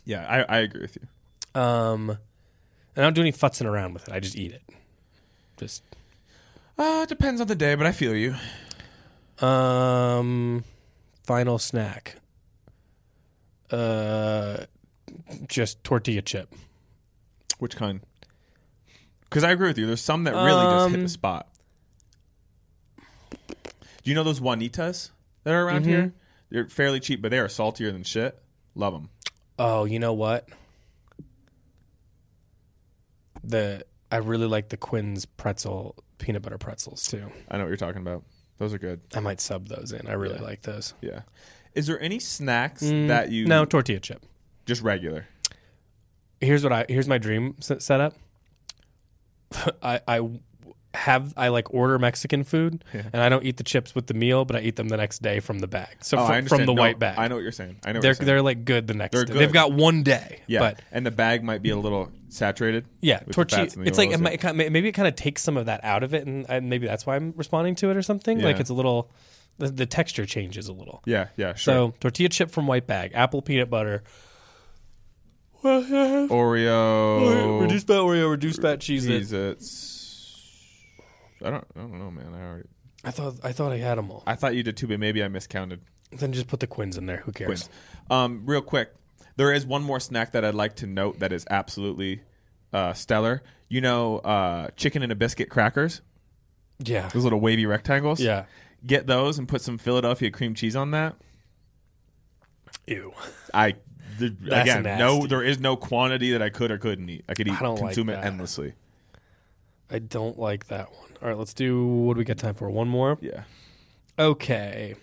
yeah, 0.06 0.26
I, 0.28 0.58
I 0.58 0.60
agree 0.60 0.82
with 0.82 0.96
you. 1.02 1.08
Um, 1.56 2.10
and 2.10 2.18
I 2.98 3.02
don't 3.02 3.14
do 3.14 3.22
any 3.22 3.32
futzing 3.32 3.66
around 3.66 3.94
with 3.94 4.08
it. 4.08 4.14
I 4.14 4.20
just 4.20 4.36
eat 4.36 4.52
it. 4.52 4.62
Just 5.58 5.84
Uh, 6.78 7.02
it 7.04 7.10
depends 7.10 7.40
on 7.42 7.48
the 7.48 7.56
day, 7.56 7.76
but 7.76 7.86
I 7.86 7.92
feel 7.92 8.16
you. 8.16 8.36
um, 9.46 10.64
final 11.24 11.60
snack. 11.60 12.16
Uh, 13.72 14.66
just 15.48 15.84
tortilla 15.84 16.22
chip. 16.22 16.54
Which 17.60 17.76
kind? 17.76 18.02
Because 19.22 19.44
I 19.44 19.52
agree 19.52 19.68
with 19.68 19.78
you. 19.78 19.86
There's 19.88 20.02
some 20.02 20.24
that 20.26 20.34
really 20.34 20.64
just 20.66 20.90
hit 20.90 20.98
Um, 20.98 21.04
the 21.04 21.10
spot. 21.10 21.48
Do 23.48 24.10
you 24.10 24.14
know 24.16 24.24
those 24.24 24.40
Juanitas 24.40 25.10
that 25.44 25.54
are 25.54 25.66
Mm-hmm. 25.66 25.68
around 25.74 25.86
here? 25.86 26.14
They're 26.50 26.70
fairly 26.70 27.00
cheap, 27.00 27.22
but 27.22 27.32
they 27.32 27.40
are 27.40 27.50
saltier 27.50 27.92
than 27.92 28.04
shit. 28.04 28.38
Love 28.76 28.94
them. 28.94 29.10
Oh, 29.58 29.86
you 29.86 29.98
know 30.00 30.14
what? 30.14 30.48
The 33.44 33.86
I 34.12 34.18
really 34.18 34.48
like 34.48 34.70
the 34.70 34.78
Quinn's 34.78 35.26
pretzel 35.26 35.96
peanut 36.18 36.42
butter 36.42 36.58
pretzels 36.58 37.08
too. 37.08 37.32
I 37.50 37.58
know 37.58 37.64
what 37.64 37.70
you're 37.70 37.78
talking 37.78 38.02
about. 38.02 38.24
Those 38.60 38.74
are 38.74 38.78
good. 38.80 39.02
I 39.16 39.20
might 39.20 39.42
sub 39.42 39.68
those 39.68 39.92
in. 39.92 40.08
I 40.08 40.14
really 40.14 40.36
Yeah. 40.36 40.42
like 40.44 40.62
those. 40.62 40.94
Yeah. 41.02 41.22
Is 41.74 41.88
there 41.88 42.00
any 42.00 42.20
snacks 42.20 42.84
Mm, 42.84 43.08
that 43.08 43.32
you 43.32 43.46
no 43.48 43.66
tortilla 43.66 44.00
chip. 44.00 44.24
just 44.66 44.82
regular? 44.82 45.28
Here's 46.40 46.64
what 46.64 46.72
I 46.72 46.86
here's 46.88 47.08
my 47.08 47.18
dream 47.18 47.56
setup. 47.60 48.16
I 49.82 50.00
I 50.08 50.30
have 50.96 51.34
I 51.36 51.48
like 51.48 51.74
order 51.74 51.98
Mexican 51.98 52.44
food 52.44 52.84
Yeah. 52.94 53.02
and 53.12 53.22
I 53.22 53.28
don't 53.30 53.44
eat 53.44 53.58
the 53.58 53.64
chips 53.64 53.96
with 53.96 54.06
the 54.08 54.14
meal, 54.14 54.46
but 54.46 54.56
I 54.56 54.60
eat 54.60 54.76
them 54.76 54.90
the 54.90 54.98
next 54.98 55.22
day 55.24 55.40
from 55.40 55.58
the 55.60 55.68
bag. 55.68 55.98
So 56.02 56.18
Oh, 56.20 56.24
I 56.24 56.42
fr- 56.42 56.50
from 56.50 56.60
the 56.66 56.74
No, 56.74 56.74
white 56.74 57.00
bag. 57.00 57.18
I 57.18 57.28
know 57.28 57.36
what 57.36 57.42
you're 57.42 57.52
saying. 57.52 57.78
I 57.84 57.92
know. 57.94 57.98
What 57.98 58.02
they're 58.04 58.10
you're 58.10 58.16
saying. 58.16 58.26
they're 58.28 58.42
like 58.44 58.64
good 58.66 58.86
the 58.88 58.94
next 58.94 59.12
They're 59.14 59.26
day. 59.26 59.34
good. 59.34 59.40
They've 59.42 59.52
got 59.52 59.74
one 59.74 60.04
day. 60.04 60.42
yeah, 60.46 60.60
But 60.60 60.80
and 60.92 61.04
the 61.06 61.10
bag 61.12 61.44
might 61.44 61.62
be 61.64 61.72
a 61.72 61.76
little 61.78 62.12
saturated. 62.30 62.86
yeah, 63.02 63.20
tortilla. 63.32 63.64
It's 63.64 63.98
like 63.98 64.12
it 64.12 64.20
might, 64.20 64.34
it 64.34 64.38
kind 64.38 64.60
of- 64.62 64.72
maybe 64.72 64.88
it 64.88 64.94
kind 64.94 65.08
of 65.08 65.16
takes 65.16 65.42
some 65.42 65.58
of 65.58 65.66
that 65.66 65.84
out 65.84 66.04
of 66.04 66.14
it, 66.14 66.28
and, 66.28 66.46
and 66.48 66.70
maybe 66.70 66.86
that's 66.86 67.06
why 67.08 67.16
I'm 67.16 67.34
responding 67.38 67.74
to 67.76 67.90
it 67.90 67.98
or 67.98 68.02
something. 68.04 68.40
Like 68.40 68.60
it's 68.60 68.70
a 68.70 68.74
little, 68.76 69.10
the, 69.58 69.70
the 69.70 69.86
texture 69.88 70.26
changes 70.28 70.68
a 70.68 70.74
little. 70.74 71.02
Yeah, 71.06 71.28
yeah, 71.38 71.56
sure. 71.56 71.74
So 71.92 71.94
tortilla 72.02 72.30
chip 72.30 72.52
from 72.52 72.68
white 72.68 72.86
bag, 72.88 73.12
apple 73.16 73.42
peanut 73.42 73.70
butter. 73.72 74.04
Oreo, 75.64 77.62
reduced 77.62 77.88
fat 77.88 77.94
Oreo, 77.94 78.30
reduced 78.30 78.62
fat 78.62 78.80
cheese. 78.82 79.08
It. 79.08 79.24
Cheez-Its. 79.24 79.93
I 81.44 81.50
don't. 81.50 81.66
I 81.76 81.80
don't 81.80 82.00
know, 82.00 82.12
man. 82.12 82.34
I 82.34 82.46
already. 82.48 82.70
I 83.04 83.12
thought 83.12 83.36
I 83.44 83.52
thought 83.52 83.72
I 83.72 83.78
had 83.78 83.98
them 83.98 84.10
all. 84.12 84.24
I 84.26 84.36
thought 84.36 84.56
you 84.56 84.64
did 84.64 84.78
too, 84.78 84.88
but 84.88 85.00
maybe 85.00 85.24
I 85.24 85.28
miscounted. 85.28 85.82
Then 86.12 86.32
just 86.32 86.48
put 86.48 86.60
the 86.60 86.68
quins 86.68 86.98
in 86.98 87.06
there. 87.06 87.18
Who 87.18 87.32
cares? 87.32 87.70
Um, 88.10 88.44
real 88.46 88.62
quick, 88.62 88.94
there 89.36 89.52
is 89.52 89.66
one 89.66 89.84
more 89.84 90.00
snack 90.00 90.32
that 90.34 90.46
I'd 90.46 90.56
like 90.56 90.76
to 90.78 90.88
note 90.88 91.20
that 91.20 91.34
is 91.34 91.46
absolutely 91.50 92.22
uh, 92.72 92.94
stellar. 92.94 93.44
You 93.68 93.82
know, 93.82 94.20
uh, 94.20 94.70
Chicken 94.76 95.02
in 95.04 95.12
a 95.12 95.16
Biskit 95.16 95.50
crackers. 95.50 96.02
Yeah, 96.80 97.10
Those 97.10 97.24
little 97.24 97.40
wavy 97.40 97.66
rectangles. 97.66 98.20
yeah. 98.20 98.46
Get 98.86 99.08
those 99.08 99.40
and 99.40 99.48
put 99.48 99.62
some 99.62 99.78
Philadelphia 99.78 100.30
cream 100.30 100.54
cheese 100.56 100.76
on 100.76 100.92
that. 100.92 101.16
Ew. 102.86 103.14
I 103.54 103.76
the, 104.20 104.36
again, 104.48 104.84
nasty. 104.84 105.04
no, 105.04 105.26
there 105.26 105.44
is 105.44 105.60
no 105.60 105.76
quantity 105.76 106.32
that 106.32 106.42
I 106.42 106.50
could 106.50 106.72
or 106.72 106.78
couldn't 106.78 107.10
eat. 107.10 107.24
I 107.30 107.34
could 107.34 107.48
eat, 107.48 107.54
I 107.54 107.60
don't 107.62 107.76
like 107.76 107.96
consume 107.96 108.10
it 108.10 108.16
endlessly. 108.24 108.74
I 109.94 110.00
don't 110.00 110.40
like 110.40 110.68
that 110.68 110.92
one. 110.92 111.12
All 111.22 111.30
right, 111.30 111.38
let's 111.38 111.54
do. 111.54 111.86
What 111.86 112.16
do 112.16 112.18
we 112.18 112.26
got 112.26 112.40
time 112.40 112.56
for? 112.56 112.68
One 112.70 112.88
more. 112.88 113.20
Yeah. 113.22 113.44
Okay. 114.18 114.96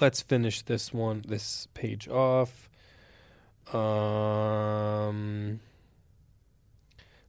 Let's 0.00 0.22
finish 0.22 0.62
this 0.62 0.94
one, 0.94 1.22
this 1.28 1.68
page 1.74 2.08
off. 2.08 2.70
Um, 3.72 5.60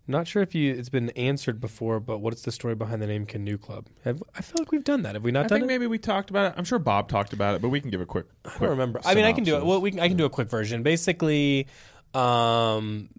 not 0.08 0.28
sure 0.28 0.42
if 0.42 0.56
you 0.56 0.74
it's 0.74 0.90
been 0.90 1.10
answered 1.12 1.60
before, 1.60 2.00
but 2.00 2.20
what's 2.20 2.44
the 2.44 2.52
story 2.52 2.76
behind 2.76 3.02
the 3.02 3.08
name 3.08 3.26
Canoe 3.26 3.58
Club? 3.58 3.88
Have, 4.04 4.24
I 4.36 4.42
feel 4.42 4.56
like 4.60 4.72
we've 4.72 4.84
done 4.84 5.04
that. 5.04 5.16
Have 5.16 5.24
we 5.24 5.32
not 5.32 5.46
I 5.46 5.48
done 5.48 5.60
think 5.60 5.64
it? 5.64 5.74
maybe 5.74 5.88
we 5.88 5.98
talked 5.98 6.30
about 6.30 6.54
it. 6.54 6.58
I'm 6.58 6.66
sure 6.66 6.80
Bob 6.80 7.10
talked 7.10 7.34
about 7.34 7.56
it, 7.56 7.62
but 7.62 7.70
we 7.70 7.82
can 7.82 7.90
give 7.90 8.02
a 8.02 8.06
quick. 8.06 8.26
I 8.46 8.58
don't 8.60 8.70
remember. 8.70 9.02
I 9.04 9.16
mean, 9.16 9.26
I 9.26 9.34
can 9.34 9.44
do 9.44 9.58
it. 9.58 9.66
Well, 9.66 9.82
we 9.82 9.92
can, 9.92 10.00
I 10.00 10.08
can 10.08 10.18
do 10.18 10.26
a 10.26 10.30
quick 10.30 10.50
version. 10.50 10.82
Basically, 10.84 11.68
um, 12.14 13.10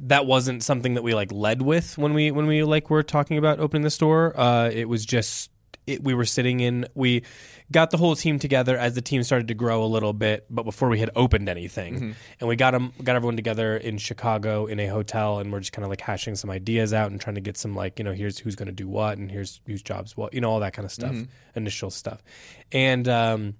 that 0.00 0.26
wasn't 0.26 0.62
something 0.62 0.94
that 0.94 1.02
we 1.02 1.14
like 1.14 1.32
led 1.32 1.62
with 1.62 1.96
when 1.98 2.14
we 2.14 2.30
when 2.30 2.46
we 2.46 2.62
like 2.64 2.90
were 2.90 3.02
talking 3.02 3.38
about 3.38 3.58
opening 3.58 3.82
the 3.82 3.90
store. 3.90 4.38
Uh, 4.38 4.70
it 4.72 4.88
was 4.88 5.04
just 5.04 5.50
it, 5.86 6.02
we 6.02 6.14
were 6.14 6.24
sitting 6.24 6.60
in. 6.60 6.86
We 6.94 7.22
got 7.70 7.90
the 7.90 7.96
whole 7.96 8.16
team 8.16 8.38
together 8.38 8.76
as 8.76 8.94
the 8.94 9.02
team 9.02 9.22
started 9.22 9.48
to 9.48 9.54
grow 9.54 9.84
a 9.84 9.86
little 9.86 10.12
bit, 10.12 10.46
but 10.50 10.64
before 10.64 10.88
we 10.88 10.98
had 10.98 11.10
opened 11.14 11.48
anything, 11.48 12.16
and 12.40 12.48
we 12.48 12.56
got 12.56 12.72
them 12.72 12.92
got 13.02 13.16
everyone 13.16 13.36
together 13.36 13.76
in 13.76 13.98
Chicago 13.98 14.66
in 14.66 14.80
a 14.80 14.86
hotel, 14.86 15.38
and 15.38 15.52
we're 15.52 15.60
just 15.60 15.72
kind 15.72 15.84
of 15.84 15.90
like 15.90 16.00
hashing 16.00 16.34
some 16.34 16.50
ideas 16.50 16.92
out 16.92 17.10
and 17.10 17.20
trying 17.20 17.36
to 17.36 17.40
get 17.40 17.56
some 17.56 17.74
like 17.74 17.98
you 17.98 18.04
know 18.04 18.12
here's 18.12 18.38
who's 18.38 18.56
going 18.56 18.66
to 18.66 18.72
do 18.72 18.88
what 18.88 19.18
and 19.18 19.30
here's 19.30 19.60
whose 19.66 19.82
jobs 19.82 20.16
what 20.16 20.34
you 20.34 20.40
know 20.40 20.50
all 20.50 20.60
that 20.60 20.72
kind 20.72 20.86
of 20.86 20.92
stuff, 20.92 21.16
initial 21.54 21.90
stuff, 21.90 22.22
and. 22.72 23.08
um 23.08 23.54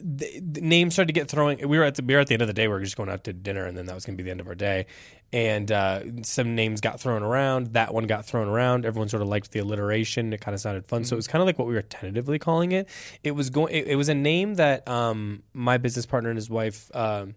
the, 0.00 0.40
the 0.40 0.60
names 0.60 0.94
started 0.94 1.08
to 1.08 1.12
get 1.12 1.28
throwing. 1.28 1.66
We 1.68 1.78
were 1.78 1.84
at 1.84 1.96
the 1.96 2.02
we 2.02 2.14
were 2.14 2.20
at 2.20 2.28
the 2.28 2.34
end 2.34 2.42
of 2.42 2.48
the 2.48 2.54
day. 2.54 2.68
We 2.68 2.74
were 2.74 2.80
just 2.80 2.96
going 2.96 3.08
out 3.08 3.24
to 3.24 3.32
dinner, 3.32 3.64
and 3.64 3.76
then 3.76 3.86
that 3.86 3.94
was 3.94 4.04
going 4.04 4.16
to 4.16 4.22
be 4.22 4.24
the 4.24 4.30
end 4.30 4.40
of 4.40 4.46
our 4.46 4.54
day. 4.54 4.86
And 5.32 5.70
uh, 5.70 6.22
some 6.22 6.54
names 6.54 6.80
got 6.80 7.00
thrown 7.00 7.22
around. 7.22 7.74
That 7.74 7.92
one 7.92 8.06
got 8.06 8.24
thrown 8.24 8.48
around. 8.48 8.86
Everyone 8.86 9.08
sort 9.08 9.22
of 9.22 9.28
liked 9.28 9.50
the 9.50 9.58
alliteration. 9.58 10.32
It 10.32 10.40
kind 10.40 10.54
of 10.54 10.60
sounded 10.60 10.86
fun. 10.86 11.04
So 11.04 11.14
it 11.14 11.18
was 11.18 11.26
kind 11.26 11.42
of 11.42 11.46
like 11.46 11.58
what 11.58 11.66
we 11.66 11.74
were 11.74 11.82
tentatively 11.82 12.38
calling 12.38 12.72
it. 12.72 12.88
It 13.24 13.32
was 13.32 13.50
going. 13.50 13.74
It, 13.74 13.88
it 13.88 13.96
was 13.96 14.08
a 14.08 14.14
name 14.14 14.54
that 14.54 14.86
um, 14.88 15.42
my 15.52 15.78
business 15.78 16.06
partner 16.06 16.30
and 16.30 16.36
his 16.36 16.48
wife. 16.48 16.94
Um, 16.94 17.34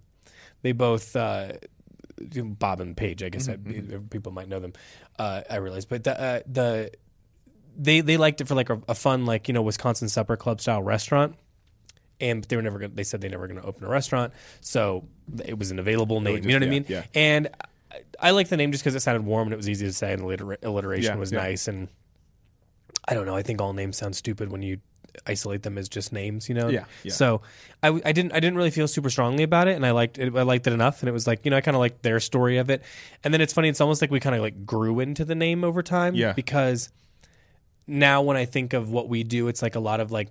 they 0.62 0.72
both. 0.72 1.16
Uh, 1.16 1.54
Bob 2.20 2.80
and 2.82 2.96
Paige, 2.96 3.24
I 3.24 3.30
guess 3.30 3.50
I, 3.50 3.58
people 4.12 4.32
might 4.32 4.48
know 4.48 4.60
them. 4.60 4.74
Uh, 5.18 5.42
I 5.50 5.56
realize, 5.56 5.86
but 5.86 6.04
the 6.04 6.22
uh, 6.22 6.40
the 6.46 6.92
they 7.76 8.02
they 8.02 8.18
liked 8.18 8.42
it 8.42 8.48
for 8.48 8.54
like 8.54 8.70
a, 8.70 8.80
a 8.88 8.94
fun 8.94 9.26
like 9.26 9.48
you 9.48 9.56
know 9.56 9.64
Wisconsin 9.64 10.08
supper 10.08 10.38
club 10.38 10.62
style 10.62 10.84
restaurant 10.84 11.36
and 12.22 12.44
they 12.46 12.56
were 12.56 12.62
never 12.62 12.80
to 12.80 12.88
They 12.88 13.04
said 13.04 13.20
they 13.22 13.28
never 13.30 13.48
going 13.48 13.60
to 13.60 13.66
open 13.68 13.84
a 13.84 13.90
restaurant, 13.90 14.32
so 14.62 15.04
it 15.44 15.58
was 15.60 15.72
an 15.72 15.80
available 15.80 16.22
name. 16.22 16.38
just- 16.38 16.48
you 16.48 16.54
know 16.60 16.66
what 16.66 16.68
I 16.68 16.72
mean? 16.72 16.86
yeah. 16.88 17.04
And 17.14 17.50
I, 17.92 18.28
I 18.28 18.32
like 18.32 18.48
the 18.50 18.58
name 18.58 18.72
just 18.72 18.84
because 18.84 18.96
it 18.96 19.02
sounded 19.02 19.26
warm 19.26 19.48
and 19.48 19.54
it 19.54 19.58
was 19.58 19.68
easy 19.68 19.86
to 19.88 19.94
say, 19.94 20.14
and 20.14 20.22
the 20.22 20.26
alliter- 20.38 20.64
alliteration 20.64 21.14
Yeah, 21.16 21.20
was 21.20 21.32
yeah. 21.32 21.40
nice. 21.40 21.68
And 21.68 21.90
I 23.08 23.14
don't 23.16 23.26
know. 23.26 23.36
I 23.36 23.42
think 23.42 23.60
all 23.60 23.74
names 23.74 23.98
sound 23.98 24.16
stupid 24.16 24.52
when 24.52 24.62
you 24.62 24.78
isolate 25.26 25.64
them 25.64 25.78
as 25.78 25.90
just 25.90 26.14
names. 26.14 26.48
You 26.48 26.56
know? 26.56 26.70
Yeah, 26.70 26.86
yeah. 27.04 27.12
So 27.12 27.42
I, 27.84 28.00
I 28.06 28.12
didn't 28.14 28.32
I 28.34 28.40
didn't 28.40 28.56
really 28.56 28.70
feel 28.72 28.88
super 28.88 29.10
strongly 29.10 29.44
about 29.44 29.68
it, 29.68 29.76
and 29.76 29.86
I 29.86 29.92
liked 29.92 30.18
it. 30.20 30.34
I 30.36 30.44
liked 30.44 30.68
it 30.68 30.74
enough, 30.74 31.02
and 31.02 31.10
it 31.10 31.12
was 31.12 31.28
like 31.28 31.44
you 31.44 31.52
know 31.52 31.58
I 31.58 31.62
kind 31.62 31.76
of 31.76 31.80
liked 31.80 32.04
their 32.04 32.20
story 32.22 32.58
of 32.60 32.70
it. 32.70 32.82
And 33.24 33.34
then 33.34 33.42
it's 33.42 33.52
funny. 33.54 33.68
It's 33.70 33.82
almost 33.82 34.02
like 34.02 34.12
we 34.12 34.20
kind 34.22 34.36
of 34.36 34.42
like 34.42 34.66
grew 34.66 35.00
into 35.02 35.26
the 35.26 35.36
name 35.36 35.64
over 35.66 35.82
time. 35.84 36.16
Yeah. 36.16 36.32
Because 36.34 36.90
now 37.88 38.22
when 38.22 38.38
I 38.38 38.46
think 38.46 38.74
of 38.74 38.90
what 38.92 39.10
we 39.10 39.24
do, 39.24 39.48
it's 39.48 39.62
like 39.62 39.76
a 39.76 39.80
lot 39.82 40.00
of 40.00 40.12
like 40.12 40.30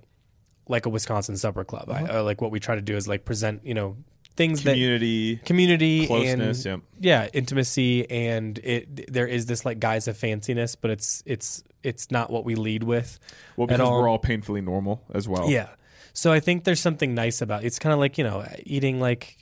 like 0.69 0.87
a 0.87 0.89
Wisconsin 0.89 1.37
supper 1.37 1.65
club. 1.65 1.89
Uh-huh. 1.89 2.07
I, 2.09 2.19
uh, 2.19 2.23
like 2.23 2.41
what 2.41 2.51
we 2.51 2.61
try 2.61 2.75
to 2.75 2.83
do 2.83 2.97
is 2.97 3.09
like 3.09 3.25
present, 3.25 3.65
you 3.65 3.75
know, 3.75 3.97
things 4.37 4.63
that 4.63 4.73
Community 4.73 5.37
community 5.39 6.07
closeness. 6.07 6.65
and 6.65 6.83
yeah. 7.01 7.25
yeah, 7.25 7.29
intimacy, 7.33 8.09
and 8.11 8.59
it 8.59 9.13
there 9.13 9.27
is 9.27 9.47
this 9.47 9.65
like 9.65 9.81
guise 9.81 10.09
of 10.09 10.17
fanciness, 10.17 10.77
but 10.81 10.91
it's 10.91 11.23
it's 11.27 11.63
it's 11.83 12.11
not 12.11 12.31
what 12.31 12.45
we 12.45 12.55
lead 12.55 12.83
with. 12.85 13.19
Well, 13.57 13.67
because 13.67 13.81
all. 13.81 14.01
we're 14.01 14.09
all 14.09 14.19
painfully 14.19 14.61
normal 14.61 15.03
as 15.13 15.29
well. 15.29 15.51
Yeah. 15.51 15.69
So 16.13 16.33
I 16.33 16.41
think 16.41 16.65
there's 16.65 16.81
something 16.81 17.15
nice 17.15 17.41
about 17.43 17.65
it's 17.65 17.79
kind 17.79 17.93
of 17.93 17.99
like 17.99 18.19
you 18.19 18.25
know 18.25 18.47
eating 18.65 19.01
like 19.01 19.37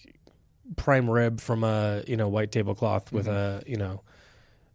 prime 0.77 1.09
rib 1.09 1.41
from 1.41 1.65
a 1.65 2.03
you 2.07 2.17
know 2.17 2.29
white 2.29 2.53
tablecloth 2.53 3.11
with 3.13 3.27
Mm-hmm. 3.27 3.67
a 3.69 3.71
you 3.71 3.77
know 3.77 4.03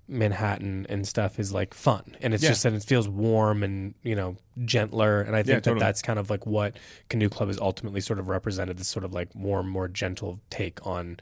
Manhattan 0.08 0.86
and 0.89 1.08
stuff 1.08 1.39
is 1.39 1.54
like 1.54 1.74
fun, 1.74 2.16
and 2.22 2.34
it's 2.34 2.43
Yeah. 2.43 2.49
just 2.49 2.64
that 2.64 2.74
it 2.74 2.84
feels 2.84 3.08
warm 3.08 3.64
and 3.64 3.93
you 4.04 4.16
know 4.16 4.36
gentler, 4.66 5.22
and 5.22 5.36
I 5.36 5.39
think 5.43 5.47
Yeah, 5.47 5.56
that 5.56 5.64
totally. 5.64 5.80
that's 5.80 6.01
kind 6.01 6.20
of 6.20 6.30
like 6.30 6.45
what 6.45 6.78
Canoe 7.10 7.30
Club 7.30 7.49
is 7.49 7.58
ultimately 7.60 8.01
sort 8.01 8.20
of 8.20 8.28
represented 8.28 8.78
this 8.78 8.88
sort 8.89 9.06
of 9.06 9.14
like 9.14 9.30
warm, 9.34 9.70
more 9.70 9.88
gentle 9.88 10.39
take 10.49 10.86
on 10.86 11.18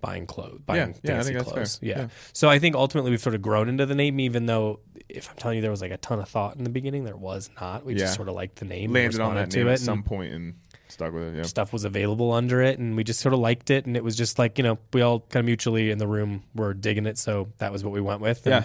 buying 0.00 0.26
clothes, 0.26 0.60
buying 0.66 0.94
yeah, 1.02 1.12
I 1.12 1.14
fancy 1.16 1.32
that's 1.34 1.50
clothes. 1.52 1.76
fair. 1.78 1.88
Yeah. 1.88 1.98
Yeah. 2.02 2.08
So 2.32 2.48
I 2.48 2.58
think 2.58 2.74
ultimately 2.76 3.10
we've 3.10 3.20
sort 3.20 3.34
of 3.34 3.42
grown 3.42 3.68
into 3.68 3.86
the 3.86 3.94
name, 3.94 4.20
even 4.20 4.46
though 4.46 4.80
if 5.08 5.28
I'm 5.30 5.36
telling 5.36 5.56
you 5.56 5.62
there 5.62 5.70
was 5.70 5.80
like 5.80 5.90
a 5.92 5.96
ton 5.96 6.18
of 6.18 6.28
thought 6.28 6.56
in 6.56 6.64
the 6.64 6.70
beginning, 6.70 7.04
there 7.04 7.16
was 7.16 7.50
not. 7.60 7.84
We 7.84 7.94
Yeah. 7.94 8.00
just 8.00 8.14
sort 8.14 8.28
of 8.28 8.34
liked 8.34 8.56
the 8.56 8.64
name, 8.66 8.94
and 8.96 9.14
Landed 9.14 9.20
on 9.20 9.34
that 9.36 9.54
name 9.54 9.68
it, 9.68 9.72
at 9.72 9.80
some 9.80 10.02
point 10.02 10.32
and 10.32 10.54
stuck 10.88 11.12
with 11.12 11.34
it. 11.34 11.36
Yeah. 11.38 11.42
stuff 11.42 11.72
was 11.72 11.84
available 11.84 12.32
under 12.32 12.62
it 12.62 12.78
and 12.78 12.96
we 12.96 13.02
just 13.04 13.20
sort 13.20 13.32
of 13.34 13.40
liked 13.40 13.70
it 13.70 13.86
and 13.86 13.96
it 13.96 14.04
was 14.04 14.14
just 14.16 14.38
like 14.38 14.56
you 14.56 14.62
know 14.64 14.78
we 14.92 15.02
all 15.02 15.18
kind 15.20 15.40
of 15.40 15.44
mutually 15.44 15.90
in 15.90 15.98
the 15.98 16.06
room 16.06 16.44
were 16.54 16.72
digging 16.74 17.06
it 17.06 17.18
so 17.18 17.48
that 17.58 17.72
was 17.72 17.82
what 17.82 17.92
we 17.92 18.00
went 18.00 18.20
with 18.20 18.46
and, 18.46 18.64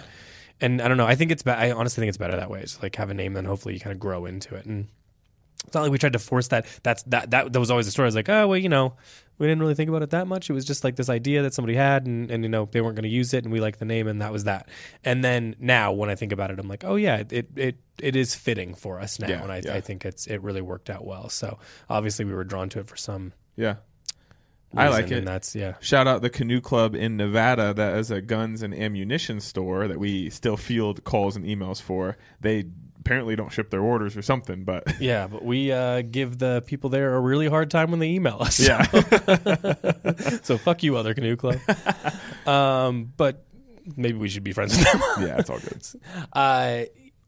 and 0.60 0.80
i 0.80 0.86
don't 0.86 0.96
know 0.96 1.06
i 1.06 1.16
think 1.16 1.32
it's 1.32 1.42
be- 1.42 1.50
i 1.50 1.72
honestly 1.72 2.00
think 2.00 2.08
it's 2.10 2.16
better 2.18 2.36
that 2.36 2.48
way 2.48 2.60
it's 2.60 2.80
like 2.80 2.94
have 2.96 3.10
a 3.10 3.14
name 3.14 3.34
then 3.34 3.44
hopefully 3.44 3.74
you 3.74 3.80
kind 3.80 3.92
of 3.92 3.98
grow 3.98 4.24
into 4.24 4.54
it 4.54 4.64
and 4.66 4.86
it's 5.66 5.74
not 5.74 5.82
like 5.82 5.90
we 5.90 5.98
tried 5.98 6.12
to 6.12 6.20
force 6.20 6.46
that 6.48 6.64
that's 6.84 7.02
that 7.02 7.30
that, 7.32 7.52
that 7.52 7.58
was 7.58 7.70
always 7.72 7.86
the 7.86 7.92
story 7.92 8.04
I 8.04 8.08
was 8.08 8.14
like 8.14 8.28
oh 8.28 8.46
well 8.46 8.56
you 8.58 8.68
know 8.68 8.94
we 9.38 9.46
didn't 9.46 9.60
really 9.60 9.74
think 9.74 9.88
about 9.88 10.02
it 10.02 10.10
that 10.10 10.26
much 10.26 10.48
it 10.48 10.52
was 10.52 10.64
just 10.64 10.84
like 10.84 10.96
this 10.96 11.08
idea 11.08 11.42
that 11.42 11.52
somebody 11.54 11.74
had 11.74 12.06
and, 12.06 12.30
and 12.30 12.44
you 12.44 12.48
know 12.48 12.68
they 12.70 12.80
weren't 12.80 12.94
going 12.94 13.02
to 13.02 13.08
use 13.08 13.34
it 13.34 13.44
and 13.44 13.52
we 13.52 13.60
liked 13.60 13.78
the 13.78 13.84
name 13.84 14.06
and 14.06 14.20
that 14.22 14.32
was 14.32 14.44
that 14.44 14.68
and 15.04 15.24
then 15.24 15.56
now 15.58 15.90
when 15.92 16.08
i 16.10 16.14
think 16.14 16.32
about 16.32 16.50
it 16.50 16.58
i'm 16.58 16.68
like 16.68 16.84
oh 16.84 16.96
yeah 16.96 17.22
it 17.30 17.48
it 17.56 17.76
it 18.00 18.14
is 18.16 18.34
fitting 18.34 18.74
for 18.74 19.00
us 19.00 19.18
now 19.18 19.28
Yeah, 19.28 19.42
and 19.42 19.52
I, 19.52 19.62
yeah. 19.64 19.74
I 19.74 19.80
think 19.80 20.04
it's 20.04 20.26
it 20.26 20.42
really 20.42 20.62
worked 20.62 20.90
out 20.90 21.04
well 21.04 21.28
so 21.28 21.58
obviously 21.90 22.24
we 22.24 22.34
were 22.34 22.44
drawn 22.44 22.68
to 22.70 22.80
it 22.80 22.86
for 22.86 22.96
some 22.96 23.32
Yeah. 23.56 23.76
I 24.74 24.88
like 24.88 25.10
it. 25.10 25.18
And 25.18 25.28
that's 25.28 25.54
yeah. 25.54 25.74
Shout 25.80 26.06
out 26.06 26.22
the 26.22 26.30
Canoe 26.30 26.62
Club 26.62 26.94
in 26.94 27.18
Nevada 27.18 27.74
that 27.74 27.94
is 27.98 28.10
a 28.10 28.22
guns 28.22 28.62
and 28.62 28.72
ammunition 28.72 29.38
store 29.38 29.86
that 29.86 29.98
we 29.98 30.30
still 30.30 30.56
field 30.56 31.04
calls 31.04 31.36
and 31.36 31.44
emails 31.44 31.82
for. 31.82 32.16
They 32.40 32.64
apparently 33.04 33.34
don't 33.34 33.50
ship 33.50 33.70
their 33.70 33.82
orders 33.82 34.16
or 34.16 34.22
something, 34.22 34.62
but 34.62 34.84
Yeah, 35.00 35.26
but 35.26 35.44
we 35.44 35.72
uh, 35.72 36.02
give 36.02 36.38
the 36.38 36.62
people 36.66 36.88
there 36.88 37.14
a 37.14 37.20
really 37.20 37.48
hard 37.48 37.68
time 37.70 37.90
when 37.90 37.98
they 37.98 38.10
email 38.10 38.36
us. 38.40 38.60
yeah. 38.60 38.82
so 40.42 40.56
fuck 40.56 40.82
you, 40.84 40.96
other 40.96 41.12
canoe 41.14 41.34
club. 41.36 41.58
um, 42.46 43.12
but 43.16 43.44
maybe 43.96 44.16
we 44.18 44.28
should 44.28 44.44
be 44.44 44.52
friends 44.52 44.76
with 44.78 44.90
them. 44.92 45.00
yeah, 45.26 45.38
it's 45.38 45.50
all 45.50 45.58
good. 45.58 45.82
uh, 46.32 46.82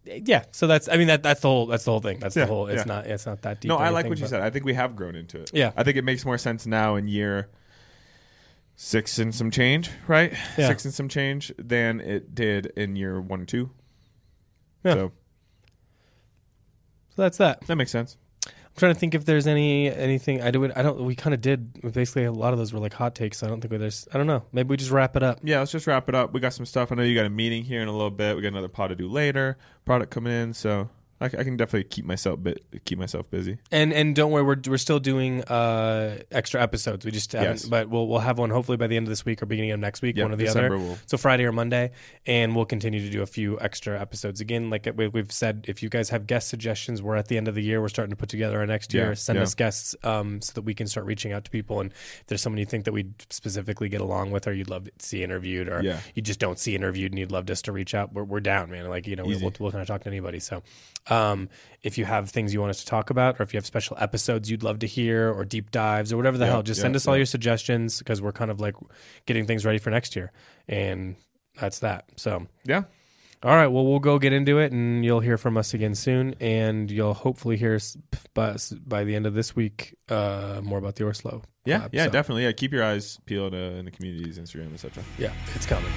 yeah. 0.04 0.44
So 0.52 0.66
that's. 0.66 0.88
I 0.88 0.96
mean 0.96 1.08
that 1.08 1.22
that's 1.22 1.40
the 1.40 1.48
whole. 1.48 1.66
That's 1.66 1.84
the 1.84 1.90
whole 1.90 2.00
thing. 2.00 2.18
That's 2.20 2.36
Yeah, 2.36 2.44
the 2.44 2.52
whole. 2.52 2.66
It's 2.68 2.80
yeah. 2.86 2.94
not. 2.94 3.06
It's 3.06 3.26
not 3.26 3.42
that 3.42 3.60
deep. 3.60 3.70
No, 3.70 3.76
I 3.76 3.88
like 3.88 4.04
anything, 4.06 4.10
what 4.10 4.18
you 4.20 4.26
said. 4.26 4.42
I 4.42 4.50
think 4.50 4.64
we 4.64 4.74
have 4.74 4.94
grown 4.94 5.16
into 5.16 5.40
it. 5.40 5.50
Yeah. 5.52 5.72
I 5.76 5.82
think 5.82 5.96
it 5.96 6.04
makes 6.04 6.24
more 6.24 6.38
sense 6.38 6.66
now 6.66 6.94
in 6.96 7.08
year 7.08 7.48
six 8.76 9.18
and 9.18 9.34
some 9.34 9.50
change, 9.50 9.90
right? 10.06 10.32
Yeah. 10.58 10.68
Six 10.68 10.84
and 10.84 10.92
some 10.94 11.08
change 11.08 11.52
than 11.58 12.00
it 12.00 12.34
did 12.34 12.66
in 12.76 12.96
year 12.96 13.20
one 13.20 13.40
and 13.40 13.48
two. 13.48 13.70
Yeah. 14.84 14.92
So 14.94 15.12
So 17.16 17.22
that's 17.22 17.38
that. 17.38 17.60
that 17.66 17.76
makes 17.76 17.90
sense. 17.90 18.16
I'm 18.46 18.52
trying 18.76 18.94
to 18.94 18.98
think 18.98 19.14
if 19.14 19.24
there's 19.24 19.46
any 19.46 19.88
anything 19.88 20.42
I 20.42 20.50
do. 20.50 20.64
I 20.74 20.82
don't. 20.82 21.04
We 21.04 21.14
kind 21.14 21.32
of 21.32 21.40
did. 21.40 21.92
Basically, 21.92 22.24
a 22.24 22.32
lot 22.32 22.52
of 22.52 22.58
those 22.58 22.72
were 22.72 22.80
like 22.80 22.92
hot 22.92 23.14
takes. 23.14 23.38
So 23.38 23.46
I 23.46 23.50
don't 23.50 23.60
think 23.60 23.72
there's. 23.78 24.08
I 24.12 24.18
don't 24.18 24.26
know. 24.26 24.42
Maybe 24.52 24.68
we 24.68 24.76
just 24.76 24.90
wrap 24.90 25.14
it 25.16 25.22
up. 25.22 25.38
Yeah, 25.44 25.60
let's 25.60 25.70
just 25.70 25.86
wrap 25.86 26.08
it 26.08 26.16
up. 26.16 26.32
We 26.32 26.40
got 26.40 26.52
some 26.54 26.66
stuff. 26.66 26.90
I 26.90 26.96
know 26.96 27.02
you 27.02 27.14
got 27.14 27.26
a 27.26 27.30
meeting 27.30 27.62
here 27.62 27.82
in 27.82 27.88
a 27.88 27.92
little 27.92 28.10
bit. 28.10 28.34
We 28.34 28.42
got 28.42 28.48
another 28.48 28.68
pod 28.68 28.90
to 28.90 28.96
do 28.96 29.08
later. 29.08 29.56
Product 29.84 30.10
coming 30.10 30.32
in, 30.32 30.54
so 30.54 30.88
I, 31.24 31.40
I 31.40 31.44
can 31.44 31.56
definitely 31.56 31.84
keep 31.84 32.04
myself 32.04 32.42
bit 32.42 32.64
keep 32.84 32.98
myself 32.98 33.30
busy. 33.30 33.58
And 33.72 33.92
and 33.92 34.14
don't 34.14 34.30
worry, 34.30 34.42
we're 34.44 34.60
we're 34.66 34.76
still 34.78 35.00
doing 35.00 35.42
uh 35.44 36.18
extra 36.30 36.62
episodes. 36.62 37.04
We 37.04 37.10
just 37.10 37.32
haven't, 37.32 37.48
Yes. 37.62 37.64
but 37.64 37.88
we'll 37.88 38.06
we'll 38.06 38.18
have 38.20 38.38
one 38.38 38.50
hopefully 38.50 38.76
by 38.76 38.86
the 38.86 38.96
end 38.96 39.06
of 39.06 39.10
this 39.10 39.24
week 39.24 39.42
or 39.42 39.46
beginning 39.46 39.70
of 39.72 39.80
next 39.80 40.02
week, 40.02 40.16
Yeah, 40.16 40.24
one 40.24 40.32
or 40.32 40.36
the 40.36 40.44
December 40.44 40.76
other. 40.76 40.84
will- 40.84 40.98
So 41.06 41.16
Friday 41.16 41.44
or 41.44 41.52
Monday, 41.52 41.92
and 42.26 42.54
we'll 42.54 42.64
continue 42.66 43.00
to 43.00 43.10
do 43.10 43.22
a 43.22 43.26
few 43.26 43.58
extra 43.60 44.00
episodes. 44.00 44.40
Again, 44.40 44.70
like 44.70 44.86
we- 44.96 45.08
we've 45.08 45.32
said, 45.32 45.64
if 45.68 45.82
you 45.82 45.88
guys 45.88 46.10
have 46.10 46.26
guest 46.26 46.48
suggestions, 46.48 47.02
we're 47.02 47.16
at 47.16 47.28
the 47.28 47.36
end 47.36 47.48
of 47.48 47.54
the 47.54 47.62
year. 47.62 47.80
We're 47.80 47.88
starting 47.88 48.10
to 48.10 48.16
put 48.16 48.28
together 48.28 48.58
our 48.58 48.66
next 48.66 48.92
year. 48.94 49.08
Yeah, 49.08 49.14
Send 49.14 49.36
yeah. 49.38 49.42
us 49.42 49.54
guests 49.54 49.96
um, 50.04 50.40
so 50.42 50.52
that 50.54 50.62
we 50.62 50.74
can 50.74 50.86
start 50.86 51.06
reaching 51.06 51.32
out 51.32 51.44
to 51.44 51.50
people. 51.50 51.80
And 51.80 51.90
if 51.92 52.24
there's 52.26 52.42
someone 52.42 52.58
you 52.58 52.66
think 52.66 52.84
that 52.84 52.92
we'd 52.92 53.14
specifically 53.30 53.88
get 53.88 54.00
along 54.00 54.30
with, 54.30 54.46
or 54.46 54.52
you'd 54.52 54.70
love 54.70 54.84
to 54.84 54.90
see 54.98 55.22
interviewed, 55.22 55.68
or 55.68 55.82
Yeah. 55.82 56.00
you 56.14 56.22
just 56.22 56.40
don't 56.40 56.58
see 56.58 56.74
interviewed 56.74 57.12
and 57.12 57.18
you'd 57.18 57.32
love 57.32 57.48
us 57.50 57.62
to 57.62 57.72
reach 57.72 57.94
out, 57.94 58.12
we're, 58.12 58.24
we're 58.24 58.40
down, 58.40 58.70
man. 58.70 58.88
Like 58.88 59.06
you 59.06 59.16
know, 59.16 59.26
Easy. 59.30 59.42
we'll, 59.42 59.52
we'll 59.58 59.70
kind 59.72 59.82
of 59.82 59.88
talk 59.88 60.02
to 60.02 60.08
anybody. 60.08 60.40
So, 60.40 60.62
um, 61.10 61.48
if 61.82 61.98
you 61.98 62.04
have 62.04 62.30
things 62.30 62.54
you 62.54 62.60
want 62.60 62.70
us 62.70 62.80
to 62.80 62.86
talk 62.86 63.10
about, 63.10 63.38
or 63.38 63.42
if 63.42 63.52
you 63.52 63.58
have 63.58 63.66
special 63.66 63.96
episodes 64.00 64.50
you'd 64.50 64.62
love 64.62 64.78
to 64.80 64.86
hear, 64.86 65.30
or 65.30 65.44
deep 65.44 65.70
dives, 65.70 66.12
or 66.12 66.16
whatever 66.16 66.38
the 66.38 66.44
Yeah, 66.46 66.50
hell, 66.52 66.62
just 66.62 66.78
yeah, 66.78 66.82
send 66.82 66.96
us 66.96 67.06
all 67.06 67.16
your 67.16 67.26
suggestions 67.26 67.98
because 67.98 68.22
we're 68.22 68.32
kind 68.32 68.50
of 68.50 68.60
like 68.60 68.74
getting 69.26 69.46
things 69.46 69.64
ready 69.64 69.78
for 69.78 69.90
next 69.90 70.16
year, 70.16 70.32
and 70.68 71.16
that's 71.60 71.80
that. 71.80 72.06
So, 72.16 72.46
Yeah. 72.64 72.84
all 73.42 73.54
right, 73.54 73.66
well, 73.66 73.84
we'll 73.86 73.98
go 73.98 74.18
get 74.18 74.32
into 74.32 74.58
it, 74.58 74.72
and 74.72 75.04
you'll 75.04 75.20
hear 75.20 75.36
from 75.36 75.56
us 75.58 75.74
again 75.74 75.94
soon, 75.94 76.34
and 76.40 76.90
you'll 76.90 77.12
hopefully 77.14 77.56
hear 77.58 77.74
us 77.74 77.96
by, 78.32 78.56
by 78.86 79.04
the 79.04 79.14
end 79.14 79.26
of 79.26 79.34
this 79.34 79.54
week 79.54 79.94
uh, 80.08 80.60
more 80.64 80.78
about 80.78 80.96
the 80.96 81.04
orSlow. 81.04 81.42
Yeah, 81.66 81.80
collab. 81.80 81.88
yeah, 81.92 82.04
So, 82.06 82.10
definitely. 82.10 82.44
Yeah, 82.44 82.52
keep 82.52 82.72
your 82.72 82.82
eyes 82.84 83.18
peeled 83.26 83.54
uh, 83.54 83.56
in 83.56 83.84
the 83.84 83.90
communities, 83.90 84.38
Instagram, 84.38 84.72
etc. 84.74 85.02
Yeah, 85.18 85.32
it's 85.54 85.66
coming. 85.66 85.90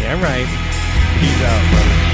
Yeah, 0.00 0.20
right. 0.22 0.46
Peace 1.20 1.42
out, 1.42 1.70
brother. 1.72 2.09